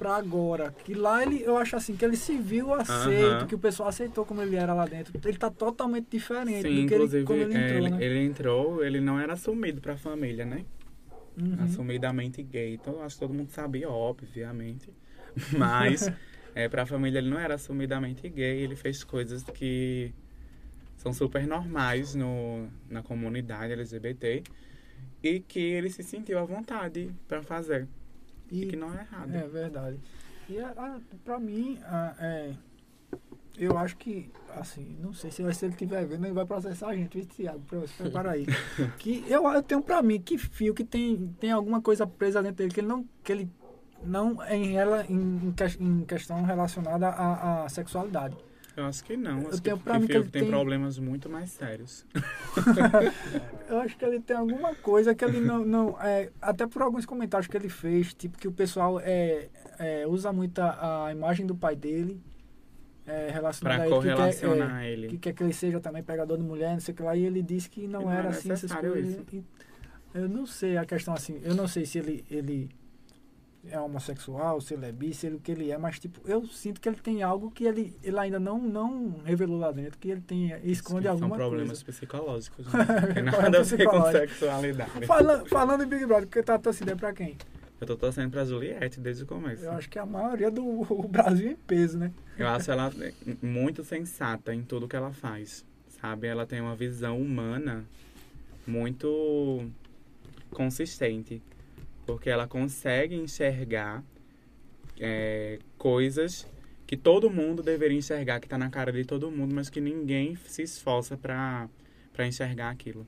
pra 0.00 0.16
agora. 0.16 0.74
Que 0.82 0.94
lá 0.94 1.22
ele, 1.22 1.42
eu 1.42 1.58
acho 1.58 1.76
assim, 1.76 1.94
que 1.94 2.02
ele 2.02 2.16
se 2.16 2.38
viu 2.38 2.72
aceito, 2.72 3.22
Aham. 3.22 3.46
que 3.46 3.54
o 3.54 3.58
pessoal 3.58 3.90
aceitou 3.90 4.24
como 4.24 4.40
ele 4.40 4.56
era 4.56 4.72
lá 4.72 4.86
dentro. 4.86 5.12
Ele 5.22 5.36
tá 5.36 5.50
totalmente 5.50 6.06
diferente 6.10 6.62
Sim, 6.62 6.82
do 6.82 6.88
que 6.88 6.94
inclusive, 6.94 7.16
ele, 7.18 7.26
como 7.26 7.42
ele 7.42 7.54
é, 7.54 7.64
entrou, 7.66 7.78
ele, 7.78 7.90
né? 7.90 8.04
ele 8.04 8.24
entrou, 8.24 8.84
ele 8.84 9.00
não 9.00 9.20
era 9.20 9.34
assumido 9.34 9.78
pra 9.78 9.98
família, 9.98 10.46
né? 10.46 10.64
Uhum. 11.38 11.54
Assumidamente 11.64 12.42
gay. 12.42 12.74
Então, 12.74 13.02
acho 13.02 13.16
que 13.16 13.20
todo 13.20 13.34
mundo 13.34 13.50
sabia, 13.50 13.90
obviamente. 13.90 14.90
Mas, 15.52 16.10
é, 16.54 16.66
pra 16.66 16.86
família, 16.86 17.18
ele 17.18 17.28
não 17.28 17.38
era 17.38 17.56
assumidamente 17.56 18.26
gay. 18.26 18.62
Ele 18.62 18.76
fez 18.76 19.04
coisas 19.04 19.42
que 19.42 20.14
são 20.96 21.12
super 21.12 21.46
normais 21.46 22.14
no, 22.14 22.68
na 22.88 23.02
comunidade 23.02 23.74
LGBT. 23.74 24.42
E 25.22 25.40
que 25.40 25.60
ele 25.60 25.90
se 25.90 26.02
sentiu 26.02 26.38
à 26.38 26.44
vontade 26.44 27.12
pra 27.28 27.42
fazer. 27.42 27.86
E, 28.50 28.66
que 28.66 28.76
não 28.76 28.92
é 28.92 29.00
errado. 29.00 29.34
É 29.34 29.46
verdade. 29.48 30.00
E 30.48 30.58
a, 30.58 30.68
a, 30.70 31.00
pra 31.24 31.38
mim, 31.38 31.78
a- 31.84 32.14
é, 32.18 32.52
eu 33.56 33.76
acho 33.78 33.96
que, 33.96 34.30
assim, 34.56 34.96
não 35.00 35.12
sei 35.12 35.30
se, 35.30 35.36
se 35.54 35.64
ele 35.64 35.72
estiver 35.72 36.04
vendo, 36.06 36.24
ele 36.24 36.32
vai 36.34 36.46
processar 36.46 36.88
a 36.88 36.96
gente, 36.96 37.20
viu, 37.20 37.86
se 37.86 37.94
Prepara 37.96 38.32
aí. 38.32 38.46
que 38.98 39.24
eu, 39.28 39.46
eu 39.48 39.62
tenho 39.62 39.82
pra 39.82 40.02
mim 40.02 40.20
que 40.20 40.38
fio 40.38 40.74
que 40.74 40.84
tem, 40.84 41.28
tem 41.38 41.52
alguma 41.52 41.80
coisa 41.80 42.06
presa 42.06 42.42
dentro 42.42 42.56
dele 42.58 42.72
que 42.74 42.80
ele 42.80 42.88
não. 42.88 43.04
Que 43.22 43.32
ele 43.32 43.50
não 44.02 44.42
é 44.42 44.56
em, 44.56 44.76
ela, 44.78 45.04
em, 45.06 45.54
em 45.78 46.04
questão 46.06 46.42
relacionada 46.42 47.08
à, 47.08 47.64
à 47.64 47.68
sexualidade. 47.68 48.34
Eu 48.80 48.86
acho 48.86 49.04
que 49.04 49.16
não. 49.16 49.42
Eu 49.42 49.48
Acho 49.48 49.62
tenho 49.62 49.76
que, 49.78 49.84
pra 49.84 49.94
que 49.94 50.00
mim 50.00 50.06
que 50.06 50.12
ele 50.12 50.28
tem, 50.28 50.42
tem- 50.42 50.50
problemas 50.50 50.98
muito 50.98 51.28
mais 51.28 51.50
sérios. 51.50 52.04
Eu 53.68 53.78
acho 53.80 53.96
que 53.96 54.04
ele 54.04 54.20
tem 54.20 54.36
alguma 54.36 54.74
coisa 54.74 55.14
que 55.14 55.24
ele 55.24 55.40
não. 55.40 55.64
não 55.64 56.00
é, 56.00 56.30
até 56.40 56.66
por 56.66 56.82
alguns 56.82 57.06
comentários 57.06 57.46
que 57.46 57.56
ele 57.56 57.68
fez, 57.68 58.12
tipo, 58.14 58.38
que 58.38 58.48
o 58.48 58.52
pessoal 58.52 58.98
é, 59.00 59.48
é, 59.78 60.06
usa 60.06 60.32
muito 60.32 60.58
a, 60.60 61.06
a 61.06 61.12
imagem 61.12 61.46
do 61.46 61.54
pai 61.54 61.76
dele 61.76 62.20
é, 63.06 63.30
relacionada 63.30 63.82
a 63.82 63.86
ele. 63.86 63.94
Que 63.94 64.00
quer, 64.02 64.14
correlacionar 64.14 64.82
é, 64.82 64.90
ele. 64.90 65.08
que 65.08 65.18
quer 65.18 65.32
que 65.34 65.42
ele 65.42 65.52
seja 65.52 65.80
também 65.80 66.02
pegador 66.02 66.36
de 66.36 66.42
mulher, 66.42 66.72
não 66.72 66.80
sei 66.80 66.92
o 66.92 66.96
que 66.96 67.02
lá. 67.02 67.14
E 67.16 67.24
ele 67.24 67.42
disse 67.42 67.68
que 67.68 67.86
não, 67.86 68.02
não 68.02 68.12
era 68.12 68.28
é 68.28 68.30
assim 68.30 68.50
essas 68.50 68.72
coisas. 68.72 69.08
isso. 69.32 69.44
Eu 70.12 70.28
não 70.28 70.44
sei 70.46 70.76
a 70.76 70.84
questão 70.84 71.14
assim. 71.14 71.40
Eu 71.42 71.54
não 71.54 71.68
sei 71.68 71.84
se 71.86 71.98
ele. 71.98 72.24
ele 72.30 72.70
é 73.66 73.78
homossexual, 73.78 74.60
se 74.60 74.74
ele 74.74 74.86
é 74.86 74.92
bi, 74.92 75.12
se 75.12 75.26
ele 75.26 75.36
o 75.36 75.40
que 75.40 75.52
ele 75.52 75.70
é, 75.70 75.76
mas 75.76 75.98
tipo, 75.98 76.20
eu 76.28 76.46
sinto 76.46 76.80
que 76.80 76.88
ele 76.88 76.96
tem 76.96 77.22
algo 77.22 77.50
que 77.50 77.64
ele, 77.64 77.94
ele 78.02 78.18
ainda 78.18 78.40
não, 78.40 78.58
não 78.58 79.20
revelou 79.24 79.58
lá 79.58 79.70
dentro, 79.70 79.98
que 79.98 80.08
ele 80.10 80.20
tem, 80.22 80.52
esconde 80.64 81.04
São 81.04 81.12
alguma 81.12 81.36
problemas 81.36 81.82
coisa. 81.82 81.98
psicológicos. 81.98 82.66
Né? 82.72 82.86
Tem 83.14 83.22
nada 83.22 83.58
a 83.58 83.62
ver 83.62 83.84
com 83.86 84.10
sexualidade. 84.10 85.06
Fala- 85.06 85.44
falando 85.46 85.84
em 85.84 85.86
Big 85.86 86.06
Brother, 86.06 86.26
porque 86.26 86.42
tá 86.42 86.58
torcida 86.58 86.92
é 86.92 86.94
pra 86.94 87.12
quem? 87.12 87.36
Eu 87.80 87.86
tô 87.86 87.96
torcendo 87.96 88.30
pra 88.30 88.44
Juliette 88.44 89.00
desde 89.00 89.24
o 89.24 89.26
começo. 89.26 89.64
Eu 89.64 89.72
acho 89.72 89.88
que 89.88 89.98
a 89.98 90.04
maioria 90.04 90.50
do 90.50 90.82
Brasil 91.08 91.50
em 91.50 91.56
peso, 91.56 91.98
né? 91.98 92.12
Eu 92.38 92.46
acho 92.48 92.70
ela 92.70 92.92
muito 93.42 93.82
sensata 93.84 94.54
em 94.54 94.62
tudo 94.62 94.86
que 94.88 94.96
ela 94.96 95.12
faz, 95.12 95.64
sabe? 96.00 96.26
Ela 96.26 96.44
tem 96.46 96.60
uma 96.60 96.74
visão 96.76 97.20
humana 97.20 97.84
muito 98.66 99.66
consistente, 100.50 101.42
porque 102.10 102.28
ela 102.28 102.48
consegue 102.48 103.14
enxergar 103.14 104.02
é, 104.98 105.60
coisas 105.78 106.46
que 106.84 106.96
todo 106.96 107.30
mundo 107.30 107.62
deveria 107.62 107.96
enxergar, 107.96 108.40
que 108.40 108.48
tá 108.48 108.58
na 108.58 108.68
cara 108.68 108.92
de 108.92 109.04
todo 109.04 109.30
mundo, 109.30 109.54
mas 109.54 109.70
que 109.70 109.80
ninguém 109.80 110.34
se 110.44 110.62
esforça 110.62 111.16
pra 111.16 111.68
enxergar 112.18 112.70
aquilo. 112.70 113.06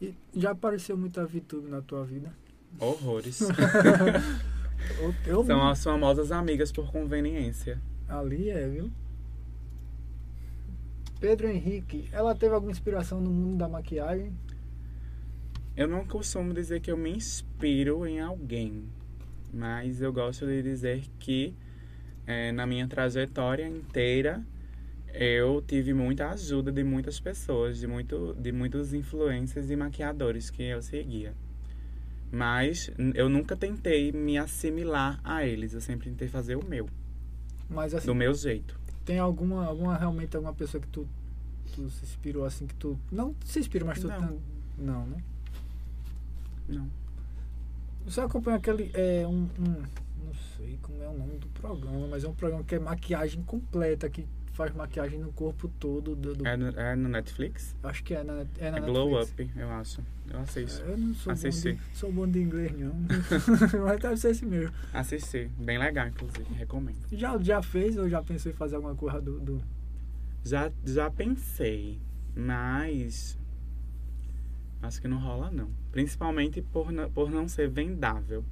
E 0.00 0.14
já 0.34 0.52
apareceu 0.52 0.96
muita 0.96 1.26
VTube 1.26 1.68
na 1.68 1.82
tua 1.82 2.04
vida? 2.04 2.32
Horrores. 2.78 3.42
São 5.46 5.68
as 5.68 5.82
famosas 5.82 6.30
amigas 6.30 6.70
por 6.70 6.92
conveniência. 6.92 7.82
Ali 8.08 8.50
é, 8.50 8.68
viu? 8.68 8.90
Pedro 11.18 11.48
Henrique, 11.48 12.08
ela 12.12 12.36
teve 12.36 12.54
alguma 12.54 12.70
inspiração 12.70 13.20
no 13.20 13.30
mundo 13.30 13.56
da 13.56 13.68
maquiagem? 13.68 14.32
Eu 15.76 15.86
não 15.86 16.06
costumo 16.06 16.54
dizer 16.54 16.80
que 16.80 16.90
eu 16.90 16.96
me 16.96 17.10
inspiro 17.10 18.06
em 18.06 18.18
alguém, 18.18 18.84
mas 19.52 20.00
eu 20.00 20.10
gosto 20.10 20.46
de 20.46 20.62
dizer 20.62 21.04
que 21.18 21.54
eh, 22.26 22.50
na 22.50 22.66
minha 22.66 22.88
trajetória 22.88 23.68
inteira 23.68 24.42
eu 25.12 25.62
tive 25.66 25.92
muita 25.92 26.30
ajuda 26.30 26.72
de 26.72 26.82
muitas 26.82 27.20
pessoas, 27.20 27.78
de, 27.78 27.86
muito, 27.86 28.34
de 28.40 28.52
muitos 28.52 28.94
influencers 28.94 29.68
e 29.70 29.76
maquiadores 29.76 30.48
que 30.48 30.62
eu 30.62 30.80
seguia. 30.80 31.34
Mas 32.32 32.90
eu 33.14 33.28
nunca 33.28 33.54
tentei 33.54 34.10
me 34.12 34.38
assimilar 34.38 35.20
a 35.22 35.44
eles, 35.44 35.74
eu 35.74 35.80
sempre 35.82 36.08
tentei 36.08 36.26
fazer 36.26 36.56
o 36.56 36.64
meu, 36.64 36.88
Mas 37.68 37.94
assim, 37.94 38.06
do 38.06 38.14
meu 38.14 38.32
jeito. 38.32 38.80
tem 39.04 39.18
alguma, 39.18 39.66
alguma 39.66 39.94
realmente 39.96 40.34
alguma 40.34 40.54
pessoa 40.54 40.80
que 40.80 40.88
tu, 40.88 41.06
tu 41.74 41.90
se 41.90 42.02
inspirou 42.02 42.46
assim, 42.46 42.66
que 42.66 42.74
tu. 42.74 42.98
Não 43.12 43.36
se 43.44 43.58
inspira, 43.58 43.84
mas 43.84 44.00
tu. 44.00 44.08
Não. 44.08 44.20
Não, 44.20 44.40
não 44.78 45.06
né? 45.06 45.22
Não. 46.68 46.88
Você 48.04 48.20
acompanha 48.20 48.56
aquele. 48.56 48.90
É, 48.94 49.26
um, 49.26 49.42
um- 49.58 49.82
Não 50.24 50.34
sei 50.56 50.78
como 50.82 51.02
é 51.02 51.08
o 51.08 51.16
nome 51.16 51.38
do 51.38 51.46
programa, 51.48 52.06
mas 52.08 52.24
é 52.24 52.28
um 52.28 52.34
programa 52.34 52.64
que 52.64 52.74
é 52.74 52.78
maquiagem 52.78 53.42
completa, 53.42 54.08
que 54.10 54.26
faz 54.52 54.74
maquiagem 54.74 55.18
no 55.20 55.32
corpo 55.32 55.68
todo. 55.80 56.16
Do, 56.16 56.34
do- 56.34 56.46
É 56.46 56.56
no, 56.56 56.68
é 56.68 56.96
no 56.96 57.08
Netflix? 57.08 57.76
Acho 57.82 58.02
que 58.02 58.14
é 58.14 58.22
na, 58.24 58.44
é 58.58 58.70
na 58.70 58.78
É 58.78 58.80
Glow 58.80 59.10
Netflix. 59.18 59.50
Up, 59.52 59.60
eu 59.60 59.70
acho. 59.70 60.02
Eu 60.28 60.40
assisto. 60.40 60.82
Eu 60.82 60.96
não 60.98 61.14
sou 61.14 61.26
bom, 61.26 61.32
Assisti. 61.32 61.72
de, 61.74 61.80
sou 61.96 62.12
bom 62.12 62.26
de 62.28 62.40
inglês, 62.40 62.72
não. 62.76 62.92
Mas 63.86 64.00
deve 64.00 64.16
ser 64.16 64.30
esse 64.30 64.44
mesmo. 64.46 64.74
Assisti. 64.92 65.50
Bem 65.58 65.78
legal, 65.78 66.08
inclusive. 66.08 66.52
Recomendo. 66.54 66.98
Já, 67.12 67.38
já 67.38 67.62
fez 67.62 67.96
ou 67.96 68.08
já 68.08 68.20
pensou 68.22 68.50
em 68.50 68.54
fazer 68.54 68.76
alguma 68.76 68.94
coisa 68.96 69.20
do. 69.20 69.38
do... 69.38 69.62
Já, 70.44 70.70
já 70.84 71.10
pensei, 71.10 72.00
mas 72.34 73.38
acho 74.82 75.00
que 75.00 75.08
não 75.08 75.18
rola 75.18 75.50
não. 75.50 75.70
Principalmente 76.00 76.60
por, 76.60 76.92
não- 76.92 77.10
por 77.10 77.30
não 77.30 77.48
ser 77.48 77.70
vendável. 77.70 78.44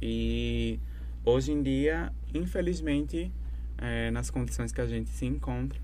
E 0.00 0.80
hoje 1.22 1.52
em 1.52 1.62
dia, 1.62 2.10
infelizmente, 2.32 3.30
é, 3.76 4.10
nas 4.10 4.30
condições 4.30 4.72
que 4.72 4.80
a 4.80 4.86
gente 4.86 5.10
se 5.10 5.26
encontra, 5.26 5.78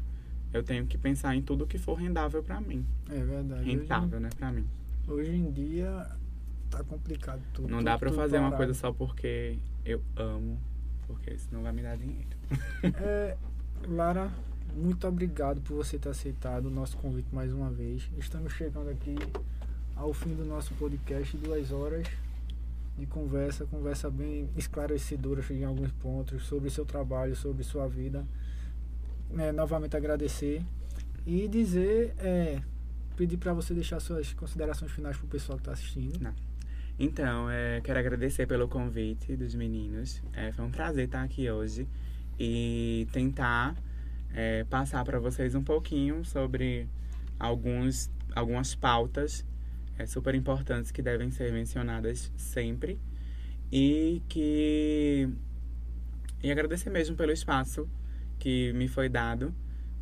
eu 0.50 0.62
tenho 0.62 0.86
que 0.86 0.96
pensar 0.96 1.36
em 1.36 1.42
tudo 1.42 1.66
que 1.66 1.76
for 1.76 1.92
rendável 1.92 2.42
pra 2.42 2.58
mim. 2.58 2.86
É 3.10 3.22
verdade. 3.22 3.64
Rentável, 3.70 4.18
né, 4.18 4.30
pra 4.38 4.50
mim. 4.50 4.64
Hoje, 5.06 5.30
em 5.36 5.50
dia 5.50 6.06
tá 6.70 6.82
complicado 6.82 7.42
tudo. 7.52 7.68
Não 7.68 7.78
tudo- 7.80 7.84
dá 7.84 7.98
tudo 7.98 8.14
fazer 8.14 8.38
uma 8.38 8.44
parado. 8.50 8.56
coisa 8.64 8.72
só 8.80 8.90
porque 8.90 9.58
eu 9.84 10.02
amo, 10.16 10.58
porque 11.06 11.36
senão 11.36 11.62
vai 11.62 11.72
me 11.74 11.82
dar 11.82 11.98
dinheiro. 11.98 12.28
É, 12.98 13.36
Lara, 13.86 14.32
muito 14.74 15.06
obrigado 15.06 15.60
por 15.60 15.74
você 15.76 15.98
ter 15.98 16.08
aceitado 16.08 16.64
o 16.64 16.70
nosso 16.70 16.96
convite 16.96 17.28
mais 17.30 17.52
uma 17.52 17.70
vez. 17.70 18.08
Estamos 18.16 18.54
chegando 18.54 18.88
aqui 18.88 19.16
ao 19.98 20.12
fim 20.12 20.32
do 20.34 20.44
nosso 20.44 20.72
podcast, 20.74 21.36
duas 21.36 21.72
horas 21.72 22.06
de 22.96 23.04
conversa, 23.06 23.66
conversa 23.66 24.08
bem 24.08 24.48
esclarecedora 24.56 25.44
em 25.50 25.64
alguns 25.64 25.90
pontos 25.92 26.44
sobre 26.44 26.70
seu 26.70 26.86
trabalho, 26.86 27.34
sobre 27.34 27.64
sua 27.64 27.88
vida. 27.88 28.24
É, 29.36 29.52
novamente 29.52 29.96
agradecer 29.96 30.64
e 31.26 31.48
dizer, 31.48 32.14
é, 32.18 32.62
pedir 33.16 33.36
para 33.36 33.52
você 33.52 33.74
deixar 33.74 33.98
suas 34.00 34.32
considerações 34.32 34.90
finais 34.92 35.16
para 35.16 35.26
o 35.26 35.28
pessoal 35.28 35.58
que 35.58 35.62
está 35.62 35.72
assistindo. 35.72 36.32
Então, 36.98 37.50
é, 37.50 37.80
quero 37.80 37.98
agradecer 37.98 38.46
pelo 38.46 38.68
convite 38.68 39.36
dos 39.36 39.54
meninos. 39.54 40.22
É, 40.32 40.52
foi 40.52 40.64
um 40.64 40.70
prazer 40.70 41.06
estar 41.06 41.22
aqui 41.22 41.50
hoje 41.50 41.88
e 42.38 43.06
tentar 43.12 43.76
é, 44.32 44.64
passar 44.64 45.04
para 45.04 45.18
vocês 45.18 45.54
um 45.56 45.62
pouquinho 45.62 46.24
sobre 46.24 46.88
alguns, 47.38 48.10
algumas 48.34 48.74
pautas 48.74 49.44
é, 49.98 50.06
super 50.06 50.34
importantes 50.34 50.90
que 50.90 51.02
devem 51.02 51.30
ser 51.30 51.52
mencionadas 51.52 52.32
sempre 52.36 52.98
e 53.70 54.22
que 54.28 55.28
e 56.42 56.50
agradecer 56.50 56.88
mesmo 56.88 57.16
pelo 57.16 57.32
espaço 57.32 57.88
que 58.38 58.72
me 58.72 58.86
foi 58.88 59.08
dado 59.08 59.52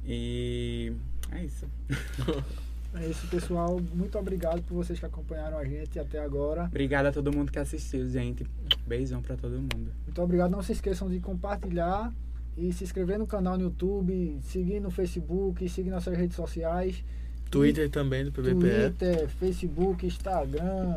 e 0.04 0.92
é 1.32 1.44
isso. 1.44 1.66
É 2.98 3.06
isso, 3.08 3.26
pessoal. 3.28 3.78
Muito 3.94 4.18
obrigado 4.18 4.62
por 4.62 4.76
vocês 4.76 4.98
que 4.98 5.04
acompanharam 5.04 5.58
a 5.58 5.64
gente 5.66 5.98
até 5.98 6.18
agora. 6.18 6.64
Obrigada 6.64 7.10
a 7.10 7.12
todo 7.12 7.30
mundo 7.30 7.52
que 7.52 7.58
assistiu, 7.58 8.08
gente. 8.08 8.46
Beijão 8.86 9.20
para 9.20 9.36
todo 9.36 9.52
mundo. 9.52 9.92
Muito 10.06 10.22
obrigado. 10.22 10.50
Não 10.50 10.62
se 10.62 10.72
esqueçam 10.72 11.10
de 11.10 11.20
compartilhar 11.20 12.10
e 12.56 12.72
se 12.72 12.84
inscrever 12.84 13.18
no 13.18 13.26
canal 13.26 13.58
no 13.58 13.64
YouTube, 13.64 14.38
seguir 14.40 14.80
no 14.80 14.90
Facebook, 14.90 15.68
seguir 15.68 15.90
nossas 15.90 16.16
redes 16.16 16.36
sociais. 16.36 17.04
Twitter 17.50 17.90
também 17.90 18.24
do 18.24 18.32
PBPE. 18.32 18.54
Twitter, 18.60 19.28
Facebook, 19.28 20.06
Instagram. 20.06 20.96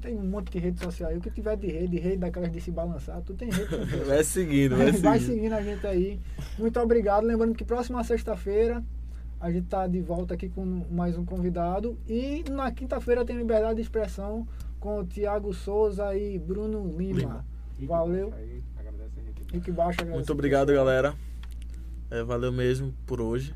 Tem 0.00 0.16
um 0.16 0.24
monte 0.24 0.52
de 0.52 0.58
rede 0.58 0.80
social 0.82 1.08
aí. 1.10 1.16
O 1.16 1.20
que 1.20 1.30
tiver 1.30 1.56
de 1.56 1.66
rede, 1.66 1.98
rede 1.98 2.18
daquelas 2.18 2.52
de 2.52 2.60
se 2.60 2.70
balançar, 2.70 3.22
tu 3.22 3.32
tem 3.34 3.50
rede. 3.50 3.70
meu 3.74 3.86
Deus. 3.86 4.04
Vai 4.08 4.24
seguindo, 4.24 4.76
vai 4.76 4.92
Vai 4.92 5.18
seguindo. 5.18 5.34
seguindo 5.34 5.52
a 5.54 5.62
gente 5.62 5.86
aí. 5.86 6.20
Muito 6.58 6.78
obrigado. 6.78 7.24
Lembrando 7.26 7.54
que 7.54 7.64
próxima 7.64 8.04
sexta-feira 8.04 8.82
a 9.40 9.50
gente 9.50 9.66
tá 9.66 9.86
de 9.86 10.00
volta 10.02 10.34
aqui 10.34 10.48
com 10.50 10.64
mais 10.90 11.16
um 11.16 11.24
convidado. 11.24 11.96
E 12.06 12.44
na 12.50 12.70
quinta-feira 12.70 13.24
tem 13.24 13.36
liberdade 13.36 13.76
de 13.76 13.80
expressão 13.82 14.46
com 14.78 14.98
o 15.00 15.04
Tiago 15.06 15.54
Souza 15.54 16.14
e 16.14 16.38
Bruno 16.38 16.94
Lima. 16.98 17.44
Lima. 17.78 17.88
Valeu. 17.88 18.32
Rick 19.52 19.70
Baixo, 19.70 20.04
Muito 20.06 20.32
obrigado, 20.32 20.72
galera. 20.72 21.14
É, 22.10 22.22
valeu 22.22 22.52
mesmo 22.52 22.92
por 23.06 23.20
hoje. 23.20 23.54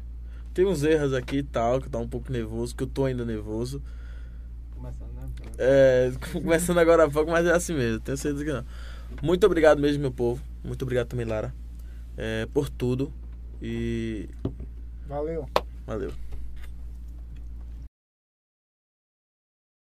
Tem 0.59 0.67
uns 0.67 0.83
erros 0.83 1.15
aqui 1.15 1.37
e 1.37 1.43
tal, 1.45 1.81
que 1.81 1.89
tá 1.89 2.01
um 2.01 2.09
pouco 2.09 2.33
nervoso, 2.33 2.75
que 2.75 2.83
eu 2.83 2.89
tô 2.89 3.05
ainda 3.05 3.25
nervoso. 3.25 3.81
Começando, 4.75 5.13
né? 5.15 5.29
É, 5.57 6.11
começando 6.35 6.79
agora 6.79 7.05
a 7.05 7.09
pouco, 7.09 7.31
mas 7.31 7.47
é 7.47 7.53
assim 7.53 7.75
mesmo, 7.75 8.01
tenho 8.01 8.19
certeza 8.19 8.45
que 8.45 8.53
não. 8.53 8.65
Muito 9.23 9.47
obrigado 9.47 9.81
mesmo, 9.81 10.01
meu 10.01 10.11
povo. 10.11 10.43
Muito 10.65 10.83
obrigado 10.83 11.07
também, 11.07 11.25
Lara, 11.25 11.55
é, 12.17 12.45
por 12.53 12.69
tudo. 12.69 13.13
E 13.63 14.29
Valeu. 15.07 15.49
valeu. 15.87 16.11